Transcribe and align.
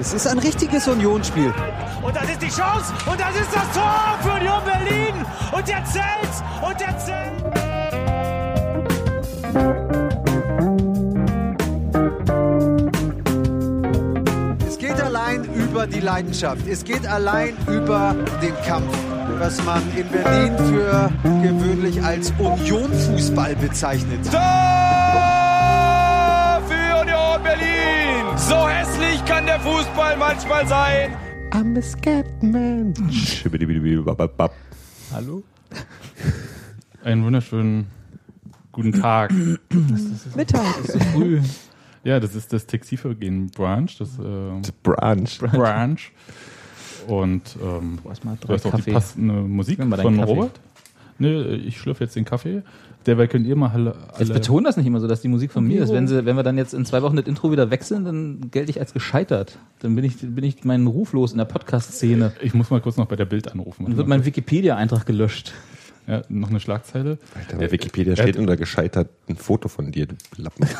Es 0.00 0.14
ist 0.14 0.26
ein 0.26 0.38
richtiges 0.38 0.88
Unionsspiel. 0.88 1.52
Und 2.02 2.16
das 2.16 2.24
ist 2.30 2.40
die 2.40 2.48
Chance 2.48 2.94
und 3.04 3.20
das 3.20 3.36
ist 3.36 3.54
das 3.54 3.70
Tor 3.74 4.18
für 4.22 4.30
Union 4.30 4.64
Berlin. 4.64 5.14
Und 5.52 5.68
der 5.68 5.84
zählt 5.84 6.30
und 6.62 6.80
der 6.80 6.98
zählt. 6.98 7.32
Es 14.66 14.78
geht 14.78 15.02
allein 15.02 15.44
über 15.54 15.86
die 15.86 16.00
Leidenschaft. 16.00 16.66
Es 16.66 16.82
geht 16.82 17.06
allein 17.06 17.54
über 17.66 18.16
den 18.40 18.54
Kampf, 18.66 18.96
was 19.38 19.62
man 19.64 19.82
in 19.94 20.08
Berlin 20.08 20.56
für 20.56 21.10
gewöhnlich 21.42 22.02
als 22.02 22.32
Union-Fußball 22.38 23.54
bezeichnet. 23.56 24.20
Tor 24.32 24.69
So 28.50 28.68
hässlich 28.68 29.24
kann 29.26 29.46
der 29.46 29.60
Fußball 29.60 30.16
manchmal 30.16 30.66
sein. 30.66 31.12
I'm 31.52 31.78
a 31.78 31.80
Scatman. 31.80 32.92
Hallo? 35.12 35.44
Einen 37.04 37.24
wunderschönen 37.24 37.86
guten 38.72 38.92
Tag. 39.00 39.32
Mittag. 40.34 40.64
Es 40.82 40.96
ist 40.96 41.06
früh. 41.12 41.40
Ja, 42.02 42.18
das 42.18 42.34
ist 42.34 42.52
das 42.52 42.66
Textilvergehen 42.66 43.52
Branch. 43.52 43.86
Das, 43.96 44.18
äh, 44.18 44.72
Branch. 44.82 45.38
Branch. 45.38 46.00
Und 47.06 47.56
ähm, 47.62 48.00
du 48.02 48.48
hast 48.48 48.66
auch 48.66 48.80
die 48.80 48.90
passende 48.90 49.32
Musik 49.42 49.78
von 49.78 49.90
Kaffee. 49.92 50.22
Robert. 50.22 50.60
Nö, 51.20 51.54
ich 51.54 51.78
schlürfe 51.78 52.02
jetzt 52.02 52.16
den 52.16 52.24
Kaffee. 52.24 52.64
Derweil 53.06 53.28
könnt 53.28 53.46
ihr 53.46 53.56
mal 53.56 53.70
alle. 53.70 53.94
Jetzt 54.18 54.32
betonen 54.32 54.64
das 54.64 54.76
nicht 54.76 54.86
immer 54.86 55.00
so, 55.00 55.06
dass 55.08 55.22
die 55.22 55.28
Musik 55.28 55.52
von 55.52 55.66
mir 55.66 55.82
ist. 55.82 55.92
Wenn, 55.92 56.06
sie, 56.06 56.26
wenn 56.26 56.36
wir 56.36 56.42
dann 56.42 56.58
jetzt 56.58 56.74
in 56.74 56.84
zwei 56.84 57.00
Wochen 57.02 57.16
das 57.16 57.26
Intro 57.26 57.50
wieder 57.50 57.70
wechseln, 57.70 58.04
dann 58.04 58.50
gelte 58.50 58.70
ich 58.70 58.78
als 58.78 58.92
gescheitert. 58.92 59.58
Dann 59.78 59.94
bin 59.96 60.04
ich, 60.04 60.16
bin 60.18 60.44
ich 60.44 60.64
meinen 60.64 60.86
Ruf 60.86 61.14
los 61.14 61.32
in 61.32 61.38
der 61.38 61.46
Podcast-Szene. 61.46 62.32
ich 62.42 62.52
muss 62.52 62.68
mal 62.70 62.80
kurz 62.82 62.98
noch 62.98 63.06
bei 63.06 63.16
der 63.16 63.24
Bild 63.24 63.50
anrufen. 63.50 63.86
Dann 63.86 63.96
wird 63.96 64.06
mein 64.06 64.24
Wikipedia-Eintrag 64.26 65.06
gelöscht. 65.06 65.52
ja, 66.06 66.22
noch 66.28 66.50
eine 66.50 66.60
Schlagzeile. 66.60 67.16
Alter, 67.34 67.56
bei 67.56 67.72
Wikipedia 67.72 68.16
steht 68.16 68.36
unter 68.36 68.56
gescheitert 68.58 69.08
ein 69.28 69.36
Foto 69.36 69.68
von 69.68 69.90
dir, 69.92 70.06
du 70.06 70.14
Lappen. 70.36 70.66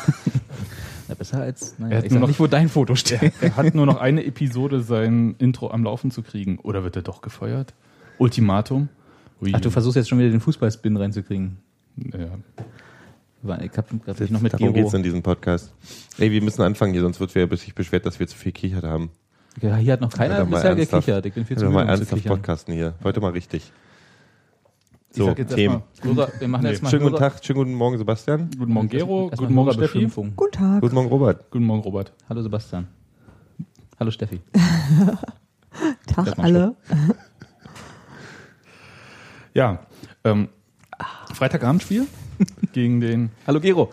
Ja, 1.07 1.15
besser 1.15 1.41
als, 1.41 1.73
Er 1.77 1.83
naja, 1.83 1.97
hat 1.97 2.05
ich 2.05 2.11
nur 2.11 2.21
noch- 2.21 2.27
nicht, 2.29 2.39
wo 2.39 2.47
dein 2.47 2.69
Foto 2.69 2.95
steht. 2.95 3.33
Er 3.41 3.57
hat 3.57 3.75
nur 3.75 3.85
noch 3.85 3.99
eine 3.99 4.23
Episode, 4.23 4.79
sein 4.81 5.35
Intro 5.39 5.69
am 5.69 5.83
Laufen 5.83 6.09
zu 6.09 6.21
kriegen. 6.23 6.57
Oder 6.59 6.83
wird 6.85 6.95
er 6.95 7.01
doch 7.01 7.21
gefeuert? 7.21 7.73
Ultimatum. 8.17 8.87
Ui. 9.41 9.51
Ach, 9.53 9.59
du 9.59 9.69
versuchst 9.71 9.97
jetzt 9.97 10.07
schon 10.07 10.19
wieder 10.19 10.29
den 10.29 10.39
Fußballspin 10.39 10.95
reinzukriegen. 10.95 11.57
Ja. 11.97 12.29
Ich 13.63 13.75
hab 13.75 13.89
grad 14.03 14.19
mich 14.19 14.29
noch 14.31 14.41
mit 14.41 14.53
Darum 14.53 14.67
Giro. 14.67 14.83
geht's 14.83 14.93
in 14.93 15.01
diesem 15.03 15.23
Podcast. 15.23 15.73
Ey, 16.19 16.31
wir 16.31 16.43
müssen 16.43 16.61
anfangen 16.61 16.93
hier, 16.93 17.01
sonst 17.01 17.19
wird 17.19 17.33
wer 17.33 17.47
sich 17.57 17.73
beschwert, 17.73 18.05
dass 18.05 18.19
wir 18.19 18.27
zu 18.27 18.37
viel 18.37 18.51
kichert 18.51 18.83
haben. 18.83 19.09
Ja, 19.61 19.75
hier 19.77 19.93
hat 19.93 20.01
noch 20.01 20.13
keiner 20.13 20.45
mal 20.45 20.57
bisher 20.57 20.75
gekichert. 20.75 21.25
Ich 21.25 21.33
bin 21.33 21.45
viel 21.45 21.57
zu 21.57 21.65
müde, 21.65 21.75
mal 21.75 21.89
ernsthaft 21.89 22.23
podcasten 22.25 22.73
hier. 22.73 22.93
Heute 23.03 23.19
mal 23.19 23.31
richtig. 23.31 23.71
Ich 25.13 25.17
So, 25.17 25.33
Themen. 25.33 25.81
wir 26.03 26.47
machen 26.47 26.63
Nee. 26.63 26.69
jetzt 26.69 26.83
mal 26.83 26.89
Schönen 26.89 27.03
guten 27.03 27.17
Tag, 27.17 27.43
schönen 27.43 27.57
guten 27.59 27.73
Morgen, 27.73 27.97
Sebastian. 27.97 28.49
Guten 28.57 28.71
Morgen, 28.71 28.87
Gero. 28.87 29.29
Guten 29.35 29.53
Morgen, 29.53 29.73
Steffi. 29.73 30.05
Guten 30.35 30.51
Tag. 30.51 30.81
Guten 30.81 30.95
Morgen, 30.95 31.09
Robert. 31.09 31.51
Guten 31.51 31.65
Morgen, 31.65 31.81
Robert. 31.81 32.13
Hallo 32.29 32.41
Sebastian. 32.41 32.87
Hallo 33.99 34.11
Steffi. 34.11 34.39
Tag 36.07 36.39
alle. 36.39 36.75
Ja, 39.53 39.79
ähm, 40.23 40.47
Freitagabendspiel 41.41 42.05
gegen 42.71 43.01
den 43.01 43.31
Hallo 43.47 43.59
Gero. 43.59 43.91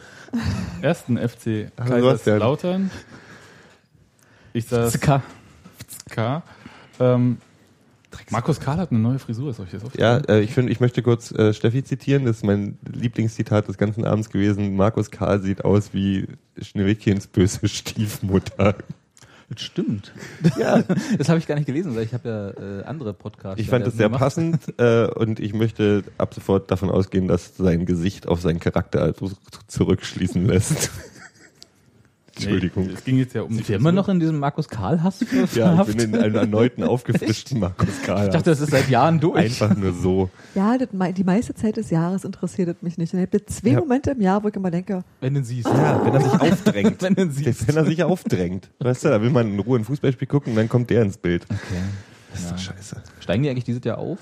ersten 0.82 1.16
FC. 1.16 1.74
Kaiserslautern. 1.76 2.90
Ich 4.52 4.66
saß 4.66 5.00
K. 5.00 5.22
K. 6.10 6.42
Ähm, 7.00 7.38
Markus 8.28 8.60
Karl 8.60 8.76
hat 8.76 8.90
eine 8.90 9.00
neue 9.00 9.18
Frisur, 9.18 9.50
ist 9.50 9.60
euch 9.60 9.70
das 9.70 9.80
Ja, 9.96 10.16
aufgefallen? 10.16 10.24
äh, 10.28 10.44
ich 10.44 10.52
finde, 10.52 10.72
ich 10.72 10.80
möchte 10.80 11.02
kurz 11.02 11.32
äh, 11.32 11.54
Steffi 11.54 11.82
zitieren. 11.82 12.26
Das 12.26 12.36
ist 12.36 12.44
mein 12.44 12.76
Lieblingszitat 12.86 13.66
des 13.66 13.78
ganzen 13.78 14.04
Abends 14.04 14.28
gewesen. 14.28 14.76
Markus 14.76 15.10
Karl 15.10 15.40
sieht 15.40 15.64
aus 15.64 15.94
wie 15.94 16.26
Schneewittchens 16.60 17.28
böse 17.28 17.66
Stiefmutter. 17.66 18.74
Das 19.50 19.62
stimmt. 19.62 20.12
Ja, 20.58 20.82
Das 21.16 21.28
habe 21.28 21.38
ich 21.38 21.46
gar 21.46 21.54
nicht 21.54 21.66
gelesen, 21.66 21.94
weil 21.96 22.04
ich 22.04 22.12
habe 22.12 22.28
ja 22.28 22.80
äh, 22.80 22.84
andere 22.84 23.14
Podcasts. 23.14 23.60
ich 23.60 23.68
fand 23.68 23.86
das 23.86 23.94
sehr 23.94 24.08
passend 24.10 24.74
äh, 24.78 25.06
und 25.06 25.40
ich 25.40 25.54
möchte 25.54 26.04
ab 26.18 26.34
sofort 26.34 26.70
davon 26.70 26.90
ausgehen, 26.90 27.28
dass 27.28 27.56
sein 27.56 27.86
Gesicht 27.86 28.28
auf 28.28 28.40
seinen 28.40 28.60
Charakter 28.60 29.02
also 29.02 29.30
zurückschließen 29.66 30.44
lässt. 30.46 30.90
Entschuldigung. 32.38 32.86
Nee, 32.86 32.92
es 32.94 33.04
ging 33.04 33.18
jetzt 33.18 33.34
ja 33.34 33.42
um 33.42 33.48
die 33.48 33.56
Sind 33.56 33.68
wir 33.68 33.76
immer 33.76 33.92
noch 33.92 34.08
in 34.08 34.20
diesem 34.20 34.38
Markus 34.38 34.68
Karl-Hass 34.68 35.24
Ja, 35.54 35.82
ich 35.86 35.96
bin 35.96 36.14
in 36.14 36.16
einem 36.16 36.34
erneuten 36.36 36.82
aufgefrischten 36.84 37.60
Markus 37.60 37.88
Karl. 38.04 38.26
Ich 38.26 38.32
dachte, 38.32 38.50
das 38.50 38.60
ist 38.60 38.70
seit 38.70 38.88
Jahren 38.88 39.20
durch. 39.20 39.36
Einfach 39.36 39.74
nur 39.76 39.92
so. 39.92 40.30
Ja, 40.54 40.78
das, 40.78 40.88
die 41.14 41.24
meiste 41.24 41.54
Zeit 41.54 41.76
des 41.76 41.90
Jahres 41.90 42.24
interessiert 42.24 42.68
es 42.68 42.82
mich 42.82 42.98
nicht. 42.98 43.12
Und 43.14 43.20
ich 43.20 43.26
habe 43.26 43.44
zwei 43.46 43.70
Ja. 43.70 43.80
Momente 43.80 44.10
im 44.12 44.20
Jahr, 44.20 44.42
wo 44.42 44.48
ich 44.48 44.54
immer 44.56 44.70
denke, 44.70 45.04
Wenn 45.20 45.34
du 45.34 45.42
siehst. 45.42 45.66
Ja, 45.68 46.04
wenn 46.04 46.14
er 46.14 46.20
sich 46.20 46.32
aufdrängt. 46.40 47.02
Wenn 47.02 47.14
du 47.14 47.30
siehst. 47.30 47.68
Wenn 47.68 47.76
er 47.76 47.84
sich 47.84 48.02
aufdrängt. 48.04 48.70
Weißt 48.78 49.04
du, 49.04 49.08
da 49.08 49.20
will 49.20 49.30
man 49.30 49.52
in 49.52 49.58
Ruhe 49.60 49.78
ein 49.78 49.84
Fußballspiel 49.84 50.28
gucken 50.28 50.52
und 50.52 50.56
dann 50.56 50.68
kommt 50.68 50.90
der 50.90 51.02
ins 51.02 51.18
Bild. 51.18 51.44
Okay. 51.50 51.58
Das 52.32 52.40
ist 52.42 52.50
doch 52.52 52.58
scheiße. 52.58 53.02
Steigen 53.20 53.42
die 53.42 53.50
eigentlich 53.50 53.64
dieses 53.64 53.82
Jahr 53.84 53.98
auf? 53.98 54.18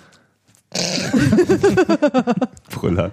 Brüller. 2.71 3.10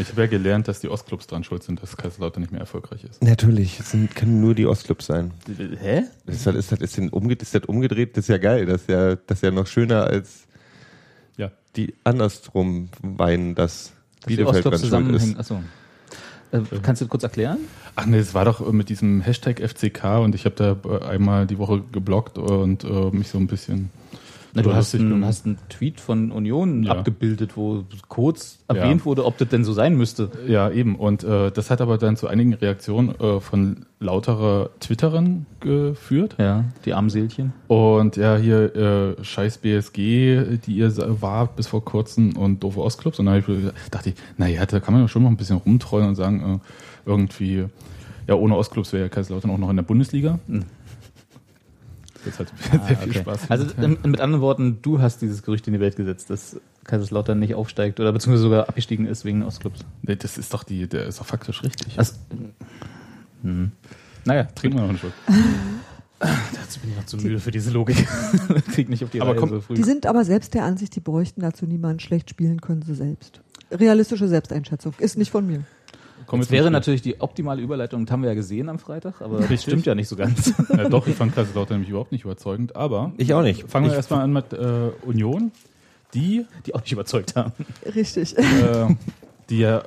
Ich 0.00 0.08
habe 0.10 0.22
ja 0.22 0.26
gelernt, 0.26 0.68
dass 0.68 0.80
die 0.80 0.88
Ostclubs 0.88 1.26
dran 1.26 1.44
schuld 1.44 1.62
sind, 1.62 1.82
dass 1.82 1.96
Kaiserslautern 1.96 2.40
nicht 2.42 2.50
mehr 2.52 2.60
erfolgreich 2.60 3.04
ist. 3.04 3.22
Natürlich, 3.22 3.78
es 3.78 3.90
sind, 3.90 4.14
können 4.14 4.40
nur 4.40 4.54
die 4.54 4.66
Ostclubs 4.66 5.06
sein. 5.06 5.32
Hä? 5.80 6.02
Das 6.26 6.36
ist, 6.36 6.46
halt- 6.46 6.56
ist, 6.56 6.70
halt- 6.70 6.82
ist, 6.82 6.96
denn 6.96 7.10
umge 7.10 7.34
ist 7.34 7.54
das 7.54 7.64
umgedreht, 7.66 8.16
das 8.16 8.24
ist 8.24 8.28
ja 8.28 8.38
geil. 8.38 8.66
Das 8.66 8.82
ist 8.82 8.88
ja, 8.88 9.16
das 9.16 9.38
ist 9.38 9.42
ja 9.42 9.50
noch 9.50 9.66
schöner 9.66 10.04
als 10.04 10.46
Ja. 11.36 11.50
die 11.76 11.94
andersrum 12.04 12.88
weinen, 13.02 13.54
dass 13.54 13.92
Dass 14.20 14.28
die 14.28 14.36
Bielefeld 14.36 14.66
Ostclubs 14.66 14.80
dran 14.90 15.04
schuld 15.04 15.20
zusammenhängen. 15.20 15.32
ist. 15.32 15.38
Achso. 15.40 15.62
Äh, 16.52 16.78
kannst 16.82 17.02
du 17.02 17.06
kurz 17.08 17.22
erklären? 17.22 17.58
Ach 17.96 18.06
nee, 18.06 18.18
es 18.18 18.32
war 18.34 18.44
doch 18.44 18.70
mit 18.72 18.88
diesem 18.88 19.20
Hashtag 19.20 19.60
FCK 19.60 20.20
und 20.22 20.34
ich 20.34 20.44
habe 20.46 20.54
da 20.54 20.76
äh, 20.90 21.04
einmal 21.04 21.46
die 21.46 21.58
Woche 21.58 21.82
geblockt 21.92 22.38
und 22.38 22.84
äh, 22.84 23.10
mich 23.10 23.28
so 23.28 23.38
ein 23.38 23.46
bisschen. 23.46 23.90
Na, 24.54 24.60
du 24.60 24.68
drüber 24.68 24.76
hast 24.76 24.94
einen, 24.94 25.24
hast 25.24 25.46
einen 25.46 25.56
Tweet 25.70 25.98
von 25.98 26.30
Union 26.30 26.82
Ja. 26.82 26.92
abgebildet, 26.92 27.56
wo 27.56 27.84
kurz 28.08 28.58
Ja. 28.68 28.76
erwähnt 28.76 29.06
wurde, 29.06 29.24
ob 29.24 29.38
das 29.38 29.48
denn 29.48 29.64
so 29.64 29.72
sein 29.72 29.96
müsste. 29.96 30.30
Ja, 30.46 30.70
eben. 30.70 30.96
Und 30.96 31.24
äh, 31.24 31.50
das 31.50 31.70
hat 31.70 31.80
aber 31.80 31.96
dann 31.96 32.16
zu 32.16 32.26
einigen 32.28 32.52
Reaktionen 32.52 33.18
äh, 33.18 33.40
von 33.40 33.86
lauterer 33.98 34.68
Twitterern 34.80 35.46
geführt. 35.60 36.36
Ja, 36.38 36.64
die 36.84 36.92
armen 36.92 37.08
Seelchen. 37.08 37.54
Und 37.68 38.16
ja, 38.16 38.36
hier 38.36 39.16
äh, 39.18 39.24
scheiß 39.24 39.58
BSG, 39.58 40.58
die 40.66 40.72
ihr 40.76 40.92
wart 41.22 41.56
bis 41.56 41.68
vor 41.68 41.82
kurzem 41.84 42.36
und 42.36 42.62
doofe 42.62 42.80
Ostclubs. 42.82 43.18
Und 43.20 43.26
dann 43.26 43.38
ich 43.38 43.44
dachte 43.90 44.10
ich, 44.10 44.14
naja, 44.36 44.66
da 44.66 44.80
kann 44.80 44.92
man 44.92 45.02
ja 45.02 45.08
schon 45.08 45.22
noch 45.22 45.30
ein 45.30 45.36
bisschen 45.36 45.56
rumtrollen 45.58 46.08
und 46.08 46.14
sagen, 46.14 46.60
äh, 47.06 47.08
irgendwie, 47.08 47.64
ja, 48.28 48.34
ohne 48.34 48.56
Ostclubs 48.56 48.92
wäre 48.92 49.04
ja 49.04 49.08
Kaiserslautern 49.08 49.50
auch 49.50 49.58
noch 49.58 49.70
in 49.70 49.76
der 49.76 49.82
Bundesliga. 49.82 50.38
Hm. 50.46 50.64
Das 52.24 52.38
hat 52.38 52.52
sehr 52.86 52.96
viel 52.96 53.10
Okay. 53.10 53.18
Spaß 53.20 53.50
Also 53.50 53.66
gemacht. 53.74 53.98
ähm, 54.04 54.10
mit 54.10 54.20
anderen 54.20 54.42
Worten, 54.42 54.78
du 54.82 55.00
hast 55.00 55.22
dieses 55.22 55.42
Gerücht 55.42 55.66
in 55.66 55.72
die 55.74 55.80
Welt 55.80 55.96
gesetzt, 55.96 56.30
dass 56.30 56.60
Kaiserslautern 56.84 57.38
nicht 57.38 57.54
aufsteigt 57.54 57.98
oder 58.00 58.12
beziehungsweise 58.12 58.42
sogar 58.44 58.68
abgestiegen 58.68 59.06
ist 59.06 59.24
wegen 59.24 59.42
Ostclubs. 59.42 59.80
Nee, 60.02 60.16
das 60.16 60.38
ist 60.38 60.52
doch 60.54 60.62
die, 60.64 60.88
der 60.88 61.06
ist 61.06 61.20
doch 61.20 61.26
faktisch 61.26 61.62
richtig. 61.62 61.98
Also, 61.98 62.14
hm. 63.42 63.72
Naja, 64.24 64.44
Trinken 64.54 64.78
wir 64.78 64.82
noch 64.82 64.88
einen 64.90 64.98
Schluck. 64.98 65.12
dazu 66.20 66.80
bin 66.80 66.90
ich 66.90 66.96
noch 66.96 67.06
zu 67.06 67.16
müde 67.16 67.40
für 67.40 67.50
diese 67.50 67.70
Logik. 67.72 68.06
Krieg 68.72 68.88
nicht 68.88 69.02
auf 69.02 69.10
die 69.10 69.20
Aber 69.20 69.32
Reihe 69.32 69.40
komm, 69.40 69.48
so 69.50 69.60
früh. 69.60 69.74
die 69.74 69.82
sind 69.82 70.06
aber 70.06 70.24
selbst 70.24 70.54
der 70.54 70.64
Ansicht, 70.64 70.94
die 70.94 71.00
bräuchten 71.00 71.40
dazu 71.40 71.66
niemanden 71.66 71.98
schlecht 72.00 72.30
spielen 72.30 72.60
können 72.60 72.82
sie 72.82 72.94
selbst. 72.94 73.40
Realistische 73.72 74.28
Selbsteinschätzung 74.28 74.94
ist 74.98 75.18
nicht 75.18 75.30
von 75.32 75.46
mir. 75.46 75.64
Kommen 76.32 76.40
Das 76.44 76.50
wäre 76.50 76.62
Spiel. 76.64 76.70
natürlich 76.70 77.02
die 77.02 77.20
optimale 77.20 77.60
Überleitung, 77.60 78.06
das 78.06 78.10
haben 78.12 78.22
wir 78.22 78.30
ja 78.30 78.34
gesehen 78.34 78.70
am 78.70 78.78
Freitag, 78.78 79.20
aber 79.20 79.40
das 79.40 79.62
stimmt 79.62 79.84
ja 79.84 79.94
nicht 79.94 80.08
so 80.08 80.16
ganz. 80.16 80.54
Ja, 80.74 80.88
doch, 80.88 81.06
ich 81.06 81.14
fand 81.14 81.34
Kaiserslautern 81.34 81.74
nämlich 81.76 81.90
überhaupt 81.90 82.10
nicht 82.10 82.24
überzeugend. 82.24 82.74
Aber 82.74 83.12
Ich 83.18 83.34
auch 83.34 83.42
nicht. 83.42 83.68
fangen 83.70 83.84
wir 83.84 83.90
Ich- 83.92 83.96
erstmal 83.98 84.20
an 84.22 84.32
mit 84.32 84.50
äh, 84.54 84.90
Union, 85.04 85.52
die 86.14 86.46
Die 86.64 86.74
auch 86.74 86.80
nicht 86.80 86.92
überzeugt 86.92 87.36
haben. 87.36 87.52
Richtig. 87.94 88.34
äh, 88.38 88.94
die 89.50 89.58
ja 89.58 89.82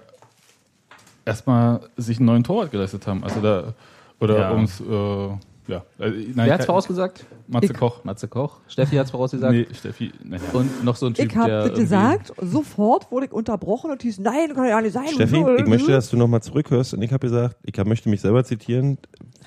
erstmal 1.25 1.80
sich 1.97 2.18
einen 2.18 2.27
neuen 2.27 2.44
Torwart 2.44 2.69
geleistet 2.71 3.07
haben. 3.07 3.24
Also 3.24 3.41
da, 3.41 3.74
oder 4.19 4.38
Ja. 4.38 4.51
ums, 4.53 4.80
äh, 4.81 5.30
ja. 5.67 5.77
Äh, 6.00 6.09
nein, 6.09 6.33
Wer 6.35 6.53
hat's 6.53 6.65
vorausgesagt? 6.65 7.25
Matze 7.47 7.65
Ich- 7.67 7.73
Koch. 7.73 8.03
Matze 8.03 8.27
Koch. 8.27 8.59
Steffi 8.67 8.95
hat's 8.95 9.12
vorausgesagt. 9.12 9.53
Nee, 9.53 9.67
Steffi, 9.73 10.12
naja. 10.23 10.41
Und 10.53 10.83
noch 10.83 10.95
so 10.95 11.07
ein 11.07 11.13
Typ, 11.13 11.29
Ich 11.31 11.35
habe 11.35 11.71
gesagt, 11.71 12.33
sofort 12.41 13.12
wurde 13.12 13.27
ich 13.27 13.31
unterbrochen 13.31 13.91
und 13.91 14.01
hieß, 14.01 14.19
nein, 14.19 14.53
kann 14.53 14.67
ja 14.67 14.79
nicht 14.81 14.94
sein. 14.94 15.07
Steffi, 15.07 15.38
Und 15.38 15.45
so. 15.45 15.56
ich 15.57 15.65
möchte, 15.67 15.91
dass 15.91 16.09
du 16.09 16.17
nochmal 16.17 16.41
zurückhörst. 16.41 16.94
Und 16.94 17.01
ich 17.01 17.12
habe 17.12 17.27
gesagt, 17.27 17.57
ich 17.63 17.77
hab, 17.79 17.88
möchte 17.88 18.09
mich 18.09 18.21
selber 18.21 18.44
zitieren. 18.44 18.97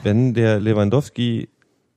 Wenn 0.03 0.35
der 0.35 0.61
Lewandowski 0.61 1.49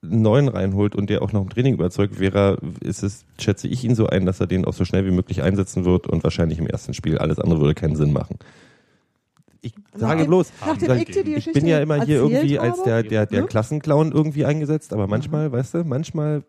einen 0.03 0.23
neuen 0.23 0.47
reinholt 0.47 0.95
und 0.95 1.11
der 1.11 1.21
auch 1.21 1.31
noch 1.31 1.43
im 1.43 1.49
Training 1.49 1.75
überzeugt 1.75 2.19
wäre, 2.19 2.57
ist 2.81 3.03
es, 3.03 3.23
schätze 3.39 3.67
ich 3.67 3.83
ihn 3.83 3.93
so 3.93 4.07
ein, 4.07 4.25
dass 4.25 4.39
er 4.39 4.47
den 4.47 4.65
auch 4.65 4.73
so 4.73 4.83
schnell 4.83 5.05
wie 5.05 5.11
möglich 5.11 5.43
einsetzen 5.43 5.85
wird 5.85 6.07
und 6.07 6.23
wahrscheinlich 6.23 6.57
im 6.57 6.65
ersten 6.65 6.95
Spiel 6.95 7.19
alles 7.19 7.37
andere 7.39 7.59
würde 7.61 7.75
keinen 7.75 7.95
Sinn 7.95 8.11
machen. 8.11 8.39
Ich 9.61 9.73
sage 9.95 10.25
bloß, 10.25 10.51
ich 11.37 11.51
bin 11.53 11.65
ja 11.67 11.79
immer 11.79 12.03
hier 12.03 12.17
irgendwie 12.17 12.57
als 12.59 12.81
der, 12.83 13.03
der, 13.03 13.25
der 13.27 13.41
ne? 13.41 13.47
Klassenclown 13.47 14.11
irgendwie 14.11 14.45
eingesetzt, 14.45 14.91
aber 14.91 15.07
manchmal, 15.07 15.51
weißt 15.51 15.75
du, 15.75 15.83
manchmal, 15.83 16.43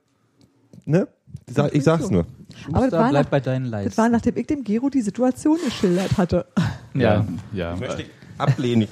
ne? 0.87 1.09
Ich 1.47 1.55
sag- 1.55 1.75
Ich 1.75 1.85
sag's 1.85 2.07
so. 2.07 2.13
nur. 2.13 2.27
Aber 2.73 2.83
das 2.83 2.91
Da 2.91 2.99
war, 2.99 3.11
bleib 3.11 3.25
nach, 3.25 3.31
bei 3.31 3.41
deinen 3.41 3.71
das 3.71 3.99
war, 3.99 4.09
nachdem 4.09 4.37
ich 4.37 4.47
dem 4.47 4.65
Gero 4.65 4.89
die 4.89 5.03
Situation 5.03 5.59
geschildert 5.65 6.17
hatte. 6.19 6.47
Ja. 6.95 7.27
ja. 7.53 7.75
Ablehnen. 8.43 8.89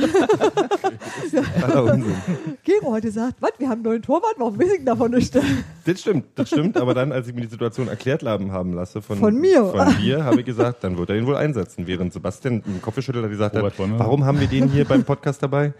Gero 2.64 2.94
hat 2.94 3.04
gesagt, 3.04 3.36
was, 3.40 3.52
wir 3.58 3.68
haben 3.68 3.74
einen 3.80 3.84
neuen 3.84 4.02
Torwart, 4.02 4.36
warum 4.38 4.60
weiß 4.60 4.74
ich 4.80 4.86
davon 4.86 5.12
nicht? 5.12 5.38
Das 5.86 6.02
stimmt, 6.02 6.26
das 6.34 6.50
stimmt. 6.50 6.78
Aber 6.78 6.96
dann, 6.96 7.12
als 7.12 7.28
ich 7.28 7.36
mir 7.36 7.42
die 7.42 7.48
Situation 7.48 7.88
erklärt 7.88 8.24
haben, 8.24 8.52
haben 8.52 8.74
lasse 8.74 9.04
von, 9.04 9.20
Von 9.20 9.36
mir. 9.40 9.66
von 9.66 9.96
dir, 9.98 10.24
habe 10.24 10.40
ich 10.40 10.46
gesagt, 10.46 10.84
dann 10.84 10.98
wird 10.98 11.12
er 11.12 11.16
ihn 11.18 11.28
wohl 11.28 11.36
einsetzen. 11.36 11.86
Während 11.86 12.12
Sebastian 12.12 12.56
mit 12.56 12.66
dem 12.66 12.82
Kopf 12.82 12.96
geschüttelt 12.96 13.24
hat, 13.24 13.32
gesagt 13.32 13.56
hat, 13.56 13.74
warum 13.78 14.26
haben 14.26 14.40
wir 14.40 14.48
den 14.48 14.68
hier 14.68 14.86
beim 14.86 15.04
Podcast 15.04 15.44
dabei? 15.44 15.74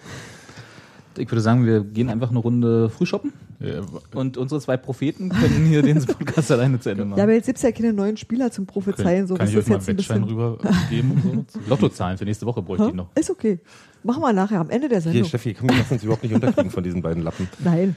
Ich 1.18 1.30
würde 1.32 1.42
sagen, 1.42 1.66
wir 1.66 1.84
gehen 1.84 2.10
einfach 2.10 2.30
eine 2.30 2.40
Runde 2.40 2.90
Frühshoppen 2.90 3.34
Ja, 3.60 3.82
und 4.14 4.38
unsere 4.38 4.62
zwei 4.62 4.78
Propheten 4.78 5.30
können 5.30 5.66
hier 5.66 5.82
den 5.82 6.04
Podcast 6.06 6.52
alleine 6.52 6.80
zu 6.80 6.90
Ende 6.90 7.06
machen. 7.06 7.18
Ja, 7.18 7.24
aber 7.24 7.34
jetzt 7.34 7.46
gibt's 7.46 7.62
ja 7.62 7.72
keine 7.72 7.94
neuen 7.94 8.18
Spieler 8.18 8.52
zum 8.52 8.66
Prophezeien, 8.66 9.28
so 9.28 9.36
kann 9.36 9.46
das 9.46 9.54
ich 9.54 9.58
euch 9.60 9.68
mal 9.68 9.76
jetzt 9.76 9.90
einen 9.90 9.98
ein 9.98 10.00
Wettschein 10.00 10.24
rübergeben? 10.24 11.12
und 11.32 11.52
so? 11.52 11.60
Lottozahlen 11.70 12.18
für 12.18 12.26
nächste 12.26 12.46
Woche 12.46 12.62
bräuchte 12.62 12.88
ich 12.88 12.94
noch. 12.94 13.08
Ist 13.16 13.30
okay. 13.30 13.60
Machen 14.04 14.22
wir 14.22 14.34
nachher 14.34 14.60
am 14.60 14.70
Ende 14.70 14.88
der 14.88 15.02
Hier, 15.02 15.12
Sendung. 15.12 15.28
Steffi, 15.30 15.54
komm, 15.56 15.70
wir 15.70 15.78
lassen 15.78 15.94
uns 15.94 16.04
überhaupt 16.04 16.24
nicht 16.24 16.34
unterkriegen 16.34 16.70
von 16.70 16.84
diesen 16.84 17.02
beiden 17.02 17.24
Lappen. 17.24 17.48
Nein. 17.64 17.96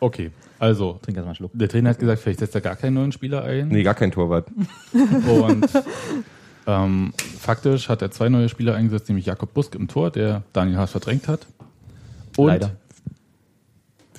Okay, 0.00 0.30
also 0.58 0.98
Trink 1.02 1.16
erstmal 1.16 1.26
einen 1.26 1.34
Schluck. 1.36 1.50
der 1.54 1.68
Trainer 1.68 1.90
hat 1.90 1.98
gesagt, 1.98 2.20
vielleicht 2.20 2.40
setzt 2.40 2.54
er 2.54 2.60
gar 2.60 2.76
keinen 2.76 2.94
neuen 2.94 3.12
Spieler 3.12 3.44
ein. 3.44 3.68
Nee, 3.68 3.82
gar 3.82 3.94
kein 3.94 4.10
Torwart. 4.10 4.48
Und 4.92 5.66
ähm, 6.66 7.12
faktisch 7.38 7.88
hat 7.88 8.02
er 8.02 8.10
zwei 8.10 8.28
neue 8.28 8.48
Spieler 8.48 8.74
eingesetzt, 8.74 9.08
nämlich 9.08 9.26
Jakob 9.26 9.52
Busk 9.54 9.74
im 9.74 9.86
Tor, 9.88 10.10
der 10.10 10.42
Daniel 10.52 10.78
Haas 10.78 10.90
verdrängt 10.92 11.28
hat. 11.28 11.46
Und 12.36 12.46
Leider. 12.48 12.70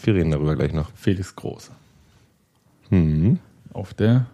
Wir 0.04 0.14
reden 0.16 0.32
darüber 0.32 0.56
gleich 0.56 0.74
noch. 0.74 0.92
Felix 0.96 1.36
Groß 1.36 1.72
Hm. 2.90 3.40
auf 3.74 3.94
der 3.94 4.28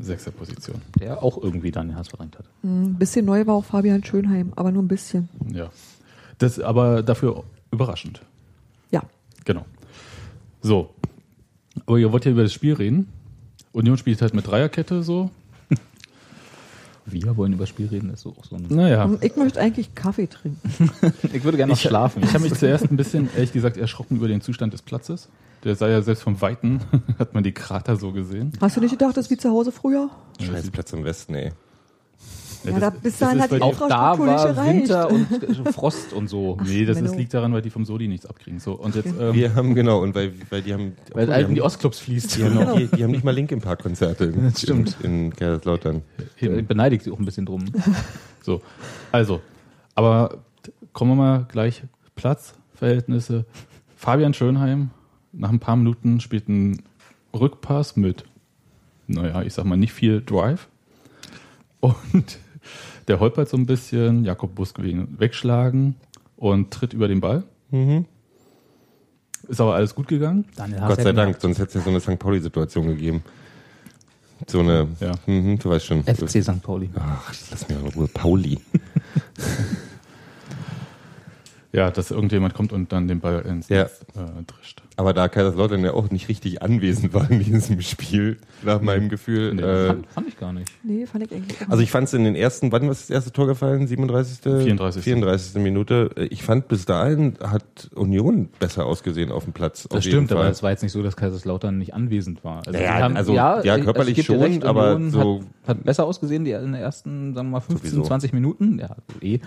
sechster 0.00 0.30
Position. 0.30 0.80
Der 1.00 1.22
auch 1.22 1.42
irgendwie 1.42 1.70
dann 1.70 1.88
den 1.88 1.96
Hass 1.96 2.08
verdrängt 2.08 2.38
hat. 2.38 2.44
Ein 2.62 2.94
bisschen 2.96 3.24
neu 3.24 3.46
war 3.46 3.54
auch 3.54 3.64
Fabian 3.64 4.04
Schönheim, 4.04 4.52
aber 4.56 4.70
nur 4.72 4.82
ein 4.82 4.88
bisschen. 4.88 5.28
Ja. 5.52 5.70
Das 6.38 6.58
aber 6.60 7.02
dafür 7.02 7.44
überraschend. 7.72 8.20
Ja. 8.90 9.02
Genau. 9.44 9.64
So. 10.60 10.90
Aber 11.86 11.98
ihr 11.98 12.12
wollt 12.12 12.24
ja 12.26 12.30
über 12.32 12.42
das 12.42 12.52
Spiel 12.52 12.74
reden. 12.74 13.08
Union 13.72 13.96
spielt 13.96 14.20
halt 14.20 14.34
mit 14.34 14.46
Dreierkette 14.46 15.02
so. 15.02 15.30
Wir 17.12 17.36
wollen 17.36 17.52
über 17.52 17.62
das 17.62 17.68
Spiel 17.70 17.86
reden, 17.88 18.10
ist 18.10 18.22
so 18.22 18.30
auch 18.30 18.44
so 18.44 18.56
ein. 18.56 18.66
Naja. 18.68 19.04
Und 19.04 19.24
ich 19.24 19.36
möchte 19.36 19.60
eigentlich 19.60 19.94
Kaffee 19.94 20.26
trinken. 20.26 20.60
Ich 21.32 21.44
würde 21.44 21.56
gerne 21.56 21.72
noch 21.72 21.78
schlafen. 21.78 22.22
Ich 22.22 22.32
habe 22.34 22.44
mich 22.44 22.54
zuerst 22.54 22.90
ein 22.90 22.96
bisschen, 22.96 23.28
ehrlich 23.34 23.52
gesagt, 23.52 23.76
erschrocken 23.76 24.16
über 24.16 24.28
den 24.28 24.40
Zustand 24.40 24.72
des 24.72 24.82
Platzes. 24.82 25.28
Der 25.64 25.76
sah 25.76 25.88
ja 25.88 26.02
selbst 26.02 26.22
vom 26.22 26.40
Weiten, 26.40 26.80
hat 27.18 27.34
man 27.34 27.44
die 27.44 27.52
Krater 27.52 27.96
so 27.96 28.12
gesehen. 28.12 28.52
Hast 28.60 28.76
du 28.76 28.80
nicht 28.80 28.92
gedacht, 28.92 29.16
das 29.16 29.26
ist 29.26 29.30
wie 29.30 29.36
zu 29.36 29.50
Hause 29.50 29.72
früher? 29.72 30.10
Scheiß 30.40 30.70
Platz 30.70 30.92
im 30.92 31.04
Westen, 31.04 31.34
ey. 31.34 31.52
Ja, 32.64 32.78
da- 32.78 32.90
bis 32.90 33.18
dahin 33.18 33.38
ist, 33.38 33.44
hat 33.44 33.52
die 33.52 33.62
auch 33.62 33.88
da 33.88 34.18
war 34.18 34.66
Winter 34.66 35.10
und 35.10 35.26
Frost 35.72 36.12
und 36.12 36.28
so. 36.28 36.58
Nee, 36.64 36.84
das 36.84 37.00
ist, 37.00 37.16
liegt 37.16 37.32
daran, 37.32 37.52
weil 37.52 37.62
die 37.62 37.70
vom 37.70 37.84
Sodi 37.84 38.06
nichts 38.08 38.26
abkriegen. 38.26 38.60
So, 38.60 38.72
und 38.74 38.94
jetzt, 38.94 39.08
ähm, 39.18 39.34
Wir 39.34 39.54
haben, 39.54 39.74
genau, 39.74 40.00
und 40.02 40.14
weil, 40.14 40.32
weil 40.50 40.62
die 40.62 40.72
haben. 40.72 40.92
Weil 41.12 41.26
die 41.26 41.32
in 41.48 41.54
die 41.54 41.62
Ostclubs 41.62 41.98
fließt. 42.00 42.36
die, 42.36 42.44
haben 42.44 42.54
noch, 42.54 42.76
die, 42.76 42.86
die 42.88 43.02
haben 43.02 43.10
nicht 43.12 43.24
mal 43.24 43.30
Linkin 43.34 43.60
Park 43.60 43.82
Konzerte 43.82 44.28
Das 44.32 44.60
stimmt. 44.60 44.96
in, 45.02 45.26
in 45.26 45.36
Kaiserslautern. 45.36 46.02
Ich 46.38 46.66
beneide 46.66 46.96
dich 46.98 47.10
auch 47.10 47.18
ein 47.18 47.24
bisschen 47.24 47.46
drum. 47.46 47.64
so. 48.42 48.60
Also, 49.12 49.40
aber 49.94 50.38
kommen 50.92 51.12
wir 51.12 51.16
mal 51.16 51.46
gleich. 51.50 51.82
Platzverhältnisse. 52.14 53.44
Fabian 53.96 54.34
Schönheim 54.34 54.90
nach 55.32 55.50
ein 55.50 55.60
paar 55.60 55.76
Minuten 55.76 56.20
spielt 56.20 56.48
einen 56.48 56.82
Rückpass 57.34 57.96
mit, 57.96 58.24
naja, 59.06 59.42
ich 59.42 59.54
sag 59.54 59.64
mal 59.64 59.76
nicht 59.76 59.92
viel 59.92 60.20
Drive. 60.20 60.68
Und 61.80 62.38
der 63.08 63.20
holpert 63.20 63.48
so 63.48 63.56
ein 63.56 63.66
bisschen. 63.66 64.24
Jakob 64.24 64.54
Busk 64.54 64.78
will 64.78 64.88
ihn 64.88 65.16
wegschlagen 65.18 65.94
und 66.36 66.70
tritt 66.70 66.92
über 66.92 67.08
den 67.08 67.20
Ball. 67.20 67.44
Ist 69.48 69.60
aber 69.60 69.74
alles 69.74 69.94
gut 69.94 70.08
gegangen. 70.08 70.44
Daniel 70.56 70.80
Gott 70.86 71.00
sei 71.00 71.12
Dank, 71.12 71.40
sonst 71.40 71.58
hätte 71.58 71.68
es 71.68 71.74
ja 71.74 71.80
so 71.82 71.90
eine 71.90 72.00
St. 72.00 72.18
Pauli-Situation 72.18 72.86
gegeben. 72.88 73.22
So 74.46 74.60
eine, 74.60 74.88
Ja. 75.00 75.12
mhm, 75.26 75.58
du 75.58 75.68
weißt 75.70 75.84
schon. 75.86 76.02
FC 76.04 76.42
St. 76.42 76.62
Pauli. 76.62 76.88
Ach, 76.96 77.32
lass 77.50 77.68
mir 77.68 77.78
in 77.78 77.86
Ruhe. 77.88 78.08
Pauli. 78.08 78.58
Ja, 81.72 81.90
dass 81.90 82.10
irgendjemand 82.10 82.54
kommt 82.54 82.72
und 82.72 82.90
dann 82.90 83.06
den 83.06 83.20
Ball 83.20 83.42
ins 83.42 83.68
Ja. 83.68 83.84
Netz 83.84 84.00
äh, 84.16 84.42
drischt. 84.44 84.82
Aber 85.00 85.14
da 85.14 85.28
Kaiserslautern 85.28 85.82
ja 85.82 85.94
auch 85.94 86.10
nicht 86.10 86.28
richtig 86.28 86.60
anwesend 86.60 87.14
war 87.14 87.30
in 87.30 87.38
diesem 87.42 87.80
Spiel, 87.80 88.36
nach 88.62 88.82
meinem 88.82 89.08
Gefühl. 89.08 89.54
Nee, 89.54 89.62
äh, 89.62 89.86
Fand, 89.86 90.06
fand 90.10 90.28
ich 90.28 90.36
gar 90.38 90.52
nicht. 90.52 90.70
Nee, 90.82 91.06
fand 91.06 91.24
ich 91.24 91.32
eigentlich 91.32 91.56
auch 91.62 91.70
also 91.70 91.82
ich 91.82 91.90
fand 91.90 92.06
es 92.08 92.12
in 92.12 92.24
den 92.24 92.34
ersten, 92.34 92.70
wann 92.70 92.82
ist 92.90 93.04
das 93.04 93.08
erste 93.10 93.32
Tor 93.32 93.46
gefallen? 93.46 93.86
37. 93.86 94.40
34.. 94.42 95.02
34. 95.02 95.62
Minute. 95.62 96.10
Ich 96.28 96.42
fand 96.42 96.68
bis 96.68 96.84
dahin 96.84 97.38
hat 97.42 97.88
Union 97.94 98.50
besser 98.58 98.84
ausgesehen 98.84 99.32
auf 99.32 99.44
dem 99.44 99.54
Platz. 99.54 99.84
Das 99.84 99.98
auf 100.00 100.04
jeden 100.04 100.26
stimmt, 100.26 100.32
aber 100.32 100.50
es 100.50 100.62
war 100.62 100.68
jetzt 100.70 100.82
nicht 100.82 100.92
so, 100.92 101.02
dass 101.02 101.16
Kaiserslautern 101.16 101.78
nicht 101.78 101.94
anwesend 101.94 102.44
war. 102.44 102.58
Also, 102.58 102.72
Naja, 102.72 102.98
haben, 103.00 103.16
also, 103.16 103.32
ja, 103.32 103.62
ich- 103.62 103.82
körperlich 103.82 104.16
dir 104.16 104.24
schon, 104.24 104.62
aber 104.64 104.96
Union 104.96 105.10
so- 105.12 105.40
Hat, 105.66 105.78
hat 105.78 105.84
besser 105.84 106.04
ausgesehen, 106.04 106.44
die 106.44 106.50
in 106.50 106.72
den 106.72 106.74
ersten, 106.74 107.32
sagen 107.32 107.48
wir 107.48 107.52
mal, 107.52 107.60
15, 107.60 107.88
Sowieso. 107.90 108.06
20 108.06 108.34
Minuten. 108.34 108.78
Ja, 108.78 108.96
eh. 109.22 109.38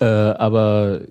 Äh, 0.00 0.04
aber 0.04 1.02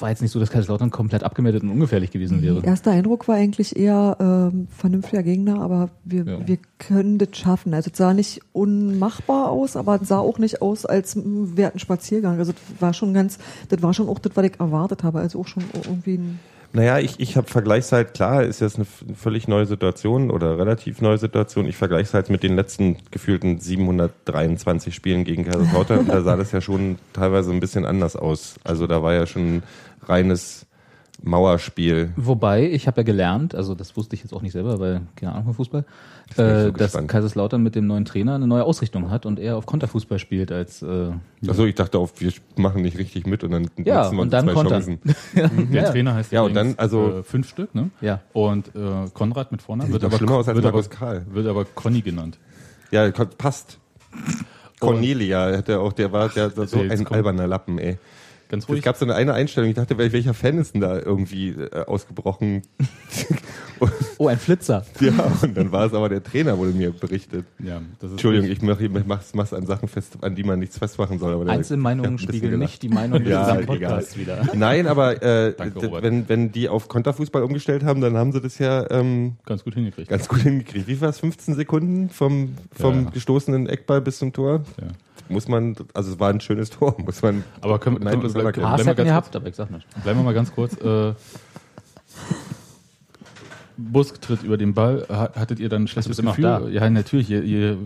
war 0.00 0.10
jetzt 0.10 0.22
nicht 0.22 0.32
so, 0.32 0.40
dass 0.40 0.50
Kaiserslautern 0.50 0.90
komplett 0.90 1.22
abgemeldet 1.24 1.62
und 1.62 1.70
ungefährlich 1.70 2.10
gewesen 2.10 2.42
wäre. 2.42 2.62
Erster 2.64 2.90
Eindruck 2.92 3.28
war 3.28 3.34
eigentlich 3.36 3.76
eher 3.76 4.16
ähm, 4.20 4.68
vernünftiger 4.76 5.22
Gegner, 5.22 5.60
aber 5.60 5.90
wir, 6.04 6.24
Ja. 6.24 6.46
wir 6.46 6.58
können 6.78 7.18
das 7.18 7.28
schaffen. 7.32 7.74
Also 7.74 7.90
es 7.92 7.98
sah 7.98 8.14
nicht 8.14 8.40
unmachbar 8.52 9.50
aus, 9.50 9.76
aber 9.76 10.00
es 10.00 10.08
sah 10.08 10.18
auch 10.18 10.38
nicht 10.38 10.62
aus, 10.62 10.86
als 10.86 11.16
wir 11.16 11.66
hatten 11.66 11.78
Spaziergang. 11.78 12.38
Also 12.38 12.52
das 12.52 12.60
war 12.80 12.94
schon 12.94 13.14
ganz, 13.14 13.38
das 13.68 13.82
war 13.82 13.94
schon 13.94 14.08
auch 14.08 14.18
das, 14.18 14.32
was 14.36 14.44
ich 14.46 14.60
erwartet 14.60 15.02
habe. 15.04 15.18
Also 15.20 15.40
auch 15.40 15.46
schon 15.48 15.64
irgendwie 15.74 16.14
ein 16.18 16.38
Naja, 16.74 16.98
ich, 16.98 17.18
ich 17.18 17.36
habe 17.36 17.48
Vergleichszeit, 17.48 18.12
klar, 18.12 18.42
ist 18.44 18.60
jetzt 18.60 18.76
eine 18.76 18.86
völlig 19.16 19.48
neue 19.48 19.64
Situation 19.66 20.30
oder 20.30 20.58
relativ 20.58 21.00
neue 21.00 21.16
Situation. 21.18 21.64
Ich 21.66 21.76
vergleiche 21.76 22.04
es 22.08 22.14
halt 22.14 22.28
mit 22.28 22.42
den 22.42 22.56
letzten 22.56 22.96
gefühlten 23.10 23.58
723 23.58 24.94
Spielen 24.94 25.24
gegen 25.24 25.44
Kaiserslautern. 25.44 26.00
und 26.00 26.08
da 26.08 26.20
sah 26.22 26.36
das 26.36 26.52
ja 26.52 26.60
schon 26.60 26.98
teilweise 27.12 27.50
ein 27.52 27.60
bisschen 27.60 27.84
anders 27.86 28.16
aus. 28.16 28.56
Also 28.64 28.86
da 28.86 29.02
war 29.02 29.14
ja 29.14 29.26
schon 29.26 29.62
reines 30.08 30.66
Mauerspiel. 31.20 32.12
Wobei, 32.16 32.70
ich 32.70 32.86
habe 32.86 33.00
ja 33.00 33.02
gelernt, 33.02 33.52
also 33.54 33.74
das 33.74 33.96
wusste 33.96 34.14
ich 34.14 34.22
jetzt 34.22 34.32
auch 34.32 34.40
nicht 34.40 34.52
selber, 34.52 34.78
weil 34.78 35.00
keine 35.16 35.32
Ahnung 35.32 35.46
von 35.46 35.54
Fußball, 35.54 35.84
ich 36.30 36.38
äh, 36.38 36.62
so 36.66 36.70
dass 36.70 36.92
gespannt. 36.92 37.08
Kaiserslautern 37.08 37.60
mit 37.60 37.74
dem 37.74 37.88
neuen 37.88 38.04
Trainer 38.04 38.36
eine 38.36 38.46
neue 38.46 38.62
Ausrichtung 38.62 39.10
hat 39.10 39.26
und 39.26 39.40
eher 39.40 39.56
auf 39.56 39.66
Konterfußball 39.66 40.20
spielt 40.20 40.52
als 40.52 40.80
äh, 40.80 41.10
Achso, 41.48 41.64
ich 41.64 41.74
dachte 41.74 41.98
auch, 41.98 42.10
wir 42.18 42.32
machen 42.56 42.82
nicht 42.82 42.98
richtig 42.98 43.26
mit 43.26 43.42
und 43.42 43.50
dann 43.50 43.68
Ja, 43.84 44.02
nutzen 44.04 44.16
wir 44.16 44.22
und 44.22 44.32
dann 44.32 44.44
zwei 44.44 44.52
Konter. 44.54 44.70
Chancen. 44.80 45.00
Der 45.72 45.82
Ja. 45.82 45.90
Trainer 45.90 46.14
heißt 46.14 46.30
Ja, 46.30 46.42
und 46.42 46.54
dann, 46.54 46.74
also- 46.76 47.18
äh, 47.18 47.22
fünf 47.24 47.48
Stück, 47.48 47.74
ne? 47.74 47.90
ja. 48.00 48.20
Und 48.32 48.68
äh, 48.76 49.06
Konrad 49.12 49.50
mit 49.50 49.60
Vornamen 49.60 49.90
Der 49.90 49.94
wird 49.94 50.04
aber, 50.04 50.18
schlimmer 50.18 50.36
aus 50.36 50.46
als 50.46 50.54
wird, 50.54 50.66
aber, 50.66 50.82
Karl. 50.84 51.26
wird 51.32 51.48
aber 51.48 51.64
Conny 51.64 52.00
genannt. 52.00 52.38
Ja, 52.92 53.10
passt. 53.10 53.78
Cornelia, 54.78 55.56
hat 55.56 55.68
er 55.68 55.80
auch, 55.80 55.92
der 55.92 56.12
war 56.12 56.28
der, 56.28 56.50
so 56.50 56.62
jetzt 56.62 56.92
ein 56.92 56.98
kommt- 57.04 57.12
alberner 57.16 57.48
Lappen, 57.48 57.78
ey. 57.78 57.98
Ganz 58.48 58.64
Es 58.64 58.70
ruhig. 58.70 58.82
gab 58.82 58.96
so 58.96 59.04
eine, 59.04 59.14
eine 59.14 59.34
Einstellung, 59.34 59.68
ich 59.68 59.76
dachte, 59.76 59.94
wel- 59.98 60.12
welcher 60.12 60.32
Fan 60.34 60.56
ist 60.58 60.72
denn 60.74 60.80
da 60.80 60.98
irgendwie 60.98 61.50
äh, 61.50 61.84
ausgebrochen? 61.86 62.62
und, 63.78 63.92
Oh, 64.20 64.26
ein 64.26 64.38
Flitzer. 64.38 64.84
ja, 65.00 65.12
und 65.42 65.56
dann 65.56 65.70
war 65.70 65.86
es 65.86 65.92
aber 65.94 66.08
der 66.08 66.22
Trainer, 66.22 66.58
wurde 66.58 66.72
mir 66.72 66.90
berichtet. 66.90 67.44
ja, 67.62 67.80
das 68.00 68.08
ist 68.08 68.12
Entschuldigung, 68.12 68.50
ich 68.50 68.60
mache 68.62 68.84
ich 68.84 68.90
mach's, 69.06 69.32
mach's 69.34 69.52
an 69.52 69.66
Sachen 69.66 69.86
fest, 69.88 70.14
an 70.22 70.34
die 70.34 70.42
man 70.42 70.58
nichts 70.58 70.78
festmachen 70.78 71.18
soll. 71.18 71.34
Aber 71.34 71.46
Einzelmeinungen 71.48 72.18
spiegeln 72.18 72.58
nicht 72.58 72.82
die 72.82 72.88
Meinung 72.88 73.20
des 73.22 73.28
Ja. 73.30 73.54
Podcasts 73.54 74.16
wieder. 74.16 74.42
Nein, 74.54 74.86
aber 74.88 75.22
äh, 75.22 75.54
Danke, 75.56 75.92
wenn, 76.02 76.28
wenn 76.28 76.50
die 76.50 76.68
auf 76.68 76.88
Konterfußball 76.88 77.42
umgestellt 77.42 77.84
haben, 77.84 78.00
dann 78.00 78.16
haben 78.16 78.32
sie 78.32 78.40
das 78.40 78.58
ja 78.58 78.90
ähm, 78.90 79.36
ganz 79.46 79.62
gut 79.62 79.74
hingekriegt. 79.74 80.08
ganz 80.08 80.26
gut 80.26 80.40
hingekriegt. 80.40 80.88
Wie 80.88 81.00
war 81.00 81.10
es? 81.10 81.20
15 81.20 81.54
Sekunden 81.54 82.08
vom, 82.10 82.54
vom 82.72 83.04
Ja. 83.04 83.10
gestoßenen 83.10 83.68
Eckball 83.68 84.00
bis 84.00 84.18
zum 84.18 84.32
Tor? 84.32 84.62
Ja. 84.80 84.86
Muss 85.28 85.48
man, 85.48 85.76
also 85.94 86.12
es 86.12 86.20
war 86.20 86.30
ein 86.30 86.40
schönes 86.40 86.70
Tor, 86.70 86.96
muss 87.04 87.22
man. 87.22 87.44
Aber 87.60 87.78
können, 87.78 87.96
Nein, 88.00 88.10
können, 88.12 88.22
das 88.22 88.32
können, 88.32 88.42
bleiben, 88.44 88.52
klar. 88.60 88.70
Haas 88.72 88.86
wir 88.86 88.94
gehabt, 88.94 89.36
aber 89.36 89.46
ich 89.48 89.56
sag 89.56 89.70
nicht. 89.70 89.86
bleiben 90.02 90.18
wir 90.20 90.24
mal 90.24 90.34
ganz 90.34 90.52
kurz. 90.52 90.74
Äh, 90.80 91.14
Busk 93.76 94.20
tritt 94.20 94.42
über 94.42 94.56
den 94.56 94.74
Ball. 94.74 95.06
Ha- 95.08 95.30
Hattet 95.36 95.60
ihr 95.60 95.68
dann 95.68 95.84
ein 95.84 95.88
schlechtes 95.88 96.16
Gefühl? 96.16 96.42
da. 96.42 96.66
Ja, 96.68 96.90
natürlich. 96.90 97.30
Ihr, 97.30 97.42
ihr, 97.44 97.70
äh, 97.72 97.76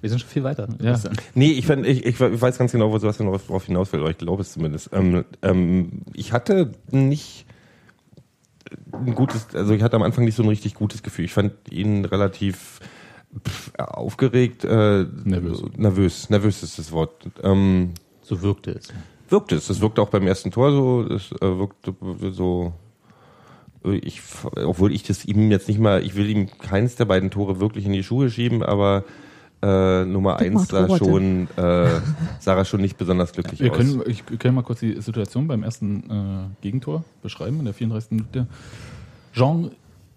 Wir 0.00 0.10
sind 0.10 0.18
schon 0.20 0.28
viel 0.28 0.42
weiter. 0.42 0.68
Ja. 0.80 0.98
Nee, 1.34 1.52
ich, 1.52 1.66
fand, 1.66 1.86
ich, 1.86 2.04
ich 2.04 2.18
weiß 2.20 2.58
ganz 2.58 2.72
genau, 2.72 2.90
wo 2.90 2.98
Sebastian 2.98 3.26
darauf 3.28 3.46
darauf 3.46 3.66
hinaus 3.66 3.92
will, 3.92 4.00
oder 4.00 4.10
ich 4.10 4.18
glaube 4.18 4.42
es 4.42 4.52
zumindest. 4.52 4.90
Ähm, 4.92 5.24
ähm, 5.42 6.02
ich 6.12 6.32
hatte 6.32 6.72
nicht 6.90 7.46
ein 8.92 9.14
gutes, 9.14 9.54
also 9.54 9.74
ich 9.74 9.82
hatte 9.82 9.94
am 9.94 10.02
Anfang 10.02 10.24
nicht 10.24 10.34
so 10.34 10.42
ein 10.42 10.48
richtig 10.48 10.74
gutes 10.74 11.04
Gefühl. 11.04 11.24
Ich 11.24 11.32
fand 11.32 11.52
ihn 11.70 12.04
relativ 12.04 12.80
pff, 13.46 13.72
aufgeregt, 13.78 14.64
äh, 14.64 15.04
Nervös. 15.24 15.62
nervös, 15.76 16.30
nervös 16.30 16.62
ist 16.62 16.78
das 16.78 16.92
Wort. 16.92 17.12
Ähm, 17.42 17.90
So 18.22 18.42
wirkte 18.42 18.72
es. 18.72 18.88
Wirkte 19.28 19.54
es. 19.56 19.70
Es 19.70 19.80
wirkte 19.80 20.02
auch 20.02 20.08
beim 20.10 20.26
ersten 20.26 20.50
Tor 20.50 20.72
so. 20.72 21.02
Es 21.14 21.30
äh, 21.32 21.58
wirkte 21.58 21.94
so. 22.32 22.72
Ich, 23.82 24.20
obwohl 24.56 24.92
ich 24.92 25.04
das 25.04 25.24
ihm 25.24 25.50
jetzt 25.50 25.66
nicht 25.68 25.80
mal, 25.80 26.02
ich 26.04 26.14
will 26.14 26.28
ihm 26.28 26.48
keins 26.58 26.96
der 26.96 27.06
beiden 27.06 27.30
Tore 27.30 27.60
wirklich 27.60 27.86
in 27.86 27.92
die 27.92 28.02
Schuhe 28.02 28.28
schieben, 28.28 28.62
aber 28.62 29.04
äh, 29.62 30.04
Nummer 30.04 30.32
Das 30.34 30.42
eins 30.42 30.68
sah 30.68 30.80
Roboter. 30.82 31.04
schon, 31.06 31.48
äh, 31.56 32.00
sah 32.40 32.56
er 32.56 32.64
schon 32.66 32.82
nicht 32.82 32.98
besonders 32.98 33.32
glücklich 33.32 33.60
Wir 33.60 33.70
aus. 33.70 33.78
können, 33.78 34.02
ich 34.06 34.26
können 34.38 34.54
mal 34.54 34.62
kurz 34.62 34.80
die 34.80 35.00
Situation 35.00 35.46
beim 35.48 35.62
ersten 35.62 36.10
äh, 36.10 36.62
Gegentor 36.62 37.04
beschreiben, 37.22 37.58
in 37.60 37.64
der 37.66 37.72
34. 37.74 38.10
Minute. 38.10 38.46
Jean 39.32 39.70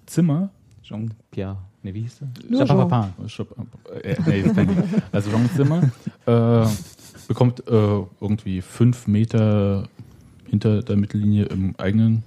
Zimmer, 0.07 0.49
Jean-Pierre, 0.81 1.57
ne, 1.83 1.93
wie 1.93 2.01
hieß 2.01 2.19
der? 2.49 2.65
Chapapapa. 2.67 3.09
Schop- 3.27 3.55
äh, 4.03 4.15
nee, 4.25 4.43
also 5.11 5.29
Jean 5.29 5.49
Zimmer 5.55 5.91
äh, 6.25 6.67
bekommt 7.27 7.67
äh, 7.67 7.71
irgendwie 8.21 8.61
fünf 8.61 9.07
Meter 9.07 9.87
hinter 10.49 10.81
der 10.81 10.95
Mittellinie 10.97 11.45
im 11.45 11.75
eigenen, 11.77 12.23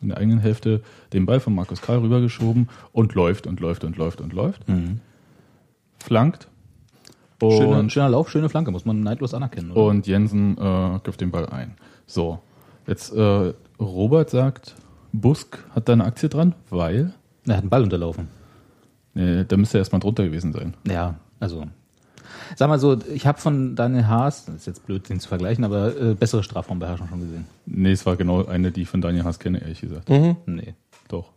in 0.00 0.08
der 0.08 0.18
eigenen 0.18 0.38
Hälfte 0.38 0.82
den 1.12 1.26
Ball 1.26 1.40
von 1.40 1.54
Markus 1.54 1.80
Karl 1.82 1.98
rübergeschoben 1.98 2.68
und 2.92 3.14
läuft 3.14 3.46
und 3.46 3.60
läuft 3.60 3.84
und 3.84 3.96
läuft 3.96 4.20
und 4.20 4.32
läuft. 4.32 4.62
Flankt. 5.98 6.48
Und 7.42 7.52
Schöner, 7.52 7.90
schöner 7.90 8.08
Lauf, 8.10 8.30
schöne 8.30 8.48
Flanke, 8.50 8.70
muss 8.70 8.84
man 8.84 9.00
neidlos 9.00 9.32
anerkennen. 9.32 9.70
Oder? 9.72 9.84
Und 9.86 10.06
Jensen 10.06 10.58
äh, 10.58 10.98
köpft 11.02 11.22
den 11.22 11.30
Ball 11.30 11.46
ein. 11.46 11.74
So, 12.06 12.38
jetzt 12.86 13.12
äh, 13.14 13.54
Robert 13.80 14.28
sagt, 14.30 14.74
Busk 15.12 15.58
hat 15.74 15.88
da 15.88 15.94
eine 15.94 16.04
Aktie 16.04 16.28
dran, 16.28 16.54
weil 16.68 17.14
er 17.46 17.54
hat 17.56 17.62
einen 17.62 17.70
Ball 17.70 17.82
unterlaufen. 17.82 18.28
Äh, 19.14 19.44
da 19.44 19.56
müsste 19.56 19.78
er 19.78 19.80
erstmal 19.80 20.00
drunter 20.00 20.24
gewesen 20.24 20.52
sein. 20.52 20.74
Ja, 20.86 21.16
also. 21.38 21.64
Sag 22.56 22.68
mal 22.68 22.78
so, 22.78 22.98
ich 23.14 23.26
habe 23.26 23.40
von 23.40 23.76
Daniel 23.76 24.06
Haas, 24.06 24.46
das 24.46 24.56
ist 24.56 24.66
jetzt 24.66 24.86
blöd, 24.86 25.08
den 25.08 25.20
zu 25.20 25.28
vergleichen, 25.28 25.64
aber 25.64 25.96
äh, 25.96 26.14
bessere 26.14 26.42
Strafraumbeherrschung 26.42 27.08
schon 27.08 27.20
gesehen. 27.20 27.46
Nee, 27.66 27.92
es 27.92 28.04
war 28.06 28.16
genau 28.16 28.44
eine, 28.46 28.72
die 28.72 28.82
ich 28.82 28.88
von 28.88 29.00
Daniel 29.00 29.24
Haas 29.24 29.38
kenne, 29.38 29.60
ehrlich 29.60 29.80
gesagt. 29.80 30.08
Nee. 30.08 30.74
Doch. 31.10 31.32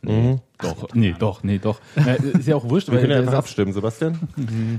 Doch, 0.59 0.93
nee, 0.93 1.15
doch, 1.17 1.43
nee, 1.43 1.57
doch. 1.57 1.79
Na, 1.95 2.13
ist 2.13 2.47
ja 2.47 2.55
auch 2.55 2.69
wurscht, 2.69 2.87
Wir 2.91 2.99
können 2.99 3.11
ja 3.11 3.17
einfach 3.17 3.33
abstimmen, 3.33 3.73
Sebastian. 3.73 4.19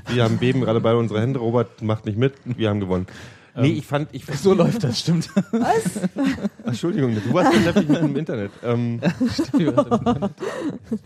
Wir 0.09 0.23
haben 0.23 0.39
beben 0.39 0.61
gerade 0.61 0.81
beide 0.81 0.99
unsere 0.99 1.21
Hände. 1.21 1.41
Robert 1.41 1.83
macht 1.83 2.07
nicht 2.07 2.17
mit. 2.17 2.35
Wir 2.45 2.71
haben 2.71 2.79
gewonnen. 2.79 3.07
Nee, 3.57 3.73
ich 3.73 3.87
fand, 3.87 4.09
ich 4.13 4.25
So 4.27 4.53
läuft 4.53 4.83
das, 4.83 4.99
stimmt. 5.01 5.31
Ach, 5.37 5.73
Entschuldigung, 6.65 7.15
du 7.15 7.33
warst 7.33 7.53
beschäftigt 7.53 7.89
mit 7.89 8.03
dem 8.03 8.17
Internet. 8.17 8.51
Ähm, 8.65 9.01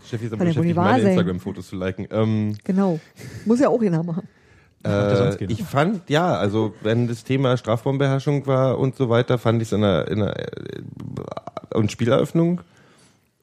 Steffi 0.05 0.25
ist 0.25 0.31
Kann 0.31 0.41
aber 0.41 0.49
ja 0.49 0.55
wohl 0.55 0.63
beschäftigt, 0.63 0.75
meine. 0.75 1.09
Instagram-Fotos 1.09 1.67
zu 1.69 1.75
liken. 1.75 2.07
Ähm, 2.11 2.55
Genau. 2.63 2.99
Muss 3.45 3.59
ja 3.59 3.69
auch 3.69 3.81
jeder 3.81 4.01
machen. 4.03 4.27
äh, 4.83 5.43
ich 5.45 5.63
fand, 5.63 6.09
ja, 6.09 6.35
also 6.37 6.73
wenn 6.81 7.07
das 7.07 7.23
Thema 7.23 7.57
Strafraumbeherrschung 7.57 8.47
war 8.47 8.79
und 8.79 8.95
so 8.95 9.09
weiter, 9.09 9.37
fand 9.37 9.61
ich 9.61 9.67
es 9.67 9.73
in 9.73 9.83
einer, 9.83 10.07
in 10.07 10.21
einer 10.21 10.39
äh, 10.39 10.81
und 11.75 11.91
Spieleröffnung 11.91 12.61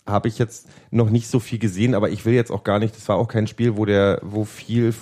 habe 0.06 0.28
ich 0.28 0.38
jetzt 0.38 0.68
noch 0.90 1.10
nicht 1.10 1.28
so 1.28 1.40
viel 1.40 1.58
gesehen, 1.58 1.94
aber 1.94 2.10
ich 2.10 2.24
will 2.24 2.32
jetzt 2.34 2.50
auch 2.52 2.62
gar 2.64 2.78
nicht, 2.78 2.96
das 2.96 3.08
war 3.08 3.16
auch 3.16 3.28
kein 3.28 3.46
Spiel, 3.48 3.76
wo 3.76 3.84
der, 3.84 4.20
wo 4.22 4.44
viel 4.44 4.94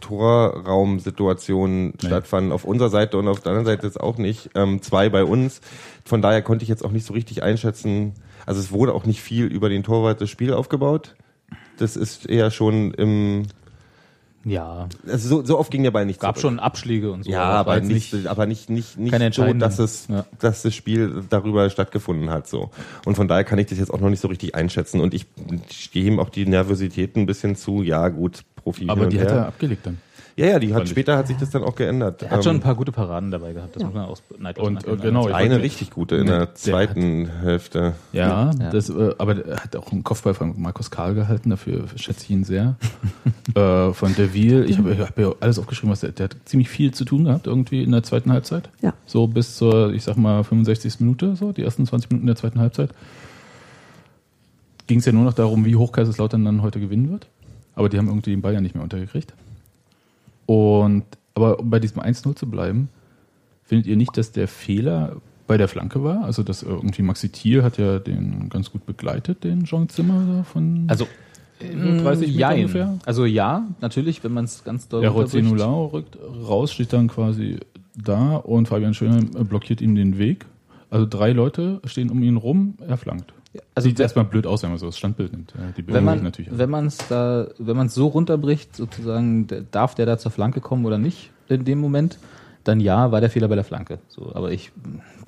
Torraumsituationen 0.00 1.94
stattfanden, 1.98 2.52
auf 2.52 2.64
unserer 2.64 2.90
Seite 2.90 3.18
und 3.18 3.28
auf 3.28 3.40
der 3.40 3.52
anderen 3.52 3.66
Seite 3.66 3.86
jetzt 3.86 4.00
auch 4.00 4.18
nicht. 4.18 4.50
Ähm, 4.54 4.82
zwei 4.82 5.08
bei 5.08 5.24
uns. 5.24 5.60
Von 6.04 6.22
daher 6.22 6.42
konnte 6.42 6.62
ich 6.62 6.68
jetzt 6.68 6.84
auch 6.84 6.92
nicht 6.92 7.06
so 7.06 7.14
richtig 7.14 7.42
einschätzen. 7.42 8.14
Also 8.46 8.60
es 8.60 8.72
wurde 8.72 8.94
auch 8.94 9.04
nicht 9.04 9.20
viel 9.20 9.46
über 9.46 9.68
den 9.68 9.82
Torwart 9.82 10.20
des 10.20 10.30
Spiel 10.30 10.52
aufgebaut. 10.54 11.16
Das 11.78 11.96
ist 11.96 12.26
eher 12.28 12.50
schon 12.50 12.92
im, 12.94 13.42
Ja, 14.44 14.88
also 15.06 15.28
so, 15.28 15.44
so 15.44 15.58
oft 15.58 15.70
ging 15.70 15.82
der 15.82 15.90
Ball 15.90 16.06
nicht 16.06 16.20
gab 16.20 16.36
zurück. 16.36 16.52
schon 16.52 16.58
Abschläge 16.58 17.12
und 17.12 17.24
so. 17.24 17.30
Ja, 17.30 17.40
war 17.40 17.54
aber 17.58 17.76
jetzt 17.76 17.88
nicht, 17.88 18.26
aber 18.26 18.46
nicht, 18.46 18.70
nicht, 18.70 18.98
nicht 18.98 19.34
so, 19.34 19.52
dass 19.52 19.78
es, 19.78 20.08
Ja. 20.08 20.24
dass 20.38 20.62
das 20.62 20.74
Spiel 20.74 21.24
darüber 21.28 21.68
stattgefunden 21.70 22.30
hat, 22.30 22.48
so. 22.48 22.70
Und 23.04 23.14
von 23.16 23.28
daher 23.28 23.44
kann 23.44 23.58
ich 23.58 23.66
das 23.66 23.78
jetzt 23.78 23.92
auch 23.92 24.00
noch 24.00 24.10
nicht 24.10 24.20
so 24.20 24.28
richtig 24.28 24.54
einschätzen. 24.54 25.00
Und 25.00 25.12
ich 25.14 25.26
stehe 25.70 26.06
ihm 26.06 26.18
auch 26.20 26.30
die 26.30 26.46
Nervosität 26.46 27.16
ein 27.16 27.26
bisschen 27.26 27.54
zu. 27.56 27.82
Ja, 27.82 28.08
gut, 28.08 28.44
Profi. 28.72 28.88
Aber 28.88 29.06
die 29.06 29.20
hat 29.20 29.30
er 29.30 29.46
abgelegt 29.48 29.86
dann. 29.86 29.98
ja, 30.36 30.46
ja, 30.46 30.58
die 30.60 30.68
hat, 30.68 30.74
Fand 30.74 30.84
ich. 30.86 30.90
später 30.90 31.16
hat 31.16 31.26
sich 31.26 31.36
das 31.36 31.50
dann 31.50 31.64
auch 31.64 31.74
geändert. 31.74 32.22
Er 32.22 32.30
hat 32.30 32.44
schon 32.44 32.52
ein 32.52 32.56
Ähm, 32.56 32.62
paar 32.62 32.74
gute 32.76 32.92
Paraden 32.92 33.30
dabei 33.32 33.52
gehabt, 33.54 33.74
das 33.74 33.82
muss 33.82 33.92
man 33.94 34.04
aus 34.04 34.22
neidlos 34.38 34.66
Und, 34.68 34.86
äh, 34.86 34.96
genau, 34.96 35.26
eine 35.26 35.50
wollte- 35.50 35.62
richtig 35.64 35.90
gute 35.90 36.14
in 36.16 36.22
Nee, 36.24 36.28
der 36.30 36.38
der 36.46 36.54
zweiten 36.54 37.28
Hälfte. 37.40 37.94
Ja, 38.12 38.50
Ja. 38.58 38.70
Das, 38.70 38.88
äh, 38.88 39.14
aber 39.18 39.44
er 39.44 39.56
hat 39.64 39.74
auch 39.74 39.90
einen 39.90 40.04
Kopfball 40.04 40.34
von 40.34 40.54
Markus 40.60 40.90
Karl 40.92 41.14
gehalten, 41.14 41.50
dafür 41.50 41.84
schätze 41.96 42.22
ich 42.24 42.30
ihn 42.30 42.44
sehr. 42.44 42.76
äh, 43.56 43.92
von 43.92 44.14
Deville, 44.14 44.64
ich 44.64 44.78
habe 44.78 44.96
hab 44.98 45.18
ja 45.18 45.32
alles 45.40 45.58
aufgeschrieben, 45.58 45.90
was 45.90 46.00
der, 46.00 46.12
der 46.12 46.24
hat 46.24 46.36
ziemlich 46.44 46.68
viel 46.68 46.92
zu 46.94 47.04
tun 47.04 47.24
gehabt, 47.24 47.46
irgendwie 47.48 47.82
in 47.82 47.90
der 47.90 48.04
zweiten 48.04 48.30
Halbzeit. 48.32 48.68
Ja. 48.80 48.92
So 49.06 49.26
bis 49.26 49.56
zur, 49.56 49.92
ich 49.92 50.04
sag 50.04 50.16
mal, 50.16 50.44
65. 50.44 51.00
Minute, 51.00 51.34
so 51.34 51.50
die 51.52 51.62
ersten 51.62 51.84
20 51.86 52.10
Minuten 52.10 52.26
der 52.28 52.36
zweiten 52.36 52.60
Halbzeit. 52.60 52.90
Ging 54.86 55.00
es 55.00 55.04
ja 55.04 55.12
nur 55.12 55.24
noch 55.24 55.34
darum, 55.34 55.64
wie 55.66 55.76
hoch 55.76 55.92
Kaiserslautern 55.92 56.44
dann 56.44 56.62
heute 56.62 56.80
gewinnen 56.80 57.10
wird. 57.10 57.26
Aber 57.78 57.88
die 57.88 57.96
haben 57.96 58.08
irgendwie 58.08 58.30
den 58.30 58.42
Ball 58.42 58.52
ja 58.52 58.60
nicht 58.60 58.74
mehr 58.74 58.82
untergekriegt. 58.82 59.34
Und, 60.46 61.04
aber 61.34 61.60
um 61.60 61.70
bei 61.70 61.78
diesem 61.78 62.02
1-0 62.02 62.34
zu 62.34 62.50
bleiben, 62.50 62.88
findet 63.62 63.86
ihr 63.86 63.96
nicht, 63.96 64.16
dass 64.16 64.32
der 64.32 64.48
Fehler 64.48 65.16
bei 65.46 65.56
der 65.56 65.68
Flanke 65.68 66.02
war? 66.02 66.24
Also, 66.24 66.42
dass 66.42 66.64
irgendwie 66.64 67.02
Maxi 67.02 67.28
Thiel 67.28 67.62
hat 67.62 67.78
ja 67.78 68.00
den 68.00 68.48
ganz 68.48 68.72
gut 68.72 68.84
begleitet, 68.84 69.44
den 69.44 69.64
Jean 69.64 69.88
Zimmer 69.88 70.24
da 70.26 70.42
von 70.42 70.86
Also, 70.88 71.06
so 71.60 72.02
30 72.02 72.28
Meter 72.28 72.38
jein. 72.38 72.58
ungefähr. 72.60 72.98
Also 73.04 73.24
ja, 73.24 73.68
natürlich, 73.80 74.24
wenn 74.24 74.32
man 74.32 74.44
es 74.44 74.64
ganz 74.64 74.88
doll 74.88 75.02
Der. 75.02 75.10
Rozenulao 75.10 75.86
rückt 75.86 76.18
raus, 76.48 76.72
steht 76.72 76.92
dann 76.92 77.06
quasi 77.06 77.58
da 77.94 78.36
und 78.36 78.66
Fabian 78.68 78.94
Schöner 78.94 79.22
blockiert 79.44 79.80
ihm 79.80 79.94
den 79.94 80.18
Weg. 80.18 80.46
Also 80.90 81.06
drei 81.08 81.32
Leute 81.32 81.80
stehen 81.84 82.10
um 82.10 82.22
ihn 82.22 82.36
rum, 82.36 82.74
er 82.86 82.96
flankt. 82.96 83.32
Also 83.74 83.88
Sieht 83.88 83.98
erstmal 83.98 84.24
blöd 84.26 84.46
aus, 84.46 84.62
wenn 84.62 84.70
man 84.70 84.78
so 84.78 84.86
das 84.86 84.98
Standbild 84.98 85.32
nimmt. 85.32 85.54
Die 85.76 85.82
Bilder 85.82 85.98
wenn 85.98 86.04
man 86.04 86.22
natürlich. 86.22 86.50
wenn 86.56 86.68
man 86.70 86.86
es 86.86 86.98
da 87.08 87.46
wenn 87.58 87.76
man 87.76 87.86
es 87.86 87.94
so 87.94 88.06
runterbricht 88.08 88.76
sozusagen 88.76 89.46
darf 89.70 89.94
der 89.94 90.06
da 90.06 90.18
zur 90.18 90.30
Flanke 90.30 90.60
kommen 90.60 90.84
oder 90.84 90.98
nicht 90.98 91.30
in 91.48 91.64
dem 91.64 91.80
Moment 91.80 92.18
dann 92.64 92.78
ja 92.78 93.10
war 93.10 93.20
der 93.22 93.30
Fehler 93.30 93.48
bei 93.48 93.54
der 93.54 93.64
Flanke 93.64 94.00
so 94.08 94.32
aber 94.34 94.52
ich 94.52 94.70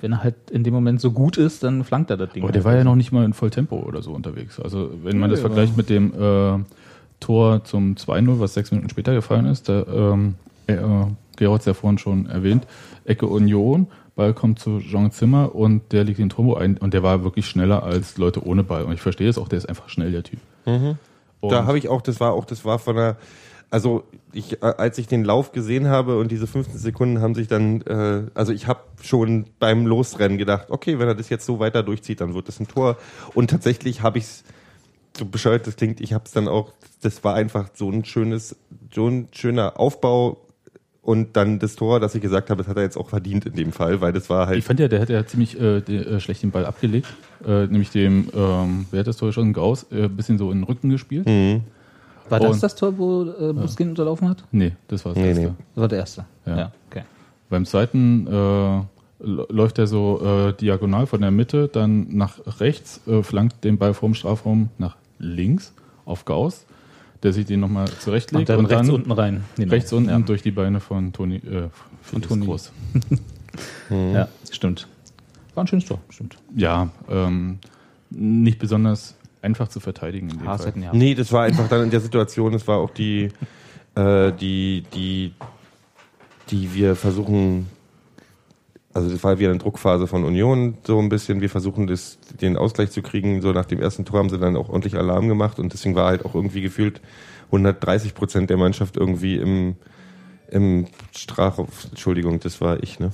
wenn 0.01 0.11
er 0.11 0.23
halt 0.23 0.35
in 0.51 0.63
dem 0.63 0.73
Moment 0.73 1.01
so 1.01 1.11
gut 1.11 1.37
ist 1.37 1.63
dann 1.63 1.83
flankt 1.83 2.11
er 2.11 2.17
das 2.17 2.29
Ding 2.31 2.43
Aber 2.43 2.51
der 2.51 2.63
halt. 2.63 2.71
war 2.73 2.77
ja 2.77 2.83
noch 2.83 2.95
nicht 2.95 3.11
mal 3.11 3.25
in 3.25 3.33
Volltempo 3.33 3.77
oder 3.79 4.03
so 4.03 4.11
unterwegs. 4.11 4.59
Also 4.59 4.91
wenn 5.03 5.17
man 5.17 5.29
Ja, 5.31 5.35
das 5.35 5.41
ja. 5.43 5.47
vergleicht 5.47 5.75
mit 5.75 5.89
dem 5.89 6.13
äh, 6.13 6.63
Tor 7.19 7.63
zum 7.63 7.95
2-0, 7.95 8.39
was 8.39 8.53
sechs 8.53 8.71
Minuten 8.71 8.89
später 8.89 9.13
gefallen 9.13 9.45
ist, 9.47 9.67
da, 9.69 9.83
ähm, 10.13 10.35
äh, 10.67 10.75
Georg 11.37 11.53
hat 11.55 11.59
es 11.61 11.65
ja 11.65 11.73
vorhin 11.73 11.97
schon 11.97 12.25
erwähnt, 12.27 12.65
Ecke 13.05 13.25
Union, 13.27 13.87
Ball 14.21 14.35
kommt 14.35 14.59
zu 14.59 14.79
Jean 14.81 15.09
Zimmer 15.09 15.55
und 15.55 15.91
der 15.91 16.03
legt 16.03 16.19
den 16.19 16.29
Turbo 16.29 16.53
ein 16.53 16.77
und 16.77 16.93
der 16.93 17.01
war 17.01 17.23
wirklich 17.23 17.47
schneller 17.47 17.81
als 17.81 18.17
Leute 18.17 18.45
ohne 18.45 18.63
Ball. 18.63 18.83
Und 18.83 18.93
ich 18.93 19.01
verstehe 19.01 19.27
es 19.27 19.39
auch, 19.39 19.47
der 19.47 19.57
ist 19.57 19.67
einfach 19.67 19.89
schnell, 19.89 20.11
der 20.11 20.21
Typ. 20.21 20.39
Und 21.39 21.51
Da 21.51 21.65
habe 21.65 21.79
ich 21.79 21.89
auch, 21.89 22.03
das 22.03 22.19
war 22.19 22.33
auch, 22.33 22.45
das 22.45 22.63
war 22.63 22.77
von 22.77 22.95
der, 22.95 23.17
also 23.71 24.03
ich, 24.31 24.61
äh, 24.61 24.65
als 24.77 24.99
ich 24.99 25.07
den 25.07 25.25
Lauf 25.25 25.53
gesehen 25.53 25.87
habe 25.87 26.19
und 26.19 26.29
diese 26.29 26.45
15 26.45 26.77
Sekunden 26.77 27.19
haben 27.19 27.33
sich 27.33 27.47
dann, 27.47 27.81
äh, 27.81 28.29
also 28.35 28.53
ich 28.53 28.67
habe 28.67 28.81
schon 29.01 29.45
beim 29.57 29.87
Losrennen 29.87 30.37
gedacht, 30.37 30.67
okay, 30.69 30.99
wenn 30.99 31.07
er 31.07 31.15
das 31.15 31.29
jetzt 31.29 31.47
so 31.47 31.59
weiter 31.59 31.81
durchzieht, 31.81 32.21
dann 32.21 32.35
wird 32.35 32.47
das 32.47 32.59
ein 32.59 32.67
Tor. 32.67 32.97
Und 33.33 33.49
tatsächlich 33.49 34.03
habe 34.03 34.19
ich 34.19 34.25
es, 34.25 34.43
so 35.17 35.25
bescheuert 35.25 35.65
das 35.65 35.77
klingt, 35.77 35.99
ich 35.99 36.13
habe 36.13 36.25
es 36.25 36.31
dann 36.31 36.47
auch, 36.47 36.73
das 37.01 37.23
war 37.23 37.33
einfach 37.33 37.71
so 37.73 37.89
ein 37.89 38.05
schönes, 38.05 38.55
so 38.93 39.07
ein 39.07 39.29
schöner 39.31 39.79
Aufbau 39.79 40.37
und 41.03 41.35
dann 41.35 41.57
das 41.59 41.75
Tor, 41.75 41.99
dass 41.99 42.13
ich 42.15 42.21
gesagt 42.21 42.49
habe, 42.49 42.59
das 42.61 42.67
hat 42.69 42.77
er 42.77 42.83
jetzt 42.83 42.97
auch 42.97 43.09
verdient 43.09 43.45
in 43.45 43.53
dem 43.53 43.71
Fall, 43.71 44.01
weil 44.01 44.13
das 44.13 44.29
war 44.29 44.47
halt 44.47 44.57
Ich 44.59 44.65
fand 44.65 44.79
ja, 44.79 44.87
der 44.87 45.01
hat 45.01 45.09
ja 45.09 45.25
ziemlich 45.25 45.59
äh, 45.59 45.81
de, 45.81 45.97
äh, 46.15 46.19
schlecht 46.19 46.43
den 46.43 46.51
Ball 46.51 46.65
abgelegt. 46.65 47.07
Äh, 47.45 47.65
nämlich 47.67 47.89
dem, 47.89 48.29
ähm, 48.35 48.85
wer 48.91 48.99
hat 48.99 49.07
das 49.07 49.17
Tor 49.17 49.31
schon? 49.33 49.51
Gauss, 49.53 49.87
äh, 49.91 50.07
bisschen 50.07 50.37
so 50.37 50.51
in 50.51 50.59
den 50.59 50.63
Rücken 50.63 50.89
gespiert. 50.89 51.25
Mhm. 51.27 51.61
war 52.29 52.39
das 52.39 52.51
und- 52.53 52.63
das 52.63 52.75
Tor 52.75 52.97
wo 52.97 53.23
äh, 53.23 53.51
Buskin 53.53 53.89
unterlaufen 53.89 54.29
hat 54.29 54.43
Nee, 54.51 54.73
das 54.87 55.03
war 55.03 55.13
das 55.13 55.21
Nee, 55.21 55.29
erste. 55.29 55.43
nee. 55.45 55.51
das 55.75 55.81
war 55.81 55.87
der 55.87 55.99
erste 55.99 56.25
Ja. 56.45 56.57
ja, 56.57 56.71
okay 56.89 57.01
Beim 57.49 57.65
zweiten 57.65 58.27
äh, 58.27 58.81
läuft 59.23 59.79
er 59.79 59.87
so 59.87 60.21
äh, 60.23 60.53
diagonal 60.53 61.05
von 61.07 61.21
der 61.21 61.31
Mitte, 61.31 61.67
dann 61.67 62.07
nach 62.15 62.39
rechts, 62.59 63.01
äh, 63.07 63.21
flankt 63.23 63.63
den 63.63 63.77
Ball 63.77 63.93
vorm 63.93 64.13
Strafraum 64.13 64.69
nach 64.77 64.95
links 65.19 65.73
auf 66.05 66.25
Gauss, 66.25 66.65
der 67.23 67.33
sich 67.33 67.45
den 67.45 67.59
nochmal 67.59 67.87
zurechtlegt 67.87 68.49
und 68.49 68.57
dann 68.57 68.65
rechts 68.65 68.89
unten 68.89 69.11
rein 69.11 69.43
Genau. 69.57 69.71
rechts 69.71 69.93
unten 69.93 70.09
ja. 70.09 70.19
durch 70.19 70.41
die 70.41 70.51
Beine 70.51 70.79
von 70.79 71.13
Toni 71.13 71.35
äh, 71.37 71.69
Felix 72.01 72.27
Toni. 72.27 72.45
Groß. 72.45 72.71
ja 73.89 74.27
stimmt 74.51 74.87
war 75.53 75.63
ein 75.63 75.67
schönes 75.67 75.85
Tor 75.85 75.99
stimmt 76.09 76.37
Ja, 76.55 76.89
ähm, 77.09 77.59
nicht 78.09 78.59
besonders 78.59 79.15
einfach 79.41 79.67
zu 79.67 79.79
verteidigen 79.79 80.29
in 80.29 80.37
dem 80.39 80.47
Haas 80.47 80.61
Fall. 80.61 80.67
hätten 80.71 80.83
ja 80.83 80.91
Nee, 80.93 81.15
das 81.15 81.31
war 81.31 81.43
einfach 81.43 81.67
dann 81.67 81.83
in 81.83 81.89
der 81.89 81.99
Situation, 82.01 82.53
es 82.53 82.67
war 82.67 82.77
auch 82.77 82.91
die, 82.91 83.29
äh, 83.95 84.31
die, 84.33 84.83
die, 84.93 85.33
die 86.49 86.73
wir 86.73 86.95
versuchen, 86.95 87.67
also 88.93 89.09
das 89.09 89.23
war 89.23 89.39
wieder 89.39 89.49
eine 89.49 89.59
Druckphase 89.59 90.07
von 90.07 90.23
Union, 90.23 90.77
so 90.83 90.99
ein 90.99 91.09
bisschen, 91.09 91.41
wir 91.41 91.49
versuchen 91.49 91.87
das, 91.87 92.17
den 92.41 92.57
Ausgleich 92.57 92.91
zu 92.91 93.01
kriegen, 93.01 93.41
so 93.41 93.51
nach 93.51 93.65
dem 93.65 93.79
ersten 93.81 94.05
Tor 94.05 94.19
haben 94.19 94.29
sie 94.29 94.37
dann 94.37 94.55
auch 94.55 94.69
ordentlich 94.69 94.95
Alarm 94.95 95.27
gemacht 95.27 95.59
und 95.59 95.73
deswegen 95.73 95.95
war 95.95 96.07
halt 96.07 96.25
auch 96.25 96.35
irgendwie 96.35 96.61
gefühlt 96.61 97.01
130 97.47 98.13
Prozent 98.13 98.49
der 98.49 98.57
Mannschaft 98.57 98.97
irgendwie 98.97 99.37
im, 99.37 99.75
im 100.49 100.87
Strafraum, 101.15 101.67
Entschuldigung, 101.89 102.39
das 102.39 102.61
war 102.61 102.81
ich, 102.83 102.99
ne? 102.99 103.11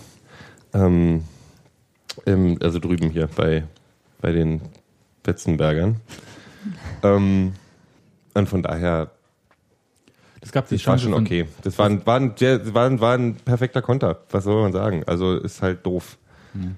Ähm, 0.74 1.24
im, 2.26 2.58
also 2.62 2.80
drüben 2.80 3.10
hier 3.10 3.28
bei, 3.36 3.64
bei 4.22 4.32
den 4.32 4.62
Betzenbergern. 5.24 5.98
ähm, 7.04 7.54
und 8.34 8.50
von 8.50 8.64
daher, 8.64 9.12
Es 10.42 10.52
gab 10.52 10.68
die 10.70 10.76
das 10.76 10.86
war 10.88 10.98
schon 10.98 11.14
okay. 11.14 11.46
Das 11.64 11.78
war 11.80 11.88
ein, 11.88 12.06
war, 12.06 12.18
ein, 12.20 12.34
war, 12.74 12.86
ein, 12.88 13.00
war 13.02 13.14
ein 13.18 13.36
perfekter 13.36 13.82
Konter. 13.82 14.20
Was 14.32 14.44
soll 14.44 14.62
man 14.62 14.72
sagen? 14.72 15.04
Also 15.08 15.36
ist 15.36 15.62
halt 15.62 15.86
doof. 15.86 16.18
Hm. 16.54 16.76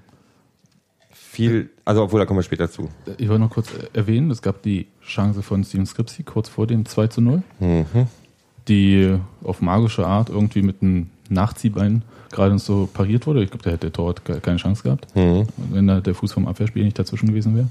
Viel, 1.12 1.70
also 1.84 2.02
obwohl, 2.02 2.20
da 2.20 2.26
kommen 2.26 2.38
wir 2.38 2.42
später 2.44 2.70
zu. 2.70 2.88
Ich 3.18 3.28
wollte 3.28 3.42
noch 3.42 3.50
kurz 3.50 3.72
äh, 3.72 3.86
erwähnen, 3.96 4.30
es 4.30 4.42
gab 4.42 4.62
die 4.62 4.88
Chance 5.04 5.42
von 5.42 5.62
Steven 5.64 5.86
Skripsi 5.86 6.22
kurz 6.24 6.48
vor 6.48 6.66
dem 6.66 6.86
2 6.86 7.06
zu 7.06 7.20
0, 7.20 7.42
Mhm. 7.60 7.84
die 8.68 9.16
auf 9.44 9.60
magische 9.60 10.06
Art 10.06 10.28
irgendwie 10.28 10.62
mit 10.62 10.82
einem 10.82 11.08
Nachziehbein 11.28 12.02
gerade 12.32 12.58
so 12.58 12.88
pariert 12.92 13.26
wurde. 13.26 13.42
Ich 13.44 13.50
glaube, 13.50 13.62
da 13.64 13.70
hätte 13.70 13.90
der 13.90 14.14
ke- 14.14 14.40
keine 14.40 14.56
Chance 14.56 14.82
gehabt, 14.82 15.06
Mhm. 15.14 15.46
wenn 15.70 15.86
da 15.86 16.00
der 16.00 16.14
Fuß 16.14 16.32
vom 16.32 16.46
Abwehrspiel 16.48 16.84
nicht 16.84 16.98
dazwischen 16.98 17.28
gewesen 17.28 17.54
wäre. 17.56 17.68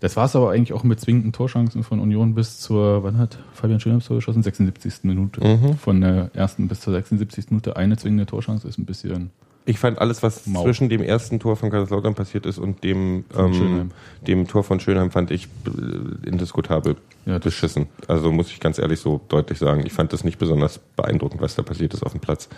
Das 0.00 0.16
war 0.16 0.26
es 0.26 0.36
aber 0.36 0.50
eigentlich 0.50 0.72
auch 0.72 0.84
mit 0.84 1.00
zwingenden 1.00 1.32
Torchancen 1.32 1.82
von 1.82 2.00
Union 2.00 2.34
bis 2.34 2.60
zur, 2.60 3.02
wann 3.02 3.18
hat 3.18 3.38
Fabian 3.54 3.80
Schöner 3.80 3.96
das 3.96 4.06
Tor 4.06 4.16
geschossen? 4.16 4.42
76. 4.42 5.04
Minute. 5.04 5.42
Mhm. 5.46 5.76
Von 5.78 6.00
der 6.00 6.30
ersten 6.34 6.68
bis 6.68 6.80
zur 6.80 6.92
76. 6.92 7.50
Minute 7.50 7.76
eine 7.76 7.96
zwingende 7.96 8.26
Torchance 8.26 8.68
ist 8.68 8.78
ein 8.78 8.84
bisschen 8.84 9.30
Ich 9.66 9.78
fand 9.78 9.98
alles, 9.98 10.22
was 10.22 10.46
Mau. 10.46 10.62
zwischen 10.64 10.88
dem 10.90 11.02
ersten 11.02 11.38
Tor 11.40 11.56
von 11.56 11.70
Kaiserslautern 11.70 12.14
passiert 12.14 12.44
ist 12.44 12.58
und 12.58 12.84
dem, 12.84 13.24
ähm, 13.36 13.92
dem 14.26 14.46
Tor 14.46 14.62
von 14.62 14.78
Schönheim, 14.80 15.10
fand 15.10 15.30
ich 15.30 15.48
äh, 15.66 16.28
indiskutabel 16.28 16.96
Ja, 17.24 17.38
beschissen. 17.38 17.86
Also 18.06 18.30
muss 18.30 18.50
ich 18.50 18.60
ganz 18.60 18.78
ehrlich 18.78 19.00
so 19.00 19.22
deutlich 19.28 19.58
sagen. 19.58 19.84
Ich 19.86 19.92
fand 19.94 20.12
das 20.12 20.22
nicht 20.22 20.38
besonders 20.38 20.80
beeindruckend, 20.96 21.40
was 21.40 21.54
da 21.54 21.62
passiert 21.62 21.94
ist 21.94 22.02
auf 22.02 22.12
dem 22.12 22.20
Platz. 22.20 22.48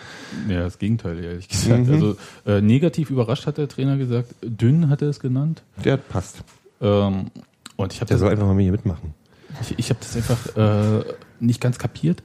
Ja, 0.48 0.60
das 0.64 0.78
Gegenteil, 0.80 1.22
ehrlich 1.22 1.48
gesagt. 1.48 1.86
Mhm. 1.86 1.92
Also 1.92 2.16
äh, 2.44 2.60
negativ 2.60 3.10
überrascht 3.10 3.46
hat 3.46 3.58
der 3.58 3.68
Trainer 3.68 3.96
gesagt. 3.98 4.34
Dünn 4.42 4.88
hat 4.88 5.00
er 5.02 5.10
es 5.10 5.20
genannt. 5.20 5.62
Der 5.84 5.96
passt. 5.98 6.42
Ähm, 6.80 7.30
und 7.76 7.92
ich 7.92 8.00
habe 8.00 8.08
Der 8.08 8.16
das, 8.16 8.20
soll 8.20 8.30
einfach 8.30 8.46
mal 8.46 8.54
mit 8.54 8.64
hier 8.64 8.72
mitmachen. 8.72 9.14
ich, 9.60 9.78
ich 9.78 9.90
hab 9.90 10.00
das 10.00 10.16
einfach 10.16 10.56
äh, 10.56 11.04
nicht 11.40 11.60
ganz 11.60 11.78
kapiert, 11.78 12.22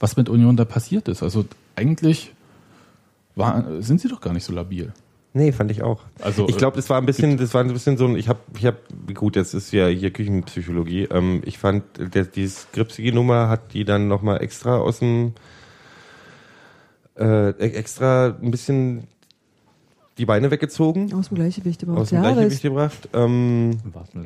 was 0.00 0.16
mit 0.16 0.28
Union 0.28 0.56
da 0.56 0.64
passiert 0.64 1.08
ist. 1.08 1.22
Also 1.22 1.44
eigentlich 1.76 2.34
war, 3.34 3.80
sind 3.80 4.00
sie 4.00 4.08
doch 4.08 4.20
gar 4.20 4.32
nicht 4.32 4.44
so 4.44 4.52
labil. 4.52 4.92
Nee, 5.34 5.52
fand 5.52 5.70
ich 5.70 5.82
auch. 5.82 6.00
Also, 6.20 6.48
ich 6.48 6.56
glaube, 6.56 6.76
das 6.76 6.88
war 6.88 6.98
ein 6.98 7.06
bisschen, 7.06 7.36
das 7.36 7.52
war 7.54 7.62
ein 7.62 7.72
bisschen 7.72 7.96
so 7.96 8.06
ein, 8.06 8.16
ich 8.16 8.28
habe, 8.28 8.40
ich 8.56 8.64
habe, 8.64 8.78
gut, 9.14 9.36
jetzt 9.36 9.54
ist 9.54 9.72
ja 9.72 9.86
hier 9.86 10.10
Küchenpsychologie. 10.10 11.04
Ähm, 11.10 11.42
ich 11.44 11.58
fand, 11.58 11.84
der, 11.98 12.24
die 12.24 12.48
skripsige 12.48 13.12
Nummer 13.12 13.48
hat 13.48 13.74
die 13.74 13.84
dann 13.84 14.08
nochmal 14.08 14.42
extra 14.42 14.78
aus 14.78 15.00
dem, 15.00 15.34
äh, 17.16 17.50
extra 17.50 18.36
ein 18.42 18.50
bisschen 18.50 19.06
die 20.18 20.26
Beine 20.26 20.50
weggezogen, 20.50 21.12
Aus 21.14 21.28
dem 21.28 21.36
Gleichgewicht 21.36 21.82
überhaupt. 21.82 22.02
aus 22.02 22.08
dem 22.10 22.22
ja, 22.22 22.32
Gleichgewicht 22.32 22.62
gebracht. 22.62 23.08
Ähm, 23.14 23.78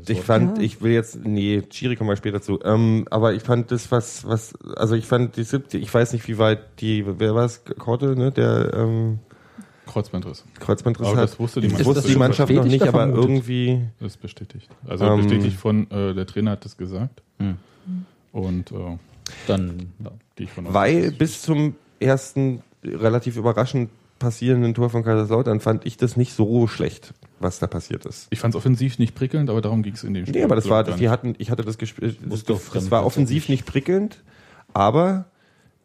ich 0.09 0.21
fand, 0.21 0.59
Ja. 0.59 0.65
ich 0.65 0.81
will 0.83 0.93
jetzt, 0.93 1.25
nee, 1.25 1.63
Chiri 1.69 1.97
kommen 1.97 2.11
wir 2.11 2.17
später 2.17 2.41
zu. 2.41 2.59
Ähm, 2.65 3.07
aber 3.11 3.35
ich 3.35 3.43
fand 3.43 3.71
das, 3.71 3.91
was, 3.93 4.27
was, 4.27 4.55
also 4.77 4.95
ich 4.95 5.07
fand 5.07 5.37
die 5.37 5.45
siebte, 5.45 5.79
ich 5.79 5.93
weiß 5.93 6.13
nicht, 6.15 6.27
wie 6.29 6.39
weit 6.39 6.81
die, 6.81 7.05
wer 7.07 7.35
war 7.35 7.45
es, 7.45 7.63
Korte, 7.79 8.17
ne, 8.17 8.33
der 8.33 8.73
ähm, 8.75 9.19
Kreuzbandriss. 9.87 10.45
Kreuzbandriss 10.61 11.07
Aber 11.09 11.17
hat. 11.19 11.25
das 11.25 11.39
wusste 11.39 11.61
die 11.61 11.69
das 11.69 11.79
Mannschaft 11.79 11.97
wusste 11.97 12.11
die 12.13 12.19
Mannschaft 12.19 12.53
noch 12.53 12.65
nicht, 12.65 12.83
aber 12.83 12.91
vermutet? 13.01 13.25
irgendwie. 13.25 13.81
Das 14.01 14.13
ist 14.13 14.21
bestätigt. 14.23 14.69
Also 14.87 15.05
Ähm, 15.05 15.17
bestätigt 15.27 15.57
von, 15.57 15.91
äh, 15.91 16.15
der 16.15 16.27
Trainer 16.27 16.53
hat 16.53 16.65
das 16.65 16.77
gesagt. 16.77 17.23
Hm. 17.39 17.57
Und 18.33 18.73
äh, 18.73 18.75
Dann, 19.47 19.93
ja. 20.03 20.11
gehe 20.37 20.47
ich 20.47 20.53
von 20.53 20.67
aus. 20.67 20.73
Weil 20.75 21.11
bis 21.13 21.43
zum 21.43 21.75
ersten 22.01 22.63
relativ 22.85 23.37
überraschend 23.37 23.91
passierenden 24.23 24.73
Tor 24.75 24.89
von 24.89 25.03
Kaiserslautern 25.03 25.61
fand 25.61 25.85
ich 25.85 25.97
das 25.97 26.17
nicht 26.17 26.33
so 26.33 26.67
schlecht, 26.69 27.13
was 27.41 27.59
da 27.59 27.67
passiert 27.67 28.07
ist. 28.07 28.29
Ich 28.31 28.39
fand 28.41 28.55
es 28.55 28.57
offensiv 28.57 28.99
nicht 28.99 29.15
prickelnd, 29.15 29.51
aber 29.51 29.61
darum 29.61 29.83
ging 29.83 29.95
es 29.95 30.05
in 30.05 30.15
dem 30.15 30.25
Spiel. 30.25 30.39
Nee, 30.41 30.45
aber 30.45 30.55
das 30.57 30.69
war, 30.69 30.85
die 30.85 31.09
hatten, 31.09 31.35
ich 31.39 31.51
hatte 31.51 31.65
das 31.65 31.77
gespielt, 31.77 32.17
das, 32.21 32.29
Muss 32.29 32.45
doch 32.45 32.61
das 32.73 32.91
war 32.91 33.05
offensiv 33.05 33.49
nicht 33.49 33.67
prickelnd, 33.67 34.23
aber 34.73 35.27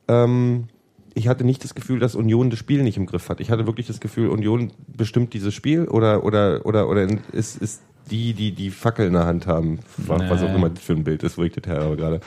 ähm, 0.08 0.68
ich 1.16 1.28
hatte 1.28 1.44
nicht 1.44 1.64
das 1.64 1.74
Gefühl, 1.74 2.00
dass 2.00 2.14
Union 2.16 2.50
das 2.52 2.60
Spiel 2.60 2.84
nicht 2.84 2.98
im 2.98 3.08
Griff 3.08 3.28
hat. 3.30 3.40
Ich 3.42 3.50
hatte 3.50 3.66
wirklich 3.66 3.88
das 3.88 4.00
Gefühl, 4.00 4.30
Union 4.30 4.72
bestimmt 4.88 5.34
dieses 5.34 5.54
Spiel 5.54 5.86
oder 5.86 6.24
oder 6.24 6.66
oder 6.66 6.88
oder 6.88 7.08
ist 7.34 7.58
ist 7.62 7.82
die 8.12 8.34
die 8.34 8.52
die 8.52 8.70
Fackel 8.70 9.08
in 9.08 9.14
der 9.14 9.26
Hand 9.26 9.48
haben, 9.48 9.80
was 9.98 10.22
was 10.30 10.44
auch 10.44 10.50
Nee. 10.50 10.56
immer 10.56 10.70
das 10.70 10.84
für 10.84 10.94
ein 10.94 11.04
Bild 11.04 11.24
ist, 11.24 11.38
wo 11.38 11.44
ich 11.44 11.54
das 11.54 11.66
her 11.66 11.82
habe 11.82 11.98
gerade. 11.98 12.22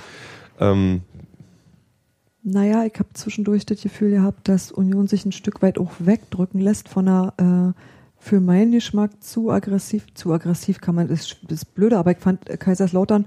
Ähm, 0.58 1.02
Naja, 2.42 2.84
ich 2.84 2.94
habe 2.98 3.10
zwischendurch 3.12 3.66
das 3.66 3.82
Gefühl 3.82 4.10
gehabt, 4.10 4.48
dass 4.48 4.72
Union 4.72 5.08
sich 5.08 5.26
ein 5.26 5.32
Stück 5.32 5.60
weit 5.60 5.78
auch 5.78 5.92
wegdrücken 5.98 6.60
lässt 6.60 6.88
von 6.88 7.06
einer 7.06 7.74
äh, 7.76 7.80
für 8.20 8.40
meinen 8.40 8.72
Geschmack 8.72 9.22
zu 9.22 9.50
aggressiv, 9.50 10.06
zu 10.14 10.32
aggressiv 10.32 10.80
kann 10.80 10.94
man, 10.94 11.08
das 11.08 11.36
ist 11.48 11.74
blöde, 11.74 11.98
aber 11.98 12.12
ich 12.12 12.18
fand 12.18 12.44
Kaiserslautern 12.44 13.26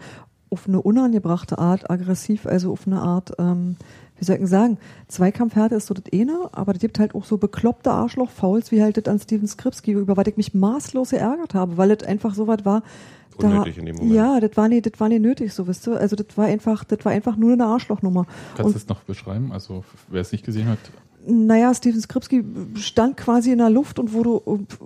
auf 0.49 0.67
eine 0.67 0.81
unangebrachte 0.81 1.57
Art 1.57 1.89
aggressiv, 1.89 2.45
also 2.45 2.71
auf 2.71 2.85
eine 2.85 3.01
Art, 3.01 3.33
ähm, 3.39 3.75
wie 4.17 4.25
soll 4.25 4.35
ich 4.35 4.41
denn 4.41 4.47
sagen, 4.47 4.77
Zweikampfhärte 5.07 5.75
ist 5.75 5.87
so 5.87 5.95
das 5.95 6.05
eine, 6.13 6.49
aber 6.51 6.73
es 6.73 6.79
gibt 6.79 6.99
halt 6.99 7.15
auch 7.15 7.25
so 7.25 7.37
bekloppte 7.37 7.91
Arschloch-Fouls, 7.91 8.71
wie 8.71 8.83
halt 8.83 8.97
das 8.97 9.11
an 9.11 9.19
Steven 9.19 9.47
Skripski, 9.47 9.91
über 9.91 10.15
was 10.15 10.27
ich 10.27 10.37
mich 10.37 10.53
maßlos 10.53 11.09
geärgert 11.09 11.55
habe, 11.55 11.77
weil 11.77 11.89
es 11.89 12.03
einfach 12.03 12.35
so 12.35 12.45
was 12.45 12.63
war, 12.65 12.83
da, 13.37 13.47
Unnötig 13.47 13.77
in 13.77 13.85
dem 13.85 13.95
Moment. 13.95 14.15
Ja, 14.15 14.39
das 14.39 14.55
war 14.55 14.67
nicht, 14.67 14.85
das 14.85 14.99
war 14.99 15.09
nicht 15.09 15.21
nötig, 15.21 15.53
so 15.53 15.67
wisst 15.67 15.85
du. 15.87 15.93
Also 15.93 16.15
das 16.15 16.27
war 16.35 16.45
einfach, 16.45 16.83
das 16.83 17.03
war 17.05 17.11
einfach 17.11 17.35
nur 17.35 17.53
eine 17.53 17.65
Arschlochnummer. 17.65 18.25
Kannst 18.55 18.69
du 18.69 18.73
das 18.79 18.87
noch 18.87 19.01
beschreiben? 19.01 19.51
Also, 19.51 19.83
wer 20.09 20.21
es 20.21 20.31
nicht 20.31 20.45
gesehen 20.45 20.67
hat, 20.67 20.79
Naja, 21.25 21.73
Steven 21.73 22.01
Skripski 22.01 22.43
stand 22.75 23.15
quasi 23.15 23.51
in 23.51 23.59
der 23.59 23.69
Luft 23.69 23.97
und 23.97 24.11
wurde 24.11 24.41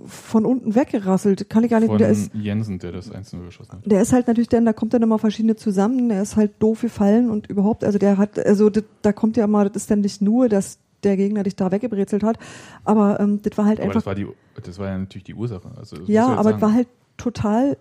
von 0.06 0.44
unten 0.44 0.74
weggerasselt. 0.76 1.50
Kann 1.50 1.64
ich 1.64 1.70
gar 1.70 1.80
nicht, 1.80 1.88
von 1.88 1.98
der 1.98 2.10
ist, 2.10 2.32
Jensen, 2.32 2.78
der 2.78 2.92
das 2.92 3.10
1 3.10 3.32
geschossen 3.32 3.72
hat. 3.72 3.80
der 3.84 4.02
ist 4.02 4.12
halt 4.12 4.28
natürlich 4.28 4.48
dann, 4.48 4.64
da 4.64 4.72
kommt 4.72 4.94
dann 4.94 5.02
immer 5.02 5.18
verschiedene 5.18 5.56
zusammen, 5.56 6.08
der 6.08 6.22
ist 6.22 6.36
halt 6.36 6.52
doof 6.60 6.82
gefallen 6.82 7.30
und 7.30 7.48
überhaupt, 7.48 7.82
also 7.82 7.98
der 7.98 8.18
hat, 8.18 8.38
also 8.38 8.70
das, 8.70 8.84
da 9.02 9.12
kommt 9.12 9.36
ja 9.36 9.44
immer, 9.44 9.64
das 9.64 9.82
ist 9.82 9.90
dann 9.90 10.00
nicht 10.00 10.22
nur, 10.22 10.48
dass 10.48 10.78
der 11.02 11.16
Gegner 11.16 11.42
dich 11.42 11.56
da 11.56 11.70
weggebrezelt 11.72 12.22
hat, 12.22 12.38
aber 12.84 13.18
ähm, 13.20 13.40
das 13.42 13.56
war 13.58 13.66
halt 13.66 13.78
Aber 13.78 13.88
einfach, 13.88 14.00
das 14.00 14.06
war, 14.06 14.14
die, 14.14 14.26
das 14.62 14.78
war 14.78 14.86
ja 14.86 14.98
natürlich 14.98 15.24
die 15.24 15.34
Ursache. 15.34 15.70
Also, 15.76 15.96
ja, 16.06 16.26
aber 16.26 16.56
es 16.56 16.60
war 16.60 16.72
halt 16.72 16.88
total, 17.16 17.76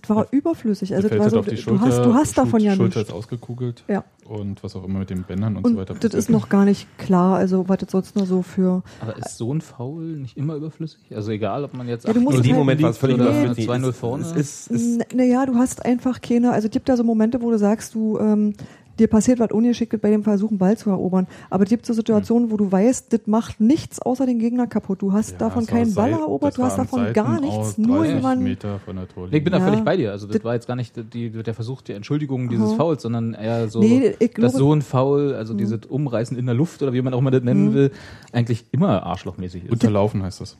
das 0.00 0.08
war 0.10 0.26
überflüssig. 0.30 0.94
Also 0.94 1.08
das 1.08 1.18
war 1.18 1.30
so, 1.30 1.36
halt 1.36 1.40
auf 1.40 1.48
die 1.48 1.56
du 1.56 1.62
Schulter, 1.62 1.80
hast, 1.86 1.98
du 2.04 2.14
hast 2.14 2.38
davon 2.38 2.60
ja 2.60 2.74
Schulter 2.74 2.98
nichts. 3.00 3.10
ist 3.10 3.16
ausgekugelt 3.16 3.84
Ja. 3.88 4.04
und 4.28 4.62
was 4.64 4.74
auch 4.76 4.84
immer 4.84 4.98
mit 5.00 5.10
den 5.10 5.22
Bändern 5.24 5.56
und, 5.56 5.64
so 5.64 5.70
Und 5.70 5.76
weiter. 5.78 5.94
das 5.94 6.14
ist 6.14 6.30
noch 6.30 6.48
gar 6.48 6.64
nicht 6.64 6.86
klar, 6.98 7.36
also 7.36 7.68
was 7.68 7.78
das 7.78 7.90
sonst 7.90 8.16
nur 8.16 8.26
so 8.26 8.42
für, 8.42 8.82
Aber 9.00 9.16
ist 9.16 9.36
so 9.38 9.52
ein 9.52 9.60
Foul 9.60 10.04
nicht 10.04 10.36
immer 10.36 10.54
überflüssig? 10.54 11.00
Also 11.14 11.30
egal, 11.30 11.64
ob 11.64 11.74
man 11.74 11.88
jetzt 11.88 12.06
Ja, 12.06 12.12
du 12.12 12.20
musst 12.20 12.36
in 12.38 12.42
8-0 12.42 12.44
dem 12.44 12.52
halt- 12.52 12.58
Moment 12.58 12.82
war 12.82 12.90
es 12.90 12.98
völlig 12.98 13.16
überflüssig. 13.16 13.64
2-0 13.66 13.88
Es- 13.90 13.96
vorne. 13.96 15.04
Naja, 15.14 15.46
du 15.46 15.54
hast 15.56 15.84
einfach 15.84 16.20
keine, 16.20 16.52
also 16.52 16.66
es 16.66 16.72
gibt 16.72 16.88
da 16.88 16.96
so 16.96 17.04
Momente, 17.04 17.40
wo 17.42 17.50
du 17.50 17.58
sagst, 17.58 17.94
du, 17.94 18.18
ähm, 18.18 18.54
dir 18.98 19.08
passiert 19.08 19.38
was 19.38 19.50
ungeschickt 19.50 20.00
bei 20.00 20.10
dem 20.10 20.22
Versuch, 20.24 20.50
einen 20.50 20.58
Ball 20.58 20.76
zu 20.76 20.90
erobern. 20.90 21.26
Aber 21.50 21.64
es 21.64 21.70
gibt 21.70 21.86
so 21.86 21.92
Situationen, 21.92 22.50
wo 22.50 22.56
du 22.56 22.70
weißt, 22.70 23.12
das 23.12 23.20
macht 23.26 23.60
nichts 23.60 24.00
außer 24.00 24.26
den 24.26 24.38
Gegner 24.38 24.66
kaputt. 24.66 25.02
Du 25.02 25.12
hast 25.12 25.32
Ja, 25.32 25.38
davon 25.38 25.66
keinen 25.66 25.94
Ball 25.94 26.10
erobert, 26.12 26.56
du 26.58 26.62
hast 26.62 26.78
davon 26.78 27.12
gar 27.12 27.34
Seitenaus, 27.36 27.40
nichts, 27.66 27.78
nur 27.78 27.98
30 27.98 28.14
jemand. 28.16 28.42
Meter 28.42 28.78
von 28.80 28.96
der 28.96 29.04
Nee, 29.04 29.12
Torlinie. 29.14 29.38
ich 29.38 29.44
bin 29.44 29.52
da 29.52 29.58
Ja. 29.58 29.64
völlig 29.64 29.84
bei 29.84 29.96
dir. 29.96 30.12
Also 30.12 30.26
das 30.26 30.36
Das- 30.36 30.44
war 30.44 30.54
jetzt 30.54 30.66
gar 30.66 30.76
nicht 30.76 30.94
die, 31.14 31.30
der 31.30 31.54
Versuch 31.54 31.82
der 31.82 31.96
Entschuldigung 31.96 32.48
dieses 32.48 32.70
Aha. 32.70 32.76
Fouls, 32.76 33.02
sondern 33.02 33.34
eher 33.34 33.68
so, 33.68 33.80
Nee, 33.80 34.14
dass 34.36 34.54
Mhm. 34.54 34.58
so 34.58 34.72
ein 34.74 34.82
Foul, 34.82 35.34
also 35.34 35.54
dieses 35.54 35.86
Umreißen 35.86 36.36
in 36.36 36.46
der 36.46 36.54
Luft 36.54 36.82
oder 36.82 36.92
wie 36.92 37.02
man 37.02 37.14
auch 37.14 37.18
immer 37.18 37.30
das 37.30 37.42
nennen 37.42 37.74
will, 37.74 37.90
eigentlich 38.32 38.64
immer 38.72 39.02
arschlochmäßig 39.04 39.64
ist. 39.64 39.72
Unterlaufen 39.72 40.22
heißt 40.22 40.40
das. 40.40 40.56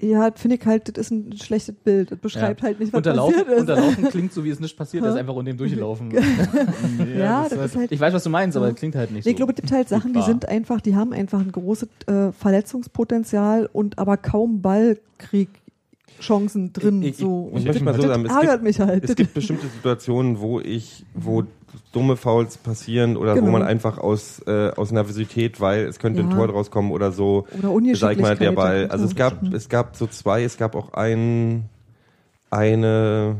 Ja, 0.00 0.30
finde 0.34 0.56
ich 0.56 0.66
halt, 0.66 0.88
das 0.88 1.06
ist 1.06 1.10
ein 1.10 1.32
schlechtes 1.36 1.74
Bild. 1.74 2.10
Das 2.10 2.18
beschreibt 2.18 2.60
Ja. 2.60 2.66
halt 2.66 2.80
nicht, 2.80 2.92
was 2.92 2.98
Unterlaufen, 2.98 3.34
passiert 3.34 3.54
ist. 3.54 3.60
Unterlaufen 3.60 4.04
klingt 4.08 4.32
so, 4.32 4.44
wie 4.44 4.50
es 4.50 4.60
nicht 4.60 4.76
passiert 4.76 5.04
ist, 5.06 5.14
einfach 5.14 5.34
unter 5.34 5.50
dem 5.52 5.56
durchgelaufen. 5.56 6.10
ja, 7.18 7.48
das 7.48 7.58
ist 7.72 7.76
halt. 7.76 7.92
Ich 7.92 7.98
weiß, 8.00 8.12
was 8.12 8.22
du 8.24 8.30
meinst, 8.30 8.56
aber 8.56 8.68
es 8.68 8.74
klingt 8.74 8.94
halt 8.94 9.10
nicht 9.10 9.24
Nee, 9.24 9.30
so. 9.30 9.30
ich 9.30 9.36
glaube, 9.36 9.52
es 9.52 9.56
gibt 9.56 9.72
halt 9.72 9.88
Sachen, 9.88 10.12
die 10.12 10.22
sind 10.22 10.48
einfach, 10.48 10.80
die 10.80 10.94
haben 10.96 11.12
einfach 11.12 11.40
ein 11.40 11.50
großes 11.52 11.88
äh, 12.08 12.32
Verletzungspotenzial 12.32 13.68
und 13.72 13.98
aber 13.98 14.16
kaum 14.16 14.60
Ballkriegchancen 16.16 16.72
drin. 16.72 17.02
Ich- 17.02 17.08
ich- 17.10 17.16
so. 17.18 17.48
ich 17.52 17.56
Und 17.58 17.64
möchte 17.66 17.84
mal 17.84 17.94
so 17.94 18.02
sagen, 18.02 18.24
es 18.24 18.32
ärgert 18.32 18.50
gibt- 18.52 18.62
mich 18.64 18.80
halt. 18.80 19.04
es 19.04 19.14
gibt 19.16 19.34
bestimmte 19.34 19.66
Situationen, 19.68 20.40
wo 20.40 20.60
ich, 20.60 21.04
wo 21.14 21.44
dumme 21.92 22.16
Fouls 22.16 22.56
passieren 22.58 23.16
oder 23.16 23.32
wo 23.36 23.40
Genau. 23.40 23.52
man 23.52 23.62
einfach 23.62 23.98
aus, 23.98 24.40
äh, 24.46 24.70
aus 24.70 24.92
Nervosität, 24.92 25.60
weil 25.60 25.84
es 25.84 25.98
könnte 25.98 26.20
ein 26.20 26.30
Ja. 26.30 26.36
Tor 26.36 26.48
draus 26.48 26.70
kommen 26.70 26.90
oder 26.90 27.12
so, 27.12 27.46
Oder 27.62 27.94
sag 27.96 28.12
ich 28.12 28.18
mal, 28.22 28.36
der 28.36 28.52
Ball. 28.52 28.86
Also 28.88 29.04
es 29.04 29.14
gab, 29.14 29.42
es 29.52 29.68
gab 29.68 29.96
so 29.96 30.06
zwei, 30.06 30.42
es 30.44 30.56
gab 30.56 30.74
auch 30.74 30.92
ein, 30.94 31.64
eine 32.50 33.36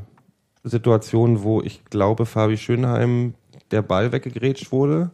Situation, 0.65 1.43
wo 1.43 1.63
ich 1.63 1.85
glaube, 1.87 2.27
Fabi 2.27 2.57
Schönheim 2.57 3.35
der 3.71 3.83
Ball 3.83 4.13
weggegrätscht 4.13 4.73
wurde. 4.73 5.11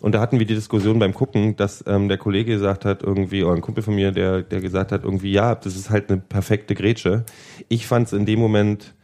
Und 0.00 0.14
da 0.14 0.20
hatten 0.20 0.38
wir 0.38 0.46
die 0.46 0.54
Diskussion 0.54 0.98
beim 0.98 1.14
Gucken, 1.14 1.56
dass 1.56 1.84
ähm, 1.86 2.08
der 2.08 2.18
Kollege 2.18 2.52
gesagt 2.52 2.84
hat, 2.84 3.02
irgendwie, 3.02 3.42
oder 3.42 3.54
ein 3.54 3.60
Kumpel 3.62 3.82
von 3.82 3.94
mir, 3.94 4.12
der, 4.12 4.42
der 4.42 4.60
gesagt 4.60 4.92
hat, 4.92 5.04
irgendwie, 5.04 5.32
ja, 5.32 5.54
das 5.54 5.76
ist 5.76 5.90
halt 5.90 6.10
eine 6.10 6.20
perfekte 6.20 6.74
Grätsche. 6.74 7.24
Ich 7.68 7.86
fand 7.86 8.06
es 8.08 8.12
in 8.12 8.26
dem 8.26 8.38
Moment 8.38 8.94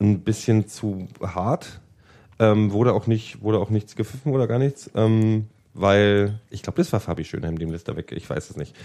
ein 0.00 0.20
bisschen 0.20 0.68
zu 0.68 1.08
hart. 1.22 1.80
Ähm, 2.38 2.72
wurde 2.72 2.92
auch 2.92 3.06
nicht, 3.06 3.42
wurde 3.42 3.58
auch 3.58 3.70
nichts 3.70 3.96
gepfiffen 3.96 4.32
oder 4.32 4.46
gar 4.46 4.58
nichts. 4.58 4.90
Ähm, 4.94 5.46
weil, 5.72 6.40
ich 6.50 6.62
glaube, 6.62 6.76
das 6.76 6.92
war 6.92 7.00
Fabi 7.00 7.24
Schönheim, 7.24 7.58
dem 7.58 7.70
lässt 7.70 7.88
er 7.88 7.96
weg, 7.96 8.12
ich 8.12 8.28
weiß 8.28 8.50
es 8.50 8.56
nicht. 8.56 8.76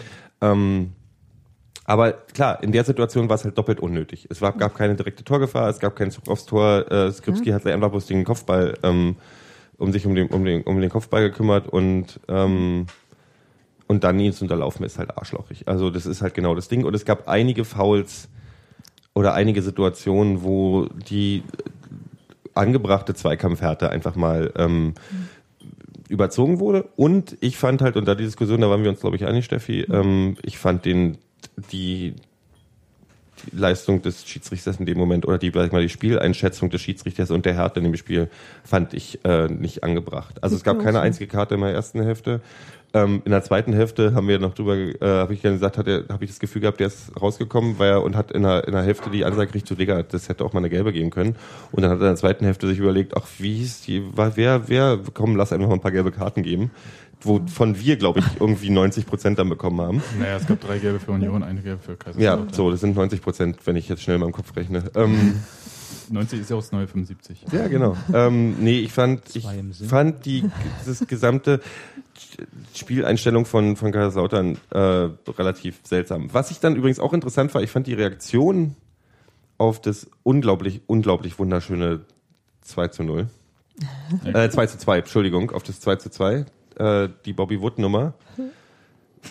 Ähm, 0.42 0.94
aber 1.90 2.12
klar, 2.12 2.62
in 2.62 2.72
der 2.72 2.84
Situation 2.84 3.30
war 3.30 3.36
es 3.36 3.44
halt 3.44 3.58
doppelt 3.58 3.80
unnötig. 3.80 4.28
Es 4.30 4.42
war, 4.42 4.54
gab 4.54 4.76
keine 4.76 4.96
direkte 4.96 5.24
Torgefahr, 5.24 5.70
es 5.70 5.80
gab 5.80 5.96
keinen 5.96 6.12
Zug 6.12 6.28
aufs 6.28 6.46
Tor. 6.46 6.92
Äh, 6.92 7.12
Skripski 7.12 7.50
hat 7.50 7.64
sich 7.64 7.74
einfach 7.74 7.90
bloß 7.90 8.06
den 8.06 8.24
Kopfball, 8.24 8.78
ähm, 8.84 9.16
um 9.80 9.92
sich 9.92 10.06
um 10.06 10.14
den, 10.14 10.28
um 10.28 10.46
den, 10.46 10.62
um 10.64 10.80
den 10.80 10.90
Kopfball 10.90 11.30
gekümmert 11.30 11.68
und 11.68 12.20
ähm, 12.28 12.86
und 13.88 14.04
dann 14.04 14.20
ihn 14.20 14.34
zu 14.34 14.46
unterlaufen 14.46 14.86
ist 14.86 15.00
halt 15.00 15.18
arschlochig. 15.18 15.68
Also 15.68 15.90
das 15.90 16.06
ist 16.06 16.22
halt 16.22 16.36
genau 16.36 16.54
das 16.54 16.68
Ding. 16.68 16.86
Und 16.86 16.94
es 16.94 17.06
gab 17.06 17.28
einige 17.28 17.66
Fouls 17.66 18.30
oder 19.16 19.34
einige 19.34 19.64
Situationen, 19.64 20.44
wo 20.44 20.86
die 21.10 21.42
angebrachte 22.54 23.16
Zweikampfhärte 23.16 23.90
einfach 23.90 24.16
mal 24.16 24.54
ähm, 24.58 24.94
überzogen 26.08 26.60
wurde. 26.60 26.88
Und 26.98 27.36
ich 27.40 27.58
fand 27.58 27.82
halt, 27.82 27.96
unter 27.96 28.16
die 28.16 28.26
Diskussion, 28.26 28.62
da 28.62 28.70
waren 28.70 28.84
wir 28.84 28.92
uns, 28.92 29.00
glaube 29.00 29.16
ich, 29.16 29.26
einig, 29.26 29.46
Steffi, 29.46 29.82
ähm, 29.82 30.38
ich 30.44 30.60
fand 30.60 30.86
den, 30.86 31.18
die, 31.72 32.14
die 33.46 33.56
Leistung 33.56 34.02
des 34.02 34.26
Schiedsrichters 34.26 34.78
in 34.78 34.86
dem 34.86 34.98
Moment 34.98 35.28
oder 35.28 35.38
die, 35.38 35.48
ich 35.48 35.54
mal, 35.54 35.82
die 35.82 35.90
Spieleinschätzung 35.90 36.70
des 36.70 36.82
Schiedsrichters 36.82 37.32
und 37.32 37.46
der 37.46 37.54
Härte 37.54 37.80
in 37.80 37.86
dem 37.86 37.96
Spiel 37.96 38.30
fand 38.64 38.94
ich 38.94 39.24
äh, 39.26 39.48
nicht 39.48 39.84
angebracht. 39.84 40.44
Also 40.44 40.56
es 40.56 40.64
gab 40.64 40.80
keine 40.80 41.02
einzige 41.02 41.28
Karte 41.28 41.56
in 41.56 41.62
der 41.62 41.72
ersten 41.72 42.02
Hälfte. 42.02 42.42
Ähm, 42.92 43.22
in 43.24 43.32
der 43.32 43.44
zweiten 43.44 43.72
Hälfte 43.72 44.16
haben 44.16 44.28
wir 44.28 44.40
noch 44.40 44.56
drüber, 44.56 44.76
äh, 44.76 44.96
habe 45.02 45.34
ich 45.36 45.44
gerne 45.44 45.58
gesagt, 45.58 45.78
hat 45.78 45.88
habe 45.88 46.24
ich 46.24 46.32
das 46.32 46.40
Gefühl 46.40 46.62
gehabt, 46.62 46.80
der 46.80 46.88
ist 46.88 47.12
rausgekommen, 47.22 47.78
weil 47.78 47.92
er 47.92 48.04
und 48.04 48.16
hat 48.16 48.32
in 48.32 48.42
der, 48.42 48.66
in 48.68 48.74
der 48.74 48.82
Hälfte 48.82 49.12
die 49.12 49.26
Ansage 49.26 49.48
gekriegt, 49.48 49.68
zu 49.68 49.76
Digga, 49.76 50.02
das 50.02 50.28
hätte 50.28 50.44
auch 50.44 50.54
mal 50.54 50.60
eine 50.60 50.72
gelbe 50.72 50.92
geben 50.92 51.12
können. 51.12 51.36
Und 51.72 51.84
dann 51.84 51.92
hat 51.92 52.00
er 52.00 52.08
in 52.08 52.14
der 52.14 52.16
zweiten 52.16 52.46
Hälfte 52.46 52.68
sich 52.68 52.80
überlegt, 52.80 53.16
ach, 53.16 53.28
wie 53.38 53.62
ist 53.62 53.88
die, 53.88 54.04
wer, 54.16 54.68
wer, 54.70 55.00
komm, 55.14 55.36
lass 55.36 55.54
einfach 55.54 55.68
mal 55.68 55.76
ein 55.76 55.82
paar 55.82 55.92
gelbe 55.92 56.12
Karten 56.12 56.42
geben. 56.42 56.72
Wovon 57.22 57.78
wir, 57.80 57.98
glaube 57.98 58.20
ich, 58.20 58.26
irgendwie 58.40 58.70
90 58.70 59.06
Prozent 59.06 59.40
dann 59.40 59.50
bekommen 59.50 59.82
haben. 59.82 60.04
Naja, 60.20 60.38
es 60.38 60.48
gab 60.48 60.62
drei 60.62 60.80
gelbe 60.80 61.00
für 61.00 61.12
Union, 61.12 61.44
eine 61.44 61.62
gelbe 61.62 61.82
für 61.82 61.98
Kaiserslautern. 61.98 62.48
Ja, 62.48 62.54
so, 62.54 62.72
das 62.72 62.80
sind 62.80 62.96
90 62.96 63.22
Prozent, 63.22 63.58
wenn 63.66 63.76
ich 63.76 63.90
jetzt 63.90 64.02
schnell 64.02 64.16
in 64.16 64.22
meinem 64.22 64.32
Kopf 64.32 64.56
rechne. 64.56 64.90
Ähm, 64.96 65.42
90 66.12 66.40
ist 66.40 66.50
ja 66.50 66.56
auch 66.56 66.62
das 66.62 66.72
neue 66.72 66.88
75. 66.88 67.46
ja, 67.52 67.68
genau. 67.68 67.96
Ähm, 68.14 68.56
nee, 68.60 68.80
ich 68.80 68.94
fand, 68.94 69.36
ich 69.36 69.46
fand 69.88 70.26
die, 70.26 70.44
das 70.86 71.06
gesamte 71.08 71.62
Spieleinstellung 72.74 73.46
von, 73.46 73.76
von 73.76 73.92
Kaiserslautern 73.92 74.58
äh, 74.72 74.80
relativ 75.32 75.80
seltsam. 75.84 76.34
Was 76.34 76.52
ich 76.52 76.60
dann 76.60 76.76
übrigens 76.76 77.00
auch 77.00 77.14
interessant 77.14 77.54
war, 77.54 77.62
ich 77.62 77.72
fand 77.72 77.88
die 77.88 77.94
Reaktion 77.94 78.76
auf 79.58 79.82
das 79.82 80.10
unglaublich, 80.24 80.82
unglaublich 80.88 81.38
wunderschöne 81.38 82.02
2 82.62 82.88
zu 82.90 83.04
0. 83.04 83.28
Äh, 84.26 84.50
2 84.50 84.66
zu 84.66 84.78
2, 84.78 84.98
Entschuldigung, 85.00 85.52
auf 85.52 85.64
das 85.64 85.80
2 85.80 85.96
zu 85.98 86.10
2, 86.10 86.46
äh, 86.80 87.10
die 87.26 87.34
Bobby 87.34 87.62
Wood 87.62 87.78
Nummer. 87.80 88.14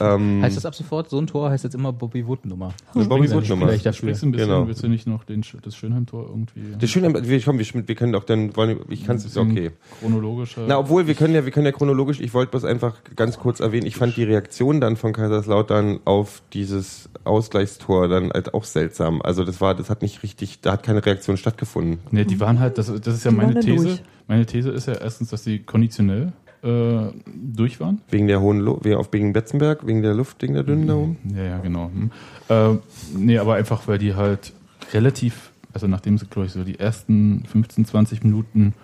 Ähm, 0.01 0.43
Heißt 0.43 0.55
das 0.57 0.67
ab 0.67 0.75
sofort, 0.75 1.09
so 1.09 1.19
ein 1.19 1.27
Tor 1.27 1.49
heißt 1.51 1.65
jetzt 1.65 1.75
immer 1.75 1.95
Bobby 1.95 2.27
Wood 2.27 2.45
Nummer. 2.45 2.75
eine 2.95 3.07
Bobby 3.07 3.31
Wood 3.31 3.49
Nummer. 3.49 3.67
Vielleicht 3.69 3.87
dafür. 3.87 4.11
Sprichst 4.11 4.23
du 4.23 4.27
ein 4.27 4.33
bisschen, 4.33 4.49
Genau. 4.49 4.69
willst 4.69 4.83
du 4.83 4.89
nicht 4.89 5.07
noch 5.07 5.25
den, 5.25 5.43
das 5.63 5.75
Schönheim-Tor 5.77 6.27
irgendwie? 6.29 6.77
Das 6.79 6.91
Schöne, 6.91 7.27
wir, 7.27 7.41
komm, 7.43 7.59
wir, 7.59 7.67
wir 7.89 7.95
können 7.95 8.13
doch 8.13 8.25
dann, 8.25 8.55
wollen, 8.55 8.81
ich 8.91 9.07
kann 9.07 9.17
es, 9.17 9.25
ist 9.25 9.39
okay. 9.39 9.71
Chronologischer. 10.01 10.65
Na, 10.69 10.79
obwohl, 10.79 11.07
wir 11.07 11.15
können 11.15 11.35
ja, 11.35 11.45
wir 11.47 11.53
können 11.53 11.65
ja 11.65 11.73
chronologisch, 11.73 12.21
ich 12.21 12.35
wollte 12.35 12.51
bloß 12.51 12.67
einfach 12.67 12.97
ganz 13.17 13.39
kurz 13.39 13.61
erwähnen, 13.61 13.87
ich 13.87 13.97
fand 13.97 14.15
die 14.17 14.25
Reaktion 14.25 14.81
dann 14.83 14.97
von 14.97 15.15
Kaiserslautern 15.15 16.01
auf 16.05 16.43
dieses 16.53 17.09
Ausgleichstor 17.25 18.09
dann 18.09 18.31
halt 18.31 18.53
auch 18.53 18.65
seltsam. 18.65 19.23
Also 19.23 19.43
das 19.45 19.61
war, 19.63 19.75
das 19.75 19.89
hat 19.89 20.03
nicht 20.03 20.23
richtig, 20.23 20.61
da 20.61 20.73
hat 20.73 20.83
keine 20.83 21.05
Reaktion 21.05 21.39
stattgefunden. 21.39 22.01
Nee, 22.11 22.27
die 22.27 22.39
waren 22.41 22.61
halt, 22.61 22.77
das, 22.77 22.89
das 23.01 23.15
ist 23.15 23.25
ja 23.25 23.31
Die 23.31 23.37
meine 23.39 23.61
These. 23.61 23.85
durch. 23.87 24.03
Meine 24.27 24.45
These 24.45 24.69
ist 24.71 24.87
ja 24.87 24.95
erstens, 24.95 25.31
dass 25.31 25.45
sie 25.45 25.61
konditionell 25.61 26.33
äh, 26.63 27.13
durch 27.35 27.81
waren. 27.81 28.01
Wegen 28.11 28.27
der 28.27 28.41
hohen 28.41 28.61
Luft, 28.61 28.85
wegen, 28.85 28.97
auf 28.97 29.13
wegen 29.13 29.33
Betzenberg, 29.33 29.87
wegen 29.87 30.03
der 30.03 30.15
Luft, 30.15 30.43
wegen 30.43 30.55
der 30.55 30.63
dünnen 30.63 30.87
da 30.87 30.95
oben. 30.95 31.17
Ja, 31.35 31.45
ja, 31.45 31.59
genau. 31.59 31.91
Hm. 31.93 32.11
Äh, 32.49 32.79
nee, 33.17 33.39
aber 33.39 33.55
einfach, 33.55 33.87
weil 33.87 33.99
die 33.99 34.15
halt 34.15 34.53
relativ, 34.93 35.51
also 35.73 35.87
nachdem 35.87 36.19
sie, 36.19 36.27
glaube 36.27 36.47
ich, 36.47 36.53
so 36.53 36.65
die 36.65 36.79
ersten 36.79 37.45
15, 37.47 37.85
20 37.85 38.25
Minuten 38.25 38.75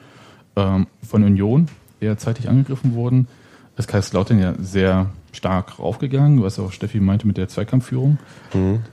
ähm, 0.56 0.86
von 1.02 1.24
Union 1.24 1.68
eher 2.00 2.18
zeitig 2.18 2.48
angegriffen 2.48 2.94
wurden, 2.94 3.28
ist 3.76 3.88
Kaiserslautern 3.88 4.38
ja 4.38 4.54
sehr 4.58 5.10
stark 5.32 5.78
raufgegangen, 5.78 6.42
was 6.42 6.58
auch 6.58 6.72
Steffi 6.72 7.00
meinte 7.00 7.26
mit 7.26 7.36
der 7.36 7.48
Zweikampfführung. 7.48 8.18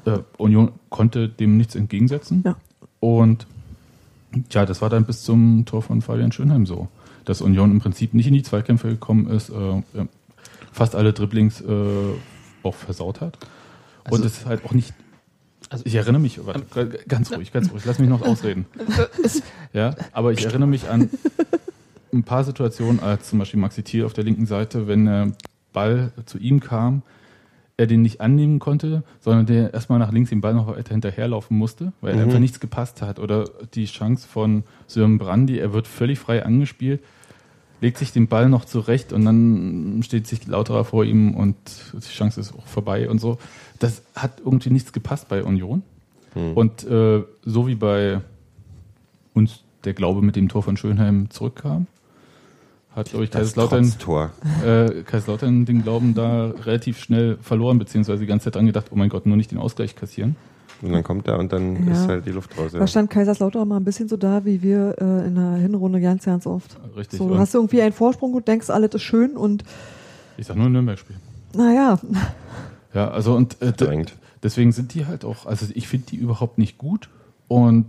Äh, 0.05 0.19
Union 0.37 0.71
konnte 0.89 1.29
dem 1.29 1.57
nichts 1.57 1.75
entgegensetzen. 1.75 2.43
Ja. 2.45 2.55
Und 2.99 3.45
ja, 4.49 4.65
das 4.65 4.81
war 4.81 4.89
dann 4.89 5.05
bis 5.05 5.23
zum 5.23 5.65
Tor 5.65 5.81
von 5.81 6.01
Fabian 6.01 6.31
Schönheim 6.31 6.65
so, 6.65 6.87
dass 7.25 7.41
Union 7.41 7.71
im 7.71 7.79
Prinzip 7.79 8.13
nicht 8.13 8.27
in 8.27 8.33
die 8.33 8.43
Zweikämpfe 8.43 8.87
gekommen 8.89 9.29
ist, 9.29 9.49
äh, 9.49 9.81
fast 10.71 10.95
alle 10.95 11.13
Dribblings 11.13 11.61
äh, 11.61 11.65
auch 12.63 12.75
versaut 12.75 13.21
hat. 13.21 13.37
Und 14.05 14.13
Also- 14.13 14.25
es 14.25 14.37
ist 14.39 14.45
halt 14.45 14.65
auch 14.65 14.71
nicht. 14.73 14.93
Also- 15.69 15.85
ich 15.85 15.95
erinnere 15.95 16.21
mich, 16.21 16.39
warte, 16.45 16.99
ganz 17.07 17.31
ruhig, 17.31 17.51
ganz 17.53 17.71
ruhig, 17.71 17.83
lass 17.85 17.99
mich 17.99 18.09
noch 18.09 18.21
ausreden. 18.21 18.65
Ja, 19.73 19.95
aber 20.11 20.33
ich 20.33 20.43
erinnere 20.43 20.67
mich 20.67 20.89
an 20.89 21.09
ein 22.13 22.23
paar 22.23 22.43
Situationen, 22.43 22.99
als 22.99 23.29
zum 23.29 23.39
Beispiel 23.39 23.57
Maxi 23.59 23.83
Thiel 23.83 24.03
auf 24.03 24.11
der 24.11 24.25
linken 24.25 24.45
Seite, 24.45 24.85
wenn 24.87 25.05
der 25.05 25.31
Ball 25.71 26.11
zu 26.25 26.37
ihm 26.39 26.59
kam, 26.59 27.03
er 27.77 27.87
den 27.87 28.01
nicht 28.01 28.21
annehmen 28.21 28.59
konnte, 28.59 29.03
sondern 29.21 29.45
der 29.45 29.73
erstmal 29.73 29.97
nach 29.99 30.11
links 30.11 30.29
den 30.29 30.41
Ball 30.41 30.53
noch 30.53 30.67
weiter 30.67 30.93
hinterherlaufen 30.93 31.57
musste, 31.57 31.93
weil 32.01 32.15
Mhm. 32.15 32.21
einfach 32.21 32.39
nichts 32.39 32.59
gepasst 32.59 33.01
hat. 33.01 33.17
Oder 33.19 33.49
die 33.73 33.85
Chance 33.85 34.27
von 34.27 34.63
Sören 34.87 35.17
Brandy, 35.17 35.57
er 35.57 35.73
wird 35.73 35.87
völlig 35.87 36.19
frei 36.19 36.45
angespielt, 36.45 37.01
legt 37.79 37.97
sich 37.97 38.11
den 38.11 38.27
Ball 38.27 38.49
noch 38.49 38.65
zurecht 38.65 39.11
und 39.13 39.25
dann 39.25 40.01
steht 40.03 40.27
sich 40.27 40.45
Lauterer 40.45 40.85
vor 40.85 41.03
ihm 41.03 41.33
und 41.35 41.55
die 41.93 41.99
Chance 42.13 42.39
ist 42.39 42.53
auch 42.53 42.67
vorbei 42.67 43.09
und 43.09 43.19
so. 43.19 43.39
Das 43.79 44.03
hat 44.15 44.39
irgendwie 44.45 44.69
nichts 44.69 44.93
gepasst 44.93 45.27
bei 45.29 45.43
Union. 45.43 45.81
Mhm. 46.35 46.53
Und 46.53 46.83
äh, 46.83 47.23
so 47.43 47.67
wie 47.67 47.75
bei 47.75 48.21
uns 49.33 49.63
der 49.83 49.93
Glaube 49.93 50.21
mit 50.21 50.35
dem 50.35 50.47
Tor 50.49 50.61
von 50.61 50.77
Schönheim 50.77 51.31
zurückkam, 51.31 51.87
hat, 52.95 53.09
glaube 53.09 53.23
ich, 53.25 53.31
Kaiserslautern, 53.31 53.93
Tor. 53.99 54.31
äh, 54.65 55.03
Kaiserslautern 55.03 55.65
den 55.65 55.81
Glauben 55.83 56.13
da 56.13 56.47
relativ 56.47 56.99
schnell 56.99 57.37
verloren, 57.41 57.79
beziehungsweise 57.79 58.19
die 58.21 58.25
ganze 58.27 58.45
Zeit 58.45 58.55
dran 58.55 58.65
gedacht, 58.65 58.87
oh 58.91 58.95
mein 58.95 59.09
Gott, 59.09 59.25
nur 59.25 59.37
nicht 59.37 59.51
den 59.51 59.57
Ausgleich 59.59 59.95
kassieren. 59.95 60.35
Und 60.81 60.91
dann 60.93 61.03
kommt 61.03 61.27
er 61.27 61.37
und 61.37 61.53
dann 61.53 61.85
Ja. 61.87 61.93
ist 61.93 62.07
halt 62.07 62.25
die 62.25 62.31
Luft 62.31 62.57
raus. 62.57 62.73
Ja. 62.73 62.79
Da 62.79 62.87
stand 62.87 63.09
Kaiserslautern 63.11 63.67
mal 63.67 63.77
ein 63.77 63.83
bisschen 63.83 64.07
so 64.09 64.17
da, 64.17 64.43
wie 64.45 64.61
wir 64.63 64.95
äh, 64.99 65.27
in 65.27 65.35
der 65.35 65.53
Hinrunde 65.57 66.01
ganz, 66.01 66.25
ganz 66.25 66.47
oft. 66.47 66.75
Richtig. 66.97 67.19
So, 67.19 67.29
du 67.29 67.37
hast 67.37 67.53
irgendwie 67.53 67.81
einen 67.83 67.93
Vorsprung 67.93 68.33
und 68.33 68.47
denkst, 68.47 68.69
alles 68.69 68.93
ist 68.95 69.03
schön 69.03 69.37
und 69.37 69.63
ich 70.37 70.47
sag 70.47 70.55
nur 70.57 70.65
ein 70.65 70.71
Nürnberg-Spiel. 70.71 71.15
naja, 71.55 71.99
Ja, 72.93 73.09
also 73.09 73.35
und 73.35 73.61
äh, 73.61 73.71
deswegen 74.43 74.71
sind 74.73 74.93
die 74.95 75.05
halt 75.05 75.23
auch, 75.23 75.45
also 75.45 75.65
ich 75.73 75.87
finde 75.87 76.07
die 76.07 76.17
überhaupt 76.17 76.57
nicht 76.57 76.77
gut 76.77 77.07
und 77.47 77.85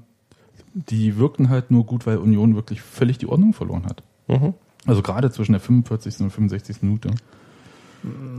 die 0.75 1.17
wirken 1.19 1.49
halt 1.49 1.71
nur 1.73 1.85
gut, 1.87 2.07
weil 2.07 2.19
Union 2.19 2.55
wirklich 2.55 2.83
völlig 2.83 3.19
die 3.19 3.27
Ordnung 3.27 3.53
verloren 3.53 3.85
hat. 3.87 4.03
Mhm. 4.29 4.55
Also 4.87 5.03
gerade 5.03 5.31
zwischen 5.31 5.53
der 5.53 5.61
45. 5.61 6.21
und 6.21 6.31
65. 6.31 6.83
Minute. 6.83 7.11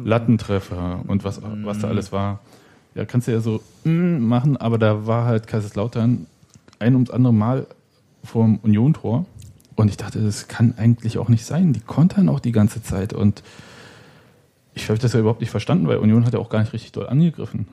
Lattentreffer 0.04 1.02
und 1.08 1.24
was, 1.24 1.42
was 1.42 1.80
da 1.80 1.88
alles 1.88 2.12
war. 2.12 2.42
Ja, 2.96 3.06
kannst 3.06 3.28
du 3.28 3.32
ja 3.32 3.40
so 3.40 3.62
mm, 3.86 4.20
machen, 4.20 4.58
aber 4.58 4.78
da 4.78 5.08
war 5.08 5.26
halt 5.26 5.48
Kaiserslautern 5.48 6.28
ein 6.80 6.94
ums 6.94 7.10
andere 7.10 7.34
Mal 7.34 7.68
vorm 8.24 8.60
Union-Tor. 8.62 9.26
Und 9.76 9.88
ich 9.88 9.98
dachte, 9.98 10.22
das 10.22 10.48
kann 10.48 10.76
eigentlich 10.78 11.18
auch 11.18 11.30
nicht 11.30 11.46
sein. 11.46 11.74
Die 11.74 11.80
kontern 11.80 12.30
auch 12.30 12.40
die 12.40 12.52
ganze 12.52 12.84
Zeit. 12.84 13.14
Und 13.14 13.42
ich 14.76 14.90
habe 14.90 15.00
das 15.00 15.14
ja 15.14 15.20
überhaupt 15.20 15.42
nicht 15.42 15.50
verstanden, 15.50 15.88
weil 15.88 15.98
Union 15.98 16.26
hat 16.26 16.34
ja 16.34 16.40
auch 16.40 16.50
gar 16.50 16.60
nicht 16.60 16.74
richtig 16.74 16.92
doll 16.92 17.08
angegriffen. 17.08 17.68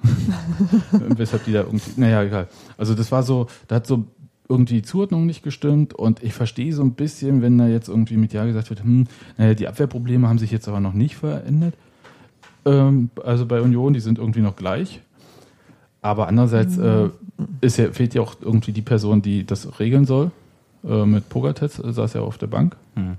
Weshalb 0.92 1.44
die 1.44 1.52
da 1.52 1.61
irgendwie, 1.61 2.00
naja, 2.00 2.22
egal. 2.22 2.48
Also 2.78 2.94
das 2.94 3.12
war 3.12 3.22
so, 3.22 3.48
da 3.68 3.76
hat 3.76 3.87
so 3.87 4.06
irgendwie 4.50 4.74
die 4.74 4.82
Zuordnung 4.82 5.26
nicht 5.26 5.42
gestimmt 5.42 5.94
und 5.94 6.22
ich 6.22 6.34
verstehe 6.34 6.72
so 6.72 6.82
ein 6.82 6.92
bisschen, 6.92 7.40
wenn 7.40 7.56
da 7.56 7.68
jetzt 7.68 7.88
irgendwie 7.88 8.16
mit 8.16 8.32
Ja 8.32 8.44
gesagt 8.44 8.68
wird, 8.68 8.82
hm, 8.82 9.06
naja, 9.38 9.54
die 9.54 9.68
Abwehrprobleme 9.68 10.28
haben 10.28 10.38
sich 10.38 10.50
jetzt 10.50 10.68
aber 10.68 10.80
noch 10.80 10.92
nicht 10.92 11.16
verändert. 11.16 11.74
Ähm, 12.64 13.10
also 13.24 13.46
bei 13.46 13.60
Union, 13.60 13.94
die 13.94 14.00
sind 14.00 14.18
irgendwie 14.18 14.40
noch 14.40 14.56
gleich. 14.56 15.00
Aber 16.02 16.28
andererseits 16.28 16.78
äh, 16.78 17.10
ist 17.60 17.76
ja, 17.76 17.92
fehlt 17.92 18.14
ja 18.14 18.22
auch 18.22 18.34
irgendwie 18.40 18.72
die 18.72 18.82
Person, 18.82 19.22
die 19.22 19.46
das 19.46 19.78
regeln 19.78 20.04
soll. 20.04 20.32
Äh, 20.82 21.04
mit 21.04 21.28
Pogatetz 21.28 21.76
saß 21.76 22.14
ja 22.14 22.22
auf 22.22 22.38
der 22.38 22.46
Bank. 22.48 22.76
Hm. 22.96 23.16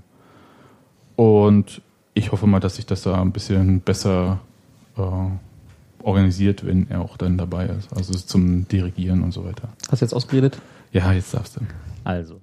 Und 1.16 1.80
ich 2.14 2.32
hoffe 2.32 2.46
mal, 2.46 2.60
dass 2.60 2.76
sich 2.76 2.86
das 2.86 3.02
da 3.02 3.20
ein 3.20 3.32
bisschen 3.32 3.80
besser 3.80 4.40
äh, 4.98 5.02
organisiert, 6.02 6.66
wenn 6.66 6.90
er 6.90 7.00
auch 7.00 7.16
dann 7.16 7.38
dabei 7.38 7.66
ist. 7.66 7.92
Also 7.96 8.12
zum 8.14 8.68
Dirigieren 8.68 9.22
und 9.22 9.32
so 9.32 9.44
weiter. 9.44 9.68
Hast 9.90 10.02
du 10.02 10.04
jetzt 10.04 10.14
ausgeredet? 10.14 10.58
Ja, 10.92 11.12
jetzt 11.12 11.32
darfst 11.34 11.56
du. 11.56 11.60
Also. 12.04 12.40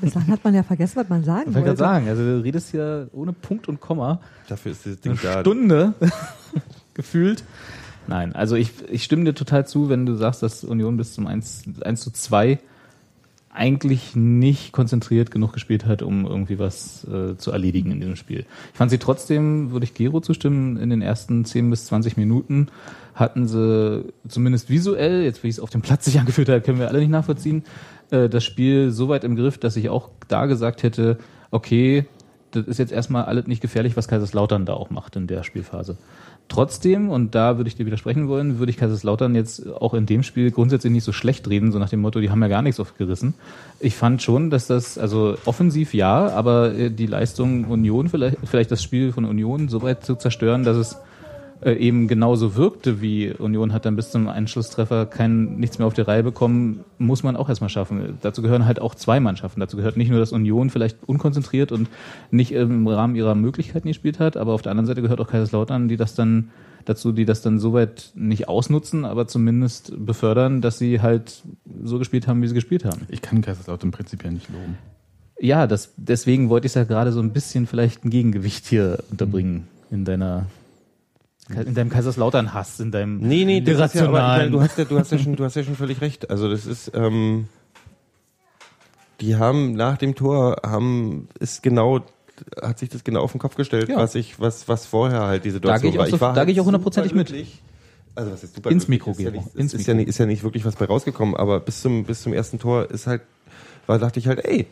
bislang 0.00 0.26
hat 0.28 0.44
man 0.44 0.54
ja 0.54 0.62
vergessen, 0.62 0.96
was 0.96 1.08
man 1.08 1.24
sagen 1.24 1.50
Ich 1.50 1.54
wollte 1.54 1.68
wollte. 1.68 1.78
gerade 1.78 1.94
sagen, 2.04 2.08
also 2.08 2.22
du 2.22 2.42
redest 2.42 2.70
hier 2.70 3.08
ohne 3.12 3.32
Punkt 3.32 3.68
und 3.68 3.80
Komma. 3.80 4.20
Dafür 4.48 4.72
ist 4.72 4.84
dieses 4.84 5.02
Eine 5.04 5.14
Ding 5.14 5.22
da. 5.22 5.40
Stunde 5.40 5.94
gefühlt. 6.94 7.44
Nein, 8.08 8.34
also 8.34 8.56
ich, 8.56 8.72
ich 8.90 9.04
stimme 9.04 9.24
dir 9.24 9.34
total 9.34 9.66
zu, 9.66 9.88
wenn 9.88 10.04
du 10.06 10.16
sagst, 10.16 10.42
dass 10.42 10.64
Union 10.64 10.96
bis 10.96 11.14
zum 11.14 11.26
1, 11.26 11.64
1 11.82 12.00
zu 12.00 12.10
2 12.10 12.58
eigentlich 13.54 14.16
nicht 14.16 14.72
konzentriert 14.72 15.30
genug 15.30 15.52
gespielt 15.52 15.84
hat, 15.84 16.02
um 16.02 16.26
irgendwie 16.26 16.58
was 16.58 17.04
äh, 17.04 17.36
zu 17.36 17.50
erledigen 17.52 17.90
in 17.90 18.00
diesem 18.00 18.16
Spiel. 18.16 18.46
Ich 18.72 18.78
fand 18.78 18.90
sie 18.90 18.98
trotzdem, 18.98 19.72
würde 19.72 19.84
ich 19.84 19.94
Gero 19.94 20.20
zustimmen, 20.20 20.78
in 20.78 20.88
den 20.88 21.02
ersten 21.02 21.44
10 21.44 21.68
bis 21.68 21.86
20 21.86 22.16
Minuten 22.16 22.68
hatten 23.14 23.46
sie 23.46 24.06
zumindest 24.26 24.70
visuell, 24.70 25.22
jetzt 25.22 25.44
wie 25.44 25.48
es 25.48 25.60
auf 25.60 25.68
dem 25.68 25.82
Platz 25.82 26.06
sich 26.06 26.18
angefühlt 26.20 26.48
hat, 26.48 26.64
können 26.64 26.78
wir 26.78 26.88
alle 26.88 27.00
nicht 27.00 27.10
nachvollziehen, 27.10 27.64
äh, 28.10 28.30
das 28.30 28.42
Spiel 28.42 28.90
so 28.90 29.08
weit 29.08 29.24
im 29.24 29.36
Griff, 29.36 29.58
dass 29.58 29.76
ich 29.76 29.90
auch 29.90 30.08
da 30.28 30.46
gesagt 30.46 30.82
hätte, 30.82 31.18
okay, 31.50 32.06
das 32.52 32.66
ist 32.66 32.78
jetzt 32.78 32.92
erstmal 32.92 33.24
alles 33.24 33.46
nicht 33.46 33.60
gefährlich, 33.60 33.96
was 33.96 34.08
Kaiserslautern 34.08 34.66
da 34.66 34.74
auch 34.74 34.90
macht 34.90 35.16
in 35.16 35.26
der 35.26 35.42
Spielphase. 35.42 35.96
Trotzdem, 36.52 37.08
und 37.08 37.34
da 37.34 37.56
würde 37.56 37.68
ich 37.68 37.76
dir 37.76 37.86
widersprechen 37.86 38.28
wollen, 38.28 38.58
würde 38.58 38.68
ich 38.68 38.76
Kaiserslautern 38.76 39.34
jetzt 39.34 39.66
auch 39.72 39.94
in 39.94 40.04
dem 40.04 40.22
Spiel 40.22 40.50
grundsätzlich 40.50 40.92
nicht 40.92 41.02
so 41.02 41.10
schlecht 41.10 41.48
reden, 41.48 41.72
so 41.72 41.78
nach 41.78 41.88
dem 41.88 42.02
Motto, 42.02 42.20
die 42.20 42.28
haben 42.28 42.42
ja 42.42 42.48
gar 42.48 42.60
nichts 42.60 42.78
aufgerissen. 42.78 43.32
Ich 43.80 43.94
fand 43.94 44.20
schon, 44.22 44.50
dass 44.50 44.66
das, 44.66 44.98
also 44.98 45.38
offensiv 45.46 45.94
ja, 45.94 46.28
aber 46.28 46.74
äh, 46.74 46.90
die 46.90 47.06
Leistung 47.06 47.64
Union, 47.64 48.10
vielleicht, 48.10 48.36
vielleicht 48.44 48.70
das 48.70 48.82
Spiel 48.82 49.12
von 49.12 49.24
Union 49.24 49.70
so 49.70 49.80
weit 49.80 50.04
zu 50.04 50.14
zerstören, 50.14 50.62
dass 50.62 50.76
es 50.76 50.98
äh, 51.64 51.74
eben 51.74 52.08
genauso 52.08 52.56
wirkte 52.56 53.00
wie 53.00 53.30
Union 53.32 53.72
hat 53.72 53.86
dann 53.86 53.94
bis 53.94 54.10
zum 54.10 54.28
Einschlusstreffer 54.28 55.06
kein 55.06 55.56
nichts 55.56 55.78
mehr 55.78 55.86
auf 55.86 55.94
die 55.94 56.00
Reihe 56.00 56.22
bekommen, 56.22 56.84
muss 56.98 57.22
man 57.22 57.36
auch 57.36 57.48
erstmal 57.48 57.70
schaffen. 57.70 58.18
Dazu 58.20 58.42
gehören 58.42 58.66
halt 58.66 58.80
auch 58.80 58.94
zwei 58.94 59.20
Mannschaften. 59.20 59.60
Dazu 59.60 59.76
gehört 59.76 59.96
nicht 59.96 60.10
nur, 60.10 60.18
dass 60.18 60.32
Union 60.32 60.70
vielleicht 60.70 60.98
unkonzentriert 61.06 61.70
und 61.70 61.88
nicht 62.30 62.52
im 62.52 62.86
Rahmen 62.88 63.14
ihrer 63.14 63.36
Möglichkeiten 63.36 63.86
gespielt 63.86 64.18
hat, 64.18 64.36
aber 64.36 64.52
auf 64.54 64.62
der 64.62 64.70
anderen 64.70 64.86
Seite 64.86 65.02
gehört 65.02 65.20
auch 65.20 65.28
Kaiserslautern, 65.28 65.88
die 65.88 65.96
das 65.96 66.14
dann 66.14 66.50
dazu, 66.84 67.12
die 67.12 67.24
das 67.24 67.42
dann 67.42 67.60
soweit 67.60 68.10
nicht 68.16 68.48
ausnutzen, 68.48 69.04
aber 69.04 69.28
zumindest 69.28 69.92
befördern, 70.04 70.62
dass 70.62 70.78
sie 70.78 71.00
halt 71.00 71.42
so 71.84 72.00
gespielt 72.00 72.26
haben, 72.26 72.42
wie 72.42 72.48
sie 72.48 72.54
gespielt 72.54 72.84
haben. 72.84 73.02
Ich 73.08 73.22
kann 73.22 73.40
Kaiserslautern 73.40 73.92
prinzipiell 73.92 74.32
nicht 74.32 74.48
loben. 74.48 74.78
Ja, 75.38 75.68
das, 75.68 75.92
deswegen 75.96 76.48
wollte 76.48 76.66
ich 76.66 76.74
ja 76.74 76.82
gerade 76.84 77.12
so 77.12 77.20
ein 77.20 77.32
bisschen 77.32 77.68
vielleicht 77.68 78.04
ein 78.04 78.10
Gegengewicht 78.10 78.66
hier 78.66 78.98
unterbringen 79.10 79.68
in 79.90 80.04
deiner 80.04 80.46
in 81.54 81.74
deinem 81.74 81.90
Kaiserslautern-Hass, 81.90 82.80
in 82.80 82.90
deinem 82.90 83.18
Nee, 83.20 83.44
nee, 83.44 83.60
das 83.60 83.94
ist 83.94 83.94
ja, 84.00 84.06
aber, 84.06 84.18
ich 84.18 84.22
meine, 84.22 84.44
irrationalen. 84.44 84.52
du 84.52 84.60
hast 84.62 84.78
ja, 84.78 84.84
du 84.84 84.98
hast 84.98 85.12
ja 85.12 85.18
schon, 85.18 85.36
du 85.36 85.44
hast 85.44 85.56
ja 85.56 85.62
schon 85.64 85.76
völlig 85.76 86.00
recht. 86.00 86.30
Also 86.30 86.48
das 86.50 86.66
ist, 86.66 86.90
ähm, 86.94 87.48
die 89.20 89.36
haben 89.36 89.72
nach 89.74 89.96
dem 89.98 90.14
Tor 90.14 90.56
haben 90.64 91.28
ist 91.38 91.62
genau 91.62 92.00
hat 92.60 92.78
sich 92.78 92.88
das 92.88 93.04
genau 93.04 93.20
auf 93.22 93.32
den 93.32 93.38
Kopf 93.40 93.54
gestellt, 93.54 93.88
Ja. 93.88 93.96
was 93.98 94.14
ich 94.14 94.40
was 94.40 94.68
was 94.68 94.86
vorher 94.86 95.20
halt 95.22 95.44
diese 95.44 95.60
Da 95.60 95.78
gehe 95.78 95.90
ich 95.90 95.98
auch 95.98 96.06
so- 96.06 96.16
da 96.16 96.44
gehe 96.44 96.52
ich 96.54 96.60
auch 96.60 96.64
hundertprozentig 96.64 97.14
mit. 97.14 97.32
Also 98.14 98.32
was 98.32 98.42
ist 98.44 98.54
super 98.56 98.70
Ins 98.70 98.88
Mikro, 98.88 99.12
ist 99.12 99.20
ja 99.20 99.30
nicht, 99.30 99.54
ins 99.54 99.72
ist, 99.74 99.80
ist 99.82 99.86
ja 99.86 99.94
nicht 99.94 100.08
ist 100.08 100.18
ja 100.18 100.26
nicht 100.26 100.42
wirklich 100.42 100.64
was 100.64 100.76
bei 100.76 100.86
rausgekommen, 100.86 101.36
aber 101.36 101.60
bis 101.60 101.80
zum 101.82 102.04
bis 102.04 102.22
zum 102.22 102.32
ersten 102.32 102.58
Tor 102.58 102.90
ist 102.90 103.06
halt 103.06 103.22
war 103.86 103.98
dachte 103.98 104.18
ich 104.18 104.26
halt, 104.26 104.44
ey, 104.44 104.66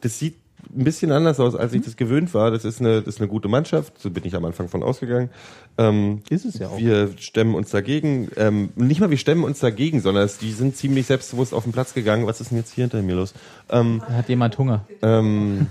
das 0.00 0.18
sieht 0.18 0.36
ein 0.76 0.84
bisschen 0.84 1.12
anders 1.12 1.40
aus, 1.40 1.54
als 1.54 1.72
ich 1.72 1.82
das 1.82 1.96
gewöhnt 1.96 2.34
war. 2.34 2.50
Das 2.50 2.64
ist 2.64 2.80
eine 2.80 3.00
das 3.02 3.14
ist 3.14 3.20
eine 3.20 3.28
gute 3.28 3.48
Mannschaft, 3.48 3.98
so 4.00 4.10
bin 4.10 4.24
ich 4.24 4.34
am 4.34 4.44
Anfang 4.44 4.68
von 4.68 4.82
ausgegangen. 4.82 5.30
Ähm, 5.78 6.22
Ist 6.28 6.44
es 6.44 6.58
ja 6.58 6.68
auch. 6.68 6.78
wir 6.78 7.10
stemmen 7.18 7.54
uns 7.54 7.70
dagegen. 7.70 8.30
Ähm, 8.36 8.70
nicht 8.76 9.00
mal 9.00 9.10
wir 9.10 9.16
stemmen 9.18 9.44
uns 9.44 9.60
dagegen, 9.60 10.00
sondern 10.00 10.24
es, 10.24 10.38
die 10.38 10.52
sind 10.52 10.76
ziemlich 10.76 11.06
selbstbewusst 11.06 11.54
auf 11.54 11.64
den 11.64 11.72
Platz 11.72 11.94
gegangen. 11.94 12.26
Was 12.26 12.40
ist 12.40 12.50
denn 12.50 12.58
jetzt 12.58 12.74
hier 12.74 12.84
hinter 12.84 13.02
mir 13.02 13.14
los? 13.14 13.34
Ähm, 13.70 14.02
hat 14.02 14.28
jemand 14.28 14.58
Hunger. 14.58 14.84
ähm, 15.02 15.68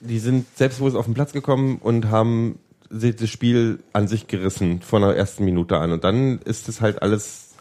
die 0.00 0.18
sind 0.18 0.46
selbstbewusst 0.56 0.96
auf 0.96 1.04
den 1.04 1.14
Platz 1.14 1.32
gekommen 1.32 1.78
und 1.80 2.10
haben 2.10 2.58
das 2.90 3.28
Spiel 3.28 3.80
an 3.92 4.08
sich 4.08 4.28
gerissen 4.28 4.80
von 4.80 5.02
der 5.02 5.16
ersten 5.16 5.44
Minute 5.44 5.76
an. 5.78 5.92
Und 5.92 6.04
dann 6.04 6.38
ist 6.44 6.68
es 6.68 6.80
halt 6.80 7.02
alles 7.02 7.54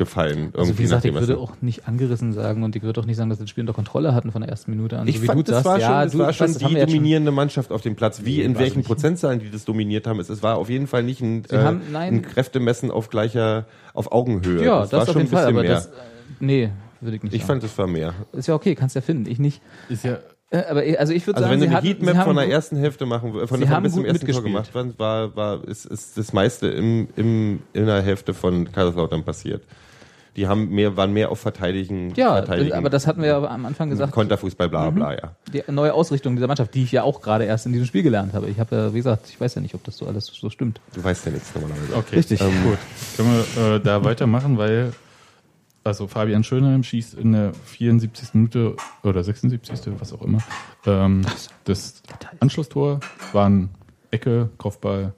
auseinandergefallen. 0.00 0.52
Also 0.54 0.56
wie 0.56 0.60
irgendwie 0.70 0.82
gesagt, 0.82 1.04
ich 1.04 1.14
würde 1.14 1.38
auch 1.38 1.52
nicht 1.60 1.86
angerissen 1.86 2.32
sagen 2.32 2.62
und 2.62 2.76
ich 2.76 2.82
würde 2.82 3.00
auch 3.00 3.06
nicht 3.06 3.16
sagen, 3.16 3.30
dass 3.30 3.38
sie 3.38 3.44
das 3.44 3.50
Spiel 3.50 3.62
unter 3.62 3.72
Kontrolle 3.72 4.14
hatten 4.14 4.32
von 4.32 4.42
der 4.42 4.50
ersten 4.50 4.70
Minute 4.70 4.98
an. 4.98 5.06
ich 5.08 5.16
so 5.16 5.22
wie 5.22 5.26
fand, 5.26 5.38
du 5.38 5.52
das 5.52 5.62
sagst, 5.62 5.66
war 5.66 5.80
schon, 5.80 5.90
ja, 5.90 6.04
das 6.04 6.12
du, 6.12 6.18
war 6.18 6.30
ich 6.30 6.36
schon 6.36 6.46
das 6.48 6.58
die 6.58 6.64
jetzt 6.64 6.72
schon- 6.72 6.86
dominierende 6.88 7.30
Mannschaft 7.30 7.72
auf 7.72 7.82
dem 7.82 7.96
Platz. 7.96 8.22
Wie, 8.24 8.42
in 8.42 8.58
welchen. 8.58 8.82
Prozentzahlen 8.82 9.40
die 9.40 9.50
das 9.50 9.64
dominiert 9.64 10.06
haben. 10.06 10.18
Es, 10.20 10.28
es 10.28 10.42
war 10.42 10.56
auf 10.56 10.68
jeden 10.68 10.86
Fall 10.86 11.02
nicht 11.02 11.20
ein, 11.20 11.44
äh, 11.50 11.58
haben- 11.58 11.80
nein. 11.92 12.14
ein 12.14 12.22
Kräftemessen 12.22 12.90
auf 12.90 13.10
gleicher, 13.10 13.66
auf 13.94 14.12
Augenhöhe. 14.12 14.64
Ja, 14.64 14.80
das, 14.80 14.90
das, 14.90 14.92
war 14.98 15.02
auf 15.02 15.12
schon 15.12 15.22
ein 15.22 15.28
Fall, 15.28 15.46
bisschen 15.46 15.56
aber 15.56 15.62
mehr. 15.62 15.74
das, 15.74 15.86
äh, 15.86 15.90
nee, 16.40 16.70
würde 17.00 17.16
ich 17.16 17.22
nicht 17.22 17.34
ich 17.34 17.40
sagen. 17.42 17.60
fand, 17.60 17.64
es 17.64 17.78
war 17.78 17.86
mehr. 17.86 18.14
ist 18.32 18.48
ja 18.48 18.54
okay, 18.54 18.74
kannst 18.74 18.94
ja 18.94 19.00
finden, 19.00 19.30
ich 19.30 19.38
nicht. 19.38 19.60
Ist 19.88 20.04
ja, 20.04 20.18
aber 20.52 20.84
ich- 20.84 20.98
also 21.00 21.12
ich 21.12 21.26
würde 21.26 21.38
Also 21.38 21.48
sagen, 21.48 21.60
wenn 21.60 21.68
du 21.68 21.72
sie 21.72 21.76
eine 21.76 21.86
Heatmap 21.88 22.24
von 22.24 22.36
der 22.36 22.44
gut- 22.44 22.52
ersten 22.54 22.76
Hälfte 22.76 23.06
machen, 23.06 23.32
von, 23.32 23.40
Sie 23.42 23.46
von 23.46 23.70
haben 23.70 23.82
bis 23.82 23.94
zum 23.94 24.04
ersten 24.04 24.26
Tor 24.26 24.42
gemacht, 24.42 24.74
war, 24.74 24.86
war, 24.98 25.36
war 25.36 25.68
ist, 25.68 25.86
ist 25.86 26.18
das 26.18 26.32
meiste 26.32 26.68
im, 26.68 27.08
im, 27.16 27.60
in 27.72 27.86
der 27.86 28.02
Hälfte 28.02 28.34
von 28.34 28.70
Kaiserslautern 28.70 29.24
passiert. 29.24 29.62
Die 30.34 30.46
haben 30.46 30.70
mehr, 30.70 30.96
waren 30.96 31.12
mehr 31.12 31.30
auf 31.30 31.40
Verteidigen, 31.40 32.14
ja, 32.16 32.32
Verteidigen. 32.36 32.72
aber 32.72 32.88
das 32.88 33.06
hatten 33.06 33.20
wir 33.20 33.28
ja 33.28 33.42
am 33.44 33.66
Anfang 33.66 33.90
gesagt, 33.90 34.12
Konterfußball, 34.12 34.66
bla, 34.70 34.88
bla, 34.88 35.12
ja. 35.12 35.32
die 35.52 35.62
neue 35.70 35.92
Ausrichtung 35.92 36.36
dieser 36.36 36.46
Mannschaft, 36.46 36.74
die 36.74 36.84
ich 36.84 36.92
ja 36.92 37.02
auch 37.02 37.20
gerade 37.20 37.44
erst 37.44 37.66
in 37.66 37.72
diesem 37.72 37.86
Spiel 37.86 38.02
gelernt 38.02 38.32
habe. 38.32 38.48
Ich 38.48 38.58
habe 38.58 38.74
ja, 38.74 38.92
wie 38.94 38.96
gesagt, 38.96 39.26
ich 39.28 39.38
weiß 39.38 39.56
ja 39.56 39.60
nicht, 39.60 39.74
ob 39.74 39.84
das 39.84 39.98
so 39.98 40.06
alles 40.06 40.24
so 40.26 40.48
stimmt. 40.48 40.80
Du 40.94 41.04
weißt 41.04 41.26
ja 41.26 41.32
nichts 41.32 41.54
normalerweise. 41.54 41.94
okay. 41.96 42.16
Richtig. 42.16 42.40
Ähm, 42.40 42.50
gut. 42.64 42.78
Können 43.18 43.44
wir 43.56 43.74
äh, 43.74 43.80
da 43.80 44.02
weitermachen, 44.06 44.56
weil 44.56 44.92
also 45.84 46.06
Fabian 46.06 46.44
Schönheim 46.44 46.82
schießt 46.82 47.14
in 47.14 47.32
der 47.32 47.52
74. 47.54 48.34
Minute 48.34 48.76
oder 49.02 49.22
76. 49.24 49.80
was 49.98 50.12
auch 50.12 50.22
immer. 50.22 50.38
Ähm, 50.86 51.22
das 51.64 52.02
Anschlusstor 52.40 53.00
war 53.32 53.48
ein 53.48 53.70
Ecke, 54.10 54.50
Kopfball, 54.58 55.12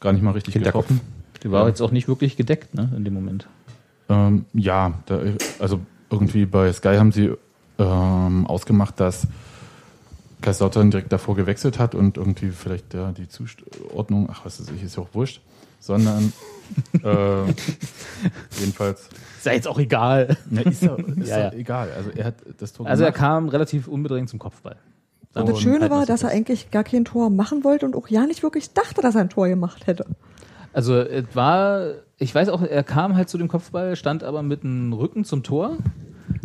gar 0.00 0.12
nicht 0.12 0.22
mal 0.22 0.32
richtig 0.32 0.54
Hinterkopf. 0.54 0.88
getroffen. 0.88 1.06
Die 1.42 1.50
war 1.50 1.62
Ja. 1.62 1.68
jetzt 1.68 1.80
auch 1.80 1.90
nicht 1.90 2.08
wirklich 2.08 2.36
gedeckt, 2.36 2.74
ne, 2.74 2.92
in 2.96 3.04
dem 3.04 3.14
Moment. 3.14 3.48
Ähm, 4.08 4.44
ja, 4.52 4.94
da, 5.06 5.20
also 5.58 5.80
irgendwie 6.10 6.46
bei 6.46 6.72
Sky 6.72 6.96
haben 6.96 7.12
sie 7.12 7.32
ähm, 7.78 8.46
ausgemacht, 8.46 9.00
dass 9.00 9.26
Kaiserslautern 10.42 10.90
direkt 10.90 11.10
davor 11.12 11.34
gewechselt 11.36 11.78
hat 11.78 11.94
und 11.94 12.16
irgendwie 12.18 12.50
vielleicht 12.50 12.92
ja, 12.94 13.12
die 13.12 13.28
Zuordnung, 13.28 14.28
ach 14.30 14.44
was 14.44 14.60
weiß 14.60 14.68
ich, 14.76 14.82
ist 14.82 14.96
ja 14.96 15.02
auch 15.02 15.08
wurscht, 15.14 15.40
sondern 15.80 16.32
äh, 17.02 17.46
jedenfalls, 18.60 19.08
Ist 19.38 19.46
ja 19.46 19.52
jetzt 19.52 19.68
auch 19.68 19.78
egal. 19.78 20.36
na, 20.50 20.62
ist 20.62 20.82
ja, 20.82 20.94
ist 21.16 21.28
Ja, 21.28 21.38
ja, 21.38 21.52
egal. 21.52 21.90
Also 21.96 22.10
er 22.10 22.26
hat 22.26 22.34
das 22.58 22.72
Tor 22.72 22.86
Also 22.86 23.04
er 23.04 23.10
gemacht. 23.12 23.20
kam 23.20 23.48
relativ 23.48 23.88
unbedingt 23.88 24.28
zum 24.28 24.38
Kopfball. 24.38 24.76
Und 25.34 25.48
das 25.48 25.60
Schöne 25.60 25.80
halt 25.80 25.90
war, 25.90 26.06
dass 26.06 26.22
er 26.22 26.28
eigentlich 26.30 26.70
gar 26.70 26.84
kein 26.84 27.04
Tor 27.04 27.28
machen 27.28 27.64
wollte 27.64 27.86
und 27.86 27.96
auch 27.96 28.08
ja 28.08 28.24
nicht 28.26 28.42
wirklich 28.44 28.72
dachte, 28.72 29.00
dass 29.00 29.16
er 29.16 29.22
ein 29.22 29.30
Tor 29.30 29.48
gemacht 29.48 29.86
hätte. 29.88 30.06
Also 30.72 30.94
es 30.96 31.24
war, 31.34 31.86
ich 32.18 32.32
weiß 32.34 32.48
auch, 32.50 32.62
er 32.62 32.84
kam 32.84 33.16
halt 33.16 33.28
zu 33.28 33.36
dem 33.38 33.48
Kopfball, 33.48 33.96
stand 33.96 34.22
aber 34.22 34.42
mit 34.42 34.62
dem 34.62 34.92
Rücken 34.92 35.24
zum 35.24 35.42
Tor, 35.42 35.78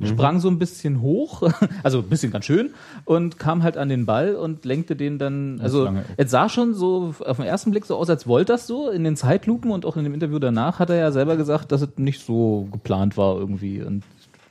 sprang 0.05 0.39
so 0.39 0.49
ein 0.49 0.59
bisschen 0.59 1.01
hoch, 1.01 1.43
also 1.83 1.99
ein 1.99 2.09
bisschen 2.09 2.31
ganz 2.31 2.45
schön, 2.45 2.71
und 3.05 3.39
kam 3.39 3.63
halt 3.63 3.77
an 3.77 3.89
den 3.89 4.05
Ball 4.05 4.35
und 4.35 4.65
lenkte 4.65 4.95
den 4.95 5.17
dann, 5.17 5.59
also 5.61 5.89
es 6.17 6.31
sah 6.31 6.49
schon 6.49 6.73
so 6.73 7.13
auf 7.25 7.37
den 7.37 7.45
ersten 7.45 7.71
Blick 7.71 7.85
so 7.85 7.95
aus, 7.95 8.09
als 8.09 8.27
wollte 8.27 8.53
das 8.53 8.67
so, 8.67 8.89
in 8.89 9.03
den 9.03 9.15
Zeitlupen 9.15 9.71
und 9.71 9.85
auch 9.85 9.97
in 9.97 10.03
dem 10.03 10.13
Interview 10.13 10.39
danach 10.39 10.79
hat 10.79 10.89
er 10.89 10.97
ja 10.97 11.11
selber 11.11 11.37
gesagt, 11.37 11.71
dass 11.71 11.81
es 11.81 11.89
nicht 11.97 12.25
so 12.25 12.67
geplant 12.71 13.17
war 13.17 13.37
irgendwie. 13.37 13.81
Und 13.81 14.03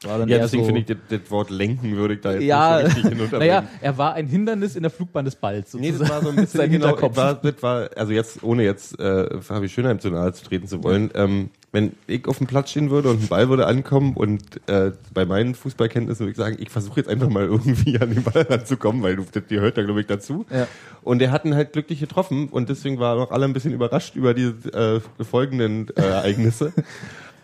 Ja, 0.05 0.25
deswegen 0.27 0.63
so, 0.63 0.67
finde 0.67 0.81
ich, 0.81 0.87
das, 0.87 0.97
das 1.09 1.31
Wort 1.31 1.51
lenken 1.51 1.97
würde 1.97 2.15
ich 2.15 2.21
da 2.21 2.33
jetzt 2.33 2.43
ja, 2.43 2.77
nicht 2.77 2.91
so 2.91 2.95
richtig 2.95 3.13
hinunterbringen. 3.13 3.57
naja, 3.63 3.69
er 3.81 3.99
war 3.99 4.15
ein 4.15 4.29
Hindernis 4.29 4.77
in 4.77 4.83
der 4.83 4.91
Flugbahn 4.91 5.25
des 5.25 5.35
Balls. 5.35 5.75
Nee, 5.75 5.93
das 5.93 6.09
war 6.09 6.23
so 6.23 6.29
ein 6.29 6.37
bisschen 6.37 6.61
genau, 6.71 6.87
Hinterkopf. 6.87 7.17
war, 7.17 7.35
das 7.35 7.63
war, 7.63 7.91
also 7.97 8.13
jetzt, 8.13 8.43
ohne 8.45 8.63
jetzt 8.63 8.99
äh, 9.01 9.41
Fabi 9.41 9.69
Schönheim 9.69 9.99
zu 9.99 10.11
nahe 10.11 10.33
zu 10.33 10.45
treten 10.45 10.69
zu 10.69 10.85
wollen, 10.85 11.11
ähm, 11.15 11.51
wenn 11.73 11.93
ich 12.07 12.27
auf 12.27 12.39
dem 12.39 12.47
Platz 12.47 12.71
stehen 12.71 12.91
würde 12.91 13.11
und 13.11 13.23
ein 13.23 13.29
Ball 13.29 13.49
würde 13.49 13.67
ankommen 13.67 14.15
und 14.15 14.43
äh, 14.69 14.93
bei 15.13 15.27
meinen 15.27 15.55
Fußballkenntnissen 15.55 16.25
würde 16.25 16.31
ich 16.31 16.37
sagen, 16.37 16.57
ich 16.61 16.71
versuche 16.71 17.01
jetzt 17.01 17.09
einfach 17.09 17.29
mal 17.29 17.45
irgendwie 17.45 17.99
an 18.01 18.15
den 18.15 18.23
Ball 18.23 18.43
ranzukommen, 18.43 19.03
weil 19.03 19.17
du, 19.17 19.25
das 19.31 19.43
gehört 19.49 19.77
da 19.77 19.83
glaube 19.83 20.01
ich 20.01 20.07
dazu. 20.07 20.47
Ja. 20.51 20.67
Und 21.03 21.21
er 21.21 21.31
hat 21.31 21.45
ihn 21.45 21.55
halt 21.55 21.73
glücklich 21.73 22.01
getroffen 22.01 22.49
und 22.49 22.69
deswegen 22.69 22.99
waren 23.01 23.19
auch 23.19 23.31
alle 23.31 23.45
ein 23.45 23.53
bisschen 23.53 23.73
überrascht 23.73 24.17
über 24.17 24.33
die 24.33 24.53
äh, 24.73 25.01
folgenden 25.23 25.89
äh, 25.97 26.03
Ereignisse. 26.03 26.73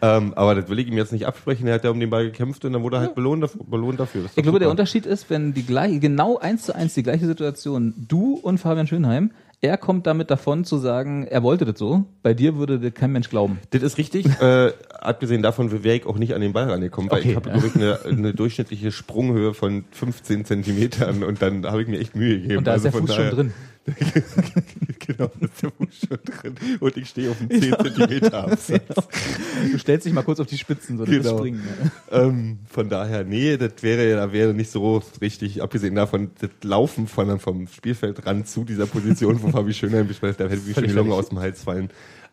ähm, 0.05 0.35
aber 0.35 0.55
das 0.55 0.69
will 0.69 0.79
ich 0.79 0.87
ihm 0.89 0.97
jetzt 0.97 1.13
nicht 1.13 1.27
absprechen. 1.27 1.67
Er 1.67 1.75
hat 1.75 1.85
ja 1.85 1.91
um 1.91 2.01
den 2.01 2.11
Ball 2.11 2.25
gekämpft 2.27 2.65
und 2.65 2.73
dann 2.73 2.83
wurde 2.83 2.97
er 2.97 3.01
halt 3.01 3.15
belohnt, 3.15 3.43
dafür, 3.43 3.63
belohnt 3.65 3.99
dafür. 4.01 4.25
Ich 4.35 4.43
glaube, 4.43 4.59
der 4.59 4.67
super. 4.67 4.71
Unterschied 4.73 5.07
ist, 5.07 5.31
wenn 5.31 5.55
die 5.55 5.65
gleiche, 5.65 5.99
genau 5.99 6.39
eins 6.39 6.63
zu 6.65 6.75
eins 6.75 6.95
die 6.95 7.03
gleiche 7.03 7.27
Situation, 7.27 7.95
du 8.09 8.35
und 8.35 8.59
Fabian 8.59 8.87
Schönheim, 8.87 9.31
er 9.61 9.79
kommt 9.79 10.07
damit 10.07 10.31
davon 10.31 10.65
zu 10.67 10.77
sagen, 10.77 11.27
er 11.27 11.43
wollte 11.43 11.65
das 11.65 11.79
so. 11.79 12.05
Bei 12.23 12.35
dir 12.35 12.57
würde 12.59 12.79
das 12.79 12.93
kein 12.93 13.13
Mensch 13.13 13.31
glauben. 13.31 13.59
Das 13.71 13.83
ist 13.83 13.97
richtig. 13.97 14.27
äh, 14.43 14.73
abgesehen 15.01 15.41
davon 15.43 15.73
wäre 15.73 15.97
ich 15.97 16.05
auch 16.05 16.19
nicht 16.19 16.35
an 16.35 16.43
den 16.43 16.53
Ball 16.53 16.69
rangekommen, 16.71 17.11
weil 17.11 17.21
Okay. 17.21 17.31
ich 17.31 17.37
habe, 17.37 17.51
ich, 17.67 17.75
eine, 17.75 17.99
eine 18.05 18.35
durchschnittliche 18.35 18.93
Sprunghöhe 18.93 19.55
von 19.55 19.85
15 19.91 20.45
Zentimetern 20.45 21.23
und 21.25 21.41
dann 21.41 21.65
habe 21.65 21.81
ich 21.81 21.89
mir 21.89 21.99
echt 21.99 22.15
Mühe 22.15 22.41
gegeben. 22.41 22.59
Und 22.59 22.67
da 22.67 22.75
ist 22.75 22.85
Also 22.85 22.91
der 22.91 22.93
von 22.93 23.07
Fuß 23.07 23.15
schon 23.17 23.25
daher- 23.25 23.35
drin. 23.37 23.53
genau, 24.99 25.31
da 25.39 25.47
ist 25.47 25.63
der 25.63 25.73
schon 25.91 26.19
drin. 26.25 26.55
Und 26.81 26.97
ich 26.97 27.09
stehe 27.09 27.31
auf 27.31 27.41
einem 27.41 27.51
10 27.51 27.61
Zentimeter 27.75 28.45
Absatz. 28.45 28.81
Du 29.73 29.79
stellst 29.79 30.07
dich 30.07 30.13
mal 30.13 30.23
kurz 30.23 30.41
auf 30.41 30.47
die 30.47 30.59
Spitzen, 30.59 30.99
so 30.99 31.05
das 31.05 31.15
Genau. 31.15 31.39
Springen. 31.39 31.63
Ja. 32.11 32.23
ähm, 32.23 32.59
von 32.69 32.89
daher, 32.89 33.25
nee, 33.25 33.57
das 33.57 33.73
wäre, 33.83 34.15
da 34.17 34.33
wäre 34.33 34.55
nicht 34.55 34.71
so 34.71 35.03
richtig, 35.21 35.63
abgesehen 35.63 35.95
davon, 35.95 36.31
das 36.41 36.51
Laufen 36.63 37.07
von, 37.09 37.39
vom 37.39 37.69
Spielfeldrand 37.69 38.49
zu 38.49 38.65
dieser 38.65 38.87
Position, 38.87 39.43
wo 39.43 39.49
Fabi 39.49 39.75
Schönheim 39.75 40.09
bespricht, 40.09 40.41
da 40.41 40.45
hätte 40.49 40.63
mir 40.63 40.75
schon 40.75 40.85
die 40.85 40.93
Lunge 40.93 41.15
aus 41.15 41.29
dem 41.29 41.39
Hals 41.39 41.63
fallen. 41.63 41.91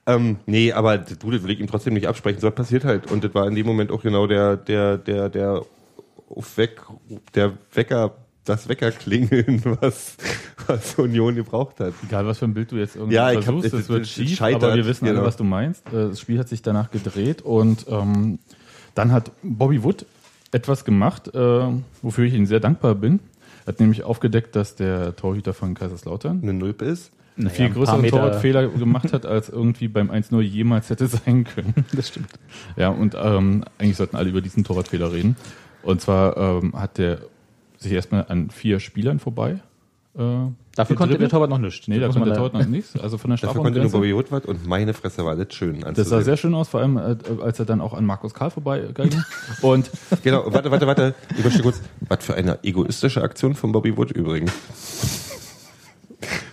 Ähm, 0.08 0.38
nee, 0.46 0.72
aber 0.72 0.98
du, 0.98 1.32
das 1.32 1.44
will 1.44 1.52
ich 1.52 1.60
ihm 1.60 1.68
trotzdem 1.68 1.94
nicht 1.94 2.08
absprechen. 2.08 2.40
So 2.40 2.48
was 2.48 2.56
passiert 2.56 2.86
halt. 2.86 3.12
Und 3.12 3.24
das 3.24 3.34
war 3.36 3.48
in 3.48 3.56
dem 3.56 3.68
Moment 3.68 3.92
auch 3.92 4.02
genau 4.02 4.26
der, 4.26 4.58
der, 4.58 4.98
der, 4.98 5.30
der 5.30 5.62
Aufweck, 6.30 6.82
der 7.36 7.54
Wecker, 7.74 8.16
das 8.46 8.68
Weckerklingeln, 8.68 9.62
was, 9.82 10.18
was 10.68 10.96
Union 10.96 11.36
gebraucht 11.36 11.80
hat. 11.80 11.94
Egal, 12.08 12.26
was 12.26 12.40
für 12.40 12.46
ein 12.46 12.54
Bild 12.54 12.72
du 12.72 12.78
jetzt 12.78 12.96
irgendwie 12.96 13.16
Ja, 13.16 13.32
ich 13.32 13.38
hab- 13.38 13.44
versuchst, 13.46 13.74
es- 13.74 13.80
es 13.82 13.90
wird 13.90 14.02
es 14.04 14.10
schief, 14.12 14.36
scheitert, 14.38 14.64
aber 14.64 14.76
wir 14.76 14.86
wissen 14.86 15.06
alle, 15.06 15.16
genau. 15.16 15.28
was 15.28 15.38
du 15.38 15.44
meinst. 15.44 15.86
Äh, 15.88 16.10
Das 16.10 16.20
Spiel 16.20 16.40
hat 16.40 16.50
sich 16.50 16.62
danach 16.62 16.90
gedreht 16.92 17.42
und 17.42 17.86
ähm, 17.90 18.40
dann 18.96 19.12
hat 19.12 19.32
Bobby 19.44 19.84
Wood 19.84 20.06
etwas 20.52 20.84
gemacht, 20.86 21.34
äh, 21.34 21.68
wofür 22.02 22.26
ich 22.26 22.34
ihm 22.34 22.46
sehr 22.46 22.60
dankbar 22.60 22.96
bin. 22.96 23.20
Er 23.66 23.68
hat 23.74 23.80
nämlich 23.80 24.04
aufgedeckt, 24.04 24.56
dass 24.56 24.76
der 24.76 25.16
Torhüter 25.16 25.54
von 25.54 25.76
Kaiserslautern 25.76 26.40
Eine 26.42 26.54
Nulpe 26.54 26.84
ist. 26.86 27.12
einen 27.38 27.46
Naja, 27.46 27.56
viel 27.56 27.66
ein 27.68 27.74
größeren 27.74 28.02
Meter- 28.02 28.18
Torwartfehler 28.18 28.68
gemacht 28.68 29.14
hat, 29.14 29.26
als 29.26 29.50
irgendwie 29.50 29.88
beim 29.88 30.10
1-0 30.12 30.42
jemals 30.42 30.90
hätte 30.90 31.08
sein 31.08 31.44
können. 31.46 31.74
Das 31.94 32.08
stimmt. 32.10 32.28
Ja, 32.76 32.90
und 32.90 33.16
ähm, 33.22 33.64
eigentlich 33.78 33.98
sollten 33.98 34.16
alle 34.18 34.30
über 34.30 34.42
diesen 34.42 34.64
Torwartfehler 34.64 35.14
reden. 35.14 35.38
Und 35.84 36.02
zwar 36.02 36.36
ähm, 36.38 36.74
hat 36.74 36.98
der 36.98 37.20
sich 37.82 37.92
erstmal 37.92 38.26
an 38.30 38.50
vier 38.50 38.80
Spielern 38.80 39.20
vorbei. 39.20 39.60
Äh, 40.18 40.22
Dafür 40.76 40.96
konnte 40.96 41.18
der. 41.18 41.30
Torwart 41.30 41.50
noch 41.50 41.58
nichts. 41.58 41.88
Nee, 41.88 42.00
da 42.00 42.08
Muss 42.08 42.16
konnte 42.16 42.30
man 42.30 42.30
der 42.30 42.38
Torwart 42.38 42.54
noch 42.66 42.70
nichts. 42.70 42.98
Also 43.00 43.18
von 43.18 43.30
der 43.30 43.40
Dafür 43.40 43.62
konnte 43.62 43.80
nur. 43.80 43.90
Bobby 43.92 44.16
Wood 44.16 44.32
was 44.32 44.46
und 44.46 44.66
meine 44.68 44.94
Fresse 44.94 45.24
war 45.26 45.36
das 45.36 45.54
schön. 45.54 45.84
Das 45.94 46.10
sah 46.10 46.22
sehr 46.22 46.38
schön 46.38 46.54
aus, 46.54 46.70
vor 46.70 46.80
allem 46.82 46.98
äh, 46.98 47.16
als 47.42 47.60
er 47.60 47.66
dann 47.66 47.82
auch 47.82 47.94
an 47.94 48.06
Markus 48.06 48.34
Karl 48.34 48.52
vorbeiging. 48.52 49.10
Und 49.62 49.90
Genau, 50.24 50.44
warte, 50.48 50.70
warte, 50.72 50.88
warte. 50.88 51.16
Ich 51.38 51.44
möchte 51.44 51.62
kurz, 51.62 51.82
was 52.02 52.26
für 52.26 52.36
eine 52.36 52.60
egoistische 52.64 53.22
Aktion 53.22 53.56
von 53.56 53.72
Bobby 53.72 53.96
Wood 53.96 54.12
übrigens. 54.12 54.52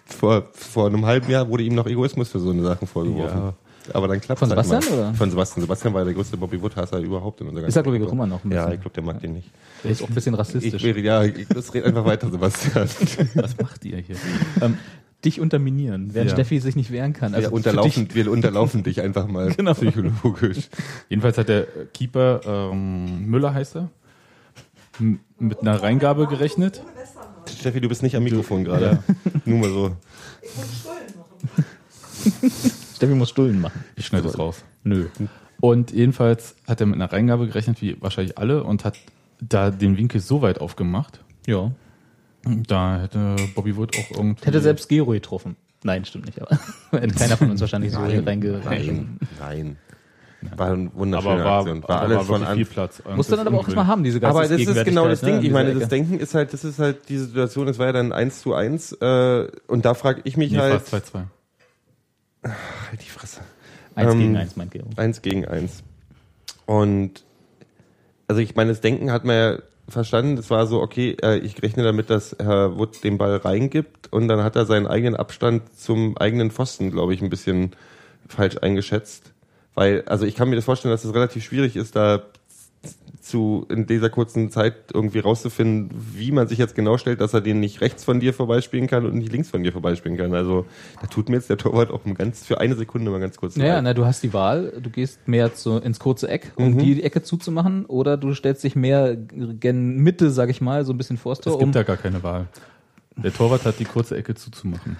Vor, 0.06 0.48
vor 0.52 0.86
einem 0.86 1.04
halben 1.06 1.30
Jahr 1.30 1.48
wurde 1.48 1.62
ihm 1.62 1.74
noch 1.74 1.86
Egoismus 1.86 2.28
für 2.28 2.40
so 2.40 2.50
eine 2.50 2.62
Sachen 2.62 2.88
vorgeworfen. 2.88 3.38
Ja. 3.38 3.54
Aber 3.94 4.08
dann 4.08 4.20
klappt 4.20 4.40
Von 4.40 4.50
halt 4.50 4.64
Sebastian, 4.66 4.98
mal. 5.00 5.06
oder? 5.08 5.14
Von 5.14 5.30
Sebastian. 5.30 5.62
Sebastian 5.62 5.94
war 5.94 6.04
der 6.04 6.12
größte 6.14 6.36
Bobby 6.36 6.60
Wood-Hasser 6.60 6.98
überhaupt 6.98 7.40
in 7.40 7.48
unserer 7.48 7.66
Ist 7.66 7.76
er, 7.76 7.82
ganzen 7.82 7.92
glaube 7.92 8.04
ich, 8.04 8.08
auch 8.08 8.12
immer 8.12 8.26
noch 8.26 8.44
ein 8.44 8.50
Ja, 8.52 8.62
bisschen. 8.64 8.74
ich 8.74 8.80
glaube, 8.82 8.94
der 8.94 9.02
mag 9.04 9.20
den 9.20 9.32
nicht. 9.34 9.48
Der 9.84 9.90
ist 9.92 10.02
auch 10.02 10.08
ein 10.08 10.14
bisschen 10.14 10.34
rassistisch. 10.34 10.74
Ich 10.74 10.82
will, 10.96 11.04
ja, 11.04 11.24
ich, 11.24 11.46
das 11.48 11.72
red 11.74 11.84
einfach 11.84 12.04
weiter, 12.04 12.30
Sebastian. 12.30 12.88
was 13.34 13.56
macht 13.58 13.84
ihr 13.84 13.98
hier? 13.98 14.16
ähm, 14.60 14.78
dich 15.24 15.40
unterminieren, 15.40 16.14
während 16.14 16.30
Ja. 16.30 16.36
Steffi 16.36 16.60
sich 16.60 16.76
nicht 16.76 16.90
wehren 16.90 17.12
kann. 17.12 17.32
wir, 17.32 17.38
Also 17.38 17.48
für 17.50 17.54
unterlaufen, 17.56 18.08
wir 18.14 18.30
unterlaufen 18.30 18.82
dich 18.82 19.00
einfach 19.00 19.26
mal 19.26 19.52
Genau. 19.56 19.74
psychologisch. 19.74 20.68
Jedenfalls 21.08 21.38
hat 21.38 21.48
der 21.48 21.66
Keeper, 21.92 22.40
ähm, 22.72 23.26
Müller 23.26 23.54
heißt 23.54 23.76
er, 23.76 23.90
mit 25.38 25.60
einer 25.60 25.82
Reingabe 25.82 26.26
gerechnet. 26.26 26.82
Steffi, 27.58 27.80
du 27.80 27.88
bist 27.88 28.02
nicht 28.02 28.16
am 28.16 28.24
Mikrofon 28.24 28.64
gerade. 28.64 29.02
Nur 29.44 29.58
mal 29.58 29.70
so. 29.70 29.96
dich, 30.42 30.50
Steffi 32.96 33.14
muss 33.14 33.30
Stullen 33.30 33.60
machen. 33.60 33.84
Ich 33.96 34.06
schneide 34.06 34.26
das 34.26 34.38
raus. 34.38 34.62
Nö. 34.84 35.06
Und 35.60 35.92
jedenfalls 35.92 36.54
hat 36.66 36.80
er 36.80 36.86
mit 36.86 36.96
einer 36.96 37.12
Reingabe 37.12 37.46
gerechnet, 37.46 37.80
wie 37.82 37.96
wahrscheinlich 38.00 38.38
alle, 38.38 38.64
und 38.64 38.84
hat 38.84 38.96
da 39.40 39.70
den 39.70 39.96
Winkel 39.96 40.20
so 40.20 40.42
weit 40.42 40.61
aufgemacht. 40.61 41.20
Ja. 41.46 41.72
Da 42.44 43.01
hätte 43.03 43.37
Bobby 43.55 43.77
Wood 43.77 43.96
auch 43.96 44.16
irgendwie. 44.16 44.44
Hätte 44.46 44.61
selbst 44.61 44.88
Gero 44.88 45.11
getroffen. 45.12 45.57
Nein, 45.83 46.05
stimmt 46.05 46.27
nicht, 46.27 46.40
aber 46.40 46.59
hätte 46.92 47.14
keiner 47.14 47.37
von 47.37 47.51
uns 47.51 47.61
wahrscheinlich 47.61 47.92
so 47.92 47.98
reinge 48.01 48.22
Nein, 48.64 49.18
nein. 49.38 49.77
War 50.57 50.72
eine 50.72 50.94
wunderschöne 50.94 51.33
aber 51.35 51.44
war, 51.44 51.59
Aktion. 51.61 51.83
War 51.83 52.01
alles 52.01 52.16
war 52.16 52.24
von 52.24 52.46
viel 52.55 52.64
Platz. 52.64 53.03
Muss 53.16 53.27
dann 53.27 53.44
aber 53.46 53.59
auch 53.59 53.64
erstmal 53.64 53.88
haben, 53.88 54.05
diese 54.05 54.22
Aber 54.24 54.42
das 54.46 54.53
ist 54.53 54.85
genau 54.85 55.09
das 55.09 55.20
Geistesgegenwärtigkeit, 55.20 55.29
Ding. 55.29 55.40
ne, 55.40 55.46
Ich 55.46 55.53
meine, 55.53 55.70
in 55.70 55.81
das. 55.81 55.88
Denken 55.88 56.20
ist 56.20 56.35
halt, 56.35 56.53
das 56.53 56.62
ist 56.64 56.79
halt 56.79 57.09
die 57.09 57.18
Situation, 57.18 57.66
es 57.66 57.79
war 57.81 57.87
ja 57.87 57.92
dann 57.92 58.12
1 58.12 58.40
zu 58.42 58.55
1, 58.55 58.92
äh, 58.92 59.48
und 59.66 59.85
da 59.85 59.94
frage 59.94 60.20
ich 60.24 60.37
mich 60.37 60.53
Nee, 60.53 60.59
halt. 60.59 60.83
fast 60.83 61.12
2-2. 61.14 61.22
Halt 62.44 63.03
die 63.05 63.11
Fresse. 63.11 63.40
Eins 63.96 64.12
ähm, 64.12 64.18
gegen 64.20 64.37
eins, 64.37 64.57
meint 64.57 64.70
Gero. 64.70 64.87
Eins 64.96 65.22
gegen 65.22 65.44
eins. 65.48 65.83
Und 66.66 67.24
also 68.28 68.40
ich 68.40 68.54
meine, 68.54 68.70
das 68.70 68.80
Denken 68.80 69.10
hat 69.10 69.24
man 69.24 69.36
ja 69.36 69.58
verstanden. 69.88 70.36
Es 70.36 70.50
war 70.50 70.66
so, 70.66 70.80
okay, 70.80 71.16
äh, 71.22 71.38
ich 71.38 71.62
rechne 71.62 71.82
damit, 71.82 72.10
dass 72.10 72.36
Herr 72.38 72.78
Wood 72.78 73.02
den 73.02 73.18
Ball 73.18 73.36
reingibt 73.36 74.12
und 74.12 74.28
dann 74.28 74.44
hat 74.44 74.54
er 74.54 74.66
seinen 74.66 74.86
eigenen 74.86 75.16
Abstand 75.16 75.74
zum 75.76 76.16
eigenen 76.18 76.50
Pfosten, 76.50 76.90
glaube 76.90 77.14
ich, 77.14 77.22
ein 77.22 77.30
bisschen 77.30 77.72
falsch 78.28 78.58
eingeschätzt. 78.58 79.32
Weil, 79.74 80.02
also 80.06 80.26
ich 80.26 80.36
kann 80.36 80.50
mir 80.50 80.56
das 80.56 80.66
vorstellen, 80.66 80.92
dass 80.92 81.04
es 81.04 81.14
relativ 81.14 81.42
schwierig 81.44 81.76
ist, 81.76 81.96
da 81.96 82.22
zu 83.20 83.66
in 83.68 83.86
dieser 83.86 84.08
kurzen 84.08 84.50
Zeit 84.50 84.74
irgendwie 84.94 85.18
rauszufinden, 85.18 85.90
wie 86.14 86.32
man 86.32 86.48
sich 86.48 86.56
jetzt 86.58 86.74
genau 86.74 86.96
stellt, 86.96 87.20
dass 87.20 87.34
er 87.34 87.42
den 87.42 87.60
nicht 87.60 87.80
rechts 87.82 88.02
von 88.04 88.20
dir 88.20 88.32
vorbeispielen 88.32 88.86
kann 88.86 89.04
und 89.04 89.16
nicht 89.16 89.30
links 89.32 89.50
von 89.50 89.62
dir 89.62 89.72
vorbeispielen 89.72 90.16
kann. 90.16 90.32
Also 90.34 90.64
da 91.00 91.08
tut 91.08 91.28
mir 91.28 91.36
jetzt 91.36 91.50
der 91.50 91.58
Torwart 91.58 91.90
auch 91.90 92.00
ganz 92.14 92.46
für 92.46 92.58
eine 92.58 92.74
Sekunde 92.74 93.10
mal 93.10 93.20
ganz 93.20 93.36
kurz 93.36 93.56
Naja, 93.56 93.82
na, 93.82 93.92
du 93.92 94.06
hast 94.06 94.22
die 94.22 94.32
Wahl, 94.32 94.72
du 94.82 94.88
gehst 94.88 95.28
mehr 95.28 95.54
zu, 95.54 95.76
ins 95.78 95.98
kurze 95.98 96.28
Eck, 96.28 96.52
um 96.56 96.74
Mhm. 96.74 96.78
die 96.78 97.02
Ecke 97.02 97.22
zuzumachen, 97.22 97.84
oder 97.86 98.16
du 98.16 98.32
stellst 98.32 98.64
dich 98.64 98.76
mehr 98.76 99.16
gen 99.16 99.96
Mitte, 99.98 100.30
sag 100.30 100.48
ich 100.48 100.60
mal, 100.62 100.84
so 100.86 100.92
ein 100.94 100.98
bisschen 100.98 101.18
vor 101.18 101.34
das 101.34 101.44
Es 101.44 101.52
gibt 101.52 101.62
um. 101.62 101.72
da 101.72 101.82
gar 101.82 101.96
keine 101.98 102.22
Wahl. 102.22 102.46
Der 103.16 103.32
Torwart 103.34 103.64
hat 103.66 103.78
die 103.80 103.84
kurze 103.84 104.16
Ecke 104.16 104.36
zuzumachen. 104.36 104.96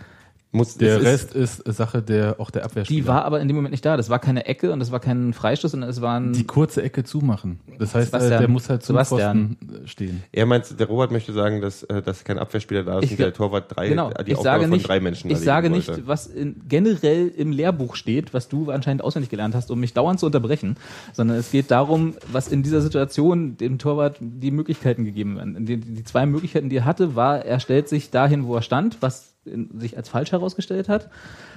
Muss, 0.51 0.79
Der 0.79 0.97
es 0.97 1.05
Rest 1.05 1.35
ist 1.35 1.63
Sache 1.67 2.01
der 2.01 2.37
auch 2.39 2.51
der 2.51 2.65
Abwehrspieler. 2.65 3.03
Die 3.03 3.07
war 3.07 3.27
aber 3.27 3.41
in 3.41 3.49
dem 3.49 3.57
Moment 3.57 3.73
nicht 3.73 3.85
da. 3.85 3.99
Das 3.99 4.09
war 4.09 4.19
keine 4.19 4.47
Ecke 4.47 4.73
und 4.73 4.81
das 4.81 4.91
war 4.91 4.99
kein 4.99 5.35
Freistoß, 5.35 5.73
sondern 5.73 5.91
es 5.91 6.01
waren. 6.01 6.33
die 6.33 6.45
kurze 6.45 6.83
Ecke 6.83 7.05
zumachen. 7.05 7.61
Das 7.79 7.95
heißt, 7.95 8.15
äh, 8.15 8.19
Sebastian, 8.19 8.41
der 8.41 8.49
muss 8.49 8.71
halt 8.71 8.83
zum 8.83 8.95
Sebastian. 8.95 9.57
Pfosten 9.61 9.85
äh, 9.85 9.89
stehen. 9.89 10.23
Er 10.33 10.47
meint, 10.47 10.81
der 10.81 10.87
Robert 10.87 11.11
möchte 11.11 11.35
sagen, 11.35 11.61
dass, 11.61 11.83
äh, 11.83 12.01
dass 12.01 12.25
kein 12.25 12.39
Abwehrspieler 12.39 12.83
da 12.83 12.99
ist 12.99 13.05
Ich 13.05 13.11
und 13.13 13.19
der 13.19 13.35
Torwart 13.35 13.77
drei, 13.77 13.91
genau, 13.91 14.11
die 14.11 14.31
ich 14.31 14.39
Aufgabe 14.39 14.43
sage 14.43 14.63
von 14.63 14.71
nicht, 14.71 14.89
drei 14.89 15.01
Menschen 15.01 15.31
ich 15.31 15.39
sage 15.39 15.71
wollte. 15.71 15.93
nicht, 15.93 16.07
was 16.07 16.27
in, 16.27 16.63
generell 16.67 17.29
im 17.29 17.53
Lehrbuch 17.53 17.95
steht, 17.95 18.33
was 18.33 18.49
du 18.49 18.71
anscheinend 18.71 19.05
auswendig 19.05 19.29
gelernt 19.29 19.55
hast, 19.55 19.71
um 19.71 19.79
mich 19.79 19.93
dauernd 19.93 20.19
zu 20.19 20.25
unterbrechen, 20.25 20.77
sondern 21.13 21.37
es 21.37 21.51
geht 21.51 21.71
darum, 21.71 22.15
was 22.33 22.49
in 22.49 22.63
dieser 22.63 22.81
Situation 22.81 23.59
dem 23.59 23.79
Torwart 23.79 24.17
die 24.21 24.51
Möglichkeiten 24.51 25.05
gegeben 25.05 25.37
werden. 25.37 25.67
Die, 25.67 25.77
die 25.77 26.05
zwei 26.05 26.25
Möglichkeiten, 26.25 26.71
die 26.71 26.77
er 26.77 26.85
hatte, 26.87 27.17
war, 27.17 27.45
er 27.45 27.61
stellt 27.61 27.91
sich 27.91 28.11
dahin, 28.11 28.47
wo 28.47 28.55
er 28.55 28.63
stand, 28.63 28.97
was 29.01 29.35
in, 29.45 29.81
sich 29.81 29.97
als 29.97 30.09
falsch 30.09 30.33
herausgestellt 30.33 30.89
hat, 30.89 31.09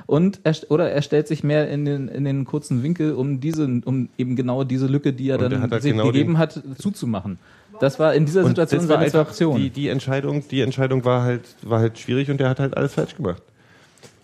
und 0.06 0.42
er, 0.44 0.56
oder 0.70 0.92
er 0.92 1.02
stellt 1.02 1.28
sich 1.28 1.44
mehr 1.44 1.70
in 1.70 1.86
den, 1.86 2.08
in 2.08 2.24
den 2.24 2.46
kurzen 2.46 2.84
Winkel, 2.84 3.14
um 3.14 3.40
diese, 3.40 3.66
um 3.86 4.10
eben 4.18 4.36
genau 4.36 4.64
diese 4.64 4.88
Lücke, 4.88 5.14
die 5.14 5.30
er 5.30 5.38
Und 5.38 5.44
er 5.44 5.50
dann 5.50 5.62
hat 5.62 5.72
halt 5.72 5.84
sich 5.84 5.92
genau 5.92 6.08
gegeben 6.08 6.38
hat, 6.38 6.62
zuzumachen. 6.78 7.40
Das 7.80 8.00
war 8.00 8.14
in 8.14 8.26
dieser 8.26 8.44
Situation 8.44 8.82
seine 8.82 9.06
Situation. 9.06 9.58
die, 9.58 9.70
die 9.70 9.88
Entscheidung, 9.88 10.48
die 10.48 10.62
Entscheidung 10.62 11.04
war 11.06 11.24
halt, 11.24 11.56
war 11.64 11.80
halt 11.80 11.98
schwierig 11.98 12.30
und 12.30 12.40
der 12.40 12.50
hat 12.50 12.60
halt 12.60 12.78
alles 12.78 12.94
falsch 12.94 13.16
gemacht. 13.16 13.42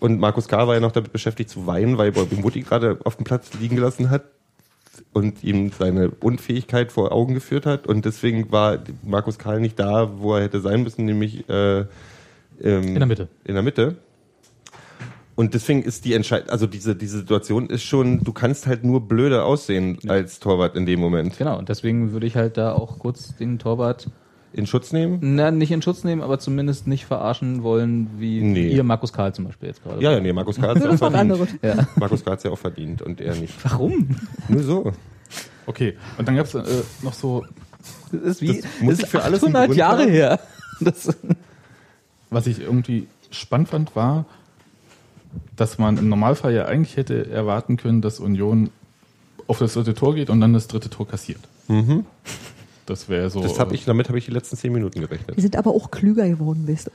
Und 0.00 0.20
Markus 0.20 0.46
K. 0.46 0.66
war 0.66 0.74
ja 0.74 0.80
noch 0.80 0.92
damit 0.92 1.12
beschäftigt 1.12 1.50
zu 1.50 1.66
weinen, 1.66 1.98
weil 1.98 2.12
Bobby 2.12 2.36
Mutti 2.36 2.60
gerade 2.60 2.98
auf 3.04 3.16
dem 3.16 3.24
Platz 3.24 3.50
liegen 3.60 3.76
gelassen 3.76 4.10
hat 4.10 4.24
und 5.12 5.42
ihm 5.42 5.72
seine 5.76 6.10
Unfähigkeit 6.10 6.92
vor 6.92 7.12
Augen 7.12 7.34
geführt 7.34 7.66
hat. 7.66 7.86
Und 7.86 8.04
deswegen 8.04 8.52
war 8.52 8.78
Markus 9.02 9.38
Karl 9.38 9.60
nicht 9.60 9.78
da, 9.78 10.18
wo 10.18 10.34
er 10.34 10.42
hätte 10.42 10.60
sein 10.60 10.82
müssen, 10.82 11.04
nämlich 11.04 11.48
äh, 11.48 11.86
ähm, 12.62 12.82
In 12.88 12.94
der 12.96 13.06
Mitte. 13.06 13.28
In 13.44 13.54
der 13.54 13.62
Mitte. 13.62 13.96
Und 15.34 15.54
deswegen 15.54 15.82
ist 15.84 16.04
die 16.04 16.14
Entscheidung, 16.14 16.48
also 16.50 16.66
diese, 16.66 16.96
diese 16.96 17.18
Situation 17.18 17.68
ist 17.70 17.84
schon, 17.84 18.24
du 18.24 18.32
kannst 18.32 18.66
halt 18.66 18.82
nur 18.82 19.06
blöde 19.06 19.44
aussehen 19.44 19.96
als 20.08 20.40
Torwart 20.40 20.74
in 20.76 20.84
dem 20.84 20.98
Moment. 20.98 21.38
Genau, 21.38 21.56
und 21.56 21.68
deswegen 21.68 22.10
würde 22.12 22.26
ich 22.26 22.34
halt 22.34 22.56
da 22.56 22.72
auch 22.72 22.98
kurz 22.98 23.36
den 23.36 23.60
Torwart, 23.60 24.10
In 24.52 24.66
Schutz 24.66 24.92
nehmen? 24.92 25.18
na, 25.22 25.52
nicht 25.52 25.70
in 25.70 25.80
Schutz 25.80 26.02
nehmen, 26.02 26.22
aber 26.22 26.40
zumindest 26.40 26.88
nicht 26.88 27.06
verarschen 27.06 27.62
wollen, 27.62 28.10
wie 28.18 28.40
Nee. 28.42 28.68
ihr 28.70 28.82
Markus 28.82 29.12
Karl 29.12 29.32
zum 29.32 29.44
Beispiel 29.44 29.68
jetzt 29.68 29.84
gerade. 29.84 30.02
Ja, 30.02 30.10
ja, 30.10 30.18
nee, 30.18 30.32
Markus 30.32 30.56
Karl 30.56 30.74
hat 30.74 30.82
ja 30.82 30.90
auch 30.90 30.96
verdient. 30.98 31.58
Ja. 31.62 31.86
Markus 31.94 32.24
Karl 32.24 32.32
hat 32.36 32.42
ja 32.44 32.50
auch 32.50 32.58
verdient 32.58 33.02
und 33.02 33.20
er 33.20 33.36
nicht. 33.36 33.54
Warum? 33.62 34.16
Nur 34.48 34.62
so. 34.64 34.92
Okay, 35.66 35.94
und 36.18 36.26
dann 36.26 36.34
gab 36.34 36.46
es 36.46 36.54
äh, 36.56 36.64
noch 37.02 37.12
so, 37.12 37.44
Das 38.10 38.22
ist 38.22 38.42
wie, 38.42 38.60
Das 38.60 38.64
muss 38.80 38.90
das 38.96 38.98
ich 38.98 39.04
ist 39.04 39.10
für 39.10 39.22
alles 39.22 39.44
einen 39.44 39.54
800 39.54 39.66
Grund 39.68 39.78
Jahre 39.78 40.02
haben? 40.02 40.10
her. 40.10 40.40
Das, 40.80 41.16
was 42.30 42.46
ich 42.46 42.60
irgendwie 42.60 43.06
spannend 43.30 43.68
fand, 43.68 43.96
war, 43.96 44.24
dass 45.56 45.78
man 45.78 45.98
im 45.98 46.08
Normalfall 46.08 46.54
ja 46.54 46.66
eigentlich 46.66 46.96
hätte 46.96 47.30
erwarten 47.30 47.76
können, 47.76 48.00
dass 48.00 48.20
Union 48.20 48.70
auf 49.46 49.58
das 49.58 49.74
dritte 49.74 49.94
Tor 49.94 50.14
geht 50.14 50.30
und 50.30 50.40
dann 50.40 50.52
das 50.52 50.68
dritte 50.68 50.90
Tor 50.90 51.06
kassiert. 51.06 51.40
Das 52.86 53.08
wäre 53.08 53.28
so. 53.30 53.40
Das 53.40 53.58
hab 53.58 53.72
ich, 53.72 53.84
damit 53.84 54.08
habe 54.08 54.18
ich 54.18 54.24
die 54.24 54.30
letzten 54.30 54.56
zehn 54.56 54.72
Minuten 54.72 55.00
gerechnet. 55.00 55.36
Die 55.36 55.40
sind 55.42 55.56
aber 55.56 55.70
auch 55.70 55.90
klüger 55.90 56.28
geworden, 56.28 56.66
weißt 56.66 56.86
du. 56.86 56.90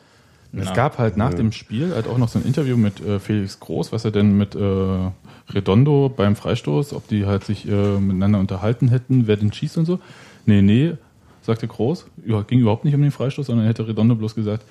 Es 0.55 0.65
Na. 0.65 0.73
gab 0.73 0.99
halt 0.99 1.17
nach 1.17 1.33
dem 1.33 1.51
Spiel 1.51 1.95
halt 1.95 2.07
auch 2.07 2.19
noch 2.19 2.29
so 2.29 2.37
ein 2.37 2.45
Interview 2.45 2.77
mit 2.77 2.99
äh, 3.03 3.19
Felix 3.19 3.59
Groß, 3.59 3.91
was 3.91 4.05
er 4.05 4.11
denn 4.11 4.37
mit 4.37 4.53
äh, 4.53 5.09
Redondo 5.49 6.09
beim 6.15 6.35
Freistoß, 6.35 6.93
ob 6.93 7.07
die 7.07 7.25
halt 7.25 7.43
sich 7.43 7.67
äh, 7.67 7.99
miteinander 7.99 8.39
unterhalten 8.39 8.87
hätten, 8.87 9.25
wer 9.25 9.35
den 9.35 9.51
schießt 9.51 9.77
und 9.79 9.85
so. 9.85 9.99
Nee, 10.45 10.61
nee, 10.61 10.93
sagte 11.41 11.67
Groß. 11.67 12.05
Ja, 12.25 12.41
ging 12.43 12.59
überhaupt 12.59 12.85
nicht 12.85 12.93
um 12.93 13.01
den 13.01 13.09
Freistoß, 13.09 13.47
sondern 13.47 13.65
hätte 13.65 13.87
Redondo 13.87 14.13
bloß 14.13 14.35
gesagt, 14.35 14.63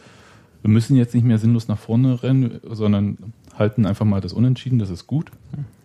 wir 0.62 0.70
müssen 0.70 0.96
jetzt 0.96 1.14
nicht 1.14 1.24
mehr 1.24 1.38
sinnlos 1.38 1.68
nach 1.68 1.78
vorne 1.78 2.22
rennen, 2.22 2.60
sondern 2.70 3.18
halten 3.58 3.84
einfach 3.86 4.04
mal 4.06 4.20
das 4.20 4.32
Unentschieden, 4.32 4.78
das 4.78 4.90
ist 4.90 5.06
gut. 5.06 5.30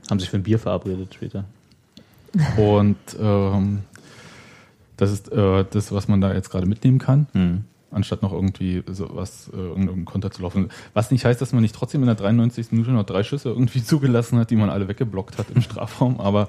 haben 0.09 0.19
sich 0.19 0.29
für 0.29 0.37
ein 0.37 0.43
Bier 0.43 0.59
verabredet 0.59 1.13
später. 1.13 1.45
Und 2.57 2.95
ähm, 3.19 3.79
das 4.97 5.11
ist 5.11 5.31
äh, 5.31 5.65
das, 5.69 5.91
was 5.91 6.07
man 6.07 6.21
da 6.21 6.33
jetzt 6.33 6.49
gerade 6.49 6.65
mitnehmen 6.67 6.99
kann. 6.99 7.27
Hm. 7.33 7.63
anstatt 7.91 8.21
noch 8.21 8.33
irgendwie 8.33 8.83
sowas, 8.91 9.49
äh, 9.53 9.57
irgendeinen 9.57 10.05
Konter 10.05 10.29
zu 10.29 10.41
laufen. 10.41 10.69
Was 10.93 11.09
nicht 11.09 11.25
heißt, 11.25 11.41
dass 11.41 11.53
man 11.53 11.61
nicht 11.61 11.73
trotzdem 11.73 12.01
in 12.01 12.07
der 12.07 12.15
93. 12.15 12.71
Minute 12.71 12.91
noch 12.91 13.05
drei 13.05 13.23
Schüsse 13.23 13.49
irgendwie 13.49 13.83
zugelassen 13.91 14.37
hat, 14.39 14.51
die 14.51 14.55
man 14.55 14.69
alle 14.69 14.87
weggeblockt 14.87 15.37
hat 15.37 15.47
im 15.53 15.61
Strafraum, 15.67 16.19
aber 16.19 16.47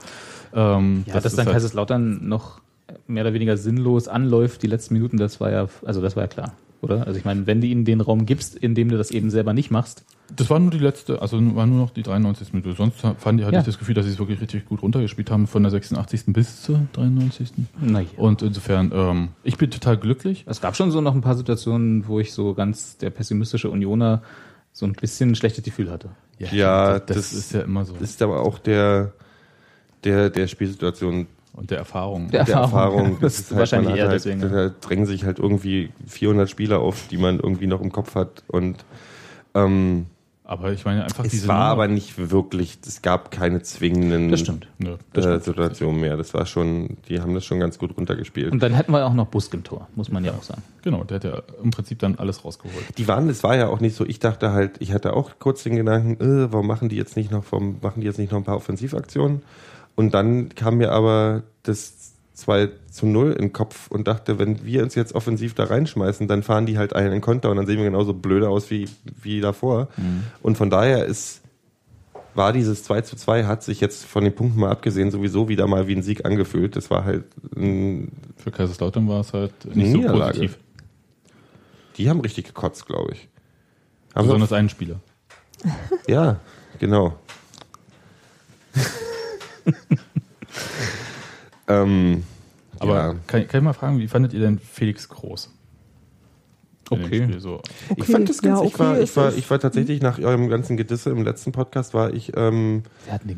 ähm, 0.53 1.05
Ja, 1.07 1.20
dass 1.20 1.35
dann 1.35 1.47
halt- 1.47 1.55
Kaiserslautern 1.55 2.29
noch 2.29 2.61
mehr 3.07 3.22
oder 3.22 3.35
weniger 3.35 3.57
sinnlos 3.57 4.09
anläuft 4.09 4.62
die 4.62 4.66
letzten 4.66 4.95
Minuten, 4.95 5.16
das 5.16 5.41
war 5.41 5.51
ja, 5.51 5.68
also 5.85 6.01
das 6.03 6.16
war 6.16 6.24
ja 6.24 6.29
klar, 6.29 6.53
oder? 6.81 7.07
Also 7.07 7.18
ich 7.18 7.24
meine, 7.24 7.47
wenn 7.47 7.61
du 7.61 7.66
ihnen 7.66 7.85
den 7.85 8.01
Raum 8.01 8.24
gibst, 8.26 8.55
in 8.57 8.74
dem 8.74 8.89
du 8.89 8.97
das 8.99 9.11
eben 9.11 9.31
selber 9.31 9.53
nicht 9.53 9.70
machst, 9.70 10.05
Das 10.37 10.51
war 10.51 10.59
nur 10.59 10.70
die 10.70 10.79
letzte, 10.79 11.22
also 11.22 11.39
war 11.57 11.66
nur 11.66 11.79
noch 11.79 11.91
die 11.91 12.03
93. 12.03 12.53
Minute. 12.53 12.74
Sonst 12.76 13.01
fand 13.01 13.41
ich, 13.41 13.47
hatte 13.47 13.55
Ja. 13.55 13.61
ich 13.61 13.66
das 13.66 13.79
Gefühl, 13.79 13.95
dass 13.95 14.05
sie 14.05 14.12
es 14.12 14.18
wirklich 14.18 14.41
richtig 14.41 14.66
gut 14.66 14.83
runtergespielt 14.83 15.31
haben, 15.31 15.47
von 15.47 15.62
der 15.62 15.70
86. 15.70 16.33
bis 16.35 16.62
zur 16.62 16.81
93. 16.93 17.51
naja. 17.81 18.09
Und 18.16 18.43
insofern, 18.43 18.93
ähm, 18.95 19.29
ich 19.43 19.57
bin 19.57 19.70
total 19.70 19.97
glücklich. 19.97 20.45
Es 20.47 20.61
gab 20.61 20.76
schon 20.76 20.91
so 20.91 21.01
noch 21.01 21.14
ein 21.14 21.22
paar 21.22 21.35
Situationen, 21.37 22.07
wo 22.07 22.20
ich 22.20 22.33
so 22.33 22.53
ganz 22.55 22.99
der 22.99 23.11
pessimistische 23.11 23.70
Unioner 23.70 24.22
so 24.72 24.85
ein 24.87 24.93
bisschen 24.93 25.31
ein 25.31 25.35
schlechtes 25.35 25.64
Gefühl 25.64 25.91
hatte. 25.91 26.11
Ja, 26.39 26.99
das, 27.01 27.16
das- 27.16 27.33
ist 27.33 27.53
ja 27.55 27.62
immer 27.62 27.85
so. 27.85 27.95
Das 27.99 28.11
ist 28.11 28.22
aber 28.22 28.43
auch 28.43 28.59
der, 28.59 29.12
der, 30.05 30.31
der 30.31 30.47
Spielsituation 30.47 31.26
Und 31.59 31.70
der 31.72 31.78
Erfahrung. 31.78 32.30
Der 32.30 32.44
der 32.44 32.54
Erfahrung. 32.56 32.98
Erfahrung. 32.98 33.18
Das 33.20 33.40
ist 33.40 33.50
halt, 33.50 33.59
wahrscheinlich 33.59 33.96
eher 33.96 34.04
halt, 34.09 34.14
deswegen, 34.14 34.40
Da 34.40 34.64
ja. 34.66 34.70
drängen 34.80 35.06
sich 35.06 35.24
halt 35.24 35.38
irgendwie 35.40 35.90
400 36.06 36.48
Spieler 36.48 36.78
auf, 36.78 37.09
die 37.11 37.16
man 37.18 37.40
irgendwie 37.40 37.66
noch 37.66 37.80
im 37.80 37.90
Kopf 37.90 38.14
hat. 38.14 38.44
Und 38.46 38.84
ähm, 39.54 40.06
aber 40.44 40.72
ich 40.72 40.86
meine 40.86 41.04
einfach 41.04 41.24
es 41.26 41.30
diese 41.32 41.46
war 41.46 41.56
Nummer- 41.56 41.70
aber 41.72 41.88
nicht 41.88 42.30
wirklich, 42.30 42.78
es 42.86 43.02
gab 43.02 43.30
keine 43.30 43.61
zwingenden 43.61 44.30
Das 44.30 44.40
stimmt. 44.40 44.66
Nö, 44.78 44.96
äh, 45.14 45.40
Situationen 45.40 46.00
mehr. 46.00 46.16
Das 46.16 46.32
war 46.32 46.46
schon, 46.46 46.96
die 47.09 47.20
haben 47.20 47.34
das 47.34 47.44
schon 47.44 47.61
ganz 47.61 47.78
gut 47.78 47.94
runtergespielt. 47.98 48.50
Und 48.50 48.62
dann 48.62 48.72
hätten 48.72 48.92
wir 48.92 49.04
auch 49.04 49.12
noch 49.12 49.26
Busk 49.26 49.52
im 49.52 49.62
Tor, 49.62 49.88
muss 49.94 50.11
man 50.11 50.24
ja 50.24 50.32
auch 50.32 50.42
sagen. 50.42 50.62
Genau, 50.82 51.04
der 51.04 51.16
hat 51.16 51.24
ja 51.24 51.42
im 51.62 51.70
Prinzip 51.70 51.98
dann 51.98 52.14
alles 52.14 52.46
rausgeholt. 52.46 52.96
Die 52.96 53.06
waren, 53.06 53.28
es 53.28 53.42
war 53.42 53.56
ja 53.56 53.68
auch 53.68 53.80
nicht 53.80 53.94
so, 53.94 54.06
ich 54.06 54.20
dachte 54.20 54.52
halt, 54.52 54.76
ich 54.78 54.94
hatte 54.94 55.12
auch 55.12 55.32
kurz 55.38 55.64
den 55.64 55.76
Gedanken, 55.76 56.12
äh, 56.24 56.50
warum 56.50 56.66
machen 56.66 56.88
die 56.88 56.96
jetzt 56.96 57.16
nicht 57.18 57.30
noch 57.30 57.44
vom, 57.44 57.76
machen 57.82 58.00
die 58.00 58.06
jetzt 58.06 58.18
nicht 58.18 58.32
noch 58.32 58.38
ein 58.38 58.44
paar 58.44 58.56
Offensivaktionen? 58.56 59.42
Und 59.99 60.14
dann 60.14 60.51
kam 60.55 60.76
mir 60.76 60.92
aber 60.92 61.42
das 61.64 62.12
2 62.34 62.68
zu 62.88 63.05
0 63.05 63.32
in 63.32 63.38
den 63.38 63.53
Kopf 63.53 63.90
und 63.90 64.07
dachte, 64.07 64.38
wenn 64.38 64.64
wir 64.64 64.84
uns 64.84 64.94
jetzt 64.94 65.12
offensiv 65.12 65.55
da 65.55 65.64
reinschmeißen, 65.64 66.28
dann 66.28 66.44
fahren 66.44 66.66
die 66.66 66.78
halt 66.78 66.92
einen 66.92 67.20
Konter 67.20 67.51
und 67.51 67.57
dann 67.57 67.66
sehen 67.66 67.78
wir 67.78 67.84
genauso 67.84 68.14
blöde 68.14 68.49
aus 68.49 68.70
wie, 68.70 68.88
wie 69.20 69.40
davor. 69.40 69.88
Und 70.40 70.57
von 70.57 70.70
daher 70.70 71.05
ist, 71.05 71.40
war 72.36 72.53
dieses 72.53 72.84
2 72.84 73.01
zu 73.01 73.16
2, 73.16 73.46
hat 73.46 73.64
sich 73.64 73.80
jetzt 73.80 74.05
von 74.05 74.22
den 74.22 74.32
Punkten 74.32 74.61
mal 74.61 74.70
abgesehen 74.70 75.11
sowieso 75.11 75.49
wieder 75.49 75.66
mal 75.66 75.88
wie 75.88 75.96
ein 75.96 76.03
Sieg 76.03 76.24
angefühlt. 76.24 76.76
Das 76.76 76.92
war 76.92 77.05
halt, 77.05 77.24
ein, 77.57 78.12
Für 78.36 78.53
Kaiserslautern 78.53 79.09
war 79.09 79.22
es 79.22 79.32
halt 79.32 79.74
nicht 79.74 79.90
so 79.90 80.01
positiv. 80.03 80.59
die 81.96 82.09
haben 82.09 82.20
richtig 82.20 82.44
gekotzt, 82.44 82.86
glaube 82.86 83.14
ich. 83.14 83.28
Haben 84.14 84.26
Besonders 84.26 84.53
einen 84.53 84.68
Spieler. 84.68 85.01
Ja, 86.07 86.38
genau. 86.78 87.18
Ähm, 91.69 92.25
Aber 92.79 92.95
ja. 92.95 93.14
kann, 93.27 93.47
kann 93.49 93.61
ich 93.61 93.64
mal 93.64 93.73
fragen, 93.73 93.99
wie 93.99 94.09
fandet 94.09 94.33
ihr 94.33 94.41
denn 94.41 94.59
Felix 94.59 95.09
Groß? 95.09 95.51
Okay. 96.91 97.25
Spiel 97.25 97.41
So. 97.41 97.61
ich 97.97 98.05
fand 98.07 98.29
das 98.29 98.41
ganz, 98.41 98.61
ja, 98.61 98.66
ich, 98.66 98.79
war, 98.79 98.93
okay 98.93 99.03
ich, 99.03 99.16
war, 99.16 99.29
ist 99.29 99.35
es. 99.35 99.39
ich 99.41 99.51
war 99.51 99.59
tatsächlich 99.59 100.01
nach 100.01 100.19
eurem 100.19 100.49
ganzen 100.49 100.77
Gedisse 100.77 101.11
im 101.11 101.23
letzten 101.23 101.53
Podcast, 101.53 101.93
war 101.93 102.14
ich, 102.14 102.33
ähm, 102.35 102.83
Wir 103.05 103.12
hatten 103.12 103.29
den 103.29 103.37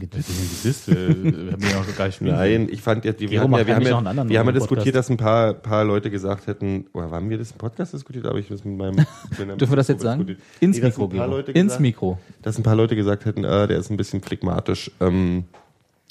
du, 0.87 0.93
wir 0.93 1.53
haben 1.53 1.63
ja 1.63 1.81
auch 1.81 1.97
gar 1.97 2.07
nicht 2.07 2.21
nein, 2.21 2.69
ich 2.71 2.81
fand 2.81 3.05
ja, 3.05 3.13
die, 3.13 3.23
wir 3.23 3.41
Gero 3.41 3.43
haben 3.43 3.53
ja, 3.53 3.67
wir 3.67 3.75
haben 3.75 3.83
ja, 3.83 3.91
noch 3.91 3.99
einen 3.99 4.07
anderen 4.07 4.29
wir 4.29 4.39
haben 4.39 4.47
ja 4.47 4.53
diskutiert, 4.53 4.95
dass 4.95 5.11
ein 5.11 5.17
paar, 5.17 5.55
paar 5.55 5.85
Leute 5.85 6.11
gesagt 6.11 6.47
hätten, 6.47 6.87
oder 6.93 7.11
haben 7.11 7.29
wir 7.29 7.39
das 7.39 7.51
im 7.51 7.59
Podcast 7.59 7.93
diskutiert, 7.93 8.27
aber 8.27 8.39
ich 8.39 8.49
das 8.49 8.65
mit 8.65 8.77
meinem, 8.79 8.97
Dürfen 9.37 9.73
wir 9.73 9.77
das 9.77 9.89
jetzt 9.89 10.03
sagen? 10.03 10.37
Ins 10.61 10.77
Nee, 10.77 10.85
Mikro, 10.85 11.07
Ins 11.09 11.55
gesagt- 11.55 11.81
Mikro. 11.81 12.19
Dass 12.43 12.57
ein 12.57 12.63
paar 12.63 12.77
Leute 12.77 12.95
gesagt 12.95 13.25
hätten, 13.25 13.43
äh, 13.43 13.67
der 13.67 13.79
ist 13.79 13.91
ein 13.91 13.97
bisschen 13.97 14.23
phlegmatisch, 14.23 14.93
ähm, 15.01 15.45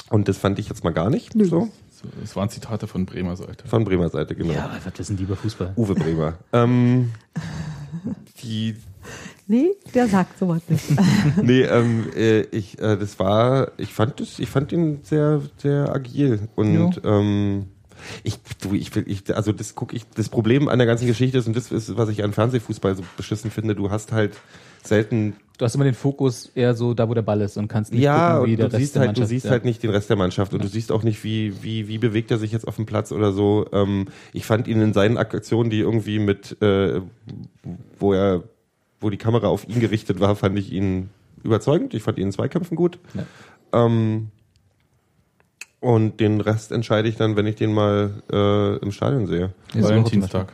und 0.10 0.28
das 0.28 0.38
fand 0.38 0.60
ich 0.60 0.68
jetzt 0.68 0.84
mal 0.84 0.92
gar 0.92 1.10
nicht 1.10 1.36
Nö. 1.36 1.46
so. 1.46 1.70
Das 2.22 2.36
waren 2.36 2.50
Zitate 2.50 2.88
von 2.88 3.06
Bremer 3.06 3.36
Seite. 3.36 3.68
Von 3.68 3.84
Bremer 3.84 4.10
Seite, 4.10 4.36
genau. 4.36 4.54
Ja, 4.54 4.66
aber 4.66 4.76
was 4.84 5.00
wissen 5.00 5.18
die 5.18 5.24
über 5.24 5.36
Fußball? 5.36 5.74
Uwe 5.76 5.95
Bremer. 5.95 6.38
ähm, 6.54 7.12
die, 8.41 8.76
Nee, 9.47 9.72
der 9.95 10.08
sagt 10.08 10.38
sowas 10.38 10.62
nicht. 10.70 10.86
nee, 11.41 11.64
ähm, 11.64 12.06
äh, 12.16 12.41
ich, 12.41 12.78
äh, 12.80 12.97
das 12.97 13.18
war, 13.18 13.72
ich 13.78 13.93
fand 13.93 14.20
das, 14.20 14.38
ich 14.38 14.47
fand 14.47 14.72
ihn 14.72 15.00
sehr, 15.02 15.41
sehr 15.58 15.91
agil 15.91 16.47
und 16.56 17.02
ähm, 17.04 17.66
ich, 18.24 18.39
du, 18.62 18.76
ich 18.76 18.95
ich, 18.95 19.36
also 19.36 19.52
das 19.52 19.74
guck 19.74 19.93
ich, 19.93 20.06
das 20.16 20.30
Problem 20.30 20.68
an 20.68 20.78
der 20.78 20.86
ganzen 20.86 21.08
Geschichte 21.08 21.39
ist 21.39 21.47
und 21.47 21.56
das 21.56 21.72
ist, 21.72 21.97
was 21.97 22.10
ich 22.10 22.24
an 22.24 22.32
Fernsehfußball 22.32 22.95
so 22.95 23.04
beschissen 23.18 23.50
finde, 23.50 23.74
du 23.74 23.89
hast 23.89 24.12
halt 24.12 24.38
selten, 24.84 25.36
Du 25.60 25.66
hast 25.66 25.76
immer 25.76 25.84
den 25.84 25.94
Fokus 25.94 26.50
eher 26.56 26.74
so 26.74 26.94
da, 26.94 27.10
wo 27.10 27.14
der 27.14 27.22
Ball 27.22 27.42
ist 27.42 27.58
und 27.58 27.68
kannst 27.68 27.92
nicht 27.92 28.02
ja, 28.02 28.38
gucken, 28.38 28.48
wie 28.48 28.52
und 28.54 28.60
der 28.60 28.70
du 28.70 28.72
Rest 28.72 28.82
siehst 28.82 28.96
der 28.96 29.02
halt, 29.02 29.10
du 29.10 29.20
Mannschaft 29.20 29.30
siehst 29.30 29.46
ja. 29.46 29.52
halt 29.52 29.66
nicht 29.66 29.84
den 29.84 29.90
Rest 29.90 30.10
der 30.10 30.16
Mannschaft 30.16 30.54
und 30.54 30.64
du 30.64 30.70
siehst 30.70 30.90
auch 30.90 31.04
nicht, 31.04 31.26
wie, 31.26 31.62
wie, 31.62 31.90
wie 31.90 31.98
bewegt 31.98 32.32
er 32.32 32.38
sich 32.38 32.54
jetzt 32.54 32.66
auf 32.66 32.78
dem 32.78 32.86
Platz 32.86 33.12
oder 33.12 33.34
so. 33.34 33.66
Ähm, 33.74 34.08
ich 34.32 34.46
fand 34.46 34.70
ihn 34.70 34.80
in 34.80 34.94
seinen 34.94 35.18
Aktionen, 35.18 35.70
die 35.70 35.80
irgendwie 35.80 36.20
mit, 36.20 36.62
äh, 36.62 37.02
wo 38.00 38.14
er, 38.14 38.44
wo 39.02 39.10
die 39.10 39.18
Kamera 39.18 39.48
auf 39.48 39.68
ihn 39.68 39.82
gerichtet 39.82 40.22
war, 40.22 40.38
fand 40.38 40.58
ich 40.58 40.72
ihn 40.72 41.10
überzeugend. 41.44 41.94
Ich 41.94 42.04
fand 42.04 42.18
ihn 42.20 42.28
in 42.28 42.32
Zweikämpfen 42.32 42.78
gut. 42.78 42.98
Ja. 43.14 43.86
Ähm, 43.86 44.30
und 45.82 46.22
den 46.22 46.40
Rest 46.40 46.72
entscheide 46.72 47.10
ich 47.10 47.18
dann, 47.18 47.36
wenn 47.36 47.48
ich 47.48 47.56
den 47.56 47.74
mal 47.74 48.24
äh, 48.32 48.78
im 48.78 48.94
Stadion 48.94 49.28
sehe. 49.28 49.54
Valentinstag. 49.74 50.54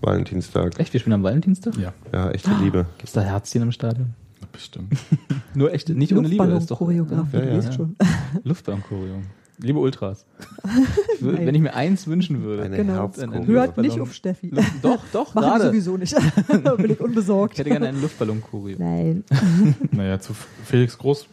Valentinstag. 0.00 0.78
Echt, 0.78 0.92
wir 0.92 1.00
spielen 1.00 1.14
am 1.14 1.22
Valentinstag? 1.22 1.76
Ja, 1.78 1.92
Ja, 2.12 2.30
echte 2.30 2.50
Liebe. 2.62 2.86
Gibt's 2.98 3.12
da 3.12 3.22
Herzchen 3.22 3.62
im 3.62 3.72
Stadion? 3.72 4.14
bestimmt. 4.52 4.96
Nur 5.54 5.72
echt, 5.74 5.88
nicht 5.90 6.14
ohne 6.14 6.28
Liebe. 6.28 6.44
Ist 6.46 6.70
doch 6.70 6.78
Choreografie, 6.78 7.36
Ja, 7.36 7.44
ja. 7.60 7.72
schon. 7.72 7.94
Luftballonchoreo. 8.44 9.16
Liebe 9.58 9.78
Ultras. 9.78 10.24
Wenn 11.20 11.54
ich 11.54 11.60
mir 11.60 11.74
eins 11.74 12.06
wünschen 12.06 12.42
würde. 12.42 12.62
Eine 12.62 12.76
Genau. 12.76 12.94
Herzchoreo. 12.94 13.44
Hört 13.46 13.76
nicht 13.78 13.98
auf 14.00 14.14
Steffi. 14.14 14.48
Luft- 14.48 14.72
doch, 14.82 15.02
doch, 15.12 15.34
Machen 15.34 15.44
gerade. 15.48 15.64
sowieso 15.66 15.96
nicht. 15.96 16.14
da 16.64 16.74
bin 16.74 16.90
ich 16.92 17.00
unbesorgt. 17.00 17.54
Ich 17.54 17.58
hätte 17.60 17.70
gerne 17.70 17.88
einen 17.88 18.00
Luftballon-Choreo. 18.02 18.76
Nein. 18.78 19.24
Naja, 19.92 20.20
zu 20.20 20.32
Felix 20.64 20.96
Groß. 20.96 21.26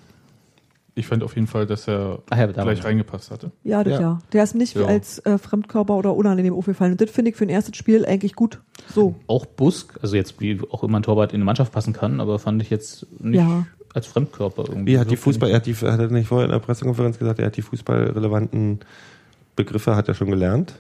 Ich 0.96 1.08
fand 1.08 1.24
auf 1.24 1.34
jeden 1.36 1.48
Fall, 1.48 1.66
dass 1.66 1.88
er 1.88 2.20
ja, 2.32 2.46
gleich 2.46 2.84
reingepasst 2.84 3.32
hatte. 3.32 3.52
Ja, 3.64 3.84
das 3.84 3.94
Ja. 3.94 4.00
ja. 4.02 4.20
Der 4.32 4.44
ist 4.44 4.54
nicht 4.54 4.76
Ja. 4.76 4.86
als 4.86 5.18
äh, 5.26 5.38
Fremdkörper 5.40 5.96
oder 5.96 6.16
unangenehm 6.16 6.54
aufgefallen. 6.54 6.92
Und 6.92 7.02
das 7.02 7.10
finde 7.10 7.32
ich 7.32 7.38
für 7.38 7.46
ein 7.46 7.50
erstes 7.50 7.76
Spiel 7.78 8.06
eigentlich 8.06 8.36
gut. 8.36 8.60
So. 8.94 9.16
Auch 9.28 9.46
Busk, 9.48 9.98
also 10.04 10.16
jetzt 10.16 10.40
wie 10.40 10.62
auch 10.70 10.84
immer 10.84 11.00
ein 11.00 11.04
Torwart 11.04 11.32
in 11.32 11.38
eine 11.38 11.46
Mannschaft 11.46 11.72
passen 11.72 11.94
kann, 11.94 12.20
aber 12.22 12.38
fand 12.38 12.62
ich 12.62 12.70
jetzt 12.70 13.08
nicht 13.20 13.40
Ja. 13.42 13.66
als 13.96 14.06
Fremdkörper 14.06 14.66
irgendwie. 14.70 14.94
Wie 14.94 15.00
hat 15.00 15.10
die 15.10 15.18
Fußball, 15.18 15.50
er 15.50 15.56
hat, 15.56 15.66
die, 15.66 15.74
hat 15.74 16.00
er 16.00 16.10
nicht 16.10 16.28
vorher 16.28 16.46
in 16.46 16.52
der 16.52 16.60
Pressekonferenz 16.60 17.18
gesagt, 17.18 17.40
er 17.40 17.48
hat 17.48 17.58
die 17.58 17.64
fußballrelevanten 17.64 18.80
Begriffe 19.56 19.96
hat 19.96 20.08
er 20.08 20.14
schon 20.14 20.30
gelernt, 20.30 20.76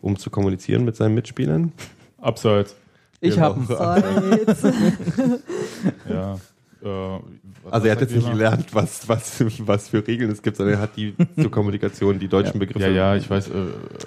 um 0.00 0.16
zu 0.18 0.30
kommunizieren 0.30 0.84
mit 0.84 0.94
seinen 0.96 1.14
Mitspielern. 1.16 1.72
Abseits. 2.20 2.76
Ich, 3.20 3.30
ich 3.34 3.40
habe 3.40 3.64
Seid. 3.66 4.04
Ja. 6.08 6.38
Äh, 6.82 6.88
Also 7.70 7.86
er 7.86 7.92
hat 7.92 8.00
jetzt 8.00 8.14
nicht 8.14 8.30
gelernt, 8.30 8.66
was, 8.74 9.08
was, 9.08 9.42
was 9.66 9.88
für 9.88 10.06
Regeln 10.06 10.30
es 10.30 10.42
gibt, 10.42 10.56
sondern 10.56 10.76
er 10.76 10.80
hat 10.80 10.96
die 10.96 11.14
zur 11.40 11.50
Kommunikation 11.50 12.18
die 12.18 12.28
deutschen 12.28 12.58
Begriffe. 12.60 12.86
Ja, 12.86 13.14
ja, 13.14 13.16
ich 13.16 13.28
weiß, 13.28 13.48
äh, 13.48 13.52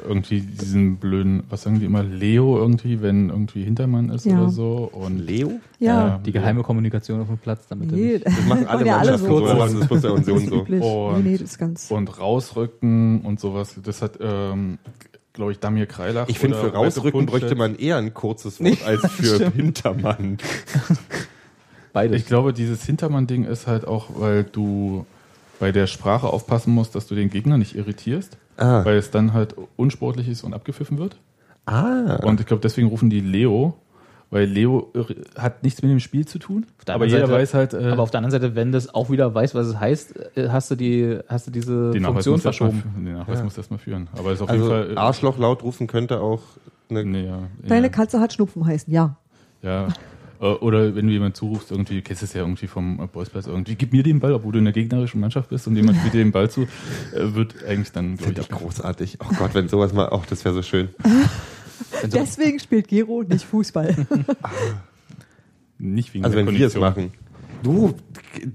irgendwie 0.07 0.41
diesen 0.41 0.97
blöden, 0.97 1.43
was 1.49 1.63
sagen 1.63 1.79
die 1.79 1.85
immer, 1.85 2.01
Leo 2.03 2.57
irgendwie, 2.57 3.01
wenn 3.01 3.29
irgendwie 3.29 3.63
Hintermann 3.63 4.09
ist 4.09 4.25
Ja. 4.25 4.39
oder 4.41 4.49
so. 4.49 4.89
Und 4.93 5.19
Leo? 5.19 5.59
Ja. 5.79 6.19
die 6.25 6.31
geheime 6.31 6.63
Kommunikation 6.63 7.21
auf 7.21 7.27
dem 7.27 7.37
Platz, 7.39 7.67
damit 7.67 7.91
er 7.91 7.97
Nee, 7.97 8.13
nicht. 8.13 8.25
Das 8.27 8.45
machen 8.47 8.67
alle 8.67 8.85
ja 8.85 8.97
alle 8.99 9.11
Mannschaften 9.17 9.27
so, 9.27 9.39
so. 9.39 9.45
das 9.95 10.01
der 10.01 10.11
Union 10.13 10.65
Das 10.65 10.69
ist 10.77 10.83
so. 10.83 11.07
Und- 11.07 11.23
nee, 11.23 11.29
nee, 11.31 11.37
das 11.37 11.49
ist 11.51 11.57
ganz. 11.57 11.91
und 11.91 12.19
rausrücken 12.19 13.21
und 13.21 13.39
sowas. 13.39 13.75
Das 13.83 14.01
hat, 14.01 14.19
ähm, 14.21 14.77
glaube 15.33 15.51
ich, 15.53 15.59
Damir 15.59 15.87
Kreilach. 15.87 16.29
Ich 16.29 16.39
finde, 16.39 16.57
für 16.57 16.73
rausrücken 16.73 17.25
bräuchte 17.25 17.55
man 17.55 17.75
eher 17.75 17.97
ein 17.97 18.13
kurzes 18.13 18.59
Wort 18.59 18.85
als 18.85 19.01
für 19.11 19.35
stimmt. 19.35 19.55
Hintermann. 19.55 20.37
Beides. 21.93 22.17
Ich 22.21 22.25
glaube, 22.27 22.53
dieses 22.53 22.83
Hintermann-Ding 22.85 23.43
ist 23.43 23.67
halt 23.67 23.85
auch, 23.87 24.07
weil 24.15 24.43
du 24.43 25.05
bei 25.59 25.71
der 25.71 25.87
Sprache 25.87 26.27
aufpassen 26.27 26.73
musst, 26.73 26.95
dass 26.95 27.07
du 27.07 27.15
den 27.15 27.29
Gegner 27.29 27.57
nicht 27.57 27.75
irritierst, 27.75 28.37
Ah. 28.57 28.83
weil 28.85 28.97
es 28.97 29.11
dann 29.11 29.33
halt 29.33 29.55
unsportlich 29.77 30.27
ist 30.27 30.43
und 30.43 30.53
abgepfiffen 30.53 30.97
wird. 30.97 31.17
Ah. 31.65 32.15
Und 32.23 32.39
ich 32.39 32.45
glaube, 32.45 32.61
deswegen 32.61 32.87
rufen 32.87 33.09
die 33.09 33.19
Leo, 33.19 33.75
weil 34.31 34.45
Leo 34.45 34.91
hat 35.37 35.61
nichts 35.63 35.81
mit 35.81 35.91
dem 35.91 35.99
Spiel 35.99 36.25
zu 36.25 36.39
tun. 36.39 36.65
Aber 36.87 37.05
jeder 37.05 37.27
Seite- 37.27 37.33
weiß 37.33 37.53
halt, 37.53 37.73
äh, 37.73 37.89
aber 37.91 38.01
auf 38.01 38.09
der 38.11 38.19
anderen 38.19 38.31
Seite, 38.31 38.55
wenn 38.55 38.71
das 38.71 38.93
auch 38.93 39.09
wieder 39.09 39.35
weiß, 39.35 39.53
was 39.53 39.67
es 39.67 39.79
heißt, 39.79 40.37
äh, 40.37 40.49
hast 40.49 40.71
du 40.71 40.75
die, 40.75 41.19
hast 41.27 41.47
du 41.47 41.51
diese 41.51 41.91
den 41.91 42.01
Nachweis 42.03 42.23
Funktion 42.25 42.35
muss 42.35 42.45
erst 42.45 42.61
mal, 42.61 42.71
verschoben. 42.71 43.05
den 43.05 43.13
Nachweis 43.17 43.37
Ja. 43.39 43.43
muss 43.43 43.57
erstmal 43.57 43.79
führen. 43.79 44.07
Aber 44.17 44.31
ist 44.31 44.41
auf 44.41 44.49
also 44.49 44.63
jeden 44.73 44.85
Fall. 44.87 44.93
äh, 44.93 44.97
Arschloch 44.97 45.37
laut 45.37 45.61
rufen 45.63 45.87
könnte 45.87 46.21
auch 46.21 46.41
eine 46.89 47.03
Nee, 47.05 47.25
ja, 47.27 47.39
Deine 47.67 47.87
ja. 47.87 47.91
Katze 47.91 48.19
hat 48.19 48.33
Schnupfen 48.33 48.65
heißen, 48.65 48.91
ja. 48.91 49.17
Ja. 49.61 49.89
Äh, 50.41 50.45
Oder 50.45 50.95
wenn 50.95 51.05
du 51.07 51.13
jemand 51.13 51.37
zurufst, 51.37 51.71
irgendwie, 51.71 51.95
du 51.95 52.01
kennst 52.01 52.23
es 52.23 52.33
ja 52.33 52.41
irgendwie 52.41 52.67
vom 52.67 52.99
äh, 52.99 53.07
Bolzplatz, 53.07 53.45
irgendwie, 53.45 53.75
gib 53.75 53.93
mir 53.93 54.03
den 54.03 54.19
Ball, 54.19 54.33
obwohl 54.33 54.53
du 54.53 54.59
in 54.59 54.65
der 54.65 54.73
gegnerischen 54.73 55.21
Mannschaft 55.21 55.49
bist 55.49 55.67
und 55.67 55.75
jemand 55.75 55.99
spielt 55.99 56.15
dir 56.15 56.23
den 56.23 56.31
Ball 56.31 56.49
zu, 56.49 56.63
äh, 56.63 57.35
wird 57.35 57.63
eigentlich 57.63 57.91
dann, 57.91 58.17
glaube 58.17 58.23
Finde 58.23 58.41
ich, 58.41 58.49
ich 58.49 58.57
großartig. 58.57 59.17
Oh 59.21 59.33
Gott, 59.37 59.53
wenn 59.53 59.69
sowas 59.69 59.93
mal, 59.93 60.09
auch 60.09 60.25
das 60.25 60.43
wäre 60.43 60.55
so 60.55 60.63
schön. 60.63 60.89
Deswegen 62.03 62.59
spielt 62.59 62.87
Gero 62.87 63.23
nicht 63.23 63.45
Fußball. 63.45 64.07
Nicht 65.77 66.13
wegen 66.13 66.23
Also 66.23 66.37
der 66.37 66.45
wenn 66.45 66.55
wir 66.55 66.67
es 66.67 66.75
machen. 66.75 67.11
Du, 67.63 67.95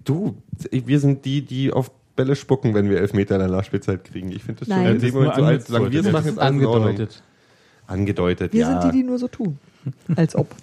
du, 0.04 0.36
wir 0.70 1.00
sind 1.00 1.24
die, 1.24 1.42
die 1.42 1.72
auf 1.72 1.90
Bälle 2.14 2.36
spucken, 2.36 2.72
wenn 2.72 2.88
wir 2.88 3.00
Elfmeter 3.00 3.34
in 3.34 3.40
der 3.40 3.50
Nachspielzeit 3.50 4.04
kriegen. 4.04 4.30
Ich 4.30 4.44
finde 4.44 4.60
das 4.60 4.68
schon 4.68 4.84
Nein. 4.84 4.94
in 4.94 5.00
dem 5.00 5.14
Moment 5.14 5.34
so, 5.34 5.42
als 5.42 5.92
wir 5.92 6.00
es 6.00 6.12
machen, 6.12 6.28
ist 6.28 6.38
angedeutet. 6.38 7.22
Angedeutet, 7.88 8.52
Wir 8.52 8.60
ja. 8.60 8.80
sind 8.80 8.92
die, 8.92 8.98
die 8.98 9.04
nur 9.04 9.18
so 9.18 9.26
tun. 9.26 9.58
Als 10.14 10.36
ob. 10.36 10.54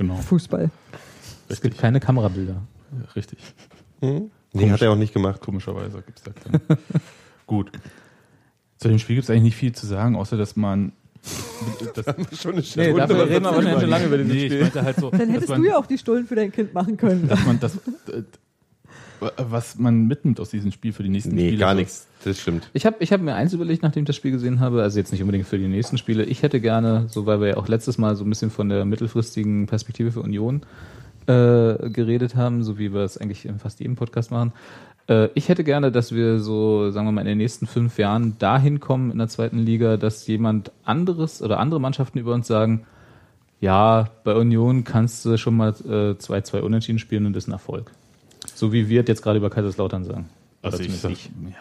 Genau, 0.00 0.16
Fußball. 0.16 0.70
Es 1.48 1.60
gibt 1.60 1.76
keine 1.76 2.00
Kamerabilder. 2.00 2.62
richtig. 3.14 3.38
hm? 4.00 4.30
Nee, 4.54 4.70
hat 4.70 4.80
er 4.80 4.92
auch 4.92 4.96
nicht 4.96 5.12
gemacht. 5.12 5.42
Komischerweise 5.42 6.00
gibt 6.00 6.18
es 6.18 6.24
da 6.24 6.32
keine. 6.32 6.58
Gut. 7.46 7.70
Zu 8.78 8.88
dem 8.88 8.98
Spiel 8.98 9.16
gibt 9.16 9.24
es 9.24 9.30
eigentlich 9.30 9.42
nicht 9.42 9.56
viel 9.56 9.72
zu 9.72 9.86
sagen, 9.86 10.16
außer 10.16 10.38
dass 10.38 10.56
man. 10.56 10.92
Das, 11.94 12.06
Schon 12.40 12.52
eine 12.54 12.62
Nee, 12.76 12.94
dafür 12.94 13.28
reden 13.28 13.44
wir 13.44 13.80
schon 13.80 13.90
lange 13.90 14.06
über 14.06 14.16
dieses 14.16 14.32
nee, 14.32 14.46
ich 14.46 14.52
Spiel. 14.52 14.62
meinte 14.62 14.82
halt 14.82 14.96
so, 14.96 15.10
Dann 15.10 15.28
hättest 15.28 15.50
man, 15.50 15.60
du 15.60 15.68
ja 15.68 15.76
auch 15.76 15.84
die 15.84 15.98
Stullen 15.98 16.26
für 16.26 16.34
dein 16.34 16.50
Kind 16.50 16.72
machen 16.72 16.96
können. 16.96 17.28
dass 17.28 17.44
man 17.44 17.60
das, 17.60 17.76
äh, 17.76 18.22
was 19.36 19.78
man 19.78 20.06
mitnimmt 20.06 20.40
aus 20.40 20.50
diesem 20.50 20.72
Spiel 20.72 20.92
für 20.92 21.02
die 21.02 21.08
nächsten 21.08 21.34
Nee, 21.34 21.48
Spiele. 21.48 21.58
gar 21.58 21.72
so. 21.74 21.78
nichts. 21.80 22.06
Das 22.24 22.38
stimmt. 22.40 22.68
Ich 22.72 22.84
habe 22.86 22.96
ich 23.00 23.12
hab 23.12 23.20
mir 23.20 23.34
eins 23.34 23.52
überlegt, 23.52 23.82
nachdem 23.82 24.02
ich 24.02 24.06
das 24.08 24.16
Spiel 24.16 24.30
gesehen 24.32 24.60
habe, 24.60 24.82
also 24.82 24.98
jetzt 24.98 25.10
nicht 25.12 25.22
unbedingt 25.22 25.46
für 25.46 25.58
die 25.58 25.68
nächsten 25.68 25.96
Spiele. 25.98 26.24
Ich 26.24 26.42
hätte 26.42 26.60
gerne, 26.60 27.06
so 27.08 27.26
weil 27.26 27.40
wir 27.40 27.48
ja 27.48 27.56
auch 27.56 27.68
letztes 27.68 27.96
Mal 27.98 28.16
so 28.16 28.24
ein 28.24 28.28
bisschen 28.28 28.50
von 28.50 28.68
der 28.68 28.84
mittelfristigen 28.84 29.66
Perspektive 29.66 30.12
für 30.12 30.20
Union 30.20 30.62
äh, 31.26 31.90
geredet 31.90 32.36
haben, 32.36 32.62
so 32.62 32.78
wie 32.78 32.92
wir 32.92 33.00
es 33.00 33.16
eigentlich 33.18 33.46
in 33.46 33.58
fast 33.58 33.80
jedem 33.80 33.96
Podcast 33.96 34.30
machen. 34.30 34.52
Äh, 35.08 35.28
ich 35.34 35.48
hätte 35.48 35.64
gerne, 35.64 35.90
dass 35.92 36.14
wir 36.14 36.40
so, 36.40 36.90
sagen 36.90 37.06
wir 37.06 37.12
mal, 37.12 37.22
in 37.22 37.26
den 37.26 37.38
nächsten 37.38 37.66
fünf 37.66 37.98
Jahren 37.98 38.36
dahin 38.38 38.80
kommen 38.80 39.10
in 39.10 39.18
der 39.18 39.28
zweiten 39.28 39.58
Liga, 39.58 39.96
dass 39.96 40.26
jemand 40.26 40.72
anderes 40.84 41.40
oder 41.42 41.58
andere 41.58 41.80
Mannschaften 41.80 42.18
über 42.18 42.34
uns 42.34 42.46
sagen, 42.46 42.84
ja, 43.60 44.08
bei 44.24 44.34
Union 44.34 44.84
kannst 44.84 45.24
du 45.26 45.36
schon 45.36 45.56
mal 45.56 45.70
äh, 45.70 46.12
2-2 46.14 46.60
unentschieden 46.60 46.98
spielen 46.98 47.26
und 47.26 47.34
das 47.34 47.44
ist 47.44 47.48
ein 47.48 47.52
Erfolg. 47.52 47.92
So 48.60 48.72
wie 48.72 48.88
wir 48.88 49.00
es 49.02 49.08
jetzt 49.08 49.22
gerade 49.22 49.38
über 49.38 49.48
Kaiserslautern 49.50 50.04
sagen. 50.04 50.28
Also 50.62 50.82
ich 50.82 50.94
sag- 51.00 51.12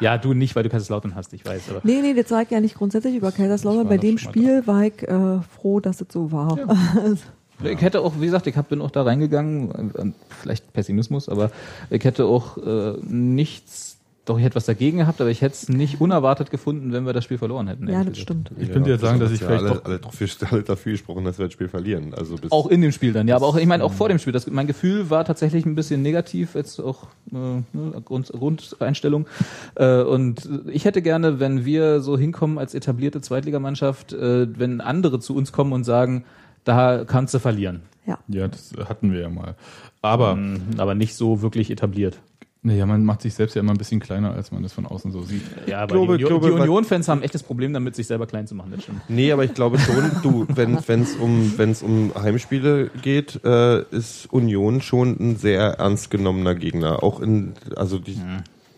ja, 0.02 0.18
du 0.18 0.34
nicht, 0.34 0.56
weil 0.56 0.64
du 0.64 0.70
Kaiserslautern 0.70 1.16
hast, 1.16 1.32
ich 1.34 1.46
weiß. 1.46 1.70
Aber 1.70 1.80
Nee, 1.84 2.02
nee, 2.02 2.14
das 2.14 2.28
sage 2.28 2.44
ich 2.44 2.52
ja 2.52 2.60
nicht 2.60 2.76
grundsätzlich 2.76 3.16
über 3.16 3.32
Kaiserslautern. 3.32 3.84
Ich 3.84 3.88
Bei 3.90 3.98
dem 3.98 4.18
Spiel 4.18 4.68
war 4.68 4.84
ich 4.84 5.02
äh, 5.04 5.40
froh, 5.56 5.80
dass 5.80 6.02
es 6.02 6.08
so 6.12 6.32
war. 6.32 6.58
Ich 7.62 7.82
hätte 7.82 8.00
auch, 8.00 8.14
wie 8.22 8.26
gesagt, 8.26 8.48
ich 8.48 8.56
bin 8.56 8.82
auch 8.82 8.90
da 8.92 9.04
reingegangen, 9.04 9.94
äh, 9.96 10.12
vielleicht 10.30 10.72
Pessimismus, 10.72 11.28
aber 11.28 11.52
ich 11.90 12.02
hätte 12.06 12.24
auch 12.24 12.58
äh, 12.58 12.94
nichts, 13.06 13.99
doch 14.30 14.38
ich 14.38 14.44
hätte 14.44 14.56
was 14.56 14.66
dagegen 14.66 15.00
gehabt, 15.00 15.20
aber 15.22 15.30
ich 15.30 15.42
hätte 15.42 15.54
es 15.54 15.70
nicht 15.70 16.00
unerwartet 16.02 16.52
gefunden, 16.52 16.92
wenn 16.92 17.06
wir 17.06 17.14
das 17.14 17.24
Spiel 17.24 17.38
verloren 17.38 17.68
hätten. 17.68 17.88
ja, 17.88 18.04
das 18.04 18.14
gesagt. 18.14 18.18
stimmt. 18.18 18.52
Ich 18.58 18.72
könnte 18.72 18.90
jetzt 18.90 19.02
sagen, 19.02 19.20
dass 19.20 19.32
ich 19.32 19.42
ja 19.42 19.48
vielleicht 19.48 19.64
alle, 19.64 19.76
doch 19.76 19.86
alle, 19.86 20.00
dafür, 20.00 20.28
alle 20.52 20.64
dafür 20.64 20.92
gesprochen, 20.94 21.26
dass 21.26 21.38
wir 21.38 21.46
das 21.46 21.54
Spiel 21.54 21.68
verlieren. 21.68 22.14
Also 22.14 22.36
bis 22.36 22.52
Auch 22.52 22.68
in 22.68 22.82
dem 22.82 22.92
Spiel 22.92 23.14
dann, 23.14 23.28
ja, 23.28 23.36
aber 23.36 23.48
auch, 23.48 23.56
ich 23.56 23.66
meine, 23.66 23.84
auch 23.84 23.94
vor 23.94 24.10
dem 24.10 24.20
Spiel. 24.20 24.34
Das, 24.34 24.48
mein 24.48 24.68
Gefühl 24.68 25.10
war 25.10 25.26
tatsächlich 25.26 25.66
ein 25.66 25.76
bisschen 25.76 26.02
negativ, 26.02 26.56
jetzt 26.56 26.80
auch 26.80 27.08
äh, 27.32 27.36
ne, 27.36 27.64
Grund, 28.06 28.32
Grundeinstellung. 28.32 29.28
Äh, 29.76 30.02
und 30.02 30.48
ich 30.68 30.86
hätte 30.86 31.02
gerne, 31.02 31.40
wenn 31.40 31.66
wir 31.66 32.02
so 32.02 32.18
hinkommen 32.18 32.58
als 32.58 32.74
etablierte 32.74 33.22
Zweitligamannschaft, 33.22 34.14
äh, 34.14 34.48
wenn 34.58 34.82
andere 34.82 35.20
zu 35.20 35.36
uns 35.36 35.52
kommen 35.52 35.74
und 35.74 35.84
sagen, 35.84 36.24
da 36.64 37.04
kannst 37.06 37.34
du 37.34 37.40
verlieren. 37.40 37.82
Ja. 38.06 38.20
Ja, 38.28 38.48
das 38.48 38.74
hatten 38.88 39.12
wir 39.12 39.22
ja 39.22 39.30
mal. 39.30 39.56
Aber, 40.02 40.32
Ähm, 40.32 40.62
aber 40.78 40.96
nicht 40.96 41.16
so 41.16 41.42
wirklich 41.42 41.72
etabliert. 41.72 42.20
Naja, 42.62 42.86
man 42.86 43.06
macht 43.06 43.22
sich 43.22 43.34
selbst 43.34 43.56
ja 43.56 43.62
immer 43.62 43.72
ein 43.72 43.78
bisschen 43.78 44.00
kleiner, 44.02 44.34
als 44.34 44.52
man 44.52 44.64
das 44.64 44.74
von 44.74 44.86
außen 44.86 45.12
so 45.14 45.22
sieht. 45.22 45.44
Ja, 45.66 45.80
aber 45.82 45.96
glaube- 45.96 46.18
die, 46.18 46.24
glaube, 46.26 46.48
die 46.48 46.54
Union-Fans 46.54 47.08
haben 47.08 47.22
echt 47.22 47.34
das 47.34 47.44
Problem 47.44 47.72
damit, 47.74 47.96
sich 47.96 48.06
selber 48.08 48.28
klein 48.28 48.48
zu 48.48 48.56
machen. 48.56 48.72
Das 48.72 48.84
stimmt. 48.84 49.02
Nee, 49.08 49.32
aber 49.32 49.46
ich 49.46 49.54
glaube 49.54 49.80
schon, 49.80 50.12
du, 50.24 50.46
wenn 50.56 50.76
es 50.76 51.16
um, 51.16 51.54
wenn's 51.58 51.82
um 51.82 52.12
Heimspiele 52.16 52.90
geht, 53.02 53.40
äh, 53.46 53.84
ist 53.96 54.32
Union 54.34 54.82
schon 54.82 55.16
ein 55.20 55.38
sehr 55.38 55.62
ernst 55.80 56.10
genommener 56.12 56.54
Gegner. 56.56 57.02
Auch 57.02 57.22
in, 57.22 57.54
also 57.78 57.98
die, 57.98 58.18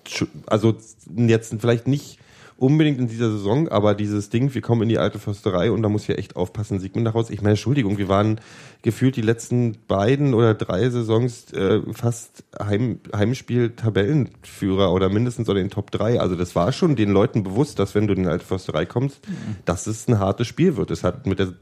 sch- 0.07 0.27
also 0.45 0.75
jetzt 1.15 1.55
vielleicht 1.59 1.87
nicht 1.87 2.19
unbedingt 2.61 2.99
in 2.99 3.07
dieser 3.07 3.31
Saison, 3.31 3.67
aber 3.69 3.95
dieses 3.95 4.29
Ding, 4.29 4.53
wir 4.53 4.61
kommen 4.61 4.83
in 4.83 4.89
die 4.89 4.99
alte 4.99 5.17
Försterei 5.17 5.71
und 5.71 5.81
da 5.81 5.89
muss 5.89 6.03
ich 6.03 6.09
ja 6.09 6.15
echt 6.15 6.35
aufpassen, 6.35 6.79
Siegmund 6.79 7.07
daraus. 7.07 7.29
Ich 7.31 7.41
meine, 7.41 7.51
Entschuldigung, 7.53 7.97
wir 7.97 8.07
waren 8.07 8.39
gefühlt 8.83 9.15
die 9.15 9.21
letzten 9.21 9.77
beiden 9.87 10.33
oder 10.35 10.53
drei 10.53 10.87
Saisons 10.89 11.51
äh, 11.53 11.81
fast 11.91 12.43
Heim, 12.59 12.99
Heimspiel-Tabellenführer 13.81 14.91
oder 14.93 15.09
mindestens 15.09 15.49
oder 15.49 15.59
in 15.59 15.67
den 15.67 15.71
Top 15.71 15.91
3. 15.91 16.19
Also 16.19 16.35
das 16.35 16.55
war 16.55 16.71
schon 16.71 16.95
den 16.95 17.09
Leuten 17.11 17.43
bewusst, 17.43 17.79
dass 17.79 17.95
wenn 17.95 18.07
du 18.07 18.13
in 18.13 18.23
die 18.23 18.29
alte 18.29 18.45
Försterei 18.45 18.85
kommst, 18.85 19.21
dass 19.65 19.87
es 19.87 20.07
ein 20.07 20.19
hartes 20.19 20.47
Spiel 20.47 20.77
wird. 20.77 20.91
Es 20.91 21.03
hat 21.03 21.25
mit 21.25 21.39
der 21.39 21.53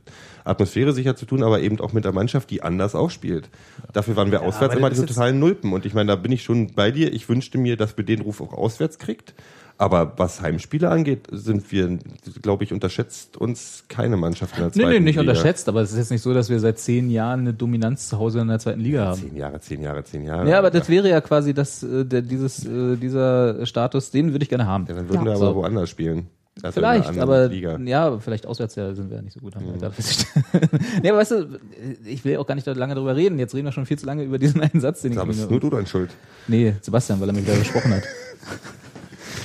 Atmosphäre 0.44 0.94
sicher 0.94 1.16
zu 1.16 1.26
tun, 1.26 1.44
aber 1.44 1.62
eben 1.62 1.80
auch 1.80 1.94
mit 1.94 2.06
der 2.06 2.12
Mannschaft, 2.14 2.50
die 2.50 2.62
anders 2.64 2.96
auch 2.96 3.10
spielt. 3.10 3.50
Dafür 3.94 4.16
waren 4.16 4.32
wir 4.32 4.42
auswärts 4.42 4.72
aber 4.74 4.78
immer 4.80 4.90
das 4.90 4.98
die 4.98 5.04
ist 5.04 5.10
jetzt- 5.10 5.16
totalen 5.18 5.40
Nulpen. 5.40 5.74
Und 5.74 5.86
ich 5.86 5.94
meine, 5.94 6.08
da 6.08 6.16
bin 6.16 6.32
ich 6.32 6.44
schon 6.44 6.74
bei 6.74 6.92
dir. 6.92 7.14
Ich 7.14 7.30
wünschte 7.30 7.58
mir, 7.58 7.78
dass 7.78 7.98
wir 7.98 8.04
den 8.06 8.22
Ruf 8.22 8.42
auch 8.42 8.54
auswärts 8.54 9.00
kriegt. 9.00 9.34
Aber 9.82 10.12
was 10.18 10.42
Heimspiele 10.42 10.90
angeht, 10.90 11.28
sind 11.32 11.72
wir, 11.72 11.98
glaube 12.42 12.66
ich, 12.66 12.74
unterschätzt 12.74 13.38
uns 13.38 13.86
keine 13.88 14.18
Mannschaft 14.18 14.56
in 14.58 14.64
der 14.64 14.68
Nee, 14.68 14.74
zweiten 14.74 14.90
nee, 14.90 15.00
nicht 15.00 15.16
Liga. 15.18 15.22
unterschätzt, 15.32 15.70
aber 15.70 15.82
es 15.82 15.92
ist 15.94 15.98
jetzt 15.98 16.12
nicht 16.12 16.22
so, 16.22 16.34
dass 16.34 16.50
wir 16.50 16.60
seit 16.60 16.80
zehn 16.80 17.10
Jahren 17.10 17.40
eine 17.40 17.54
Dominanz 17.54 18.10
zu 18.10 18.20
Hause 18.20 18.42
in 18.42 18.50
der 18.50 18.60
zweiten 18.60 18.82
Liga 18.82 19.06
haben. 19.06 19.22
Zehn 19.22 19.38
Jahre, 19.38 19.60
zehn 19.62 19.82
Jahre, 19.82 20.04
zehn 20.04 20.24
Jahre. 20.26 20.50
Ja, 20.50 20.60
aber 20.60 20.70
das 20.70 20.90
wäre 20.90 21.10
ja 21.10 21.22
quasi 21.22 21.54
das, 21.54 21.82
äh, 21.82 22.04
der, 22.04 22.22
dieses, 22.22 22.66
äh, 22.66 22.98
dieser 22.98 23.66
Status, 23.66 24.12
den 24.12 24.34
würde 24.34 24.44
ich 24.44 24.50
gerne 24.50 24.68
haben. 24.68 24.86
Ja, 24.90 24.96
dann 24.96 25.08
würden 25.08 25.20
Ja. 25.22 25.26
wir 25.26 25.32
aber 25.38 25.46
So. 25.48 25.56
woanders 25.56 25.90
spielen. 25.90 26.28
Also 26.62 26.82
Vielleicht, 26.82 27.18
aber 27.18 27.48
Liga. 27.48 27.80
ja, 27.80 28.20
vielleicht 28.20 28.46
auswärts 28.46 28.76
ja 28.76 28.94
sind 28.94 29.10
wir 29.10 29.16
ja 29.16 29.24
nicht 29.24 29.34
so 29.34 29.40
gut. 29.40 29.56
Haben 29.56 29.66
wir 29.68 29.80
da 29.80 29.92
festgestellt. 29.92 30.44
nee, 31.02 31.08
aber 31.10 31.20
weißt 31.20 31.32
du, 31.32 31.60
ich 32.06 32.26
will 32.26 32.36
auch 32.36 32.46
gar 32.46 32.56
nicht 32.56 32.68
da 32.68 32.74
lange 32.74 32.96
drüber 32.96 33.16
reden. 33.16 33.40
Jetzt 33.40 33.56
reden 33.56 33.64
wir 33.64 33.72
schon 33.72 33.86
viel 33.86 33.98
zu 33.98 34.06
lange 34.06 34.24
über 34.24 34.38
diesen 34.40 34.60
einen 34.60 34.82
Satz, 34.82 35.02
den 35.04 35.14
ich 35.14 35.18
Da 35.18 35.24
bist 35.24 35.40
mir- 35.46 35.50
nur 35.52 35.62
du 35.62 35.70
dann 35.70 35.86
schuld. 35.88 36.10
Nee, 36.50 36.74
Sebastian, 36.82 37.22
weil 37.22 37.30
er 37.30 37.34
mich 37.34 37.46
da 37.46 37.56
gesprochen 37.56 37.94
hat. 37.94 38.04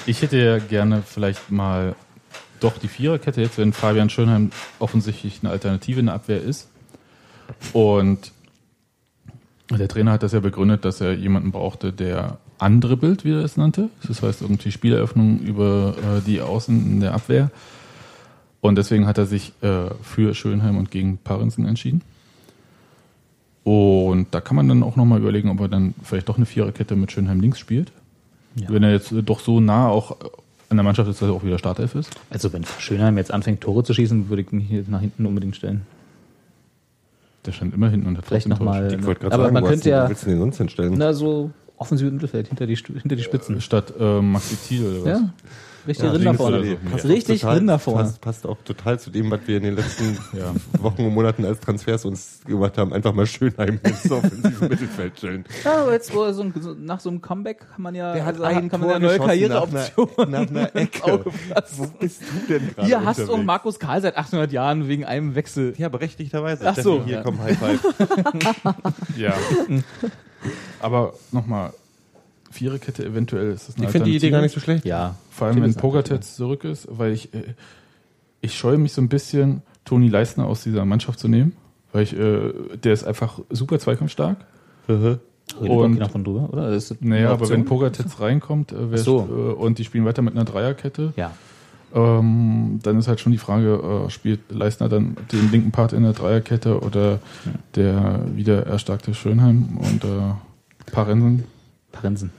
Ich 0.07 0.21
hätte 0.21 0.37
ja 0.37 0.59
gerne 0.59 1.03
vielleicht 1.03 1.51
mal 1.51 1.95
doch 2.61 2.77
die 2.77 2.89
Viererkette, 2.89 3.41
jetzt 3.41 3.57
wenn 3.57 3.73
Fabian 3.73 4.11
Schönheim 4.11 4.51
offensichtlich 4.79 5.41
eine 5.43 5.51
Alternative 5.51 6.01
in 6.01 6.07
der 6.07 6.15
Abwehr 6.15 6.43
ist. 6.43 6.69
Und 7.73 8.33
der 9.71 9.89
Trainer 9.89 10.13
hat 10.13 10.23
das 10.23 10.33
ja 10.33 10.41
begründet, 10.41 10.85
dass 10.85 11.01
er 11.01 11.15
jemanden 11.15 11.53
brauchte, 11.53 11.93
der 11.93 12.39
andribbelt, 12.59 13.25
wie 13.25 13.33
er 13.33 13.45
es 13.45 13.57
nannte. 13.57 13.89
Das 14.07 14.23
heißt 14.23 14.43
irgendwie 14.43 14.73
Spieleröffnung 14.73 15.39
über 15.41 15.95
äh, 15.99 16.21
die 16.21 16.41
Außen 16.43 16.93
in 16.93 17.01
der 17.01 17.15
Abwehr. 17.15 17.51
Und 18.61 18.77
deswegen 18.77 19.07
hat 19.07 19.19
er 19.19 19.27
sich 19.27 19.53
äh, 19.63 19.91
für 20.03 20.35
Schönheim 20.35 20.77
und 20.77 20.91
gegen 20.91 21.19
Parensen 21.19 21.67
entschieden. 21.67 22.03
Und 23.63 24.29
da 24.33 24.43
kann 24.43 24.57
man 24.57 24.69
dann 24.69 24.83
auch 24.83 24.97
nochmal 24.97 25.21
überlegen, 25.21 25.49
ob 25.49 25.61
er 25.61 25.69
dann 25.69 25.95
vielleicht 26.03 26.29
doch 26.29 26.37
eine 26.37 26.47
Viererkette 26.47 26.95
mit 26.95 27.11
Schönheim 27.11 27.41
links 27.41 27.59
spielt. 27.59 27.93
Ja. 28.57 28.69
Wenn 28.69 28.83
er 28.83 28.93
jetzt 28.93 29.13
äh, 29.13 29.23
doch 29.23 29.41
so 29.41 29.61
nah 29.61 29.89
auch 29.89 30.17
an 30.69 30.77
der 30.77 30.85
Mannschaft 30.85 31.09
ist, 31.11 31.21
dass 31.21 31.29
er 31.29 31.35
auch 31.35 31.45
wieder 31.45 31.59
Startelf 31.59 31.95
ist. 31.95 32.11
Also 32.31 32.53
wenn 32.53 32.65
Schönheim 32.79 33.17
jetzt 33.19 33.33
anfängt, 33.33 33.61
Tore 33.61 33.85
zu 33.85 33.95
schießen, 33.95 34.29
würde 34.29 34.43
ich 34.43 34.53
mich 34.53 34.67
hier 34.67 34.85
nach 34.89 35.01
hinten 35.01 35.27
unbedingt 35.27 35.57
stellen. 35.57 35.83
Der 37.47 37.53
stand 37.53 37.75
immer 37.75 37.91
hinten 37.91 38.07
und 38.07 38.19
hat 38.19 38.27
Vielleicht 38.27 38.47
trotzdem 38.47 38.67
nochmal. 38.67 38.93
Ich 38.93 39.05
wollte 39.05 39.21
gerade 39.21 39.35
Aber 39.35 39.45
sagen, 39.45 39.55
man 39.55 39.65
könnte 39.65 39.91
ja, 39.91 40.09
willst 40.09 40.25
du 40.25 40.31
den 40.31 40.39
sonst 40.39 40.57
hinstellen? 40.57 40.95
na 40.97 41.13
so 41.13 41.51
offensiv 41.77 42.09
im 42.09 42.15
Mittelfeld, 42.15 42.49
hinter 42.49 42.67
die, 42.67 42.77
hinter 42.77 43.17
die 43.17 43.23
Spitzen. 43.23 43.61
Statt 43.61 43.93
äh, 43.99 44.21
Maxi 44.21 44.57
Thiel 44.57 44.87
oder 44.87 45.01
was? 45.01 45.21
Ja, 45.21 45.31
richtig 45.87 46.05
Ja, 46.07 46.11
Rinder 46.13 46.35
vorne. 46.35 46.59
oder 46.61 46.67
so. 46.69 46.77
Passt 46.91 47.05
Richtig 47.05 47.37
auch 47.37 47.41
total, 47.49 47.57
Rinder 47.59 47.79
vorne. 47.79 48.03
Passt, 48.05 48.21
passt 48.21 48.47
auch 48.47 48.57
total 48.65 48.99
zu 49.01 49.11
dem, 49.11 49.31
was 49.31 49.41
wir 49.47 49.57
in 49.59 49.63
den 49.65 49.75
letzten 49.77 50.19
Ja. 50.33 50.53
Wochen 50.83 51.03
und 51.05 51.15
Monaten 51.15 51.45
als 51.45 51.61
Transfers 51.61 52.05
uns 52.05 52.41
gemacht 52.47 52.77
haben. 52.79 52.93
Einfach 52.93 53.13
mal 53.13 53.27
Schönheim 53.27 53.79
ins 53.83 54.11
offensive 54.11 54.69
Mittelfeld 54.69 55.19
stellen. 55.19 55.45
Ja, 55.65 55.83
aber 55.83 55.93
jetzt 55.93 56.15
wo 56.15 56.31
so 56.33 56.43
ein, 56.43 56.55
so, 56.61 56.75
nach 56.79 57.01
so 57.01 57.11
einem 57.11 57.21
Comeback 57.21 57.61
kann 57.73 57.83
man 57.83 57.95
ja, 57.95 58.13
Der 58.15 58.25
hat 58.25 58.35
also, 58.41 58.45
ein 58.45 58.69
kann 58.69 58.81
man 58.81 58.91
ja 58.91 58.99
neue 58.99 59.11
geschossen 59.19 59.27
Karriereoptionen 59.29 60.31
nach 60.31 60.39
einer- 60.41 60.51
nach 60.51 60.51
einer 60.75 60.77
Ecke. 60.77 61.25
Wo 61.77 61.87
bist 61.99 62.23
du 62.23 62.53
denn 62.53 62.69
gerade 62.75 62.87
Hier 62.87 63.05
hast 63.05 63.19
du? 63.21 63.37
Markus 63.39 63.79
Karl 63.79 64.01
seit 64.03 64.17
800 64.17 64.53
Jahren 64.53 64.89
wegen 64.89 65.05
einem 65.05 65.35
Wechsel. 65.35 65.75
Ja, 65.77 65.89
berechtigterweise. 65.89 66.65
Ach 66.69 66.77
so. 66.77 67.03
Hier, 67.05 67.17
Ja. 67.17 67.23
komm, 67.23 67.41
High 67.43 67.59
Five. 67.59 67.81
Ja. 69.17 69.35
Aber 70.81 71.15
nochmal, 71.33 71.73
Viererkette 72.55 73.05
eventuell 73.05 73.51
ist 73.51 73.69
das 73.69 73.77
eine 73.77 73.87
Ich 73.87 73.91
finde 73.93 74.11
die 74.11 74.17
Idee 74.17 74.31
gar 74.31 74.41
nicht 74.41 74.55
so 74.55 74.61
schlecht. 74.61 74.85
Ja, 74.85 75.17
Vor 75.31 75.49
allem, 75.49 75.61
wenn 75.63 75.75
Pogatetz 75.75 76.37
zurück 76.37 76.63
ist, 76.65 76.87
weil 76.91 77.13
ich, 77.13 77.35
äh, 77.35 77.43
ich 78.41 78.57
scheue 78.57 78.79
mich 78.79 78.93
so 78.93 79.03
ein 79.03 79.09
bisschen, 79.09 79.63
Toni 79.85 80.09
Leistner 80.09 80.47
aus 80.47 80.63
dieser 80.63 80.85
Mannschaft 80.85 81.19
zu 81.19 81.29
nehmen, 81.29 81.53
weil 81.93 82.05
ich, 82.05 82.17
äh, 82.17 82.53
der 82.83 82.93
ist 82.93 83.05
einfach 83.05 83.41
super 83.51 83.79
zweikampfstark. 83.79 84.37
Redet 84.89 85.21
Und- 85.61 85.99
davon 85.99 86.25
drüber, 86.25 86.49
oder? 86.53 86.79
Naja, 87.01 87.31
aber 87.31 87.49
wenn 87.51 87.65
Pogatetz 87.65 88.21
reinkommt 88.21 88.73
äh, 88.73 88.97
so. 88.97 89.19
und 89.19 89.79
die 89.79 89.85
spielen 89.85 90.05
weiter 90.05 90.23
mit 90.23 90.35
einer 90.35 90.45
Dreierkette, 90.45 91.13
Ja. 91.17 91.33
ähm, 91.95 92.79
dann 92.83 92.99
ist 92.99 93.09
halt 93.09 93.21
schon 93.21 93.33
die 93.33 93.39
Frage, 93.39 94.05
äh, 94.07 94.11
spielt 94.11 94.41
Leistner 94.51 94.89
dann 94.89 95.17
den 95.33 95.51
linken 95.51 95.71
Part 95.71 95.93
in 95.93 96.03
der 96.03 96.13
Dreierkette 96.13 96.81
oder 96.81 97.19
der 97.75 98.21
wieder 98.35 98.65
erstarkte 98.67 99.13
Schönheim 99.15 99.77
und 99.79 100.05
äh, 100.05 100.91
Parensen? 100.93 101.45
Parensen. 101.93 102.31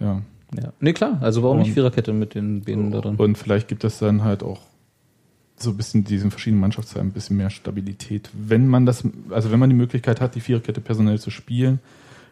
Ja. 0.00 0.22
Ja. 0.60 0.72
Nee, 0.80 0.92
klar. 0.92 1.18
Also 1.20 1.42
warum 1.42 1.58
nicht 1.58 1.68
Und- 1.68 1.74
Viererkette 1.74 2.12
mit 2.12 2.34
den 2.34 2.62
Beinen 2.62 2.90
da 2.90 3.00
drin? 3.00 3.16
Und 3.16 3.38
vielleicht 3.38 3.68
gibt 3.68 3.84
es 3.84 3.98
dann 3.98 4.24
halt 4.24 4.42
auch 4.42 4.60
so 5.56 5.70
ein 5.70 5.76
bisschen 5.76 6.04
diesen 6.04 6.30
verschiedenen 6.30 6.60
Mannschaftsteilen 6.60 7.08
ein 7.08 7.12
bisschen 7.12 7.36
mehr 7.36 7.50
Stabilität. 7.50 8.30
Wenn 8.32 8.66
man 8.66 8.86
das, 8.86 9.04
also 9.28 9.52
wenn 9.52 9.58
man 9.60 9.68
die 9.70 9.76
Möglichkeit 9.76 10.20
hat, 10.20 10.34
die 10.34 10.40
Viererkette 10.40 10.80
personell 10.80 11.20
zu 11.20 11.30
spielen, 11.30 11.78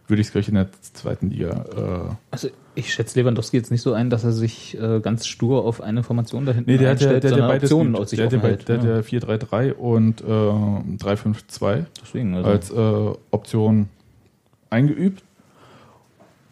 würde 0.09 0.23
ich 0.23 0.29
es 0.29 0.33
gleich 0.33 0.49
in 0.49 0.55
der 0.55 0.69
zweiten 0.81 1.29
Liga. 1.29 2.11
Äh, 2.11 2.15
Also 2.31 2.49
ich 2.75 2.93
schätze 2.95 3.21
Lewandowski 3.21 3.59
jetzt 3.59 3.71
nicht 3.71 3.83
so 3.83 3.93
ein, 3.93 4.09
dass 4.09 4.25
er 4.25 4.33
sich 4.33 4.81
äh, 4.81 5.01
ganz 5.01 5.27
stur 5.27 5.65
auf 5.65 5.83
eine 5.83 6.03
Formation 6.03 6.47
da 6.47 6.53
hinten 6.53 6.71
nee, 6.71 6.79
der 6.79 6.91
hat 6.93 7.03
ja, 7.03 7.09
einstellt, 7.11 7.25
der, 7.25 7.37
der, 7.37 7.49
beides 7.49 7.71
Optionen 7.71 7.95
aus 7.97 8.11
sich 8.11 8.19
der, 8.19 8.41
hält. 8.41 8.69
der, 8.69 8.77
ja. 8.77 8.83
der 8.83 9.05
4-3-3 9.05 9.73
und 9.75 10.23
äh, 10.23 10.25
3-5-2 10.25 11.85
Deswegen, 12.03 12.35
also. 12.35 12.49
als 12.51 12.71
äh, 12.71 13.19
Option 13.31 13.91
eingeübt. 14.71 15.23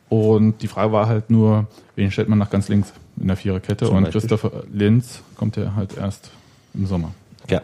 Und 0.08 0.62
die 0.62 0.68
Frage 0.68 0.92
war 0.92 1.08
halt 1.08 1.30
nur, 1.30 1.66
wen 1.96 2.10
stellt 2.10 2.28
man 2.28 2.38
nach 2.38 2.50
ganz 2.50 2.68
links 2.68 2.92
in 3.20 3.26
der 3.26 3.36
Viererkette? 3.36 3.86
Zum 3.86 3.96
Und 3.96 4.04
Beispiel. 4.04 4.20
Christopher 4.20 4.64
Linz 4.72 5.20
kommt 5.36 5.56
ja 5.56 5.74
halt 5.74 5.96
erst 5.96 6.30
im 6.74 6.86
Sommer. 6.86 7.12
Ja. 7.48 7.62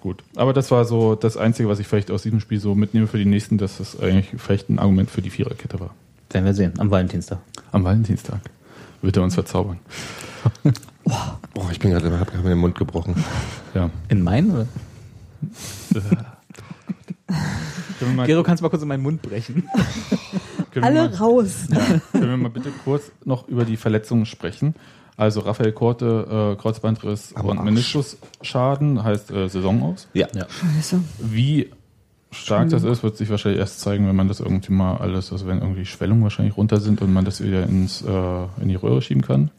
Gut. 0.00 0.22
Aber 0.36 0.52
das 0.52 0.70
war 0.70 0.84
so 0.84 1.14
das 1.14 1.36
Einzige, 1.36 1.68
was 1.68 1.78
ich 1.78 1.86
vielleicht 1.86 2.10
aus 2.10 2.22
diesem 2.22 2.40
Spiel 2.40 2.60
so 2.60 2.74
mitnehme 2.74 3.06
für 3.06 3.18
die 3.18 3.24
nächsten, 3.24 3.58
dass 3.58 3.78
das 3.78 3.98
eigentlich 4.00 4.28
vielleicht 4.40 4.70
ein 4.70 4.78
Argument 4.78 5.10
für 5.10 5.20
die 5.20 5.30
Viererkette 5.30 5.80
war. 5.80 5.90
Werden 6.30 6.44
wir 6.44 6.54
sehen, 6.54 6.72
am 6.78 6.90
Valentinstag. 6.90 7.38
Am 7.72 7.84
Valentinstag 7.84 8.40
wird 9.02 9.16
er 9.16 9.22
uns 9.22 9.34
verzaubern. 9.34 9.78
Oh, 11.54 11.68
ich 11.70 11.78
bin 11.78 11.92
gerade, 11.92 12.18
hab 12.18 12.28
gerade 12.28 12.42
mir 12.42 12.48
den 12.50 12.58
Mund 12.58 12.76
gebrochen. 12.76 13.14
Ja. 13.74 13.90
In 14.08 14.22
meinen? 14.22 14.50
Oder? 14.50 14.66
Gero, 18.26 18.42
kannst 18.42 18.60
du 18.60 18.64
mal 18.64 18.70
kurz 18.70 18.82
in 18.82 18.88
meinen 18.88 19.02
Mund 19.02 19.22
brechen? 19.22 19.68
können 20.80 20.94
wir 20.94 21.00
Alle 21.02 21.10
mal, 21.10 21.16
raus. 21.16 21.66
können 22.12 22.28
wir 22.30 22.36
mal 22.36 22.50
bitte 22.50 22.70
kurz 22.84 23.10
noch 23.24 23.48
über 23.48 23.64
die 23.64 23.76
Verletzungen 23.76 24.26
sprechen? 24.26 24.74
Also 25.16 25.40
Raphael 25.40 25.72
Korte, 25.72 26.54
äh, 26.56 26.60
Kreuzbandriss 26.60 27.34
Am 27.34 27.46
und. 27.46 27.64
Meniskusschaden, 27.64 29.02
heißt 29.02 29.30
äh, 29.30 29.48
Saison 29.48 29.82
aus. 29.82 30.08
Ja. 30.12 30.28
Ja. 30.34 30.46
Scheiße. 30.48 31.00
Wie 31.18 31.70
stark 32.30 32.68
das 32.68 32.82
ist, 32.84 33.02
wird 33.02 33.16
sich 33.16 33.30
wahrscheinlich 33.30 33.60
erst 33.60 33.80
zeigen, 33.80 34.06
wenn 34.06 34.16
man 34.16 34.28
das 34.28 34.40
irgendwie 34.40 34.72
mal 34.72 34.98
alles, 34.98 35.32
also 35.32 35.46
wenn 35.46 35.60
irgendwie 35.60 35.86
Schwellungen 35.86 36.22
wahrscheinlich 36.22 36.56
runter 36.56 36.80
sind 36.80 37.00
und 37.00 37.12
man 37.12 37.24
das 37.24 37.42
wieder 37.42 37.62
ins, 37.62 38.02
äh, 38.02 38.42
in 38.60 38.68
die 38.68 38.74
Röhre 38.74 39.00
schieben 39.00 39.22
kann. 39.22 39.50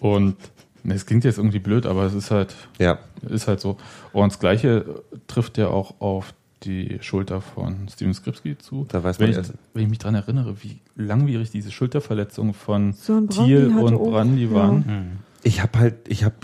Und 0.00 0.36
ne, 0.82 0.94
es 0.94 1.06
klingt 1.06 1.22
jetzt 1.24 1.38
irgendwie 1.38 1.60
blöd, 1.60 1.86
aber 1.86 2.02
es 2.04 2.14
ist 2.14 2.32
halt, 2.32 2.54
Ja. 2.80 2.98
ist 3.28 3.46
halt 3.46 3.60
so. 3.60 3.76
Und 4.12 4.32
das 4.32 4.40
Gleiche 4.40 4.84
trifft 5.28 5.58
ja 5.58 5.68
auch 5.68 6.00
auf 6.00 6.34
die 6.62 6.98
Schulter 7.02 7.40
von 7.40 7.88
Steven 7.92 8.14
Skripski 8.14 8.56
zu. 8.56 8.86
Da 8.88 9.02
weiß 9.04 9.18
wenn, 9.18 9.26
man 9.26 9.30
ich, 9.32 9.36
erst- 9.38 9.54
wenn 9.74 9.82
ich 9.82 9.88
mich 9.90 9.98
dran 9.98 10.14
erinnere, 10.14 10.62
wie 10.62 10.80
langwierig 10.96 11.50
diese 11.50 11.70
Schulterverletzungen 11.70 12.54
von 12.54 12.94
Thiel 13.28 13.66
und 13.76 13.94
auch- 13.94 14.10
Brandi 14.10 14.44
ja. 14.46 14.50
waren. 14.52 15.18
Ich 15.42 15.60
habe 15.62 15.78
halt, 15.78 15.96
ich 16.08 16.24
habe 16.24 16.34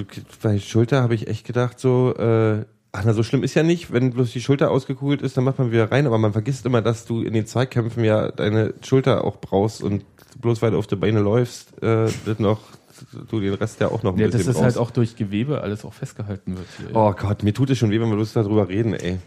bei 0.43 0.59
Schulter 0.59 1.03
habe 1.03 1.15
ich 1.15 1.27
echt 1.29 1.47
gedacht 1.47 1.81
so, 1.81 2.15
äh, 2.17 2.65
ach 2.93 3.03
na 3.07 3.15
so 3.15 3.23
schlimm 3.23 3.43
ist 3.43 3.55
ja 3.55 3.63
nicht, 3.63 3.93
wenn 3.93 4.11
bloß 4.13 4.33
die 4.33 4.43
Schulter 4.43 4.71
ausgekugelt 4.71 5.23
ist, 5.23 5.37
dann 5.39 5.45
macht 5.45 5.59
man 5.59 5.73
wieder 5.73 5.91
rein, 5.91 6.07
aber 6.07 6.19
man 6.19 6.33
vergisst 6.33 6.67
immer, 6.67 6.83
dass 6.83 7.07
du 7.07 7.23
in 7.23 7.33
den 7.33 7.47
Zweikämpfen 7.47 8.05
ja 8.05 8.31
deine 8.31 8.75
Schulter 8.85 9.25
auch 9.25 9.37
brauchst 9.41 9.83
und 9.83 10.05
bloß 10.41 10.61
weil 10.61 10.73
du 10.73 10.79
auf 10.79 10.87
die 10.87 10.97
Beine 10.97 11.21
läufst, 11.21 11.83
äh, 11.83 12.09
wird 12.27 12.41
noch 12.41 12.61
du 13.31 13.41
den 13.41 13.55
Rest 13.55 13.81
ja 13.81 13.89
auch 13.89 14.03
noch 14.03 14.13
ein 14.13 14.19
Ja, 14.19 14.27
dass 14.27 14.37
bisschen 14.39 14.53
das 14.53 14.63
halt 14.63 14.77
auch 14.77 14.91
durch 14.91 15.17
Gewebe 15.17 15.63
alles 15.63 15.87
auch 15.87 15.95
festgehalten 15.95 16.59
wird 16.59 16.67
hier. 16.77 16.95
Oh 16.95 17.13
Gott, 17.13 17.43
mir 17.43 17.55
tut 17.55 17.71
es 17.71 17.79
schon 17.79 17.91
weh, 17.91 17.99
wenn 17.99 18.11
wir 18.11 18.17
bloß 18.17 18.35
darüber 18.35 18.69
reden, 18.69 18.93
ey. 18.93 19.19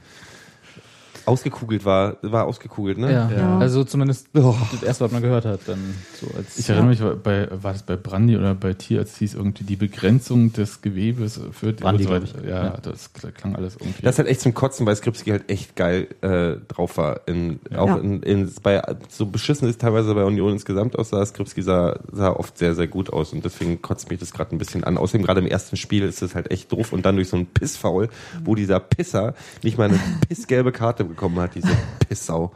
Ausgekugelt 1.26 1.86
war, 1.86 2.18
war 2.22 2.46
ausgekugelt, 2.46 2.98
ne? 2.98 3.12
Ja. 3.12 3.32
Ja. 3.32 3.58
also 3.60 3.84
zumindest 3.84 4.28
Oh. 4.36 4.56
das 4.72 4.84
erste, 4.84 5.06
was 5.06 5.12
man 5.12 5.22
gehört 5.22 5.46
hat, 5.46 5.62
dann 5.68 5.80
so 6.20 6.28
als 6.38 6.58
Ich 6.60 6.70
erinnere 6.70 6.90
mich, 6.90 7.00
bei, 7.24 7.48
war 7.52 7.72
das 7.74 7.84
bei 7.84 7.96
Brandy 7.96 8.36
oder 8.38 8.54
bei 8.56 8.74
Tier, 8.74 9.00
als 9.00 9.12
es 9.14 9.18
hieß 9.20 9.34
irgendwie 9.36 9.64
die 9.64 9.76
Begrenzung 9.78 10.52
des 10.54 10.82
Gewebes 10.82 11.40
für 11.52 11.72
Brandy, 11.74 12.04
so 12.04 12.16
ich. 12.18 12.34
Ja, 12.46 12.64
Ja. 12.66 12.78
das 12.82 13.12
klang 13.14 13.56
alles 13.56 13.76
irgendwie. 13.78 14.02
Das 14.02 14.16
ist 14.16 14.20
halt 14.20 14.28
echt 14.28 14.42
zum 14.42 14.54
Kotzen, 14.54 14.86
weil 14.86 14.96
Skripski 14.96 15.30
halt 15.32 15.50
echt 15.50 15.76
geil 15.76 16.08
äh, 16.22 16.56
drauf 16.68 16.98
war. 16.98 17.22
In, 17.28 17.60
auch 17.76 17.88
Ja. 17.88 17.96
in, 17.98 18.22
in, 18.24 18.52
bei, 18.62 18.82
so 19.10 19.26
beschissen 19.26 19.70
ist 19.70 19.80
teilweise 19.82 20.14
bei 20.14 20.26
Union 20.26 20.52
insgesamt 20.54 20.98
aussah, 21.00 21.26
Skripski 21.26 21.62
sah, 21.62 22.00
sah 22.12 22.32
oft 22.32 22.58
sehr, 22.58 22.76
sehr 22.76 22.88
gut 22.88 23.12
aus 23.14 23.32
und 23.34 23.46
deswegen 23.46 23.82
kotzt 23.82 24.10
mich 24.10 24.20
das 24.20 24.34
gerade 24.34 24.54
ein 24.54 24.58
bisschen 24.58 24.84
an. 24.84 24.98
Außerdem 24.98 25.26
gerade 25.26 25.40
im 25.40 25.48
ersten 25.48 25.78
Spiel 25.78 26.04
ist 26.04 26.22
es 26.22 26.36
halt 26.36 26.52
echt 26.52 26.72
doof 26.72 26.92
und 26.92 27.06
dann 27.06 27.16
durch 27.16 27.30
so 27.30 27.38
einen 27.38 27.46
Pissfoul, 27.46 28.10
wo 28.44 28.56
dieser 28.56 28.80
Pisser 28.82 29.36
nicht 29.64 29.78
mal 29.78 29.90
eine 29.90 30.00
pissgelbe 30.28 30.72
Karte 30.72 31.06
bekommen 31.14 31.40
hat, 31.40 31.56
diese 31.56 31.68
Pissau. 32.08 32.52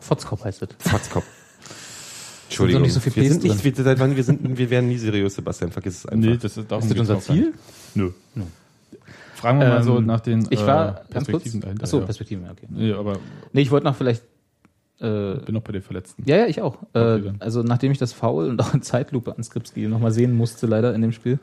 Fotzkopf 0.00 0.44
heißt 0.44 0.62
das. 0.62 0.68
Fatzkopf. 0.78 1.24
Entschuldigung. 2.48 2.82
nicht 2.82 2.92
so 2.92 3.00
viel 3.00 3.14
wir 3.16 3.28
sind 3.30 3.42
nicht, 3.42 3.64
drin. 3.64 3.76
wir, 3.76 3.84
seit 3.84 3.98
wann 3.98 4.16
wir 4.16 4.24
sind, 4.24 4.56
wir 4.58 4.70
werden 4.70 4.88
nie 4.88 4.98
seriös, 4.98 5.34
Sebastian, 5.34 5.70
vergiss 5.70 5.98
es 5.98 6.06
einfach. 6.06 6.28
nee, 6.28 6.36
das 6.36 6.56
ist, 6.56 6.70
darum 6.70 6.84
Ist 6.84 6.90
das 6.92 7.00
unser. 7.00 7.20
Ziel? 7.20 7.54
Nö. 7.94 8.10
Fragen 9.34 9.60
wir 9.60 9.68
mal 9.68 9.82
so 9.82 9.98
Ähm, 9.98 10.06
nach 10.06 10.20
den 10.20 10.46
Ich 10.50 10.64
war 10.64 11.00
äh. 11.00 11.12
Perspektiven 11.12 11.60
dahinter. 11.60 11.84
Achso, 11.84 11.98
ja. 11.98 12.04
Perspektiven, 12.04 12.44
ja, 12.44 12.52
okay. 12.52 12.66
Nee, 12.70 12.92
aber 12.92 13.18
Nee, 13.52 13.60
ich 13.62 13.70
wollte 13.70 13.86
noch 13.86 13.96
vielleicht. 13.96 14.22
Äh, 15.00 15.34
bin 15.44 15.54
noch 15.54 15.62
bei 15.62 15.72
den 15.72 15.82
Verletzten. 15.82 16.22
ja, 16.24 16.36
ja, 16.36 16.46
ich 16.46 16.62
auch. 16.62 16.78
Äh, 16.94 17.32
also 17.40 17.62
nachdem 17.62 17.90
ich 17.90 17.98
das 17.98 18.12
Foul 18.12 18.48
und 18.48 18.60
auch 18.62 18.72
in 18.72 18.82
Zeitlupe 18.90 19.36
an 19.36 19.42
Skripski 19.42 19.88
nochmal 19.88 20.12
sehen 20.12 20.36
musste, 20.36 20.66
leider 20.66 20.94
in 20.94 21.02
dem 21.02 21.12
Spiel, 21.12 21.40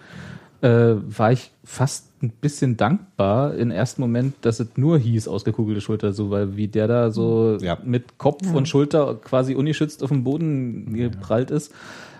äh, 0.62 0.96
war 0.96 1.32
ich 1.32 1.52
fast 1.64 2.08
ein 2.24 2.30
bisschen 2.30 2.78
dankbar 2.78 3.56
im 3.56 3.72
ersten 3.72 4.02
Moment, 4.02 4.36
dass 4.42 4.60
es 4.60 4.68
nur 4.76 5.00
hieß, 5.00 5.28
ausgekugelte 5.28 5.82
Schulter, 5.82 6.14
so, 6.14 6.30
weil 6.30 6.56
wie 6.56 6.68
der 6.68 6.88
da 6.88 7.10
so 7.12 7.58
Ja. 7.60 7.78
mit 7.84 8.18
Kopf 8.20 8.46
Ja. 8.46 8.54
und 8.54 8.68
Schulter 8.68 9.16
quasi 9.16 9.56
ungeschützt 9.56 10.04
auf 10.04 10.10
dem 10.10 10.24
Boden 10.24 10.94
geprallt 10.94 11.50
ist. 11.52 11.74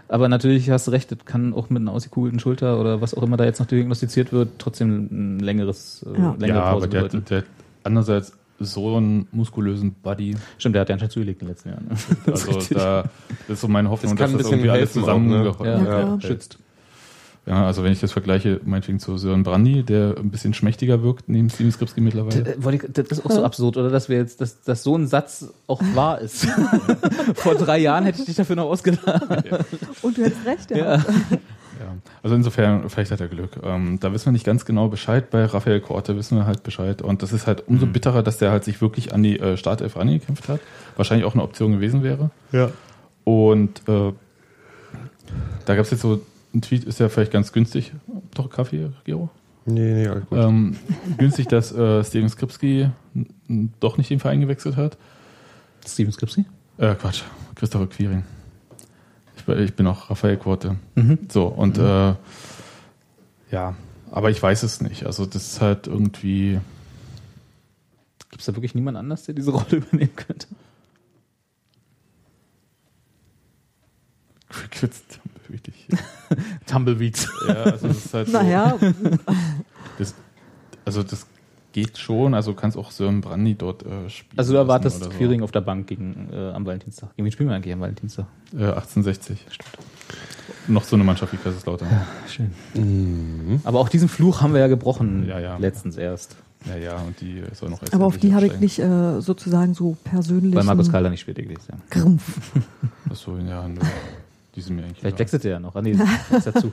Aber 0.08 0.28
natürlich 0.28 0.70
hast 0.72 0.88
du 0.88 0.92
recht, 0.92 1.12
das 1.12 1.20
kann 1.26 1.54
auch 1.54 1.70
mit 1.70 1.82
einer 1.82 1.92
ausgekugelten 1.94 2.40
Schulter 2.40 2.80
oder 2.82 3.00
was 3.00 3.14
auch 3.14 3.24
immer 3.24 3.38
da 3.38 3.46
jetzt 3.46 3.60
noch 3.60 3.68
diagnostiziert 3.68 4.34
wird, 4.34 4.50
trotzdem 4.58 5.08
ein 5.12 5.40
längeres, 5.40 6.04
äh, 6.06 6.20
Ja. 6.20 6.36
längere 6.38 6.58
Ja, 6.58 6.64
aber 6.66 6.80
Pause 6.88 6.90
der, 6.90 7.08
der 7.10 7.38
hat 7.40 7.46
andererseits 7.84 8.34
so 8.60 8.96
einen 8.98 9.28
muskulösen 9.32 9.94
Body. 9.94 10.36
Stimmt, 10.58 10.76
der 10.76 10.82
hat 10.82 10.90
ja 10.90 10.94
anscheinend 10.94 11.14
zugelegt 11.14 11.42
in 11.42 11.48
den 11.48 11.54
letzten 11.54 11.70
Jahren. 11.70 11.86
ne? 11.86 11.96
Das 12.26 12.42
ist 12.42 12.48
Also 12.48 12.58
richtig. 12.60 12.78
da 12.78 13.04
das 13.48 13.50
ist 13.56 13.62
so 13.62 13.68
meine 13.68 13.90
Hoffnung, 13.90 14.16
Das 14.16 14.20
kann 14.20 14.34
dass 14.38 14.42
das 14.44 14.52
ein 14.52 14.60
bisschen 14.62 14.66
irgendwie 14.66 14.70
alles 14.72 14.92
auch, 14.92 15.20
ne? 15.20 15.54
zusammen 15.54 15.86
Ja, 15.86 16.20
schützt. 16.20 16.58
Ja, 17.52 17.66
also 17.66 17.84
wenn 17.84 17.92
ich 17.92 18.00
das 18.00 18.14
vergleiche, 18.14 18.62
meinetwegen 18.64 19.00
zu 19.00 19.18
Sören 19.18 19.44
Brandy, 19.44 19.84
der 19.84 20.16
ein 20.18 20.32
bisschen 20.32 20.54
schmächtiger 20.54 21.04
wirkt 21.04 21.28
neben 21.28 21.50
Steven 21.50 21.70
Skripski 21.70 22.00
mittlerweile. 22.00 22.44
Das, 22.44 22.66
äh, 22.66 22.78
das 22.94 23.20
ist 23.20 23.26
auch 23.26 23.32
so 23.32 23.44
absurd, 23.44 23.76
oder? 23.76 23.90
Dass 23.90 24.08
wir 24.08 24.16
jetzt, 24.16 24.40
dass, 24.40 24.62
dass 24.62 24.84
so 24.84 24.96
ein 24.98 25.06
Satz 25.06 25.48
auch 25.68 25.82
wahr 25.94 26.22
ist. 26.22 26.46
Vor 27.36 27.56
drei 27.56 27.80
Jahren 27.80 28.06
hätte 28.06 28.20
ich 28.22 28.26
dich 28.28 28.38
dafür 28.38 28.56
noch 28.56 28.68
ausgelacht. 28.70 29.04
Und 30.02 30.18
du 30.18 30.24
hättest 30.24 30.46
recht, 30.46 30.72
ja. 30.72 30.78
Ja. 30.78 30.98
Ja, 30.98 31.96
also 32.24 32.36
insofern, 32.38 32.90
vielleicht 32.90 33.12
hat 33.12 33.20
er 33.20 33.28
Glück. 33.28 33.58
Ähm, 33.64 33.98
da 34.00 34.14
wissen 34.14 34.28
wir 34.28 34.32
nicht 34.32 34.46
ganz 34.46 34.64
genau 34.64 34.88
Bescheid. 34.88 35.30
Bei 35.30 35.44
Raphael 35.44 35.82
Korte 35.82 36.16
wissen 36.16 36.38
wir 36.38 36.46
halt 36.46 36.64
Bescheid. 36.64 37.02
Und 37.02 37.22
das 37.22 37.34
ist 37.34 37.48
halt 37.48 37.68
umso 37.68 37.86
Mhm. 37.86 37.92
bitterer, 37.92 38.24
dass 38.24 38.38
der 38.38 38.52
halt 38.52 38.64
sich 38.64 38.82
wirklich 38.82 39.14
an 39.14 39.24
die 39.24 39.40
äh, 39.40 39.58
Startelf 39.58 39.98
rangekämpft 39.98 40.48
hat. 40.48 40.62
Wahrscheinlich 40.96 41.26
auch 41.26 41.34
eine 41.34 41.44
Option 41.44 41.74
gewesen 41.74 42.02
wäre. 42.02 42.30
Ja. 42.54 42.70
Und 43.26 43.80
äh, 43.90 44.14
da 45.66 45.76
gab 45.76 45.84
es 45.84 45.92
jetzt 45.92 46.02
so 46.02 46.22
ein 46.54 46.62
Tweet, 46.62 46.84
ist 46.84 47.00
ja 47.00 47.10
vielleicht 47.10 47.32
ganz 47.32 47.52
günstig. 47.54 47.94
Doch 48.34 48.50
Kaffee, 48.50 48.92
Gero? 49.06 49.30
Nee, 49.66 49.94
nee, 49.94 50.08
alles 50.08 50.26
gut. 50.28 50.38
Ähm, 50.40 50.76
günstig, 51.18 51.48
dass 51.48 51.72
äh, 51.72 52.04
Steven 52.04 52.30
Skripski 52.30 52.90
doch 53.80 53.98
nicht 53.98 54.10
den 54.10 54.20
Verein 54.20 54.42
gewechselt 54.42 54.76
hat. 54.76 54.98
Steven 55.88 56.12
Skripski? 56.12 56.46
Äh, 56.78 56.96
Quatsch, 56.96 57.24
Christopher 57.56 57.88
Quiring. 57.88 58.24
Ich, 59.38 59.46
bin- 59.46 59.60
ich 59.60 59.76
bin 59.76 59.88
auch 59.88 60.10
Raphael 60.10 60.38
Korte. 60.38 60.78
Mhm. 60.96 61.20
So, 61.32 61.48
und 61.48 61.78
äh, 61.78 62.16
ja, 63.52 63.76
aber 64.12 64.30
ich 64.30 64.42
weiß 64.42 64.64
es 64.64 64.82
nicht. 64.82 65.06
Also 65.06 65.26
das 65.26 65.54
ist 65.54 65.62
halt 65.62 65.88
irgendwie. 65.88 66.60
Gibt 68.30 68.42
es 68.42 68.46
da 68.46 68.56
wirklich 68.56 68.76
niemand 68.76 68.98
anders, 68.98 69.24
der 69.24 69.36
diese 69.36 69.52
Rolle 69.52 69.66
übernehmen 69.78 70.16
könnte? 70.16 70.48
Crickets, 74.50 75.02
wirklich. 75.52 75.88
Tumbleweeds. 76.66 77.28
Ja, 77.48 77.54
also 77.64 77.88
das 77.88 78.06
ist 78.06 78.14
halt 78.14 78.28
so, 78.28 78.34
Naja, 78.34 78.78
das, 79.98 80.16
also 80.86 81.04
das 81.04 81.26
geht 81.72 81.98
schon. 81.98 82.34
Also 82.34 82.52
du 82.52 82.58
kannst 82.58 82.78
auch 82.78 82.92
Sören 82.92 83.22
Brandy 83.22 83.56
dort 83.56 83.84
äh, 83.84 84.10
spielen. 84.10 84.38
Also 84.38 84.54
du 84.54 84.58
erwartest 84.60 85.04
so. 85.04 85.10
Quiring 85.10 85.42
auf 85.42 85.52
der 85.52 85.62
Bank 85.62 85.88
gegen, 85.88 86.30
äh, 86.32 86.52
am 86.52 86.66
Valentinstag. 86.66 87.16
Gegen 87.16 87.26
wen 87.26 87.32
spielen 87.32 87.50
wir 87.50 87.56
eigentlich 87.56 87.74
am 87.74 87.80
Valentinstag? 87.80 88.26
Äh, 88.54 88.66
1860. 88.66 89.46
Noch 90.68 90.84
so 90.84 90.96
eine 90.96 91.04
Mannschaft 91.04 91.34
wie 91.34 91.38
Kaiserslautern. 91.38 91.88
Schön. 92.28 92.52
Mhm. 92.74 93.62
Aber 93.64 93.80
auch 93.80 93.90
diesen 93.90 94.10
Fluch 94.10 94.42
haben 94.42 94.54
wir 94.54 94.60
ja 94.60 94.68
gebrochen. 94.68 95.28
Ja, 95.28 95.40
ja. 95.40 95.58
Letztens 95.58 95.98
erst. 95.98 96.36
Ja, 96.66 96.76
ja, 96.76 96.96
und 96.98 97.20
die 97.22 97.42
soll 97.54 97.70
noch 97.70 97.82
erst 97.82 97.94
aber 97.96 98.06
auf 98.06 98.18
die 98.18 98.36
habe 98.36 98.46
ich 98.46 98.60
nicht 98.60 98.78
äh, 98.78 99.20
sozusagen 99.20 99.74
so 99.74 99.98
persönlich. 100.04 100.54
Weil 100.54 100.64
Markus 100.64 100.92
Kalder 100.92 101.10
nicht 101.10 101.22
spielt, 101.22 101.40
ja. 101.40 101.46
Grimpf. 101.90 102.52
Achso, 103.10 103.36
ja, 103.38 103.68
nö. 103.68 103.80
Die 104.56 104.62
sind 104.62 104.76
mir 104.76 104.84
eigentlich. 104.84 105.00
Vielleicht 105.00 105.20
wechselt 105.20 105.46
er 105.46 105.52
ja 105.52 105.60
noch. 105.60 105.76
Ah, 105.76 105.82
nee, 105.82 105.92
ist 106.38 106.48
dazu. 106.48 106.72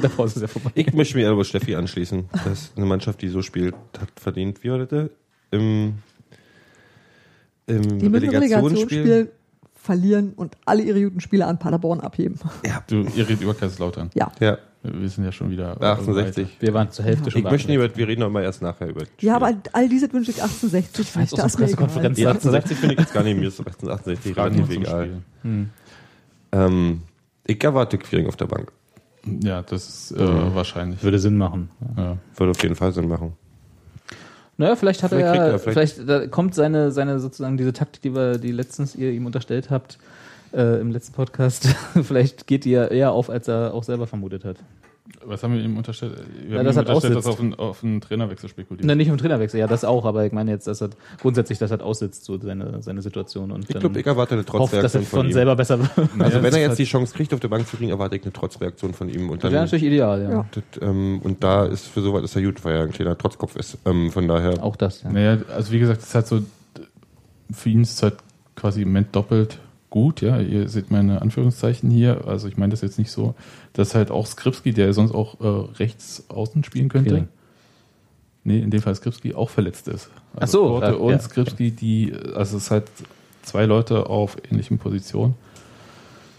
Davor 0.00 0.26
ist 0.26 0.36
es 0.36 0.42
ja 0.42 0.48
vorbei. 0.48 0.70
Ich 0.74 0.92
möchte 0.92 1.16
mich 1.16 1.26
aber 1.26 1.44
Steffi 1.44 1.74
anschließen. 1.74 2.28
Das 2.44 2.46
ist 2.62 2.76
eine 2.76 2.86
Mannschaft, 2.86 3.20
die 3.22 3.28
so 3.28 3.42
spielt, 3.42 3.74
hat 4.00 4.08
verdient. 4.16 4.62
Wie 4.62 4.70
war 4.70 4.78
das? 4.86 5.10
Im, 5.50 5.94
im 7.66 7.98
Die 7.98 8.08
müssen 8.08 8.28
Relegationsspiel. 8.28 9.32
Verlieren 9.82 10.34
und 10.34 10.58
alle 10.66 10.82
ihre 10.82 11.02
guten 11.02 11.20
Spiele 11.20 11.46
an 11.46 11.58
Paderborn 11.58 12.00
abheben. 12.00 12.38
Du, 12.86 13.00
ihr 13.16 13.26
redet 13.26 13.40
über 13.40 13.54
Kaiserslautern. 13.54 14.10
Ja. 14.14 14.30
Ja, 14.38 14.58
Wir 14.82 15.08
sind 15.08 15.24
ja 15.24 15.32
schon 15.32 15.50
wieder. 15.50 15.80
68. 15.80 16.58
Wir 16.60 16.74
waren 16.74 16.90
zur 16.90 17.06
Hälfte 17.06 17.30
schon 17.30 17.40
Ich 17.40 17.50
möchte 17.50 17.68
nicht 17.68 17.76
über, 17.78 17.96
wir 17.96 18.06
reden 18.06 18.20
noch 18.20 18.28
mal 18.30 18.42
erst 18.42 18.60
nachher 18.60 18.88
über. 18.88 19.04
Ja, 19.20 19.36
aber 19.36 19.54
all, 19.72 19.88
diese 19.88 20.12
wünsche 20.12 20.30
ich 20.32 20.42
1860 20.42 21.16
nicht. 21.16 21.32
auch 21.32 21.36
Da 21.38 21.42
so 21.42 21.46
ist 21.46 21.58
mir 21.58 21.64
egal. 21.64 21.76
Pressekonferenz. 21.76 22.16
die 22.16 22.26
1860 22.26 22.76
finde 22.78 22.94
ich 22.94 23.00
jetzt 23.00 23.14
gar 23.14 23.22
nicht, 23.24 23.38
mir 23.38 23.48
ist 23.48 23.58
1868 23.58 24.34
Fragen 24.34 24.56
noch 24.60 24.68
relativ 24.68 24.88
zum 24.90 25.00
egal. 25.00 25.22
Ähm, 26.52 27.02
ich 27.46 27.62
erwarte 27.62 27.98
Queering 27.98 28.26
auf 28.26 28.36
der 28.36 28.46
Bank. 28.46 28.72
Ja, 29.42 29.62
das 29.62 29.88
ist 29.88 30.12
äh, 30.12 30.54
wahrscheinlich. 30.54 31.02
Würde 31.02 31.18
Sinn 31.18 31.36
machen. 31.36 31.70
Ja. 31.96 32.16
Würde 32.36 32.50
auf 32.52 32.62
jeden 32.62 32.74
Fall 32.74 32.92
Sinn 32.92 33.08
machen. 33.08 33.34
Naja, 34.56 34.76
vielleicht 34.76 35.02
hat 35.02 35.10
Vielleicht 35.10 35.36
er, 35.40 35.46
er, 35.52 35.58
vielleicht, 35.58 35.94
vielleicht- 35.94 36.08
da 36.08 36.26
kommt 36.26 36.54
seine, 36.54 36.90
seine 36.92 37.18
sozusagen 37.18 37.56
diese 37.56 37.72
Taktik, 37.72 38.02
die 38.02 38.14
wir, 38.14 38.38
die 38.38 38.52
letztens 38.52 38.94
ihr 38.94 39.10
ihm 39.10 39.24
unterstellt 39.26 39.70
habt, 39.70 39.98
äh, 40.52 40.80
im 40.80 40.90
letzten 40.90 41.14
Podcast, 41.14 41.66
vielleicht 42.02 42.46
geht 42.46 42.64
die 42.66 42.70
ja 42.72 42.86
eher 42.86 43.12
auf, 43.12 43.30
als 43.30 43.48
er 43.48 43.72
auch 43.72 43.84
selber 43.84 44.06
vermutet 44.06 44.44
hat. 44.44 44.56
Was 45.24 45.42
haben 45.42 45.54
wir 45.54 45.60
ihm 45.62 45.76
unterstellt? 45.76 46.14
Wir 46.46 46.52
Ja, 46.52 46.58
haben 46.58 46.64
dass 46.66 46.76
ihm 46.76 46.78
er 46.78 46.86
unterstellt, 46.94 47.16
dass 47.16 47.26
er 47.26 47.32
auf 47.32 47.40
einen, 47.40 47.54
auf 47.54 47.84
einen 47.84 48.00
Trainerwechsel 48.00 48.48
spekuliert. 48.48 48.86
Na, 48.86 48.94
nicht 48.94 49.08
im 49.08 49.18
Trainerwechsel, 49.18 49.60
ja, 49.60 49.66
das 49.66 49.84
auch, 49.84 50.04
aber 50.04 50.24
ich 50.24 50.32
meine 50.32 50.50
jetzt, 50.50 50.66
dass 50.66 50.80
er 50.80 50.90
grundsätzlich, 51.20 51.58
dass 51.58 51.70
er 51.70 51.84
aussitzt, 51.84 52.24
so 52.24 52.38
seine, 52.38 52.82
seine 52.82 53.02
Situation 53.02 53.50
und 53.52 53.68
Ich 53.68 53.78
glaube, 53.78 53.98
ich 54.00 54.06
erwarte 54.06 54.34
eine 54.34 54.44
hofft, 54.46 54.72
dass 54.74 54.94
er 54.94 55.00
Trotzreaktion 55.00 55.04
von, 55.04 55.18
von 55.20 55.26
ihm. 55.26 55.32
selber 55.32 55.56
besser 55.56 55.78
wird. 55.78 55.90
Also 55.98 56.08
Ja, 56.38 56.42
wenn 56.42 56.42
das 56.44 56.54
er 56.54 56.60
jetzt 56.68 56.78
die 56.78 56.84
Chance 56.84 57.14
kriegt, 57.14 57.34
auf 57.34 57.40
der 57.40 57.48
Bank 57.48 57.66
zu 57.66 57.76
kriegen, 57.76 57.90
erwarte 57.90 58.16
ich 58.16 58.22
eine 58.22 58.32
Trotzreaktion 58.32 58.94
von 58.94 59.08
ihm. 59.08 59.28
Und 59.30 59.38
Das 59.38 59.42
dann, 59.42 59.52
wäre 59.52 59.64
natürlich 59.64 59.84
ideal, 59.84 60.22
ja. 60.22 60.30
Ja. 60.30 60.46
das, 60.52 60.62
ähm, 60.82 61.20
und 61.22 61.42
da 61.44 61.64
ist 61.66 61.86
für 61.86 62.02
sowas 62.02 62.24
ist 62.24 62.36
er 62.36 62.42
gut, 62.42 62.64
weil 62.64 62.76
er 62.76 62.82
ein 62.84 62.92
kleiner 62.92 63.16
Trotzkopf 63.18 63.56
ist. 63.56 63.78
Ähm, 63.84 64.10
von 64.10 64.26
daher. 64.28 64.62
Auch 64.62 64.76
das, 64.76 65.02
ja. 65.02 65.10
Naja, 65.12 65.38
also 65.54 65.72
wie 65.72 65.78
gesagt, 65.78 66.00
es 66.02 66.08
ist 66.08 66.14
halt 66.14 66.26
so, 66.26 66.40
für 67.52 67.68
ihn 67.68 67.82
ist 67.82 67.94
es 67.94 68.02
halt 68.02 68.16
quasi 68.56 68.82
im 68.82 68.88
Moment 68.88 69.14
doppelt 69.14 69.58
gut, 69.90 70.20
ja. 70.20 70.38
Ihr 70.38 70.68
seht 70.68 70.90
meine 70.92 71.20
Anführungszeichen 71.20 71.90
hier. 71.90 72.26
Also 72.28 72.46
ich 72.46 72.56
meine 72.56 72.70
das 72.70 72.80
jetzt 72.80 72.98
nicht 72.98 73.10
so, 73.10 73.34
dass 73.72 73.94
halt 73.94 74.10
auch 74.10 74.26
Skripski, 74.26 74.72
der 74.72 74.92
sonst 74.92 75.12
auch 75.12 75.40
äh, 75.40 75.72
rechts 75.78 76.24
außen 76.28 76.64
spielen 76.64 76.88
könnte. 76.88 77.10
Quering. 77.10 77.28
Nee, 78.42 78.60
in 78.60 78.70
dem 78.70 78.80
Fall 78.80 78.94
Skripski 78.94 79.34
auch 79.34 79.50
verletzt 79.50 79.88
ist. 79.88 80.08
Ach 80.38 80.48
so, 80.48 80.68
Korte 80.68 80.86
ja, 80.86 80.94
und 80.94 81.12
ja. 81.12 81.18
Skripski, 81.20 81.70
die, 81.70 82.12
also 82.34 82.56
es 82.56 82.64
ist 82.64 82.70
halt 82.70 82.84
zwei 83.42 83.66
Leute 83.66 84.06
auf 84.06 84.36
ähnlichen 84.50 84.78
Positionen. 84.78 85.34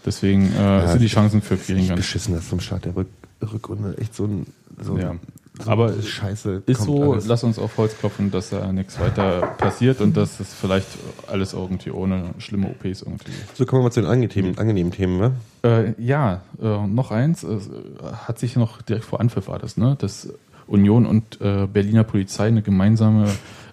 Deswegen 0.04 0.52
äh, 0.52 0.88
sind 0.88 1.00
die 1.00 1.06
Chancen 1.06 1.42
für 1.42 1.56
Quering 1.56 1.86
ganz 1.88 2.00
beschissen, 2.00 2.34
dass 2.34 2.48
zum 2.48 2.60
Start 2.60 2.84
der 2.84 2.96
Rück 2.96 3.08
Rückrunde 3.40 3.96
echt 3.98 4.14
so 4.14 4.24
ein, 4.24 4.46
so 4.80 4.94
ein 4.94 5.00
Ja. 5.00 5.16
So 5.64 5.70
Aber 5.70 6.00
Scheiße 6.02 6.62
Ist 6.66 6.82
so, 6.82 7.12
alles. 7.12 7.26
lass 7.26 7.44
uns 7.44 7.58
auf 7.58 7.76
Holz 7.76 7.96
klopfen, 7.98 8.30
dass 8.30 8.50
da 8.50 8.72
nichts 8.72 8.98
weiter 9.00 9.40
passiert 9.58 10.00
und 10.00 10.16
dass 10.16 10.40
es 10.40 10.52
vielleicht 10.54 10.88
alles 11.26 11.52
irgendwie 11.52 11.90
ohne 11.90 12.30
schlimme 12.38 12.68
OPs 12.68 13.02
irgendwie. 13.02 13.32
So 13.54 13.64
kommen 13.66 13.80
wir 13.80 13.84
mal 13.84 13.92
zu 13.92 14.00
den 14.00 14.10
angenehmen, 14.10 14.58
angenehmen 14.58 14.92
Themen, 14.92 15.20
wa? 15.20 15.32
Äh, 15.68 15.92
ja, 16.02 16.42
äh, 16.60 16.86
noch 16.86 17.10
eins, 17.10 17.44
äh, 17.44 17.58
hat 18.26 18.38
sich 18.38 18.56
noch 18.56 18.82
direkt 18.82 19.04
vor 19.04 19.20
Anpfiff 19.20 19.48
war 19.48 19.58
das, 19.58 19.76
ne? 19.76 19.96
Dass 19.98 20.28
Union 20.66 21.06
und 21.06 21.40
äh, 21.40 21.66
Berliner 21.66 22.04
Polizei 22.04 22.46
eine 22.46 22.62
gemeinsame 22.62 23.28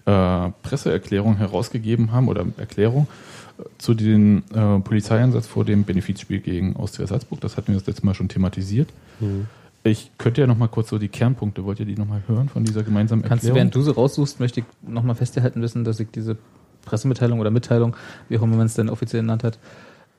äh, 0.05 0.49
Presseerklärung 0.63 1.37
herausgegeben 1.37 2.11
haben 2.11 2.27
oder 2.27 2.45
Erklärung 2.57 3.07
zu 3.77 3.93
dem 3.93 4.43
äh, 4.53 4.79
Polizeieinsatz 4.79 5.47
vor 5.47 5.65
dem 5.65 5.83
Benefizspiel 5.83 6.39
gegen 6.39 6.75
Austria 6.75 7.07
Salzburg. 7.07 7.41
Das 7.41 7.57
hatten 7.57 7.69
wir 7.69 7.75
das 7.75 7.87
letzte 7.87 8.05
Mal 8.05 8.13
schon 8.13 8.29
thematisiert. 8.29 8.89
Ich 9.83 10.11
könnte 10.17 10.41
ja 10.41 10.47
noch 10.47 10.57
mal 10.57 10.67
kurz 10.67 10.89
so 10.89 10.97
die 10.97 11.07
Kernpunkte, 11.07 11.63
wollt 11.63 11.79
ihr 11.79 11.85
die 11.85 11.95
noch 11.95 12.07
mal 12.07 12.21
hören 12.27 12.49
von 12.49 12.65
dieser 12.65 12.83
gemeinsamen 12.83 13.21
Kannst 13.21 13.43
du, 13.43 13.47
Erklärung? 13.47 13.55
während 13.55 13.75
du 13.75 13.81
sie 13.81 13.93
raussuchst, 13.93 14.39
möchte 14.39 14.59
ich 14.59 14.65
nochmal 14.81 15.15
festgehalten 15.15 15.61
wissen, 15.61 15.83
dass 15.83 15.99
ich 15.99 16.09
diese 16.11 16.37
Pressemitteilung 16.83 17.39
oder 17.39 17.51
Mitteilung, 17.51 17.95
wie 18.27 18.37
auch 18.37 18.41
immer 18.41 18.57
man 18.57 18.65
es 18.65 18.73
denn 18.73 18.89
offiziell 18.89 19.21
genannt 19.21 19.43
hat, 19.43 19.57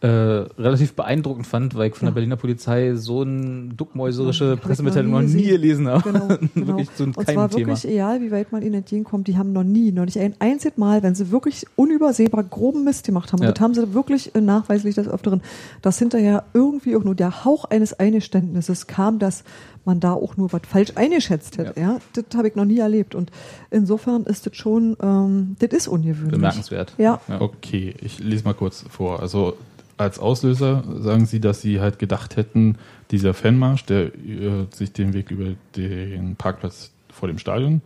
äh, 0.03 0.07
relativ 0.07 0.95
beeindruckend 0.95 1.47
fand, 1.47 1.75
weil 1.75 1.91
ich 1.91 1.95
von 1.95 2.07
der 2.07 2.13
Berliner 2.13 2.37
Polizei 2.37 2.95
so 2.95 3.21
eine 3.21 3.69
duckmäuserische 3.75 4.45
Ja, 4.51 4.57
Pressemitteilung 4.57 5.13
noch 5.13 5.21
noch 5.21 5.29
nie 5.29 5.47
gelesen 5.49 5.89
habe. 5.89 6.11
Genau, 6.11 6.29
genau. 6.55 6.67
wirklich 6.69 6.89
so 6.95 7.05
ein 7.05 7.09
Und 7.09 7.15
zwar 7.15 7.25
Keimthema. 7.49 7.69
wirklich, 7.69 7.89
egal 7.93 8.23
wie 8.23 8.31
weit 8.31 8.51
man 8.51 8.63
ihnen 8.63 8.75
entgegenkommt, 8.77 9.29
die 9.29 9.37
haben 9.37 9.53
noch 9.53 9.63
nie, 9.65 9.93
noch 9.93 10.07
nicht 10.07 10.19
ein 10.19 10.35
einziges 10.39 10.79
Mal, 10.79 11.03
wenn 11.03 11.15
sie 11.15 11.31
wirklich 11.31 11.67
unübersehbar 11.77 12.45
groben 12.45 12.85
Mist 12.85 13.05
gemacht 13.05 13.33
haben, 13.33 13.43
Ja. 13.43 13.49
und 13.49 13.59
das 13.59 13.63
haben 13.63 13.75
sie 13.75 13.93
wirklich 13.93 14.35
äh, 14.35 14.41
nachweislich 14.41 14.95
des 14.95 15.07
Öfteren, 15.07 15.43
dass 15.83 15.99
hinterher 15.99 16.45
irgendwie 16.55 16.97
auch 16.97 17.05
nur 17.05 17.15
der 17.15 17.45
Hauch 17.45 17.67
eines 17.67 17.93
Eingeständnisses 18.01 18.87
kam, 18.87 19.19
dass 19.19 19.45
man 19.85 19.99
da 20.01 20.13
auch 20.13 20.37
nur 20.37 20.53
was 20.53 20.61
falsch 20.69 20.93
eingeschätzt 20.95 21.59
hätte. 21.59 21.79
Ja. 21.81 21.99
Das 22.13 22.25
habe 22.37 22.49
ich 22.49 22.55
noch 22.55 22.67
nie 22.67 22.79
erlebt. 22.79 23.15
Und 23.15 23.31
insofern 23.71 24.25
ist 24.25 24.47
das 24.47 24.57
schon, 24.57 24.97
ähm, 25.03 25.57
das 25.59 25.71
ist 25.71 25.89
ungewöhnlich. 25.89 26.33
Bemerkenswert. 26.33 26.95
Ja. 26.99 27.21
Ja. 27.29 27.41
Okay, 27.41 27.95
ich 28.03 28.19
lese 28.19 28.45
mal 28.45 28.53
kurz 28.55 28.85
vor. 28.91 29.21
Also 29.21 29.55
als 30.01 30.19
Auslöser 30.19 30.83
sagen 31.01 31.27
Sie, 31.27 31.41
dass 31.41 31.61
Sie 31.61 31.81
halt 31.81 31.99
gedacht 31.99 32.37
hätten, 32.37 32.77
dieser 33.11 33.35
Fanmarsch, 33.35 33.85
der 33.85 34.07
äh, 34.07 34.67
sich 34.75 34.93
den 34.93 35.13
Weg 35.13 35.31
über 35.31 35.53
den 35.77 36.37
Parkplatz 36.37 36.91
vor 37.13 37.29
dem 37.29 37.39
Stadion 37.39 37.83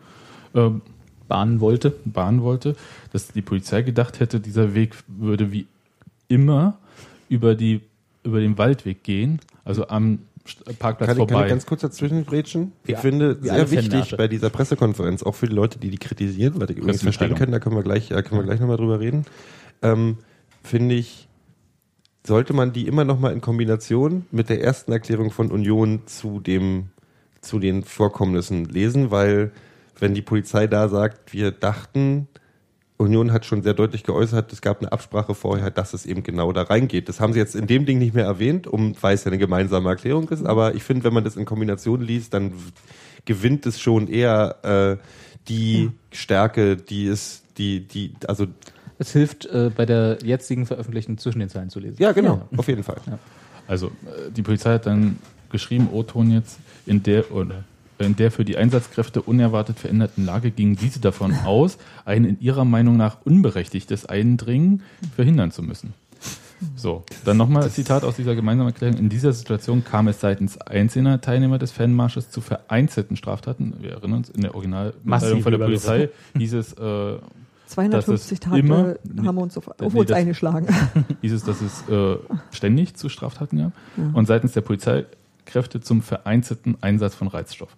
äh, 0.55 0.71
Bahnen 1.27 1.61
wollte. 1.61 1.91
bahnen 2.05 2.43
wollte, 2.43 2.77
dass 3.13 3.29
die 3.29 3.43
Polizei 3.43 3.83
gedacht 3.83 4.21
hätte, 4.21 4.39
dieser 4.41 4.75
Weg 4.75 4.95
würde 5.09 5.51
wie 5.51 5.67
immer 6.29 6.79
über, 7.29 7.55
die, 7.55 7.81
über 8.23 8.39
den 8.41 8.59
Waldweg 8.59 9.03
gehen, 9.03 9.41
also 9.65 9.89
am 9.89 10.21
Parkplatz 10.79 11.09
Kann 11.09 11.17
ich, 11.17 11.21
kann 11.21 11.29
vorbei. 11.29 11.45
ich 11.47 11.49
ganz 11.51 11.67
kurz 11.67 11.81
dazwischen 11.81 12.27
grätschen? 12.27 12.73
Wie 12.85 12.93
Ich 12.93 12.99
a- 12.99 13.01
finde 13.01 13.39
sehr 13.41 13.71
wichtig 13.71 14.15
bei 14.17 14.29
dieser 14.29 14.51
Pressekonferenz, 14.51 15.23
auch 15.23 15.35
für 15.35 15.49
die 15.49 15.55
Leute, 15.55 15.79
die 15.79 15.91
die 15.91 15.97
kritisieren, 15.99 16.61
weil 16.61 16.71
ich 16.71 16.77
übrigens 16.77 17.03
verstehen 17.03 17.35
können, 17.35 17.51
da 17.53 17.59
können 17.59 17.75
wir 17.75 17.83
gleich, 17.83 18.11
äh, 18.11 18.23
können 18.23 18.41
wir 18.43 18.45
gleich 18.45 18.61
nochmal 18.61 18.77
drüber 18.77 19.01
reden, 19.01 19.25
ähm, 19.83 20.19
finde 20.63 20.95
ich, 20.95 21.27
sollte 22.27 22.55
man 22.55 22.73
die 22.73 22.87
immer 22.87 23.05
nochmal 23.05 23.33
in 23.33 23.41
Kombination 23.41 24.27
mit 24.31 24.49
der 24.49 24.63
ersten 24.63 24.93
Erklärung 24.93 25.31
von 25.31 25.51
Union 25.51 26.07
zu 26.07 26.41
dem, 26.41 26.89
zu 27.41 27.59
den 27.59 27.85
Vorkommnissen 27.85 28.65
lesen, 28.65 29.11
weil 29.11 29.53
wenn 29.99 30.15
die 30.15 30.23
Polizei 30.23 30.67
da 30.67 30.89
sagt, 30.89 31.33
wir 31.33 31.51
dachten, 31.51 32.29
Union 32.97 33.33
hat 33.33 33.45
schon 33.45 33.63
sehr 33.63 33.75
deutlich 33.75 34.05
geäußert, 34.05 34.53
es 34.53 34.63
gab 34.63 34.81
eine 34.81 34.93
Absprache 34.93 35.35
vorher, 35.35 35.71
dass 35.71 35.93
es 35.93 36.07
eben 36.07 36.23
genau 36.23 36.53
da 36.53 36.63
reingeht. 36.63 37.09
Das 37.09 37.21
haben 37.21 37.33
sie 37.33 37.41
jetzt 37.41 37.55
in 37.55 37.67
dem 37.67 37.87
Ding 37.87 37.99
nicht 37.99 38.15
mehr 38.15 38.25
erwähnt, 38.25 38.67
um, 38.67 38.95
weil 39.01 39.15
es 39.15 39.25
ja 39.25 39.31
eine 39.31 39.39
gemeinsame 39.39 39.89
Erklärung 39.91 40.29
ist, 40.31 40.47
aber 40.47 40.75
ich 40.75 40.83
finde, 40.83 41.05
wenn 41.05 41.13
man 41.13 41.25
das 41.25 41.37
in 41.37 41.45
Kombination 41.45 42.01
liest, 42.01 42.33
dann 42.33 42.53
gewinnt 43.27 43.67
es 43.67 43.81
schon 43.81 44.09
eher 44.09 44.99
äh, 45.01 45.05
die 45.49 45.91
Stärke, 46.13 46.77
die 46.77 47.05
ist, 47.05 47.45
die, 47.59 47.87
die, 47.87 48.15
also 48.27 48.47
Es 48.99 49.13
hilft, 49.13 49.47
äh, 49.47 49.71
bei 49.75 49.87
der 49.87 50.19
jetzigen 50.23 50.67
veröffentlichten 50.67 51.19
zwischen 51.19 51.41
den 51.41 51.49
Zeilen 51.49 51.71
zu 51.71 51.81
lesen. 51.81 51.97
ja 51.99 52.13
genau, 52.13 52.49
auf 52.57 52.69
jeden 52.69 52.85
Fall. 52.85 52.97
Also 53.67 53.89
äh, 53.89 54.31
die 54.31 54.43
Polizei 54.43 54.75
hat 54.75 54.87
dann 54.87 55.19
geschrieben, 55.51 55.89
O-Ton 55.93 56.31
jetzt, 56.31 56.59
in 56.87 57.03
der 57.03 57.31
oder 57.33 57.65
in 57.99 58.17
der 58.17 58.31
für 58.31 58.45
die 58.45 58.57
Einsatzkräfte 58.57 59.23
unerwartet 59.23 59.79
veränderten 59.79 60.25
Lage 60.25 60.51
gingen 60.51 60.77
diese 60.77 61.01
davon 61.01 61.33
aus, 61.45 61.79
ein 62.05 62.25
in 62.25 62.41
ihrer 62.41 62.65
Meinung 62.65 62.97
nach 62.97 63.19
unberechtigtes 63.25 64.07
Eindringen 64.07 64.83
verhindern 65.15 65.53
zu 65.53 65.63
müssen. 65.63 65.95
So, 66.77 67.05
dann 67.25 67.37
nochmal 67.37 67.69
Zitat 67.71 68.05
aus 68.05 68.17
dieser 68.17 68.35
gemeinsamen 68.35 68.71
Erklärung. 68.71 68.99
In 68.99 69.09
dieser 69.09 69.33
Situation 69.33 69.85
kam 69.85 70.09
es 70.09 70.21
seitens 70.21 70.59
einzelner 70.59 71.21
Teilnehmer 71.21 71.59
des 71.59 71.73
Fanmarsches 71.73 72.31
zu 72.31 72.41
vereinzelten 72.41 73.17
Straftaten. 73.17 73.75
Wir 73.81 73.93
erinnern 73.93 74.19
uns, 74.19 74.31
in 74.31 74.41
der 74.41 74.55
Originalmitteilung 74.55 75.43
von 75.43 75.53
der. 75.53 75.59
Polizei 75.59 76.09
hieß 76.37 76.55
es, 76.55 76.73
äh, 76.75 77.19
250 77.67 78.41
Dass 78.41 78.53
es 78.53 78.59
immer- 78.59 78.77
Tage 78.95 78.99
haben 79.27 79.35
wir 79.37 79.43
uns 79.43 79.57
auf, 79.59 79.69
auf 79.69 79.75
Nee, 79.95 80.01
uns 80.01 80.09
das- 80.09 80.17
eingeschlagen. 80.19 80.67
hieß 81.23 81.33
es, 81.33 81.45
dass 81.45 81.61
es 81.61 81.89
äh, 81.89 82.17
ständig 82.53 82.95
zu 82.97 83.09
Straftaten 83.09 83.59
gab 83.59 83.73
und 84.15 84.27
seitens 84.27 84.53
der 84.53 84.61
Polizeikräfte 84.61 85.81
zum 85.81 86.03
vereinzelten 86.03 86.77
Einsatz 86.81 87.15
von 87.15 87.29
Reizstoff. 87.29 87.75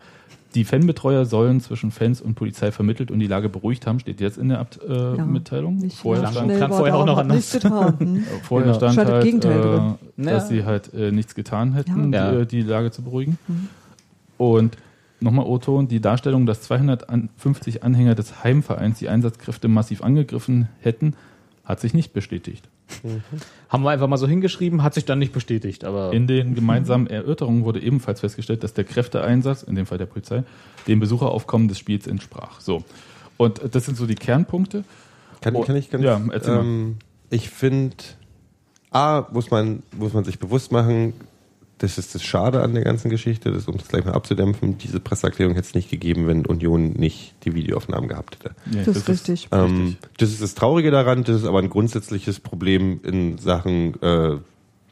Die 0.54 0.64
Fanbetreuer 0.64 1.26
sollen 1.26 1.60
zwischen 1.60 1.90
Fans 1.90 2.22
und 2.22 2.34
Polizei 2.34 2.72
vermittelt 2.72 3.10
und 3.10 3.18
die 3.18 3.26
Lage 3.26 3.50
beruhigt 3.50 3.86
haben, 3.86 3.98
steht 4.00 4.20
jetzt 4.22 4.38
in 4.38 4.48
der 4.48 4.58
Abt 4.60 4.80
äh, 4.88 5.16
Ja, 5.16 5.24
Mitteilung. 5.26 5.76
Nicht 5.76 5.98
Vorher 5.98 6.24
ja, 6.24 6.30
stand, 6.32 6.50
klang 6.56 6.72
vorher 6.72 6.96
auch 6.96 7.04
noch 7.04 7.18
anders. 7.18 7.52
Getan. 7.52 7.94
Hm. 7.98 8.24
vorher 8.42 8.72
Genau. 8.72 8.90
stand 8.92 9.08
halt, 9.10 9.22
Gegenteil 9.24 9.58
äh, 9.58 9.62
drin. 9.62 9.94
dass 10.16 10.26
Ja. 10.44 10.46
sie 10.56 10.64
halt 10.64 10.94
äh, 10.94 11.12
nichts 11.12 11.34
getan 11.34 11.74
hätten, 11.74 12.10
Ja. 12.12 12.30
die, 12.32 12.36
äh, 12.38 12.46
die 12.46 12.62
Lage 12.62 12.90
zu 12.90 13.02
beruhigen. 13.02 13.38
Und 14.38 14.76
nochmal 15.20 15.46
O-Ton, 15.46 15.88
die 15.88 16.00
Darstellung, 16.00 16.46
dass 16.46 16.62
250 16.62 17.82
Anhänger 17.82 18.14
des 18.14 18.44
Heimvereins 18.44 18.98
die 18.98 19.08
Einsatzkräfte 19.08 19.68
massiv 19.68 20.02
angegriffen 20.02 20.68
hätten, 20.80 21.14
hat 21.64 21.80
sich 21.80 21.94
nicht 21.94 22.12
bestätigt. 22.12 22.68
Haben 23.68 23.82
wir 23.82 23.90
einfach 23.90 24.06
mal 24.06 24.16
so 24.16 24.28
hingeschrieben, 24.28 24.82
hat 24.84 24.94
sich 24.94 25.04
dann 25.04 25.18
nicht 25.18 25.32
bestätigt, 25.32 25.84
aber 25.84 26.12
In 26.12 26.28
den 26.28 26.54
gemeinsamen 26.54 27.08
Erörterungen 27.08 27.64
wurde 27.64 27.80
ebenfalls 27.80 28.20
festgestellt, 28.20 28.62
dass 28.62 28.74
der 28.74 28.84
Kräfteeinsatz, 28.84 29.64
in 29.64 29.74
dem 29.74 29.86
Fall 29.86 29.98
der 29.98 30.06
Polizei, 30.06 30.44
dem 30.86 31.00
Besucheraufkommen 31.00 31.66
des 31.66 31.78
Spiels 31.78 32.06
entsprach. 32.06 32.60
So. 32.60 32.84
Und 33.36 33.60
das 33.74 33.86
sind 33.86 33.96
so 33.96 34.06
die 34.06 34.14
Kernpunkte. 34.14 34.84
Kann, 35.40 35.56
Oh, 35.56 35.62
kann 35.62 35.74
ich 35.76 35.90
ganz, 35.90 36.04
ja, 36.04 36.20
erzähl 36.30 36.54
mal. 36.54 36.60
ähm, 36.64 36.96
ich 37.30 37.50
finde, 37.50 37.96
A, 38.92 39.26
muss 39.32 39.50
man, 39.50 39.82
muss 39.98 40.12
man 40.12 40.22
sich 40.24 40.38
bewusst 40.38 40.70
machen, 40.70 41.12
das 41.78 41.98
ist 41.98 42.14
das 42.14 42.22
Schade 42.22 42.62
an 42.62 42.74
der 42.74 42.84
ganzen 42.84 43.10
Geschichte, 43.10 43.52
das, 43.52 43.68
um 43.68 43.76
es 43.76 43.88
gleich 43.88 44.04
mal 44.04 44.14
abzudämpfen, 44.14 44.78
diese 44.78 44.98
Presseerklärung 44.98 45.54
hätte 45.54 45.68
es 45.68 45.74
nicht 45.74 45.90
gegeben, 45.90 46.26
wenn 46.26 46.46
Union 46.46 46.92
nicht 46.92 47.34
die 47.44 47.54
Videoaufnahmen 47.54 48.08
gehabt 48.08 48.36
hätte. 48.36 48.54
Ja, 48.70 48.82
Das 48.84 48.96
ist 48.96 49.08
richtig. 49.08 49.48
Ähm, 49.52 49.96
das 50.16 50.30
ist 50.30 50.42
das 50.42 50.54
Traurige 50.54 50.90
daran, 50.90 51.24
das 51.24 51.42
ist 51.42 51.46
aber 51.46 51.58
ein 51.58 51.68
grundsätzliches 51.68 52.40
Problem 52.40 53.00
in 53.02 53.36
Sachen 53.38 54.00
äh, 54.02 54.38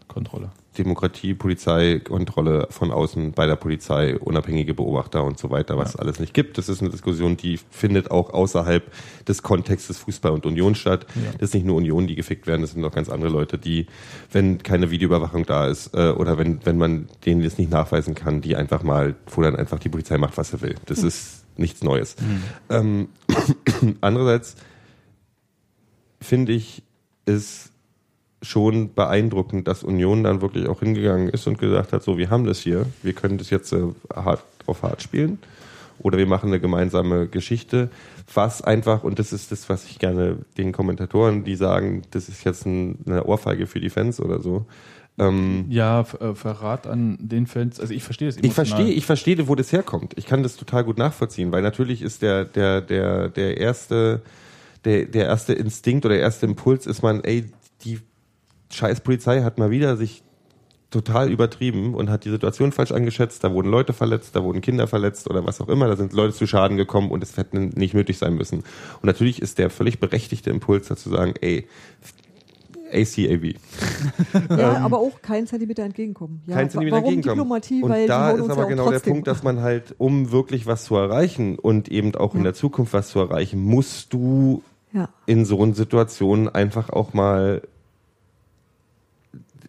Kontrolle. 0.09 0.51
Demokratie, 0.75 1.35
Polizei, 1.35 2.01
Kontrolle 2.01 2.67
von 2.71 2.91
außen 2.91 3.33
bei 3.33 3.47
der 3.47 3.57
Polizei, 3.57 4.19
unabhängige 4.19 4.75
Beobachter 4.75 5.25
und 5.25 5.39
so 5.39 5.51
weiter, 5.51 5.79
was 5.79 5.91
es 5.91 5.97
alles 5.97 6.21
nicht 6.21 6.35
gibt. 6.35 6.59
Das 6.59 6.69
ist 6.69 6.81
eine 6.81 6.91
Diskussion, 6.91 7.37
die 7.37 7.59
findet 7.71 8.11
auch 8.11 8.33
außerhalb 8.33 8.85
des 9.27 9.43
Kontextes 9.43 9.99
Fußball 9.99 10.33
und 10.33 10.47
Union 10.47 10.75
statt. 10.75 11.07
Das 11.39 11.51
ist 11.51 11.55
nicht 11.55 11.67
nur 11.67 11.77
Union, 11.77 12.07
die 12.07 12.15
gefickt 12.15 12.47
werden, 12.47 12.63
das 12.63 12.73
sind 12.73 12.85
auch 12.85 12.93
ganz 12.93 13.09
andere 13.09 13.31
Leute, 13.31 13.59
die, 13.59 13.87
wenn 14.33 14.63
keine 14.63 14.91
Videoüberwachung 14.91 15.47
da 15.47 15.69
ist 15.69 15.95
äh, 15.95 16.11
oder 16.11 16.39
wenn, 16.39 16.65
wenn 16.65 16.77
man 16.77 17.09
denen 17.25 17.43
das 17.43 17.59
nicht 17.59 17.71
nachweisen 17.71 18.15
kann, 18.15 18.41
die 18.41 18.57
einfach 18.57 18.83
mal, 18.83 19.15
wo 19.27 19.43
dann 19.43 19.57
einfach 19.57 19.79
die 19.79 19.89
Polizei 19.89 20.19
macht, 20.19 20.37
was 20.37 20.51
sie 20.51 20.61
will. 20.61 20.75
Das 20.87 21.03
ist 21.03 21.45
nichts 21.57 21.83
Neues. 21.83 22.17
Ähm, 22.69 23.09
andererseits 24.01 24.57
finde 26.21 26.53
ich, 26.53 26.83
ist 27.27 27.71
schon 28.45 28.95
beeindruckend, 28.95 29.67
dass 29.67 29.83
Union 29.83 30.25
dann 30.25 30.41
wirklich 30.41 30.69
auch 30.69 30.81
hingegangen 30.81 31.29
ist 31.29 31.47
und 31.47 31.59
gesagt 31.59 31.93
hat, 31.93 32.03
so, 32.03 32.19
wir 32.19 32.31
haben 32.31 32.45
das 32.45 32.61
hier, 32.61 32.87
wir 33.03 33.13
können 33.13 33.39
das 33.39 33.51
jetzt 33.51 33.73
äh, 33.73 33.83
hart 34.15 34.43
auf 34.67 34.83
hart 34.83 35.03
spielen 35.03 35.39
oder 35.99 36.19
wir 36.19 36.27
machen 36.27 36.51
eine 36.51 36.61
gemeinsame 36.61 37.27
Geschichte, 37.27 37.91
was 38.33 38.63
einfach, 38.63 39.05
und 39.05 39.19
das 39.19 39.33
ist 39.33 39.53
das, 39.53 39.69
was 39.69 39.85
ich 39.85 39.99
gerne 39.99 40.39
den 40.57 40.73
Kommentatoren, 40.73 41.45
die 41.45 41.57
sagen, 41.57 42.03
das 42.11 42.29
ist 42.29 42.45
jetzt 42.45 42.67
ein, 42.67 42.99
eine 43.07 43.25
Ohrfeige 43.25 43.67
für 43.67 43.81
die 43.81 43.91
Fans 43.91 44.21
oder 44.21 44.41
so, 44.41 44.67
ähm, 45.19 45.67
Ja, 45.69 46.01
äh, 46.01 46.35
Verrat 46.35 46.87
an 46.87 47.17
den 47.21 47.47
Fans. 47.47 47.79
Also 47.79 47.95
ich 47.95 48.03
verstehe 48.03 48.29
es 48.29 48.37
ich 48.37 48.53
verstehe, 48.53 48.91
ich 48.91 49.07
verstehe, 49.07 49.47
wo 49.47 49.55
das 49.55 49.73
herkommt. 49.73 50.15
Ich 50.17 50.27
kann 50.27 50.43
das 50.43 50.57
total 50.57 50.85
gut 50.85 50.99
nachvollziehen, 50.99 51.53
weil 51.53 51.63
natürlich 51.63 52.03
ist 52.03 52.23
der, 52.23 52.45
der, 52.45 52.81
der, 52.81 53.29
der 53.29 53.59
erste, 53.59 54.23
der, 54.85 55.05
der 55.05 55.27
erste 55.27 55.53
Instinkt 55.53 56.05
oder 56.05 56.15
der 56.15 56.23
erste 56.23 56.47
Impuls 56.47 56.87
ist 56.87 57.03
man, 57.03 57.23
ey, 57.23 57.45
scheiß 58.75 59.01
Polizei 59.01 59.43
hat 59.43 59.59
mal 59.59 59.71
wieder 59.71 59.97
sich 59.97 60.23
total 60.91 61.29
übertrieben 61.31 61.95
und 61.95 62.09
hat 62.09 62.25
die 62.25 62.31
Situation 62.31 62.71
falsch 62.71 62.93
eingeschätzt. 62.93 63.43
Da 63.43 63.53
wurden 63.53 63.69
Leute 63.69 63.93
verletzt, 63.93 64.37
da 64.37 64.45
wurden 64.45 64.61
Kinder 64.61 64.87
verletzt 64.87 65.29
oder 65.29 65.45
was 65.45 65.61
auch 65.61 65.69
immer. 65.69 65.89
Da 65.89 65.97
sind 65.97 66.13
Leute 66.13 66.35
zu 66.35 66.47
Schaden 66.47 66.77
gekommen 66.77 67.11
und 67.11 67.23
es 67.23 67.37
hätte 67.37 67.59
nicht 67.59 67.95
nötig 67.95 68.19
sein 68.19 68.35
müssen. 68.35 68.59
Und 68.59 69.05
natürlich 69.05 69.43
ist 69.43 69.59
der 69.59 69.71
völlig 69.71 69.99
berechtigte 69.99 70.51
Impuls 70.51 70.87
dazu 70.87 71.11
sagen, 71.11 71.35
ey, 71.41 71.67
ACAB. 72.93 73.55
Ja, 74.57 74.79
aber 74.85 74.99
auch 74.99 75.21
kein 75.21 75.47
Zentimeter 75.49 75.83
entgegenkommen. 75.83 76.43
Ja, 76.47 76.53
Ähm, 76.53 76.59
kein 76.59 76.71
Zentimeter 76.71 76.97
warum 76.97 77.15
entgegenkommen. 77.15 77.61
Diplomatie? 77.61 77.83
und 77.83 77.91
weil 77.91 78.07
da 78.07 78.31
ist 78.31 78.51
aber 78.51 78.63
ja 78.63 78.69
genau 78.69 78.91
der. 78.91 78.99
Punkt, 79.01 79.27
dass 79.27 79.43
man 79.43 79.61
halt, 79.63 79.95
um 79.99 80.31
wirklich 80.31 80.67
was 80.67 80.85
zu 80.85 80.95
erreichen 80.95 81.59
und 81.59 81.89
eben 81.89 82.15
auch 82.15 82.35
in 82.35 82.41
Ja. 82.41 82.45
der 82.45 82.55
Zukunft 82.55 82.93
was 82.93 83.09
zu 83.09 83.19
erreichen, 83.19 83.61
musst 83.61 84.13
du 84.13 84.63
in 85.27 85.45
so 85.45 85.61
einer 85.61 85.75
Situation 85.75 86.49
einfach 86.49 86.89
auch 86.91 87.15
mal 87.15 87.63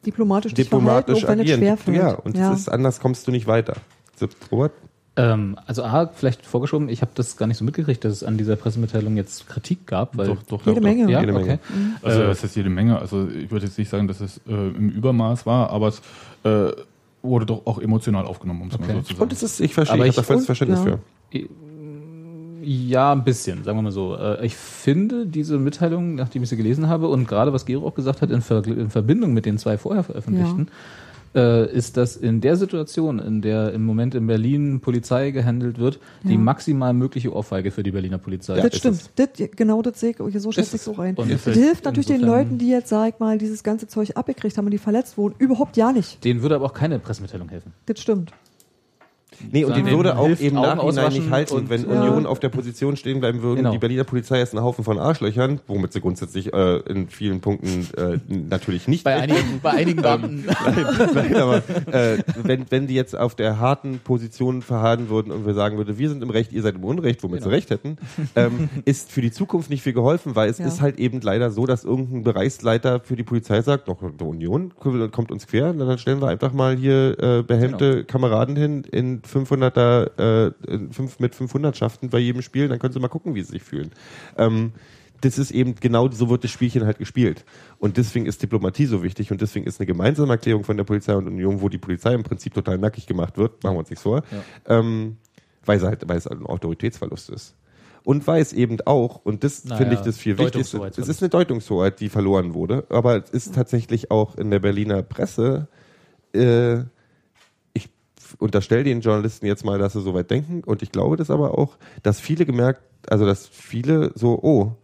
diplomatisch, 0.06 0.53
dich 0.53 0.66
diplomatisch 0.66 1.22
verhalten, 1.22 1.26
auch 1.26 1.30
wenn 1.30 1.39
es 1.39 1.43
agieren. 1.53 1.60
schwerfällt. 1.60 1.97
Ja, 1.97 2.12
und 2.14 2.38
ja. 2.38 2.53
Ist, 2.53 2.70
anders 2.70 2.99
kommst 2.99 3.28
du 3.28 3.32
nicht 3.32 3.47
weiter. 3.47 3.76
So, 4.16 4.28
Robert? 4.51 4.72
Ähm, 5.18 5.58
also 5.66 5.84
A, 5.84 6.08
vielleicht 6.14 6.45
vorgeschoben, 6.45 6.89
ich 6.89 7.01
habe 7.01 7.12
das 7.16 7.38
gar 7.38 7.47
nicht 7.47 7.58
so 7.58 7.64
mitgekriegt, 7.64 8.03
dass 8.03 8.12
es 8.12 8.24
an 8.24 8.38
dieser 8.38 8.58
Pressemitteilung 8.58 9.16
jetzt 9.16 9.47
Kritik 9.47 9.88
gab, 9.88 10.18
weil 10.18 10.28
Doch, 10.28 10.43
doch, 10.43 10.66
Jede 10.66 10.82
doch, 10.82 10.88
Menge. 10.88 11.10
ja, 11.10 11.22
Jede 11.22 11.32
Menge. 11.32 11.53
okay. 11.53 11.60
Also 12.01 12.22
Äh, 12.22 12.28
das 12.28 12.43
ist 12.43 12.56
jede 12.58 12.70
Menge. 12.70 12.99
Also 12.99 13.28
ich 13.30 13.49
würde 13.49 13.66
jetzt 13.66 13.78
nicht 13.78 13.89
sagen, 13.89 14.08
dass 14.10 14.20
es 14.20 14.39
äh, 14.47 14.51
im 14.51 14.89
Übermaß 14.89 15.45
war, 15.45 15.70
aber 15.70 15.88
es 15.88 16.01
äh, 16.43 16.72
wurde 17.22 17.45
doch 17.45 17.66
auch 17.66 17.80
emotional 17.80 18.26
aufgenommen, 18.26 18.64
um 18.64 18.68
es 18.68 18.74
Okay. 18.76 18.88
mal 18.88 18.93
so 18.95 19.01
zu 19.03 19.08
sagen. 19.14 19.22
Und 19.24 19.32
es 19.34 19.41
ist, 19.43 19.60
ich 19.62 19.74
verstehe, 19.74 19.95
Aber 19.95 20.06
ich 20.06 20.12
ich- 20.12 20.18
habe 20.18 20.26
da 20.28 20.34
volles 20.34 20.45
Verständnis 20.45 20.80
ja. 20.86 20.99
für. 21.32 21.39
Ja, 22.68 23.11
ein 23.11 23.24
bisschen, 23.24 23.63
sagen 23.63 23.78
wir 23.78 23.84
mal 23.84 23.91
so. 23.91 24.16
Äh, 24.18 24.45
Ich 24.45 24.55
finde 24.55 25.28
diese 25.28 25.57
Mitteilung, 25.59 26.16
nachdem 26.16 26.41
ich 26.43 26.49
sie 26.49 26.57
gelesen 26.57 26.88
habe, 26.89 27.07
und 27.09 27.28
gerade 27.28 27.53
was 27.53 27.66
Gero 27.66 27.86
auch 27.88 27.93
gesagt 27.93 28.22
hat, 28.22 28.32
in, 28.32 28.41
Ver 28.41 28.66
in 28.66 28.89
Verbindung 28.89 29.34
mit 29.34 29.45
den 29.45 29.57
zwei 29.59 29.78
vorher 29.78 30.03
veröffentlichten, 30.03 30.70
äh, 31.36 31.70
ist, 31.72 31.97
dass 31.97 32.16
in 32.16 32.39
der 32.41 32.55
Situation, 32.55 33.20
in 33.20 33.41
der 33.41 33.74
im 33.74 33.86
Moment 33.86 34.16
in 34.16 34.26
Berlin 34.26 34.80
Polizei 34.80 35.32
gehandelt 35.32 35.78
wird, 35.78 35.99
die 36.24 36.34
Ja. 36.34 36.39
maximal 36.39 36.93
mögliche 36.93 37.34
Ohrfeige 37.36 37.72
für 37.72 37.84
die 37.84 37.91
Berliner 37.91 38.18
Polizei. 38.18 38.55
das 38.55 38.66
ist 38.68 38.78
stimmt. 38.78 39.09
Das, 39.18 39.30
genau 39.55 39.82
das 39.82 39.99
sehe 39.99 40.11
ich, 40.11 40.18
so 40.18 40.51
schätze 40.51 40.70
ich 40.78 40.82
es. 40.82 40.86
so 40.86 40.93
rein. 40.93 41.16
Und 41.16 41.30
Das 41.32 41.43
hilft 41.43 41.84
natürlich 41.86 42.07
den 42.07 42.22
Leuten, 42.22 42.57
die 42.57 42.70
jetzt, 42.70 42.89
sag 42.89 43.13
ich 43.13 43.20
mal, 43.20 43.38
dieses 43.38 43.63
ganze 43.63 43.88
Zeug 43.88 44.11
abgekriegt 44.16 44.57
haben 44.57 44.66
und 44.66 44.72
die 44.72 44.78
verletzt 44.78 45.18
wurden, 45.18 45.36
überhaupt 45.38 45.76
ja 45.78 45.91
nicht. 45.91 46.24
Denen 46.24 46.41
würde 46.41 46.55
aber 46.55 46.66
auch 46.66 46.74
keine 46.74 46.99
Pressemitteilung 46.99 47.49
helfen. 47.49 47.74
Das 47.86 47.99
stimmt. 47.99 48.32
Nee, 49.52 49.66
und 49.66 49.76
den 49.76 49.86
würde 49.88 50.18
auch 50.18 50.26
Augen 50.30 50.54
Nachhinein 50.54 51.14
nicht 51.14 51.30
halten, 51.30 51.54
und, 51.56 51.70
wenn 51.70 51.84
äh, 51.84 51.88
Union 51.88 52.26
auf 52.26 52.40
der 52.40 52.50
Position 52.50 52.98
stehen 52.98 53.20
bleiben 53.20 53.42
würden. 53.42 53.58
Genau. 53.58 53.72
Die 53.72 53.78
Berliner 53.78 54.04
Polizei 54.04 54.42
ist 54.42 54.54
ein 54.54 54.62
Haufen 54.62 54.84
von 54.84 55.00
Arschlöchern, 55.00 55.60
womit 55.68 55.94
sie 55.94 56.02
grundsätzlich 56.02 56.54
äh, 56.54 56.78
in 56.90 57.10
vielen 57.10 57.42
Punkten 57.42 57.88
äh, 57.98 58.20
natürlich 58.28 58.88
nicht 58.88 59.04
Bei 59.04 59.16
einigen, 59.16 59.60
bei 59.64 59.72
einigen 59.72 60.02
Beamten. 60.02 60.46
Nein, 61.14 61.36
aber 61.36 61.58
äh, 61.92 62.18
wenn, 62.44 62.66
wenn 62.70 62.88
die 62.88 62.96
jetzt 62.96 63.16
auf 63.18 63.36
der 63.36 63.60
harten 63.60 64.00
Position 64.04 64.62
verharren 64.62 65.10
würden 65.10 65.32
und 65.32 65.46
wir 65.46 65.54
sagen 65.54 65.78
würden, 65.78 65.98
wir 65.98 66.10
sind 66.10 66.24
im 66.24 66.30
Recht, 66.30 66.52
ihr 66.52 66.62
seid 66.62 66.76
im 66.76 66.84
Unrecht, 66.84 67.24
womit 67.24 67.40
Genau. 67.40 67.50
sie 67.50 67.56
recht 67.56 67.70
hätten, 67.70 67.98
ähm, 68.36 68.70
ist 68.86 69.12
für 69.12 69.22
die 69.22 69.32
Zukunft 69.32 69.70
nicht 69.70 69.82
viel 69.84 69.94
geholfen, 69.94 70.36
weil 70.36 70.50
es 70.50 70.58
Ja. 70.58 70.68
ist 70.68 70.82
halt 70.82 71.00
eben 71.00 71.20
leider 71.22 71.52
so, 71.52 71.66
dass 71.66 71.84
irgendein 71.84 72.24
Bereichsleiter 72.24 73.00
für 73.02 73.16
die 73.16 73.24
Polizei 73.24 73.62
sagt, 73.62 73.88
doch, 73.88 73.98
die 74.02 74.24
Union 74.24 74.74
kommt 75.12 75.32
uns 75.32 75.48
quer, 75.48 75.74
dann 75.74 75.98
stellen 75.98 76.22
wir 76.22 76.28
einfach 76.30 76.54
mal 76.54 76.76
hier 76.78 77.18
äh, 77.20 77.44
behelmte 77.44 77.86
Genau. 77.96 78.06
Kameraden 78.08 78.56
hin 78.56 78.84
in 78.92 79.22
500er, 79.26 80.19
äh, 80.19 80.73
in 80.73 80.91
fünf, 80.91 81.19
mit 81.19 81.36
500 81.36 81.76
Schaften 81.76 82.09
bei 82.09 82.19
jedem 82.19 82.41
Spiel, 82.41 82.67
dann 82.67 82.80
können 82.80 82.93
sie 82.93 82.99
mal 82.99 83.07
gucken, 83.07 83.36
wie 83.36 83.41
sie 83.41 83.51
sich 83.51 83.63
fühlen. 83.63 83.91
Ähm, 84.38 84.73
das 85.21 85.38
ist 85.38 85.51
eben 85.51 85.76
genau 85.76 86.09
so 86.11 86.30
wird 86.30 86.43
das 86.43 86.51
Spielchen 86.51 86.86
halt 86.86 86.99
gespielt. 86.99 87.45
Und 87.80 87.97
deswegen 87.97 88.26
ist 88.26 88.41
Diplomatie 88.41 88.86
so 88.86 89.03
wichtig 89.03 89.32
und 89.32 89.41
deswegen 89.41 89.65
ist 89.65 89.80
eine 89.80 89.88
gemeinsame 89.88 90.34
Erklärung 90.34 90.63
von 90.63 90.78
der 90.78 90.84
Polizei 90.84 91.15
und 91.15 91.28
Union, 91.28 91.61
wo 91.61 91.69
die 91.69 91.78
Polizei 91.78 92.13
im 92.13 92.23
Prinzip 92.23 92.53
total 92.53 92.78
nackig 92.78 93.07
gemacht 93.07 93.38
wird, 93.38 93.63
machen 93.63 93.76
wir 93.76 93.80
uns 93.80 93.89
nichts 93.89 94.03
vor, 94.03 94.23
ähm, 94.67 95.17
weil, 95.65 95.80
sie 95.80 95.88
halt, 95.88 96.07
weil 96.07 96.17
es 96.17 96.28
ein 96.28 96.45
Autoritätsverlust 96.45 97.30
ist. 97.30 97.55
Und 98.03 98.28
weil 98.28 98.39
es 98.39 98.53
eben 98.53 98.78
auch, 98.86 99.21
und 99.23 99.43
das 99.43 99.61
finde 99.61 99.95
ich 99.95 100.01
das 100.01 100.17
viel 100.17 100.38
Wichtigste, 100.38 100.80
es 100.95 101.07
ist 101.07 101.23
eine 101.23 101.30
Deutungshoheit, 101.30 101.99
die 101.99 102.09
verloren 102.09 102.53
wurde, 102.53 102.86
aber 102.89 103.23
es 103.23 103.32
ist 103.32 103.55
tatsächlich 103.55 104.11
auch 104.11 104.36
in 104.36 104.51
der 104.51 104.59
Berliner 104.59 105.01
Presse, 105.01 105.67
äh, 106.34 106.84
unterstelle 108.39 108.84
den 108.84 109.01
Journalisten 109.01 109.45
jetzt 109.45 109.65
mal, 109.65 109.80
dass 109.80 109.93
sie 109.93 110.01
so 110.01 110.13
weit 110.13 110.32
denken 110.32 110.63
und 110.63 110.82
ich 110.82 110.91
glaube 110.91 111.17
das 111.17 111.30
aber 111.30 111.57
auch, 111.57 111.78
dass 112.03 112.19
viele 112.19 112.45
gemerkt, 112.45 112.82
also 113.09 113.26
dass 113.26 113.47
viele 113.47 114.11
so, 114.15 114.39
oh, 114.41 114.76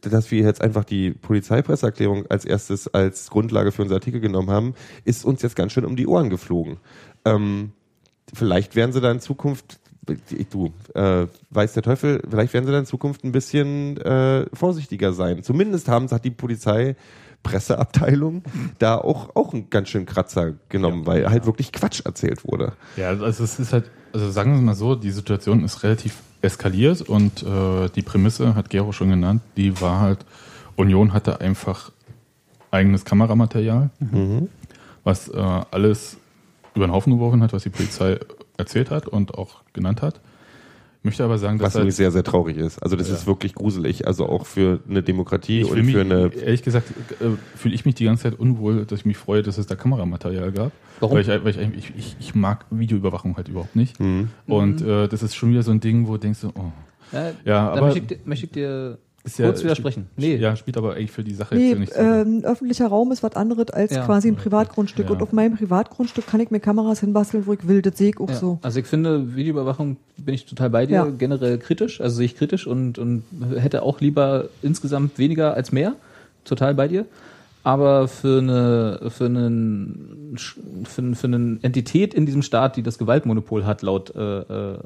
dass 0.00 0.30
wir 0.30 0.42
jetzt 0.42 0.62
einfach 0.62 0.84
die 0.84 1.10
Polizeipresseerklärung 1.10 2.26
als 2.28 2.44
erstes 2.44 2.92
als 2.92 3.30
Grundlage 3.30 3.72
für 3.72 3.82
unser 3.82 3.96
Artikel 3.96 4.20
genommen 4.20 4.50
haben, 4.50 4.74
ist 5.04 5.24
uns 5.24 5.42
jetzt 5.42 5.56
ganz 5.56 5.72
schön 5.72 5.84
um 5.84 5.96
die 5.96 6.06
Ohren 6.06 6.30
geflogen. 6.30 6.78
Ähm, 7.24 7.72
vielleicht 8.32 8.76
werden 8.76 8.92
sie 8.92 9.00
da 9.00 9.10
in 9.10 9.20
Zukunft, 9.20 9.80
du, 10.50 10.72
äh, 10.94 11.26
weiß 11.50 11.72
der 11.72 11.82
Teufel, 11.82 12.22
vielleicht 12.28 12.54
werden 12.54 12.66
sie 12.66 12.72
da 12.72 12.78
in 12.78 12.86
Zukunft 12.86 13.24
ein 13.24 13.32
bisschen 13.32 13.96
äh, 13.98 14.46
vorsichtiger 14.52 15.12
sein. 15.12 15.42
Zumindest 15.42 15.88
haben, 15.88 16.08
hat 16.10 16.24
die 16.24 16.30
Polizei 16.30 16.96
Presseabteilung 17.42 18.42
da 18.78 18.96
auch, 18.96 19.34
auch 19.34 19.52
einen 19.52 19.70
ganz 19.70 19.88
schön 19.88 20.06
Kratzer 20.06 20.54
genommen, 20.68 21.06
weil 21.06 21.28
halt 21.28 21.46
wirklich 21.46 21.72
Quatsch 21.72 22.02
erzählt 22.04 22.44
wurde. 22.44 22.72
Ja, 22.96 23.08
also 23.08 23.44
es 23.44 23.58
ist 23.58 23.72
halt, 23.72 23.90
also 24.12 24.30
sagen 24.30 24.54
wir 24.54 24.60
mal 24.60 24.74
so, 24.74 24.94
die 24.94 25.10
Situation 25.10 25.64
ist 25.64 25.82
relativ 25.82 26.16
eskaliert 26.40 27.02
und 27.02 27.42
äh, 27.42 27.88
die 27.94 28.02
Prämisse 28.02 28.54
hat 28.54 28.70
Gero 28.70 28.92
schon 28.92 29.10
genannt, 29.10 29.42
die 29.56 29.80
war 29.80 30.00
halt, 30.00 30.24
Union 30.76 31.12
hatte 31.12 31.40
einfach 31.40 31.92
eigenes 32.70 33.04
Kameramaterial, 33.04 33.90
was 35.04 35.28
äh, 35.28 35.60
alles 35.70 36.16
über 36.74 36.86
den 36.86 36.92
Haufen 36.92 37.12
geworfen 37.12 37.42
hat, 37.42 37.52
was 37.52 37.62
die 37.62 37.70
Polizei 37.70 38.18
erzählt 38.56 38.90
hat 38.90 39.06
und 39.06 39.34
auch 39.34 39.62
genannt 39.72 40.02
hat. 40.02 40.20
Ich 41.02 41.04
möchte 41.04 41.24
aber 41.24 41.36
sagen, 41.36 41.58
dass 41.58 41.66
Was 41.70 41.74
übrigens 41.74 41.96
sehr, 41.96 42.12
sehr 42.12 42.22
traurig 42.22 42.56
ist. 42.56 42.80
Also 42.80 42.94
das 42.94 43.10
ist 43.10 43.26
wirklich 43.26 43.56
gruselig. 43.56 44.06
Also 44.06 44.26
auch 44.28 44.46
für 44.46 44.78
eine 44.88 45.02
Demokratie 45.02 45.62
ich 45.62 45.70
und 45.70 45.82
mich, 45.84 45.94
für 45.96 46.02
eine 46.02 46.32
ehrlich 46.32 46.62
gesagt, 46.62 46.88
äh, 47.20 47.24
fühle 47.56 47.74
ich 47.74 47.84
mich 47.84 47.96
die 47.96 48.04
ganze 48.04 48.22
Zeit 48.22 48.38
unwohl, 48.38 48.84
dass 48.86 49.00
ich 49.00 49.04
mich 49.06 49.16
freue, 49.16 49.42
dass 49.42 49.58
es 49.58 49.66
da 49.66 49.74
Kameramaterial 49.74 50.52
gab. 50.52 50.70
Warum? 51.00 51.16
Weil 51.16 51.22
ich, 51.22 51.28
weil 51.44 51.48
ich, 51.48 51.58
ich, 51.90 51.92
ich, 51.98 52.16
ich 52.20 52.34
mag 52.36 52.66
Videoüberwachung 52.70 53.36
halt 53.36 53.48
überhaupt 53.48 53.74
nicht. 53.74 53.98
Mhm. 53.98 54.28
Und 54.46 54.80
äh, 54.82 55.08
das 55.08 55.24
ist 55.24 55.34
schon 55.34 55.50
wieder 55.50 55.64
so 55.64 55.72
ein 55.72 55.80
Ding, 55.80 56.06
wo 56.06 56.12
du 56.12 56.18
denkst, 56.18 56.38
so, 56.38 56.52
oh, 56.54 56.70
Ja, 57.12 57.24
Ja, 57.28 57.32
da 57.44 57.72
aber- 57.72 57.80
möchte 57.86 57.98
ich, 57.98 58.06
dir- 58.06 58.18
möchte 58.24 58.46
ich 58.46 58.52
dir 58.52 58.98
ist 59.24 59.38
ja, 59.38 59.46
kurz 59.46 59.62
widersprechen. 59.62 60.06
Nee, 60.16 60.36
Ja, 60.36 60.56
spielt 60.56 60.76
aber 60.76 60.94
eigentlich 60.94 61.12
für 61.12 61.22
die 61.22 61.34
Sache 61.34 61.54
Nee, 61.54 61.70
jetzt 61.70 61.78
nicht 61.78 61.94
so. 61.94 62.00
ähm, 62.00 62.42
öffentlicher 62.44 62.88
Raum 62.88 63.12
ist 63.12 63.22
was 63.22 63.36
anderes 63.36 63.70
als 63.70 63.92
Ja. 63.94 64.04
quasi 64.04 64.28
ein 64.28 64.36
Privatgrundstück. 64.36 65.06
Ja. 65.06 65.12
Und 65.12 65.22
auf 65.22 65.32
meinem 65.32 65.56
Privatgrundstück 65.56 66.26
kann 66.26 66.40
ich 66.40 66.50
mir 66.50 66.58
Kameras 66.60 67.00
hinbasteln, 67.00 67.46
wo 67.46 67.52
ich 67.52 67.68
will. 67.68 67.82
Das 67.82 67.96
sehe 67.98 68.10
ich 68.10 68.18
auch 68.20 68.28
Ja. 68.30 68.34
so. 68.36 68.58
Also 68.62 68.80
ich 68.80 68.86
finde, 68.86 69.36
Videoüberwachung 69.36 69.96
bin 70.16 70.34
ich 70.34 70.46
total 70.46 70.70
bei 70.70 70.86
dir, 70.86 70.94
Ja. 70.94 71.04
generell 71.10 71.58
kritisch, 71.58 72.00
also 72.00 72.16
sehe 72.16 72.26
ich 72.26 72.36
kritisch 72.36 72.66
und, 72.66 72.98
und 72.98 73.22
hätte 73.56 73.82
auch 73.82 74.00
lieber 74.00 74.46
insgesamt 74.60 75.18
weniger 75.18 75.54
als 75.54 75.70
mehr, 75.70 75.94
total 76.44 76.74
bei 76.74 76.88
dir. 76.88 77.04
Aber 77.64 78.08
für 78.08 78.38
eine, 78.40 79.08
für 79.10 79.26
einen, 79.26 80.36
für, 80.84 81.14
für 81.14 81.26
eine 81.28 81.58
Entität 81.62 82.12
in 82.12 82.26
diesem 82.26 82.42
Staat, 82.42 82.76
die 82.76 82.82
das 82.82 82.98
Gewaltmonopol 82.98 83.64
hat, 83.64 83.82
laut 83.82 84.12
äh, 84.16 84.38
äh, 84.40 84.78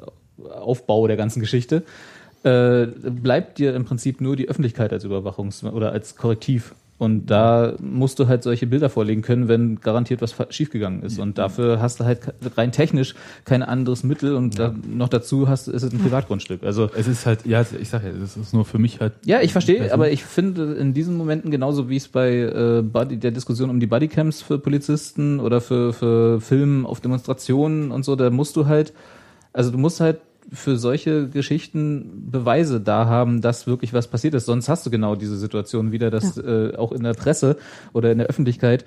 Aufbau 0.53 1.07
der 1.07 1.17
ganzen 1.17 1.39
Geschichte, 1.39 1.81
äh, 2.43 2.87
bleibt 2.87 3.57
dir 3.57 3.75
im 3.75 3.85
Prinzip 3.85 4.21
nur 4.21 4.35
die 4.35 4.47
Öffentlichkeit 4.49 4.93
als 4.93 5.05
Überwachungs- 5.05 5.69
oder 5.69 5.91
als 5.91 6.15
Korrektiv. 6.15 6.75
Und 6.99 7.27
da 7.27 7.75
musst 7.79 8.17
du 8.17 8.27
halt 8.27 8.41
solche 8.41 8.65
Bilder 8.65 8.89
vorlegen 8.89 9.21
können, 9.21 9.47
wenn 9.47 9.79
garantiert 9.79 10.19
was 10.23 10.35
schiefgegangen 10.49 11.03
ist. 11.03 11.19
Und 11.19 11.37
dafür 11.37 11.79
hast 11.79 11.99
du 11.99 12.05
halt 12.05 12.33
rein 12.55 12.71
technisch 12.71 13.13
kein 13.45 13.61
anderes 13.61 14.03
Mittel 14.03 14.35
und 14.35 14.57
da, 14.57 14.73
noch 14.87 15.09
dazu 15.09 15.47
hast, 15.47 15.67
ist 15.67 15.83
es 15.83 15.93
ein 15.93 15.99
Privatgrundstück. 15.99 16.63
Also 16.63 16.89
Es 16.95 17.07
ist 17.07 17.27
halt, 17.27 17.45
ja, 17.45 17.63
ich 17.79 17.89
sag 17.89 18.03
ja, 18.03 18.09
es 18.09 18.35
ist 18.35 18.51
nur 18.51 18.65
für 18.65 18.79
mich 18.79 18.99
halt. 18.99 19.13
ja, 19.25 19.41
ich 19.41 19.51
verstehe, 19.51 19.93
aber 19.93 20.09
ich 20.09 20.23
finde 20.23 20.73
in 20.73 20.95
diesen 20.95 21.17
Momenten 21.17 21.51
genauso 21.51 21.87
wie 21.87 21.97
es 21.97 22.07
bei 22.07 22.31
äh, 22.31 22.81
Buddy, 22.81 23.17
der 23.17 23.29
Diskussion 23.29 23.69
um 23.69 23.79
die 23.79 23.87
Bodycams 23.87 24.41
für 24.41 24.57
Polizisten 24.57 25.39
oder 25.39 25.61
für, 25.61 25.93
für 25.93 26.41
Filmen 26.41 26.87
auf 26.87 26.99
Demonstrationen 26.99 27.91
und 27.91 28.05
so, 28.05 28.15
da 28.15 28.31
musst 28.31 28.55
du 28.55 28.65
halt, 28.65 28.91
also 29.53 29.69
du 29.69 29.77
musst 29.77 29.99
halt 29.99 30.17
für 30.51 30.77
solche 30.77 31.27
Geschichten 31.29 32.29
Beweise 32.31 32.79
da 32.79 33.05
haben, 33.05 33.41
dass 33.41 33.67
wirklich 33.67 33.93
was 33.93 34.07
passiert 34.07 34.33
ist. 34.33 34.45
Sonst 34.45 34.69
hast 34.69 34.85
du 34.85 34.89
genau 34.89 35.15
diese 35.15 35.37
Situation 35.37 35.91
wieder, 35.91 36.09
dass 36.09 36.37
äh, 36.37 36.73
auch 36.77 36.91
in 36.91 37.03
der 37.03 37.13
Presse 37.13 37.57
oder 37.93 38.11
in 38.11 38.17
der 38.17 38.27
Öffentlichkeit 38.27 38.85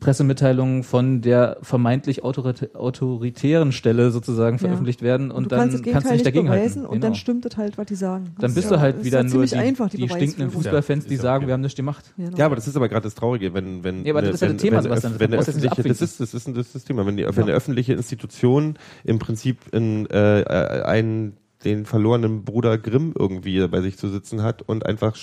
Pressemitteilungen 0.00 0.82
von 0.84 1.20
der 1.20 1.58
vermeintlich 1.62 2.24
autorit 2.24 2.74
autoritären 2.74 3.72
Stelle 3.72 4.10
sozusagen 4.10 4.56
Ja. 4.56 4.60
veröffentlicht 4.60 5.02
werden 5.02 5.30
und, 5.30 5.44
du 5.44 5.48
dann 5.50 5.70
kannst 5.70 5.74
das 5.74 5.92
kannst 5.92 6.06
du 6.06 6.10
nicht 6.12 6.18
nicht 6.18 6.26
dagegenhalten. 6.26 6.64
beweisen 6.68 6.86
und 6.86 7.02
dann 7.04 7.14
stimmt 7.14 7.44
es 7.46 7.56
halt, 7.56 7.78
was 7.78 7.86
die 7.86 7.94
sagen. 7.94 8.24
Dann 8.24 8.34
Das 8.42 8.54
bist 8.54 8.64
ist 8.66 8.70
du 8.70 8.74
ja- 8.76 8.80
halt 8.80 9.04
wieder 9.04 9.22
ja 9.22 9.28
nur 9.28 9.44
die, 9.44 9.56
einfach, 9.56 9.90
die 9.90 9.96
stinkenden 10.08 10.26
Beweisführung. 10.48 10.52
Fußballfans, 10.62 11.06
die 11.06 11.14
ist 11.14 11.22
sagen, 11.22 11.44
okay. 11.44 11.46
wir 11.48 11.54
haben 11.54 11.60
nichts 11.60 11.76
gemacht. 11.76 12.04
Genau. 12.16 12.36
Ja, 12.36 12.46
aber 12.46 12.56
das 12.56 12.66
ist 12.68 12.76
aber 12.76 12.88
gerade 12.88 13.04
das 13.04 13.14
Traurige, 13.14 13.54
wenn 13.54 13.84
wenn 13.84 14.04
Ja, 14.04 14.12
aber 14.12 14.22
das 14.22 14.28
wenn, 14.30 14.34
ist 14.34 14.40
ja 14.40 14.46
das 14.48 14.52
wenn, 14.52 14.58
Thema, 14.58 14.76
wenn, 14.76 14.82
Sebastian. 14.84 15.14
wenn 15.20 15.30
Das 15.30 15.40
nicht 15.46 15.48
öffentliche, 15.48 15.68
das 15.68 15.78
abwinken. 15.78 16.04
ist 16.04 16.20
das 16.20 16.34
ist 16.34 16.48
ein- 16.48 16.54
das 16.54 16.66
ist 16.66 16.74
das 16.74 16.84
Thema, 16.84 17.06
wenn 17.06 17.16
die 17.16 17.24
wenn 17.26 17.42
eine 17.44 17.52
öffentliche 17.52 17.92
Institution 17.92 18.76
im 19.04 19.18
Prinzip 19.18 19.58
in 19.72 20.06
äh, 20.06 20.82
einen 20.84 21.36
den 21.64 21.86
verlorenen 21.86 22.42
Bruder 22.44 22.76
Grimm 22.76 23.14
irgendwie 23.16 23.64
bei 23.68 23.80
sich 23.82 23.96
zu 23.96 24.08
sitzen 24.08 24.42
hat 24.42 24.62
und 24.62 24.84
einfach 24.84 25.16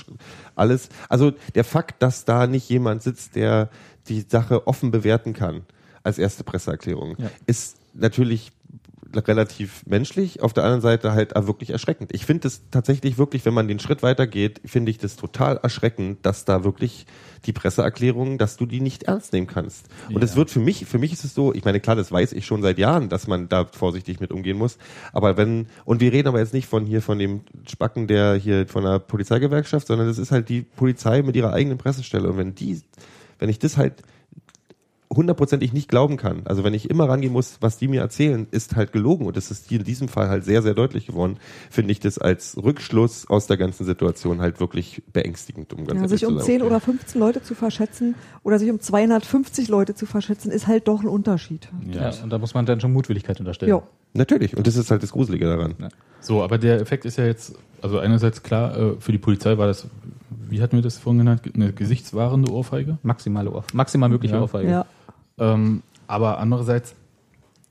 alles, 0.56 0.88
also 1.10 1.34
der 1.54 1.66
Fakt, 1.66 2.02
dass 2.02 2.24
da 2.24 2.48
nicht 2.48 2.70
jemand 2.70 3.02
sitzt, 3.02 3.36
der 3.36 3.68
die 4.10 4.26
Sache 4.28 4.68
offen 4.68 4.92
bewerten 4.92 5.34
kann 5.34 5.62
als 6.04 6.18
erste 6.18 6.44
Presseerklärung, 6.44 7.16
Ja. 7.18 7.30
ist 7.46 7.78
natürlich 7.94 8.52
relativ 9.16 9.86
menschlich, 9.88 10.42
auf 10.44 10.54
der 10.54 10.64
anderen 10.64 10.82
Seite 10.82 11.14
halt 11.14 11.36
auch 11.36 11.48
wirklich 11.48 11.72
erschreckend. 11.72 12.14
Ich 12.14 12.26
finde 12.28 12.48
es 12.48 12.62
tatsächlich 12.70 13.18
wirklich, 13.18 13.44
wenn 13.46 13.56
man 13.56 13.68
den 13.68 13.80
Schritt 13.80 14.04
weitergeht, 14.04 14.62
finde 14.66 14.92
ich 14.92 15.00
das 15.00 15.16
total 15.16 15.58
erschreckend, 15.58 16.20
dass 16.24 16.46
da 16.46 16.64
wirklich 16.64 17.08
die 17.46 17.54
Presseerklärungen, 17.54 18.38
dass 18.38 18.58
du 18.58 18.66
die 18.66 18.82
nicht 18.82 19.04
ernst 19.04 19.34
nehmen 19.34 19.48
kannst. 19.48 19.88
Und 20.14 20.24
es 20.24 20.36
wird 20.36 20.52
für 20.52 20.60
mich, 20.60 20.86
für 20.86 21.00
mich 21.00 21.14
ist 21.14 21.24
es 21.24 21.34
so, 21.34 21.54
ich 21.54 21.66
meine, 21.66 21.80
klar, 21.80 21.96
das 21.96 22.12
weiß 22.12 22.34
ich 22.34 22.46
schon 22.46 22.62
seit 22.62 22.78
Jahren, 22.78 23.10
dass 23.10 23.28
man 23.28 23.50
da 23.50 23.66
vorsichtig 23.66 24.20
mit 24.20 24.32
umgehen 24.32 24.58
muss. 24.58 24.78
Aber 25.14 25.38
wenn, 25.38 25.68
und 25.86 26.02
wir 26.02 26.12
reden 26.12 26.28
aber 26.28 26.40
jetzt 26.40 26.54
nicht 26.54 26.68
von 26.68 26.86
hier, 26.86 27.02
von 27.02 27.18
dem 27.18 27.42
Spacken 27.68 28.08
der 28.08 28.36
hier 28.36 28.68
von 28.68 28.84
der 28.84 29.00
Polizeigewerkschaft, 29.00 29.88
sondern 29.88 30.08
das 30.08 30.18
ist 30.18 30.32
halt 30.32 30.50
die 30.50 30.62
Polizei 30.62 31.24
mit 31.24 31.36
ihrer 31.36 31.54
eigenen 31.54 31.78
Pressestelle. 31.78 32.30
Und 32.30 32.38
wenn 32.38 32.54
die, 32.56 32.82
wenn 33.40 33.50
ich 33.50 33.60
das 33.60 33.78
halt 33.78 34.04
hundertprozentig 35.12 35.74
nicht 35.74 35.90
glauben 35.90 36.18
kann. 36.18 36.42
Also 36.46 36.64
wenn 36.64 36.76
ich 36.76 36.90
immer 36.90 37.10
rangehen 37.10 37.34
muss, 37.34 37.58
was 37.62 37.78
die 37.78 37.88
mir 37.88 38.02
erzählen, 38.02 38.46
ist 38.52 38.76
halt 38.76 38.92
gelogen 38.92 39.26
und 39.26 39.36
das 39.38 39.50
ist 39.50 39.68
hier 39.68 39.80
in 39.80 39.86
diesem 39.86 40.08
Fall 40.08 40.30
halt 40.30 40.46
sehr, 40.46 40.62
sehr 40.62 40.76
deutlich 40.76 41.08
geworden, 41.08 41.38
finde 41.72 41.92
ich 41.92 42.00
das 42.00 42.20
als 42.20 42.56
Rückschluss 42.62 43.28
aus 43.28 43.48
der 43.48 43.58
ganzen 43.58 43.86
Situation 43.86 44.40
halt 44.40 44.60
wirklich 44.60 45.02
beängstigend, 45.12 45.74
um 45.74 45.88
ganz 45.88 46.00
Ja, 46.00 46.08
sich 46.08 46.20
zu 46.22 46.28
um 46.28 46.38
sein. 46.38 46.46
10 46.46 46.62
oder 46.62 46.80
15 46.80 47.20
Leute 47.20 47.42
zu 47.42 47.56
verschätzen 47.56 48.14
oder 48.44 48.60
sich 48.60 48.70
um 48.70 48.80
250 48.80 49.68
Leute 49.68 49.96
zu 49.96 50.06
verschätzen, 50.06 50.52
ist 50.52 50.68
halt 50.68 50.88
doch 50.88 51.02
ein 51.02 51.08
Unterschied. 51.08 51.70
Ja. 51.92 52.12
und 52.24 52.30
da 52.30 52.38
muss 52.38 52.54
man 52.54 52.68
dann 52.68 52.80
schon 52.80 52.94
Mutwilligkeit 52.94 53.40
unterstellen. 53.40 53.72
Jo. 53.72 53.84
Natürlich, 54.14 54.56
und 54.58 54.68
das 54.68 54.76
ist 54.76 54.92
halt 54.92 55.02
das 55.02 55.12
Gruselige 55.12 55.46
daran. 55.46 55.76
So, 56.20 56.44
aber 56.44 56.58
der 56.58 56.82
Effekt 56.82 57.06
ist 57.06 57.18
ja 57.18 57.26
jetzt, 57.26 57.56
also 57.82 58.00
einerseits 58.00 58.44
klar, 58.44 58.78
äh, 58.78 58.94
für 59.00 59.12
die 59.12 59.18
Polizei 59.18 59.58
war 59.58 59.68
das, 59.68 59.88
wie 60.52 60.62
hatten 60.62 60.76
wir 60.78 60.82
das 60.84 60.98
vorhin 60.98 61.20
genannt, 61.20 61.42
eine 61.54 61.72
gesichtswahrende 61.74 62.52
Ohrfeige. 62.52 62.98
Maximale 63.04 63.52
Ohr, 63.52 63.64
maximal 63.74 64.10
mögliche 64.10 64.36
Ja. 64.36 64.42
Ohrfeige. 64.42 64.70
Ja. 64.70 64.86
Ähm, 65.38 65.82
aber 66.08 66.40
andererseits 66.40 66.96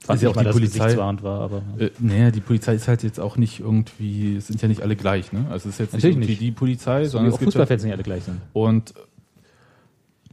Was 0.07 0.15
ist 0.17 0.21
ja 0.23 0.29
auch 0.29 0.35
mal 0.35 0.45
die 0.45 0.51
Polizei. 0.51 0.95
war, 0.97 1.41
aber 1.41 1.61
Äh, 1.77 1.89
naja, 1.99 2.31
die 2.31 2.39
Polizei 2.39 2.73
ist 2.75 2.87
halt 2.87 3.03
jetzt 3.03 3.19
auch 3.19 3.37
nicht 3.37 3.59
irgendwie, 3.59 4.37
es 4.37 4.47
sind 4.47 4.61
ja 4.61 4.67
nicht 4.67 4.81
alle 4.81 4.95
gleich, 4.95 5.31
ne? 5.33 5.45
Also 5.49 5.67
es 5.69 5.75
ist 5.75 5.79
jetzt 5.79 5.93
Natürlich 5.93 6.15
nicht 6.17 6.29
irgendwie 6.29 6.31
nicht. 6.31 6.41
die 6.41 6.51
Polizei, 6.51 7.03
so 7.05 7.11
sondern 7.11 7.31
auch 7.31 7.35
es 7.35 7.39
gibt 7.39 7.53
ja, 7.53 7.59
Fußballfans 7.59 7.83
nicht 7.83 7.93
alle 7.93 8.03
gleich 8.03 8.23
sind. 8.23 8.39
und 8.53 8.93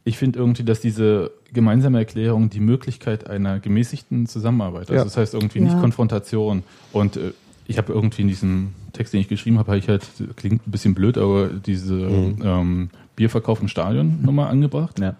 ich 0.04 0.18
finde 0.18 0.38
irgendwie, 0.38 0.62
dass 0.62 0.80
diese 0.80 1.32
gemeinsame 1.52 1.98
Erklärung 1.98 2.48
die 2.48 2.60
Möglichkeit 2.60 3.28
einer 3.28 3.58
gemäßigten 3.58 4.26
Zusammenarbeit, 4.26 4.82
also 4.82 4.94
Ja. 4.94 5.04
das 5.04 5.16
heißt 5.16 5.34
irgendwie 5.34 5.58
Ja. 5.58 5.64
nicht 5.64 5.80
Konfrontation 5.80 6.62
und 6.92 7.16
äh, 7.16 7.32
ich 7.66 7.78
habe 7.78 7.92
irgendwie 7.92 8.22
in 8.22 8.28
diesem 8.28 8.72
Text, 8.96 9.12
den 9.12 9.20
ich 9.20 9.28
geschrieben 9.28 9.58
habe, 9.58 9.68
habe 9.68 9.78
ich 9.78 9.88
halt, 9.88 10.06
klingt 10.36 10.66
ein 10.66 10.70
bisschen 10.70 10.94
blöd, 10.94 11.18
aber 11.18 11.48
diese 11.48 11.94
Mhm. 11.94 12.36
ähm, 12.42 12.90
Bierverkauf 13.16 13.60
im 13.62 13.68
Stadion 13.68 14.18
nochmal 14.22 14.48
angebracht. 14.48 14.98
Ja. 14.98 15.16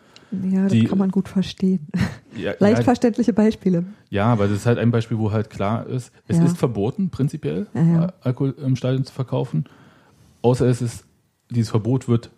Ja, 0.50 0.64
das 0.64 0.72
Die- 0.72 0.84
kann 0.84 0.98
man 0.98 1.10
gut 1.10 1.28
verstehen. 1.28 1.86
Ja, 2.36 2.52
Leicht 2.58 2.78
ja, 2.78 2.84
verständliche 2.84 3.32
Beispiele. 3.32 3.84
Ja, 4.10 4.26
aber 4.26 4.46
das 4.46 4.58
ist 4.58 4.66
halt 4.66 4.76
ein 4.76 4.90
Beispiel, 4.90 5.16
wo 5.16 5.32
halt 5.32 5.48
klar 5.48 5.86
ist, 5.86 6.12
es 6.28 6.36
Ja. 6.36 6.44
ist 6.44 6.58
verboten, 6.58 7.08
prinzipiell, 7.08 7.66
Ja, 7.72 7.82
ja. 7.82 8.00
Al- 8.02 8.12
Alkohol 8.20 8.54
im 8.62 8.76
Stadion 8.76 9.04
zu 9.04 9.14
verkaufen. 9.14 9.64
Außer 10.42 10.66
es 10.66 10.82
ist, 10.82 11.04
dieses 11.50 11.70
Verbot 11.70 12.08
wird 12.08 12.28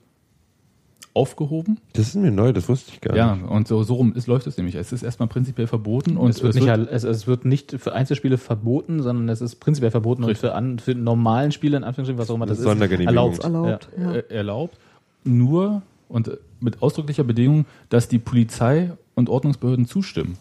aufgehoben. 1.19 1.79
Das 1.95 2.09
ist 2.09 2.15
mir 2.15 2.31
neu, 2.31 2.53
das 2.53 2.69
wusste 2.69 2.93
ich 2.93 3.01
gar 3.01 3.17
Ja, 3.17 3.35
nicht. 3.35 3.51
und 3.51 3.67
so, 3.67 3.83
so 3.83 3.95
rum 3.95 4.13
ist, 4.15 4.29
läuft 4.29 4.47
es 4.47 4.57
nämlich. 4.57 4.77
Es 4.77 4.93
ist 4.93 5.03
erstmal 5.03 5.29
prinzipiell 5.29 5.67
verboten 5.67 6.17
und 6.17 6.31
es, 6.31 6.43
wird 6.43 6.55
nicht, 6.55 6.69
es, 6.69 7.03
es 7.03 7.27
wird 7.27 7.45
nicht 7.45 7.73
für 7.79 7.93
Einzelspiele 7.93 8.39
verboten, 8.39 9.03
sondern 9.03 9.29
es 9.29 9.41
ist 9.41 9.57
prinzipiell 9.57 9.91
verboten 9.91 10.23
und 10.23 10.39
für, 10.39 10.55
an, 10.55 10.79
für 10.79 10.95
normalen 10.95 11.51
Spiele, 11.51 11.77
in 11.77 11.85
Anführungsstrichen, 11.85 12.19
was 12.19 12.31
auch 12.31 12.37
immer 12.37 12.47
das 12.47 12.59
ist, 12.59 12.65
Sondergenehmigung. 12.65 13.17
erlaubt. 13.17 13.45
Erlaubt. 13.45 13.89
Ja. 13.99 14.13
äh, 14.13 14.25
erlaubt. 14.29 14.79
Nur 15.25 15.83
und 16.09 16.31
mit 16.61 16.83
ausdrücklicher 16.83 17.25
Bedingung, 17.25 17.67
dass 17.89 18.09
die 18.09 18.19
Polizei 18.19 18.93
und 19.15 19.29
Ordnungsbehörden 19.29 19.87
zustimmen. 19.87 20.39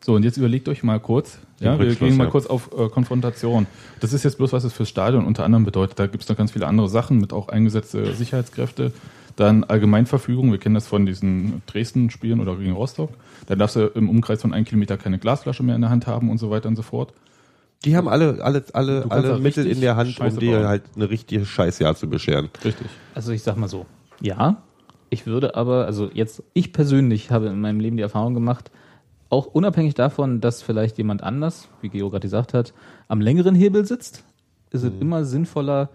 So, 0.00 0.14
und 0.14 0.22
jetzt 0.22 0.36
überlegt 0.36 0.68
euch 0.68 0.82
mal 0.82 1.00
kurz, 1.00 1.38
ja, 1.60 1.78
wir 1.78 1.94
gehen 1.94 2.16
mal 2.16 2.24
ja. 2.24 2.30
kurz 2.30 2.46
auf 2.46 2.70
äh, 2.78 2.88
Konfrontation. 2.88 3.66
Das 4.00 4.12
ist 4.12 4.22
jetzt 4.22 4.38
bloß, 4.38 4.52
was 4.52 4.64
es 4.64 4.72
fürs 4.72 4.88
Stadion 4.88 5.26
unter 5.26 5.44
anderem 5.44 5.64
bedeutet. 5.64 5.98
Da 5.98 6.06
gibt 6.06 6.22
es 6.22 6.28
noch 6.28 6.36
ganz 6.36 6.52
viele 6.52 6.66
andere 6.66 6.88
Sachen 6.88 7.18
mit 7.18 7.32
auch 7.32 7.48
eingesetzte 7.48 8.14
Sicherheitskräfte. 8.14 8.92
Dann 9.38 9.62
Allgemeinverfügung, 9.62 10.50
wir 10.50 10.58
kennen 10.58 10.74
das 10.74 10.88
von 10.88 11.06
diesen 11.06 11.62
Dresden-Spielen 11.66 12.40
oder 12.40 12.56
gegen 12.56 12.72
Rostock. 12.72 13.10
Da 13.46 13.54
darfst 13.54 13.76
du 13.76 13.86
im 13.86 14.08
Umkreis 14.10 14.42
von 14.42 14.52
einem 14.52 14.64
Kilometer 14.64 14.96
keine 14.96 15.20
Glasflasche 15.20 15.62
mehr 15.62 15.76
in 15.76 15.80
der 15.80 15.90
Hand 15.90 16.08
haben 16.08 16.28
und 16.28 16.38
so 16.38 16.50
weiter 16.50 16.68
und 16.68 16.74
so 16.74 16.82
fort. 16.82 17.12
Die 17.84 17.96
haben 17.96 18.08
alle, 18.08 18.42
alle, 18.42 18.64
alle, 18.72 19.06
alle 19.08 19.38
Mittel 19.38 19.64
in 19.68 19.80
der 19.80 19.94
Hand, 19.94 20.08
um 20.08 20.14
Scheiße 20.14 20.40
dir 20.40 20.56
bauen. 20.56 20.66
halt 20.66 20.82
eine 20.96 21.08
richtige 21.08 21.46
Scheißjahr 21.46 21.94
zu 21.94 22.08
bescheren. 22.08 22.48
Richtig. 22.64 22.88
Also 23.14 23.30
ich 23.30 23.44
sag 23.44 23.56
mal 23.56 23.68
so, 23.68 23.86
ja, 24.20 24.60
ich 25.08 25.24
würde 25.24 25.54
aber, 25.54 25.86
also 25.86 26.10
jetzt, 26.12 26.42
ich 26.52 26.72
persönlich 26.72 27.30
habe 27.30 27.46
in 27.46 27.60
meinem 27.60 27.78
Leben 27.78 27.96
die 27.96 28.02
Erfahrung 28.02 28.34
gemacht, 28.34 28.72
auch 29.30 29.46
unabhängig 29.46 29.94
davon, 29.94 30.40
dass 30.40 30.62
vielleicht 30.62 30.98
jemand 30.98 31.22
anders, 31.22 31.68
wie 31.80 31.90
Geo 31.90 32.10
gerade 32.10 32.26
gesagt 32.26 32.54
hat, 32.54 32.74
am 33.06 33.20
längeren 33.20 33.54
Hebel 33.54 33.84
sitzt, 33.84 34.24
ist 34.70 34.82
es 34.82 34.92
immer 35.00 35.24
sinnvoller, 35.24 35.90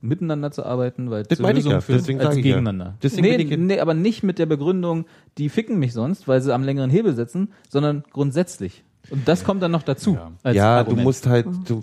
miteinander 0.00 0.50
zu 0.50 0.64
arbeiten, 0.64 1.10
weil 1.10 1.22
Mhm. 1.22 1.26
Das 1.28 1.38
zur 1.38 1.46
meine 1.46 1.58
ich 1.58 1.64
Lösung 1.64 1.72
ja, 1.72 1.80
führen 1.80 1.98
deswegen 1.98 2.18
als 2.20 2.28
sage 2.28 2.40
ich 2.40 2.46
ja. 2.46 2.52
gegeneinander. 2.52 2.94
Deswegen 3.02 3.48
nee, 3.48 3.56
nee, 3.56 3.80
aber 3.80 3.94
nicht 3.94 4.22
mit 4.22 4.38
der 4.38 4.46
Begründung, 4.46 5.06
die 5.38 5.48
ficken 5.48 5.78
mich 5.78 5.92
sonst, 5.92 6.28
weil 6.28 6.40
sie 6.40 6.54
am 6.54 6.62
längeren 6.62 6.90
Hebel 6.90 7.14
sitzen, 7.14 7.48
sondern 7.68 8.04
grundsätzlich. 8.12 8.84
Und 9.10 9.28
das 9.28 9.44
kommt 9.44 9.62
dann 9.62 9.70
noch 9.70 9.82
dazu. 9.82 10.14
Ja. 10.14 10.32
als 10.42 10.56
ja, 10.56 10.82
du 10.82 10.96
musst 10.96 11.26
halt, 11.26 11.46
du, 11.66 11.80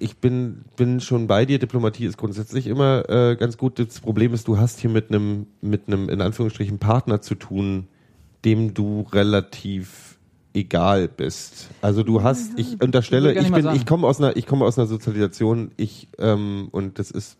ich 0.00 0.16
bin, 0.16 0.64
bin 0.76 1.00
schon 1.00 1.26
bei 1.26 1.46
dir. 1.46 1.58
Diplomatie 1.58 2.06
ist 2.06 2.16
grundsätzlich 2.16 2.66
immer 2.66 3.08
äh, 3.08 3.36
ganz 3.36 3.56
gut. 3.56 3.78
Das 3.78 4.00
Problem 4.00 4.34
ist, 4.34 4.48
du 4.48 4.58
hast 4.58 4.80
hier 4.80 4.90
mit 4.90 5.10
einem, 5.10 5.46
mit 5.60 5.86
einem 5.86 6.08
in 6.08 6.20
Anführungsstrichen 6.20 6.78
Partner 6.78 7.20
zu 7.20 7.36
tun, 7.36 7.86
dem 8.44 8.74
du 8.74 9.06
relativ 9.12 10.18
egal 10.52 11.08
bist. 11.08 11.68
Also 11.80 12.02
du 12.02 12.22
hast, 12.22 12.58
ich 12.58 12.80
unterstelle, 12.80 13.34
Ich 13.34 13.52
bin, 13.52 13.68
ich 13.74 13.86
komme 13.86 14.06
aus 14.06 14.20
einer, 14.20 14.36
ich 14.36 14.46
komme 14.46 14.64
aus 14.64 14.78
einer 14.78 14.86
Sozialisation. 14.86 15.70
Ich 15.76 16.08
ähm, 16.18 16.68
und 16.70 16.98
das 16.98 17.10
ist 17.10 17.38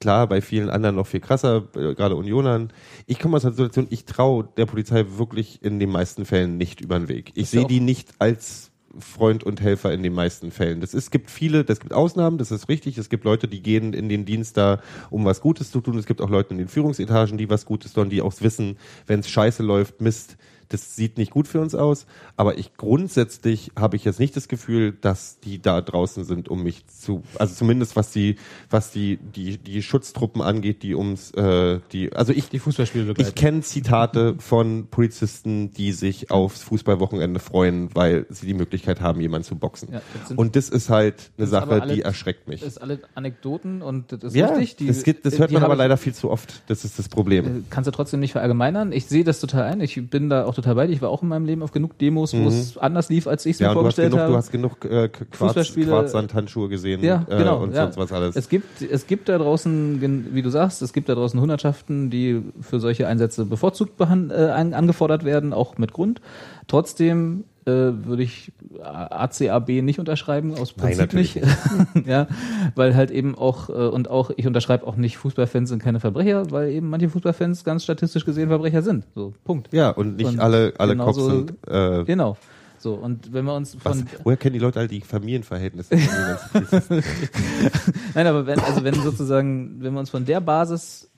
klar 0.00 0.26
bei 0.26 0.40
vielen 0.40 0.70
anderen 0.70 0.96
noch 0.96 1.06
viel 1.06 1.20
krasser, 1.20 1.68
äh, 1.74 1.94
gerade 1.94 2.16
Unionern. 2.16 2.72
Ich 3.06 3.18
komme 3.18 3.36
aus 3.36 3.44
einer 3.44 3.54
Situation, 3.54 3.86
ich 3.90 4.04
traue 4.04 4.48
der 4.56 4.66
Polizei 4.66 5.04
wirklich 5.16 5.62
in 5.62 5.78
den 5.78 5.90
meisten 5.90 6.24
Fällen 6.24 6.56
nicht 6.56 6.80
über 6.80 6.98
den 6.98 7.08
Weg. 7.08 7.32
Ich 7.34 7.50
sehe 7.50 7.66
die 7.66 7.80
nicht 7.80 8.14
als 8.18 8.70
Freund 8.98 9.44
und 9.44 9.60
Helfer 9.60 9.92
in 9.92 10.02
den 10.02 10.14
meisten 10.14 10.50
Fällen. 10.50 10.80
Das 10.80 10.94
ist, 10.94 11.04
es 11.04 11.10
gibt 11.10 11.30
viele, 11.30 11.64
das 11.64 11.80
gibt 11.80 11.92
Ausnahmen, 11.92 12.38
das 12.38 12.50
ist 12.50 12.68
richtig. 12.68 12.98
Es 12.98 13.08
gibt 13.08 13.24
Leute, 13.24 13.48
die 13.48 13.62
gehen 13.62 13.92
in 13.92 14.08
den 14.08 14.24
Dienst 14.24 14.56
da, 14.56 14.80
um 15.10 15.24
was 15.24 15.40
Gutes 15.40 15.70
zu 15.70 15.80
tun. 15.80 15.98
Es 15.98 16.06
gibt 16.06 16.20
auch 16.20 16.30
Leute 16.30 16.50
in 16.50 16.58
den 16.58 16.68
Führungsetagen, 16.68 17.38
die 17.38 17.50
was 17.50 17.66
Gutes 17.66 17.92
tun, 17.92 18.10
die 18.10 18.22
auch 18.22 18.32
wissen, 18.40 18.78
wenn 19.06 19.20
es 19.20 19.28
scheiße 19.28 19.62
läuft, 19.62 20.00
Mist, 20.00 20.36
das 20.70 20.96
sieht 20.96 21.16
nicht 21.18 21.30
gut 21.30 21.48
für 21.48 21.60
uns 21.60 21.74
aus, 21.74 22.06
aber 22.36 22.58
ich 22.58 22.76
grundsätzlich 22.76 23.72
habe 23.78 23.96
ich 23.96 24.04
jetzt 24.04 24.20
nicht 24.20 24.36
das 24.36 24.48
Gefühl, 24.48 24.92
dass 25.00 25.40
die 25.40 25.62
da 25.62 25.80
draußen 25.80 26.24
sind, 26.24 26.48
um 26.48 26.62
mich 26.62 26.86
zu, 26.86 27.22
also 27.38 27.54
zumindest 27.54 27.96
was 27.96 28.10
die, 28.10 28.36
was 28.68 28.90
die, 28.90 29.16
die, 29.16 29.56
die 29.58 29.82
Schutztruppen 29.82 30.42
angeht, 30.42 30.82
die 30.82 30.94
ums, 30.94 31.30
äh, 31.32 31.80
die, 31.92 32.12
also 32.12 32.32
ich, 32.32 32.48
Die 32.50 32.58
Fußballspiele 32.58 33.04
ich 33.04 33.08
begleiten. 33.16 33.34
kenne 33.34 33.60
Zitate 33.62 34.34
von 34.38 34.88
Polizisten, 34.90 35.72
die 35.72 35.92
sich 35.92 36.30
aufs 36.30 36.62
Fußballwochenende 36.64 37.40
freuen, 37.40 37.88
weil 37.94 38.26
sie 38.28 38.46
die 38.46 38.54
Möglichkeit 38.54 39.00
haben, 39.00 39.20
jemanden 39.20 39.46
zu 39.46 39.56
boxen. 39.56 39.90
Ja, 39.92 40.02
das 40.18 40.28
sind- 40.28 40.36
und 40.38 40.54
das 40.56 40.68
ist 40.68 40.90
halt 40.90 41.30
eine 41.38 41.46
Sache, 41.46 41.80
alle- 41.82 41.94
die 41.94 42.02
erschreckt 42.02 42.46
mich. 42.48 42.60
Das 42.60 42.68
ist 42.70 42.78
alle 42.78 42.98
Anekdoten 43.14 43.80
und 43.82 44.12
das 44.12 44.22
ist 44.24 44.34
Ja, 44.36 44.48
richtig. 44.48 44.76
Die, 44.76 44.86
das, 44.88 45.02
geht, 45.02 45.24
das 45.24 45.38
hört 45.38 45.50
man 45.50 45.62
aber 45.62 45.74
ich- 45.74 45.78
leider 45.78 45.96
viel 45.96 46.14
zu 46.14 46.30
oft. 46.30 46.62
Das 46.68 46.84
ist 46.84 46.98
das 46.98 47.08
Problem. 47.08 47.46
Äh, 47.46 47.62
kannst 47.70 47.86
du 47.86 47.90
trotzdem 47.90 48.20
nicht 48.20 48.32
verallgemeinern. 48.32 48.92
Ich 48.92 49.06
sehe 49.06 49.24
das 49.24 49.40
total 49.40 49.62
ein. 49.64 49.80
Ich 49.80 50.10
bin 50.10 50.28
da 50.28 50.44
auch 50.44 50.54
total 50.58 50.74
bei 50.74 50.86
dir. 50.86 50.92
Ich 50.92 51.02
war 51.02 51.10
auch 51.10 51.22
in 51.22 51.28
meinem 51.28 51.46
Leben 51.46 51.62
auf 51.62 51.70
genug 51.70 51.96
Demos, 51.98 52.34
wo 52.34 52.48
es 52.48 52.76
anders 52.78 53.08
lief, 53.08 53.26
als 53.26 53.46
ich 53.46 53.52
es 53.52 53.60
Mhm. 53.60 53.64
Ja, 53.64 53.68
mir 53.70 53.74
vorgestellt 53.74 54.16
habe. 54.16 54.32
du 54.32 54.36
hast 54.36 54.50
genug 54.50 54.84
äh, 54.84 55.08
Quarz, 55.08 55.72
Quarzsandhandschuhe 55.74 56.68
gesehen 56.68 57.02
ja, 57.02 57.24
äh, 57.28 57.38
genau. 57.38 57.62
und 57.62 57.74
ja. 57.74 57.84
sonst 57.84 57.96
was 57.96 58.12
alles. 58.12 58.36
Es 58.36 58.48
gibt, 58.48 58.82
es 58.82 59.06
gibt 59.06 59.28
da 59.28 59.38
draußen, 59.38 60.00
wie 60.32 60.42
du 60.42 60.50
sagst, 60.50 60.82
es 60.82 60.92
gibt 60.92 61.08
da 61.08 61.14
draußen 61.14 61.40
Hundertschaften, 61.40 62.10
die 62.10 62.42
für 62.60 62.80
solche 62.80 63.06
Einsätze 63.06 63.44
bevorzugt 63.44 64.00
äh, 64.00 64.04
an, 64.04 64.74
angefordert 64.74 65.24
werden, 65.24 65.52
auch 65.52 65.78
mit 65.78 65.92
Grund. 65.92 66.20
Trotzdem 66.68 67.44
äh, 67.64 67.70
würde 67.70 68.22
ich 68.22 68.52
ACAB 68.82 69.68
nicht 69.82 69.98
unterschreiben, 69.98 70.54
aus 70.54 70.74
Nein, 70.76 70.96
Prinzip 70.96 70.98
natürlich 71.00 71.34
nicht. 71.34 72.06
ja, 72.06 72.28
weil 72.76 72.94
halt 72.94 73.10
eben 73.10 73.34
auch, 73.36 73.68
äh, 73.68 73.72
und 73.72 74.08
auch, 74.08 74.30
ich 74.36 74.46
unterschreibe 74.46 74.86
auch 74.86 74.96
nicht, 74.96 75.16
Fußballfans 75.18 75.68
sind 75.68 75.82
keine 75.82 75.98
Verbrecher, 76.00 76.50
weil 76.50 76.70
eben 76.70 76.88
manche 76.88 77.08
Fußballfans 77.10 77.64
ganz 77.64 77.84
statistisch 77.84 78.24
gesehen 78.24 78.48
Verbrecher 78.48 78.82
sind. 78.82 79.04
So, 79.14 79.34
Punkt. 79.44 79.72
ja, 79.72 79.90
und 79.90 80.16
nicht 80.16 80.26
Und 80.28 80.40
alle, 80.40 80.72
alle 80.78 80.96
Cops 80.96 81.16
genauso- 81.16 81.30
sind. 81.30 81.52
Äh, 81.66 82.04
Genau. 82.04 82.36
So, 82.80 82.94
und 82.94 83.32
wenn 83.32 83.44
wir 83.44 83.54
uns 83.56 83.76
was, 83.82 83.98
von, 83.98 84.06
woher 84.22 84.36
kennen 84.36 84.52
die 84.52 84.60
Leute 84.60 84.78
all 84.78 84.86
die 84.86 85.00
Familienverhältnisse? 85.00 85.96
Nein, 88.14 88.26
aber 88.26 88.46
wenn, 88.46 88.60
also 88.60 88.84
wenn 88.84 88.94
sozusagen, 88.94 89.76
wenn 89.80 89.92
wir 89.94 90.00
uns 90.00 90.10
von 90.10 90.24
der 90.24 90.40
Basis 90.40 91.10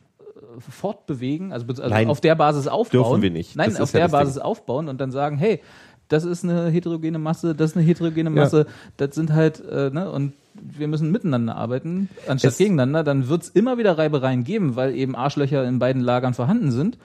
fortbewegen, 0.58 1.52
also, 1.52 1.66
also 1.66 1.82
Nein, 1.88 2.08
auf 2.08 2.20
der 2.20 2.34
Basis 2.34 2.66
aufbauen. 2.66 3.02
dürfen 3.04 3.22
wir 3.22 3.30
nicht. 3.30 3.56
Nein, 3.56 3.70
Das 3.70 3.80
auf 3.80 3.92
ja 3.92 4.00
der 4.00 4.08
Ding. 4.08 4.12
Basis 4.12 4.38
aufbauen 4.38 4.88
und 4.88 5.00
dann 5.00 5.10
sagen, 5.12 5.36
hey, 5.38 5.60
das 6.08 6.24
ist 6.24 6.44
eine 6.44 6.68
heterogene 6.70 7.18
Masse, 7.18 7.54
das 7.54 7.70
ist 7.70 7.76
eine 7.76 7.86
heterogene 7.86 8.30
Masse, 8.30 8.66
das 8.96 9.14
sind 9.14 9.32
halt, 9.32 9.60
äh, 9.64 9.90
ne, 9.90 10.10
und 10.10 10.32
wir 10.62 10.88
müssen 10.88 11.10
miteinander 11.10 11.56
arbeiten, 11.56 12.08
anstatt 12.28 12.52
Es- 12.52 12.58
gegeneinander, 12.58 13.04
dann 13.04 13.28
wird's 13.28 13.48
immer 13.48 13.78
wieder 13.78 13.96
Reibereien 13.98 14.44
geben, 14.44 14.76
weil 14.76 14.94
eben 14.94 15.14
Arschlöcher 15.16 15.64
in 15.64 15.78
beiden 15.78 16.02
Lagern 16.02 16.34
vorhanden 16.34 16.70
sind. 16.70 16.98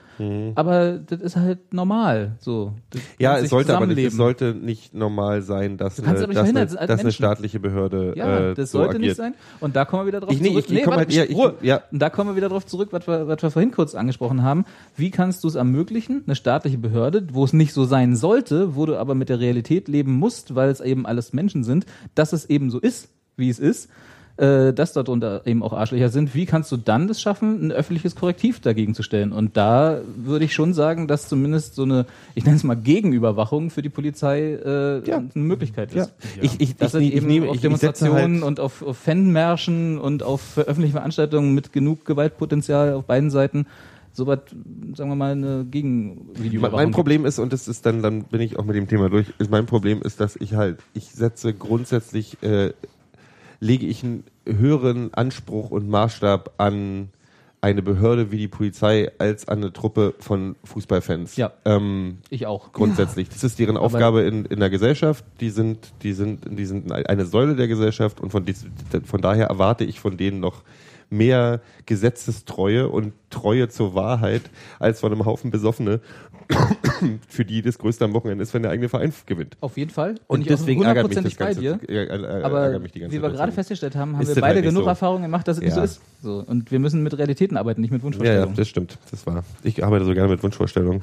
Aber 0.54 0.92
das 0.98 1.20
ist 1.20 1.36
halt 1.36 1.74
normal. 1.74 2.36
So. 2.40 2.72
Das 2.88 3.02
Mhm. 3.02 3.06
Ja, 3.18 3.38
es 3.38 3.50
sollte 3.50 3.76
aber 3.76 3.86
nicht, 3.86 3.98
es 3.98 4.14
sollte 4.16 4.54
nicht 4.54 4.94
normal 4.94 5.42
sein, 5.42 5.76
dass, 5.76 5.96
kannst 6.02 6.22
eine, 6.24 6.32
dass, 6.32 6.48
eine, 6.48 6.60
halt 6.60 6.88
dass 6.90 7.00
eine 7.00 7.12
staatliche 7.12 7.60
Behörde 7.60 8.14
Ja, 8.16 8.50
äh, 8.50 8.54
das 8.54 8.70
so 8.70 8.78
sollte 8.78 8.94
agiert. 8.96 9.02
nicht 9.10 9.16
sein. 9.16 9.34
Und 9.60 9.76
da 9.76 9.84
kommen 9.84 10.04
wir 10.04 10.06
wieder 10.06 10.20
drauf 10.20 10.32
Ich- 10.32 10.40
nee, 10.40 10.48
zurück. 10.48 10.64
ich- 10.68 10.74
ich 10.78 10.84
komm 10.84 10.94
warte, 10.94 11.00
halt- 11.06 11.12
ja, 11.12 11.24
ich- 11.24 11.36
Ruhe. 11.36 11.54
ja. 11.60 11.82
Und 11.92 12.00
da 12.00 12.08
kommen 12.08 12.30
wir 12.30 12.36
wieder 12.36 12.48
drauf 12.48 12.64
zurück, 12.64 12.88
was 12.92 13.06
wir, 13.06 13.28
was 13.28 13.42
wir 13.42 13.50
vorhin 13.50 13.72
kurz 13.72 13.94
angesprochen 13.94 14.42
haben. 14.42 14.64
Wie 14.96 15.10
kannst 15.10 15.44
du 15.44 15.48
es 15.48 15.54
ermöglichen, 15.54 16.22
eine 16.26 16.34
staatliche 16.34 16.78
Behörde, 16.78 17.26
wo 17.32 17.44
es 17.44 17.52
nicht 17.52 17.74
so 17.74 17.84
sein 17.84 18.16
sollte, 18.16 18.74
wo 18.74 18.86
du 18.86 18.96
aber 18.96 19.14
mit 19.14 19.28
der 19.28 19.38
Realität 19.40 19.86
leben 19.86 20.12
musst, 20.14 20.54
weil 20.54 20.70
es 20.70 20.80
eben 20.80 21.04
alles 21.04 21.34
Menschen 21.34 21.62
sind, 21.62 21.84
dass 22.14 22.32
es 22.32 22.46
eben 22.46 22.70
so 22.70 22.78
ist, 22.80 23.10
wie 23.36 23.50
es 23.50 23.58
ist, 23.58 23.88
äh, 24.38 24.72
dass 24.74 24.92
darunter 24.92 25.46
eben 25.46 25.62
auch 25.62 25.72
Arschlöcher 25.72 26.10
sind. 26.10 26.34
Wie 26.34 26.44
kannst 26.46 26.70
du 26.70 26.76
dann 26.76 27.08
das 27.08 27.20
schaffen, 27.20 27.66
ein 27.68 27.72
öffentliches 27.72 28.16
Korrektiv 28.16 28.60
dagegen 28.60 28.94
zu 28.94 29.02
stellen? 29.02 29.32
Und 29.32 29.56
da 29.56 30.00
würde 30.16 30.44
ich 30.44 30.52
schon 30.54 30.74
sagen, 30.74 31.08
dass 31.08 31.28
zumindest 31.28 31.74
so 31.74 31.84
eine, 31.84 32.06
ich 32.34 32.44
nenne 32.44 32.56
es 32.56 32.64
mal 32.64 32.74
Gegenüberwachung 32.74 33.70
für 33.70 33.82
die 33.82 33.88
Polizei 33.88 34.52
äh, 34.54 35.08
Ja. 35.08 35.16
eine 35.18 35.30
Möglichkeit 35.34 35.94
Ja. 35.94 36.02
ist. 36.04 36.14
Ich, 36.42 36.60
ich, 36.60 36.76
Dass 36.76 36.94
ich, 36.94 37.00
es 37.00 37.08
ich, 37.08 37.14
eben 37.16 37.26
nehme, 37.28 37.48
auf 37.48 37.60
Demonstrationen 37.60 38.34
halt, 38.34 38.44
und 38.44 38.60
auf, 38.60 38.82
auf 38.82 38.98
Fanmärschen 38.98 39.98
und 39.98 40.22
auf 40.22 40.58
öffentliche 40.58 40.92
Veranstaltungen 40.92 41.54
mit 41.54 41.72
genug 41.72 42.04
Gewaltpotenzial 42.04 42.92
auf 42.92 43.04
beiden 43.04 43.30
Seiten 43.30 43.66
so 44.12 44.26
was, 44.26 44.38
sagen 44.94 45.10
wir 45.10 45.14
mal, 45.14 45.32
eine 45.32 45.66
Gegenvideoüberwachung 45.70 46.84
mein 46.84 46.90
Problem 46.90 47.26
ist, 47.26 47.38
und 47.38 47.52
das 47.52 47.68
ist 47.68 47.84
dann, 47.84 48.02
dann 48.02 48.22
bin 48.24 48.40
ich 48.40 48.58
auch 48.58 48.64
mit 48.64 48.74
dem 48.74 48.88
Thema 48.88 49.10
durch, 49.10 49.26
ist 49.38 49.50
mein 49.50 49.66
Problem 49.66 50.00
ist, 50.00 50.20
dass 50.20 50.36
ich 50.36 50.54
halt, 50.54 50.78
ich 50.94 51.10
setze 51.10 51.52
grundsätzlich, 51.52 52.42
äh, 52.42 52.72
lege 53.60 53.86
ich 53.86 54.04
einen 54.04 54.24
höheren 54.44 55.12
Anspruch 55.14 55.70
und 55.70 55.88
Maßstab 55.88 56.54
an 56.58 57.08
eine 57.60 57.82
Behörde 57.82 58.30
wie 58.30 58.38
die 58.38 58.48
Polizei 58.48 59.10
als 59.18 59.48
an 59.48 59.58
eine 59.58 59.72
Truppe 59.72 60.14
von 60.18 60.56
Fußballfans. 60.64 61.36
Ja. 61.36 61.52
Ähm. 61.64 62.18
Ich 62.30 62.46
auch. 62.46 62.72
grundsätzlich. 62.72 63.28
Das 63.28 63.42
ist 63.42 63.58
deren 63.58 63.76
Aufgabe 63.76 64.22
in, 64.22 64.44
in 64.44 64.60
der 64.60 64.70
Gesellschaft. 64.70 65.24
Die 65.40 65.50
sind, 65.50 65.92
die 66.02 66.12
sind, 66.12 66.44
die 66.48 66.66
sind 66.66 66.92
eine 66.92 67.26
Säule 67.26 67.56
der 67.56 67.66
Gesellschaft 67.66 68.20
und 68.20 68.30
von, 68.30 68.44
von 69.04 69.20
daher 69.20 69.46
erwarte 69.46 69.84
ich 69.84 69.98
von 69.98 70.16
denen 70.16 70.38
noch 70.40 70.62
mehr 71.10 71.60
Gesetzestreue 71.86 72.88
und 72.88 73.12
Treue 73.30 73.68
zur 73.68 73.94
Wahrheit 73.94 74.42
als 74.78 75.00
von 75.00 75.12
einem 75.12 75.24
Haufen 75.24 75.50
Besoffene, 75.50 76.00
für 77.28 77.44
die 77.44 77.62
das 77.62 77.78
Größte 77.78 78.04
am 78.04 78.12
Wochenende 78.14 78.42
ist, 78.42 78.54
wenn 78.54 78.62
der 78.62 78.70
eigene 78.70 78.88
Verein 78.88 79.12
gewinnt. 79.26 79.56
Auf 79.60 79.76
jeden 79.76 79.90
Fall. 79.90 80.14
Und 80.26 80.40
ich 80.42 80.46
auch 80.46 80.50
deswegen 80.58 80.82
ärgert 80.82 81.08
mich 81.08 81.16
das 81.16 81.24
hundertprozentig 81.24 81.38
bei 81.38 81.70
Ganze. 81.76 81.86
dir. 81.86 82.40
Äh, 82.40 82.42
Aber 82.44 82.60
ärgert 82.62 82.82
mich 82.82 82.92
die 82.92 83.00
ganze 83.00 83.16
wie 83.16 83.22
wir 83.22 83.30
gerade 83.30 83.52
festgestellt 83.52 83.96
haben, 83.96 84.14
haben 84.14 84.22
Ist 84.22 84.34
wir 84.36 84.40
beide 84.40 84.56
halt 84.56 84.64
genug 84.64 84.84
so. 84.84 84.88
Erfahrung 84.88 85.22
gemacht, 85.22 85.46
dass 85.48 85.56
es 85.58 85.62
nicht 85.62 85.72
so 85.74 85.80
Ja. 85.80 85.84
ist. 85.84 86.00
So. 86.22 86.44
Und 86.46 86.70
wir 86.70 86.78
müssen 86.78 87.02
mit 87.02 87.16
Realitäten 87.18 87.56
arbeiten, 87.56 87.80
nicht 87.80 87.90
mit 87.90 88.00
Ja, 88.02 88.04
ja, 88.04 88.14
Wunschvorstellungen. 88.16 88.56
das 88.56 88.68
stimmt. 88.68 88.98
Das 89.10 89.26
war. 89.26 89.44
Ich 89.62 89.84
arbeite 89.84 90.04
so 90.04 90.14
gerne 90.14 90.28
mit 90.28 90.42
Wunschvorstellungen. 90.42 91.02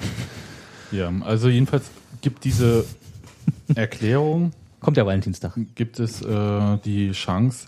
Ja, 0.92 1.12
also 1.22 1.50
jedenfalls 1.50 1.86
gibt 2.22 2.44
diese 2.44 2.86
Erklärung, 3.76 4.52
Kommt 4.80 4.98
ja 4.98 5.06
Valentinstag. 5.06 5.54
gibt 5.76 6.00
es 6.00 6.22
äh, 6.22 6.78
die 6.86 7.12
Chance, 7.12 7.68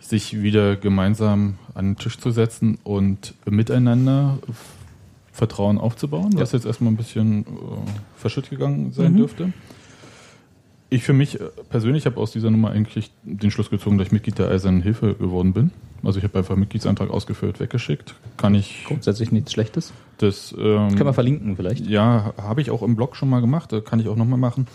sich 0.00 0.40
wieder 0.40 0.76
gemeinsam 0.76 1.58
an 1.74 1.86
den 1.86 1.96
Tisch 1.96 2.18
zu 2.18 2.30
setzen 2.30 2.78
und 2.84 3.34
miteinander 3.48 4.38
Vertrauen 5.36 5.78
aufzubauen, 5.78 6.30
was 6.36 6.52
jetzt 6.52 6.64
erstmal 6.66 6.92
ein 6.92 6.96
bisschen 6.96 7.42
äh, 7.42 7.46
verschütt 8.16 8.48
gegangen 8.50 8.92
sein 8.92 9.12
Mhm. 9.12 9.16
dürfte. 9.18 9.52
Ich 10.88 11.02
für 11.02 11.12
mich 11.12 11.40
äh, 11.40 11.44
persönlich 11.68 12.06
habe 12.06 12.16
aus 12.18 12.30
dieser 12.32 12.50
Nummer 12.50 12.70
eigentlich 12.70 13.10
den 13.24 13.50
Schluss 13.50 13.70
gezogen, 13.70 13.98
dass 13.98 14.06
ich 14.06 14.12
Mitglied 14.12 14.38
der 14.38 14.48
Eisernen 14.50 14.82
Hilfe 14.82 15.14
geworden 15.14 15.52
bin. 15.52 15.72
Also 16.04 16.18
ich 16.18 16.24
habe 16.24 16.38
einfach 16.38 16.54
Mitgliedsantrag 16.56 17.10
ausgefüllt, 17.10 17.58
weggeschickt. 17.58 18.14
Kann 18.36 18.54
ich 18.54 18.84
Grundsätzlich 18.86 19.32
nichts 19.32 19.52
Schlechtes. 19.52 19.92
das 20.18 20.52
ähm, 20.56 20.88
Können 20.90 21.04
wir 21.06 21.12
verlinken 21.12 21.56
vielleicht. 21.56 21.84
ja, 21.86 22.32
habe 22.40 22.60
ich 22.60 22.70
auch 22.70 22.82
im 22.82 22.94
Blog 22.96 23.16
schon 23.16 23.28
mal 23.28 23.40
gemacht, 23.40 23.72
äh, 23.72 23.80
kann 23.80 23.98
ich 24.00 24.08
auch 24.08 24.16
nochmal 24.16 24.38
machen. 24.38 24.66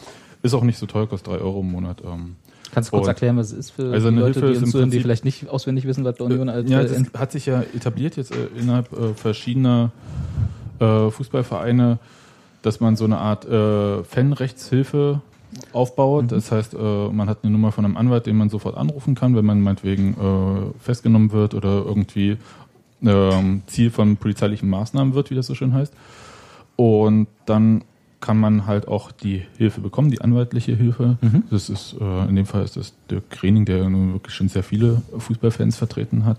Ist 0.44 0.54
auch 0.54 0.64
nicht 0.64 0.78
so 0.80 0.86
teuer, 0.86 1.08
kostet 1.08 1.32
3 1.34 1.38
Euro 1.40 1.62
im 1.62 1.72
Monat. 1.72 2.02
Ähm, 2.06 2.36
Kannst 2.74 2.92
du 2.92 2.98
kurz 2.98 3.08
erklären, 3.08 3.38
was 3.38 3.52
es 3.52 3.58
ist 3.58 3.72
für 3.72 3.92
Also 3.92 4.10
die 4.10 4.18
Leute, 4.18 4.40
Hilfe 4.40 4.52
die 4.52 4.58
uns 4.58 4.64
im 4.64 4.72
zuhören, 4.72 4.92
die 4.92 5.00
vielleicht 5.00 5.26
nicht 5.26 5.50
auswendig 5.50 5.86
wissen, 5.86 6.04
was 6.04 6.20
Union 6.20 6.50
als 6.50 6.70
ja, 6.70 6.82
äh, 6.82 6.88
das 6.88 7.20
hat 7.20 7.32
sich 7.32 7.46
ja 7.46 7.62
etabliert 7.62 8.16
jetzt 8.16 8.34
äh, 8.34 8.48
innerhalb 8.58 8.92
äh, 8.94 9.14
verschiedener 9.14 9.92
äh, 10.80 11.10
Fußballvereine, 11.10 12.00
dass 12.62 12.80
man 12.80 12.96
so 12.96 13.06
eine 13.06 13.18
Art 13.18 13.46
äh, 13.46 14.04
Fanrechtshilfe 14.04 15.22
aufbaut. 15.74 16.32
Das 16.32 16.52
heißt, 16.52 16.74
äh, 16.74 17.08
man 17.10 17.30
hat 17.30 17.40
eine 17.44 17.52
Nummer 17.52 17.72
von 17.72 17.86
einem 17.86 17.98
Anwalt, 17.98 18.26
den 18.26 18.38
man 18.38 18.50
sofort 18.50 18.78
anrufen 18.78 19.16
kann, 19.16 19.36
wenn 19.36 19.46
man 19.46 19.62
meinetwegen 19.62 20.14
äh, 20.14 20.80
festgenommen 20.80 21.32
wird 21.32 21.54
oder 21.54 21.84
irgendwie 21.86 22.38
ähm, 23.04 23.64
Ziel 23.68 23.92
von 23.92 24.18
polizeilichen 24.18 24.70
Maßnahmen 24.70 25.14
wird, 25.14 25.30
wie 25.30 25.36
das 25.36 25.48
so 25.48 25.56
schön 25.56 25.74
heißt. 25.74 25.94
Und 26.76 27.28
dann 27.46 27.84
kann 28.22 28.38
man 28.38 28.66
halt 28.68 28.88
auch 28.88 29.12
die 29.12 29.44
Hilfe 29.58 29.82
bekommen, 29.82 30.12
die 30.12 30.22
anwaltliche 30.22 30.76
Hilfe. 30.76 31.18
Das 31.50 31.70
ist, 31.70 31.96
äh, 32.00 32.30
in 32.30 32.36
dem 32.36 32.46
Fall 32.46 32.64
ist 32.64 32.78
das 32.78 32.94
Dirk 33.10 33.30
Krening, 33.30 33.66
der 33.66 33.90
nun 33.90 34.14
wirklich 34.14 34.36
schon 34.36 34.48
sehr 34.48 34.64
viele 34.64 35.02
Fußballfans 35.18 35.76
vertreten 35.76 36.26
hat. 36.26 36.38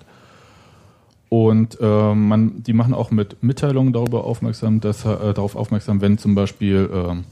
Und 1.29 1.79
äh, 1.81 2.15
man, 2.15 2.63
die 2.63 2.73
machen 2.73 2.95
auch 2.95 3.11
mit 3.11 3.43
Mitteilungen 3.43 3.93
darüber 3.93 4.25
aufmerksam, 4.25 4.81
dass, 4.81 5.05
äh, 5.05 5.33
darauf 5.35 5.57
aufmerksam, 5.57 6.01
wenn 6.01 6.19
zum 6.19 6.35
Beispiel 6.35 6.91
ähm, 6.93 7.25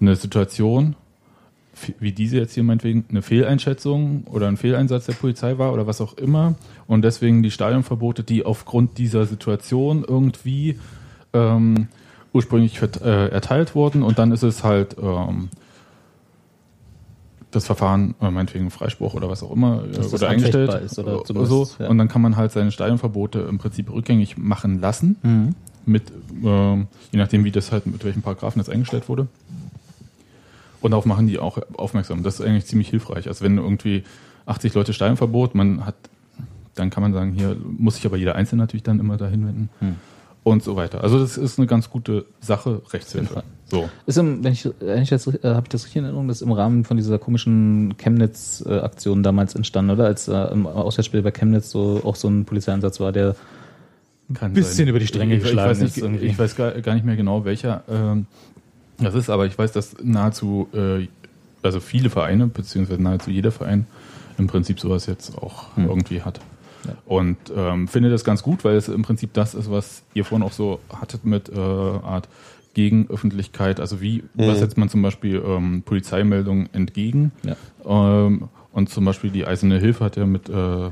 eine 0.00 0.16
Situation, 0.16 0.96
wie 2.00 2.10
diese 2.10 2.38
jetzt 2.38 2.54
hier 2.54 2.64
meinetwegen, 2.64 3.04
eine 3.08 3.22
Fehleinschätzung 3.22 4.24
oder 4.24 4.48
ein 4.48 4.56
Fehleinsatz 4.56 5.06
der 5.06 5.12
Polizei 5.12 5.58
war 5.58 5.72
oder 5.72 5.86
was 5.86 6.00
auch 6.00 6.14
immer 6.14 6.56
und 6.88 7.02
deswegen 7.02 7.44
die 7.44 7.52
Stadionverbote, 7.52 8.24
die 8.24 8.44
aufgrund 8.44 8.98
dieser 8.98 9.26
Situation 9.26 10.04
irgendwie 10.06 10.76
ähm, 11.32 11.86
ursprünglich 12.38 12.80
äh, 12.82 13.28
erteilt 13.28 13.74
wurden 13.74 14.02
und 14.02 14.18
dann 14.18 14.32
ist 14.32 14.42
es 14.42 14.62
halt 14.64 14.96
ähm, 15.02 15.48
das 17.50 17.64
Verfahren, 17.66 18.14
äh, 18.20 18.30
meinetwegen 18.30 18.70
Freispruch 18.70 19.14
oder 19.14 19.28
was 19.30 19.42
auch 19.42 19.50
immer, 19.52 19.82
äh, 19.84 19.88
Dass 19.92 20.10
das 20.10 20.20
oder 20.22 20.30
eingestellt 20.30 20.72
ist 20.84 20.98
oder 20.98 21.22
äh, 21.28 21.46
so. 21.46 21.66
ja. 21.78 21.88
Und 21.88 21.98
dann 21.98 22.08
kann 22.08 22.20
man 22.22 22.36
halt 22.36 22.52
seine 22.52 22.70
Stadionverbote 22.70 23.40
im 23.40 23.58
Prinzip 23.58 23.90
rückgängig 23.90 24.36
machen 24.36 24.80
lassen, 24.80 25.16
Mhm. 25.22 25.54
mit, 25.86 26.12
ähm, 26.44 26.86
je 27.10 27.18
nachdem, 27.18 27.44
wie 27.44 27.50
das 27.50 27.72
halt, 27.72 27.86
mit 27.86 28.04
welchen 28.04 28.20
Paragraphen 28.22 28.58
das 28.60 28.68
eingestellt 28.68 29.08
wurde. 29.08 29.26
Und 30.80 30.90
darauf 30.92 31.06
machen 31.06 31.26
die 31.26 31.38
auch 31.38 31.58
aufmerksam. 31.76 32.22
Das 32.22 32.38
ist 32.38 32.46
eigentlich 32.46 32.66
ziemlich 32.66 32.88
hilfreich. 32.90 33.26
Also 33.28 33.44
wenn 33.44 33.56
irgendwie 33.58 34.04
80 34.46 34.74
Leute 34.74 34.92
Stadionverbot, 34.92 35.54
man 35.54 35.84
hat, 35.86 35.96
dann 36.74 36.90
kann 36.90 37.02
man 37.02 37.12
sagen, 37.12 37.32
hier 37.32 37.56
muss 37.78 37.96
sich 37.96 38.06
aber 38.06 38.16
jeder 38.16 38.34
Einzelne 38.36 38.62
natürlich 38.62 38.84
dann 38.84 39.00
immer 39.00 39.16
dahin 39.16 39.46
wenden. 39.46 39.68
Hm. 39.80 39.96
Und 40.44 40.62
so 40.62 40.76
weiter. 40.76 41.02
Also 41.02 41.18
das 41.18 41.36
ist 41.36 41.58
eine 41.58 41.66
ganz 41.66 41.90
gute 41.90 42.24
Sache, 42.40 42.80
Rechtshilfe. 42.90 43.42
So. 43.70 43.88
Ist 44.06 44.16
im, 44.16 44.42
wenn 44.42 44.52
ich, 44.52 44.68
wenn 44.80 45.02
ich 45.02 45.10
das, 45.10 45.26
äh, 45.26 45.38
habe 45.44 45.64
ich 45.64 45.68
das 45.68 45.84
richtig 45.84 45.96
in 45.96 46.04
Erinnerung, 46.04 46.28
das 46.28 46.38
ist 46.38 46.42
im 46.42 46.52
Rahmen 46.52 46.84
von 46.84 46.96
dieser 46.96 47.18
komischen 47.18 47.96
Chemnitz-Aktion 47.98 49.22
damals 49.22 49.54
entstanden, 49.54 49.90
oder? 49.90 50.06
Als 50.06 50.26
äh, 50.28 50.34
im 50.52 50.66
Auswärtsspiel 50.66 51.22
bei 51.22 51.32
Chemnitz 51.32 51.70
so 51.70 52.00
auch 52.04 52.16
so 52.16 52.28
ein 52.28 52.44
Polizeieinsatz 52.46 52.98
war, 53.00 53.12
der 53.12 53.36
Kann 54.32 54.54
Bisschen 54.54 54.76
sein. 54.76 54.88
über 54.88 54.98
die 54.98 55.06
Stränge 55.06 55.34
ich, 55.34 55.38
ich 55.40 55.44
geschlagen 55.44 55.70
weiß 55.70 55.80
nicht, 55.80 55.96
ist 55.96 56.02
irgendwie. 56.02 56.26
Ich 56.26 56.38
weiß 56.38 56.56
gar, 56.56 56.72
gar 56.80 56.94
nicht 56.94 57.04
mehr 57.04 57.16
genau, 57.16 57.44
welcher 57.44 57.82
ähm, 57.90 58.26
das 58.98 59.14
ist, 59.14 59.30
aber 59.30 59.46
ich 59.46 59.56
weiß, 59.56 59.72
dass 59.72 59.96
nahezu, 60.02 60.68
äh, 60.72 61.06
also 61.62 61.80
viele 61.80 62.10
Vereine, 62.10 62.46
beziehungsweise 62.46 63.02
nahezu 63.02 63.30
jeder 63.30 63.52
Verein 63.52 63.86
im 64.38 64.46
Prinzip 64.46 64.80
sowas 64.80 65.06
jetzt 65.06 65.36
auch 65.36 65.76
Hm. 65.76 65.88
irgendwie 65.88 66.22
hat. 66.22 66.40
Ja. 66.86 66.94
Und 67.06 67.36
ähm, 67.54 67.88
finde 67.88 68.10
das 68.10 68.24
ganz 68.24 68.42
gut, 68.42 68.64
weil 68.64 68.76
es 68.76 68.88
im 68.88 69.02
Prinzip 69.02 69.32
das 69.32 69.54
ist, 69.54 69.70
was 69.70 70.02
ihr 70.14 70.24
vorhin 70.24 70.46
auch 70.46 70.52
so 70.52 70.80
hattet 70.92 71.24
mit 71.24 71.48
äh, 71.48 71.58
Art 71.58 72.28
Gegenöffentlichkeit. 72.74 73.80
Also 73.80 74.00
wie, 74.00 74.22
was 74.34 74.60
setzt 74.60 74.78
man 74.78 74.88
zum 74.88 75.02
Beispiel 75.02 75.42
ähm, 75.44 75.82
Polizeimeldungen 75.84 76.72
entgegen? 76.72 77.32
Ja. 77.42 77.56
Ähm, 77.84 78.48
und 78.72 78.88
zum 78.90 79.04
Beispiel 79.04 79.30
die 79.30 79.46
Eiserne 79.46 79.80
Hilfe 79.80 80.04
hat 80.04 80.16
ja 80.16 80.26
mit 80.26 80.48
äh, 80.48 80.90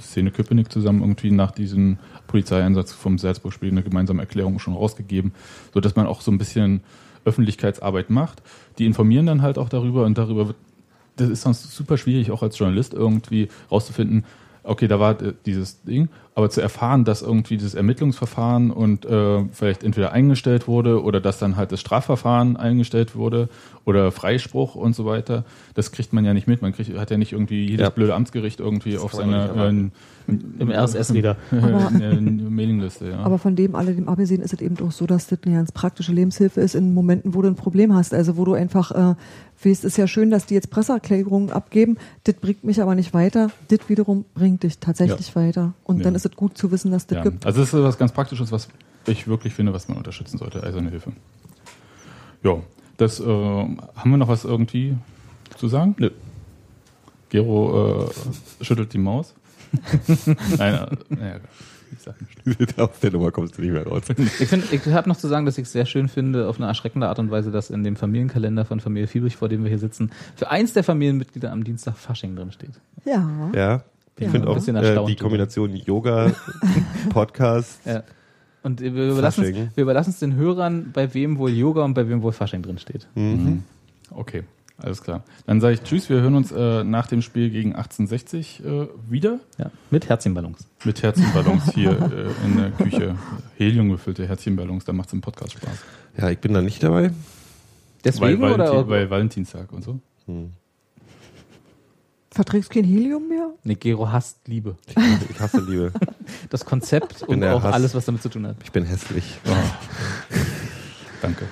Szene 0.00 0.30
Köpenick 0.30 0.72
zusammen 0.72 1.00
irgendwie 1.00 1.30
nach 1.30 1.50
diesem 1.50 1.98
Polizeieinsatz 2.26 2.92
vom 2.92 3.18
Salzburg-Spiel 3.18 3.70
eine 3.70 3.82
gemeinsame 3.82 4.22
Erklärung 4.22 4.58
schon 4.58 4.74
rausgegeben, 4.74 5.32
so 5.74 5.80
dass 5.80 5.96
man 5.96 6.06
auch 6.06 6.20
so 6.20 6.30
ein 6.30 6.38
bisschen 6.38 6.80
Öffentlichkeitsarbeit 7.24 8.10
macht. 8.10 8.42
Die 8.78 8.86
informieren 8.86 9.26
dann 9.26 9.42
halt 9.42 9.58
auch 9.58 9.68
darüber 9.68 10.04
und 10.04 10.16
darüber 10.16 10.48
wird, 10.48 10.56
das 11.16 11.28
ist 11.28 11.42
sonst 11.42 11.70
super 11.74 11.98
schwierig, 11.98 12.30
auch 12.30 12.42
als 12.42 12.58
Journalist 12.58 12.94
irgendwie 12.94 13.48
rauszufinden, 13.70 14.24
okay, 14.68 14.86
da 14.88 15.00
war 15.00 15.20
äh, 15.22 15.32
dieses 15.46 15.82
Ding, 15.82 16.08
aber 16.34 16.50
zu 16.50 16.60
erfahren, 16.60 17.04
dass 17.04 17.22
irgendwie 17.22 17.56
dieses 17.56 17.74
Ermittlungsverfahren 17.74 18.70
und 18.70 19.04
äh, 19.04 19.44
vielleicht 19.52 19.82
entweder 19.82 20.12
eingestellt 20.12 20.68
wurde 20.68 21.02
oder 21.02 21.20
dass 21.20 21.38
dann 21.38 21.56
halt 21.56 21.72
das 21.72 21.80
Strafverfahren 21.80 22.56
eingestellt 22.56 23.16
wurde 23.16 23.48
oder 23.84 24.12
Freispruch 24.12 24.74
und 24.76 24.94
so 24.94 25.04
weiter, 25.04 25.44
das 25.74 25.90
kriegt 25.90 26.12
man 26.12 26.24
ja 26.24 26.34
nicht 26.34 26.46
mit. 26.46 26.62
Man 26.62 26.72
kriegt, 26.72 26.96
hat 26.96 27.10
ja 27.10 27.16
nicht 27.18 27.32
irgendwie 27.32 27.66
jedes 27.66 27.84
Ja. 27.84 27.90
blöde 27.90 28.14
Amtsgericht 28.14 28.60
irgendwie 28.60 28.98
auf 28.98 29.12
kann 29.12 29.30
man 29.30 29.30
seiner 29.30 29.42
nicht 29.46 29.56
erwarten. 29.56 29.92
äh, 30.58 30.62
im 30.62 30.70
RSS 30.70 31.12
wieder. 31.14 31.36
Aber- 31.50 31.90
Mailingliste, 31.90 33.08
ja. 33.10 33.18
Aber 33.20 33.38
von 33.38 33.56
dem 33.56 33.74
alledem 33.74 34.08
abgesehen 34.08 34.42
ist 34.42 34.52
es 34.52 34.60
eben 34.60 34.76
auch 34.86 34.92
so, 34.92 35.06
dass 35.06 35.26
das 35.28 35.38
eine 35.44 35.54
ganz 35.56 35.72
praktische 35.72 36.12
Lebenshilfe 36.12 36.60
ist 36.60 36.74
in 36.74 36.92
Momenten, 36.94 37.34
wo 37.34 37.42
du 37.42 37.48
ein 37.48 37.54
Problem 37.56 37.94
hast. 37.94 38.14
Also 38.14 38.36
wo 38.36 38.44
du 38.44 38.54
einfach 38.54 38.90
äh, 38.92 39.14
weißt, 39.64 39.84
ist 39.84 39.96
ja 39.96 40.06
schön, 40.06 40.30
dass 40.30 40.46
die 40.46 40.54
jetzt 40.54 40.70
Presseerklärungen 40.70 41.50
abgeben, 41.50 41.96
das 42.24 42.34
bringt 42.36 42.64
mich 42.64 42.80
aber 42.80 42.94
nicht 42.94 43.12
weiter, 43.14 43.50
das 43.68 43.80
wiederum 43.88 44.24
bringt 44.34 44.62
dich 44.62 44.78
tatsächlich 44.78 45.34
weiter. 45.36 45.74
Und 45.84 45.98
Ja. 45.98 46.04
dann 46.04 46.14
ist 46.14 46.26
es 46.26 46.32
gut 46.36 46.56
zu 46.56 46.70
wissen, 46.70 46.90
dass 46.92 47.06
das 47.06 47.16
Ja, 47.16 47.22
gibt. 47.24 47.44
also 47.46 47.62
es 47.62 47.72
ist 47.74 47.82
was 47.82 47.98
ganz 47.98 48.12
Praktisches, 48.12 48.52
was 48.52 48.68
ich 49.06 49.26
wirklich 49.26 49.54
finde, 49.54 49.72
was 49.72 49.88
man 49.88 49.96
unterstützen 49.98 50.38
sollte, 50.38 50.62
Eiserne 50.62 50.90
Hilfe. 50.90 51.12
Ja, 52.42 52.58
das, 52.98 53.20
äh, 53.20 53.24
haben 53.24 54.10
wir 54.10 54.16
noch 54.16 54.28
was 54.28 54.44
irgendwie 54.44 54.96
zu 55.56 55.68
sagen? 55.68 55.94
Nö. 55.98 56.10
Gero 57.30 58.08
äh, 58.60 58.64
schüttelt 58.64 58.92
die 58.92 58.98
Maus. 58.98 59.34
Nein, 60.58 60.74
äh, 60.74 60.86
naja, 61.10 61.34
nicht. 61.34 61.44
Aus 62.76 63.00
der 63.00 63.10
Nummer 63.12 63.30
kommst 63.30 63.58
du 63.58 63.62
nicht 63.62 63.72
mehr 63.72 63.86
raus. 63.86 64.02
Ich, 64.40 64.48
find, 64.48 64.72
ich 64.72 64.86
habe 64.88 65.08
noch 65.08 65.16
zu 65.16 65.28
sagen, 65.28 65.46
dass 65.46 65.58
ich 65.58 65.64
es 65.64 65.72
sehr 65.72 65.86
schön 65.86 66.08
finde, 66.08 66.48
auf 66.48 66.58
eine 66.58 66.66
erschreckende 66.66 67.08
Art 67.08 67.18
und 67.18 67.30
Weise, 67.30 67.50
dass 67.50 67.70
in 67.70 67.84
dem 67.84 67.96
Familienkalender 67.96 68.64
von 68.64 68.80
Familie 68.80 69.06
Fiebrich, 69.06 69.36
vor 69.36 69.48
dem 69.48 69.62
wir 69.62 69.68
hier 69.68 69.78
sitzen, 69.78 70.10
für 70.36 70.50
eins 70.50 70.72
der 70.72 70.84
Familienmitglieder 70.84 71.50
am 71.52 71.64
Dienstag 71.64 71.96
Fasching 71.96 72.36
drin 72.36 72.52
steht. 72.52 72.72
Ja. 73.04 73.50
Ja, 73.54 73.82
ich 74.16 74.24
Ja. 74.24 74.30
finde 74.30 74.48
auch 74.48 74.56
äh, 74.56 75.06
die. 75.06 75.16
Kombination 75.16 75.74
Yoga, 75.76 76.32
Podcast, 77.10 77.80
Ja. 77.84 78.02
Und 78.62 78.80
wir 78.80 78.90
überlassen, 78.90 79.44
Fasching. 79.44 79.68
es, 79.70 79.76
wir 79.76 79.82
überlassen 79.82 80.10
es 80.10 80.18
den 80.18 80.34
Hörern, 80.34 80.90
bei 80.92 81.14
wem 81.14 81.38
wohl 81.38 81.50
Yoga 81.50 81.84
und 81.84 81.94
bei 81.94 82.08
wem 82.08 82.22
wohl 82.22 82.32
Fasching 82.32 82.60
drin 82.62 82.78
steht. 82.78 83.06
Mhm. 83.14 83.62
Okay, 84.10 84.42
alles 84.80 85.02
klar. 85.02 85.24
Dann 85.46 85.60
sage 85.60 85.74
ich 85.74 85.82
Tschüss, 85.82 86.08
wir 86.08 86.20
hören 86.20 86.34
uns 86.34 86.52
äh, 86.52 86.84
nach 86.84 87.06
dem 87.08 87.20
Spiel 87.22 87.50
gegen 87.50 87.70
1860 87.74 88.64
äh, 88.64 88.86
wieder 89.08 89.40
Ja. 89.58 89.70
Mit 89.90 90.08
Herzchenballons. 90.08 90.66
mit 90.84 91.02
Herzchenballons 91.02 91.72
hier 91.74 91.90
äh, 92.42 92.46
in 92.46 92.56
der 92.56 92.70
Küche. 92.70 93.16
Helium 93.56 93.90
gefüllte 93.90 94.26
Herzchenballons, 94.28 94.84
da 94.84 94.92
macht 94.92 95.08
es 95.08 95.12
im 95.14 95.20
Podcast 95.20 95.52
Spaß. 95.52 95.78
Ja, 96.18 96.30
ich 96.30 96.38
bin 96.38 96.54
da 96.54 96.62
nicht 96.62 96.82
dabei. 96.82 97.10
Deswegen 98.04 98.40
weil, 98.40 98.52
oder? 98.52 98.66
Valentin, 98.68 98.88
weil 98.90 99.10
Valentinstag 99.10 99.72
und 99.72 99.82
so. 99.82 99.98
Verträgst 102.30 102.70
kein 102.70 102.84
Helium 102.84 103.26
mehr? 103.28 103.50
nee, 103.64 103.74
Gero 103.74 104.12
hasst 104.12 104.46
Liebe. 104.46 104.76
Ich, 104.86 104.94
ich 105.30 105.40
hasse 105.40 105.60
Liebe. 105.60 105.92
Das 106.50 106.64
Konzept 106.66 107.22
und 107.22 107.42
auch 107.42 107.62
Hass. 107.62 107.74
alles, 107.74 107.94
was 107.94 108.04
damit 108.04 108.22
zu 108.22 108.28
tun 108.28 108.46
hat. 108.46 108.56
Ich 108.62 108.70
bin 108.70 108.84
hässlich. 108.84 109.38
Danke. 111.20 111.46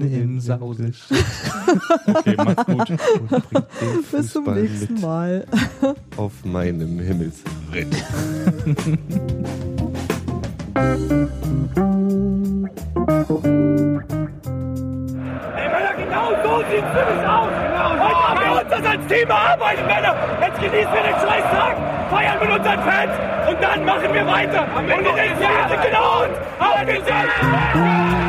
Im 0.00 0.40
Sausisch. 0.40 1.02
Okay, 2.06 2.36
macht's 2.36 2.64
gut. 2.66 2.92
Bis 4.12 4.32
zum 4.32 4.44
nächsten 4.54 5.00
Mal. 5.00 5.46
Auf 6.16 6.44
meinem 6.44 6.98
Himmelsritt. 7.00 7.88
Ey, 15.60 15.68
Männer, 15.68 15.94
genau 15.94 16.30
so 16.42 16.58
sieht's 16.70 16.92
nämlich 16.94 17.28
aus. 17.28 17.48
Genau 17.62 17.88
so. 17.90 18.04
Heute 18.04 18.28
haben 18.28 18.40
wir 18.40 18.52
uns 18.60 18.70
das 18.70 18.84
als 18.86 19.06
Team 19.06 19.28
erarbeitet, 19.28 19.86
Männer. 19.86 20.14
Jetzt 20.40 20.60
genießen 20.60 20.92
wir 20.92 21.02
den 21.02 21.14
Scheißtag, 21.20 21.76
feiern 22.10 22.38
mit 22.40 22.50
unseren 22.50 22.82
Fans 22.82 23.12
und 23.48 23.62
dann 23.62 23.84
machen 23.84 24.14
wir 24.14 24.26
weiter. 24.26 24.66
Und 24.74 24.88
den 24.88 25.04
Jahren 25.40 25.82
genau 25.82 26.22
uns. 26.22 26.38
Auf 26.58 26.86
geht's! 26.86 28.19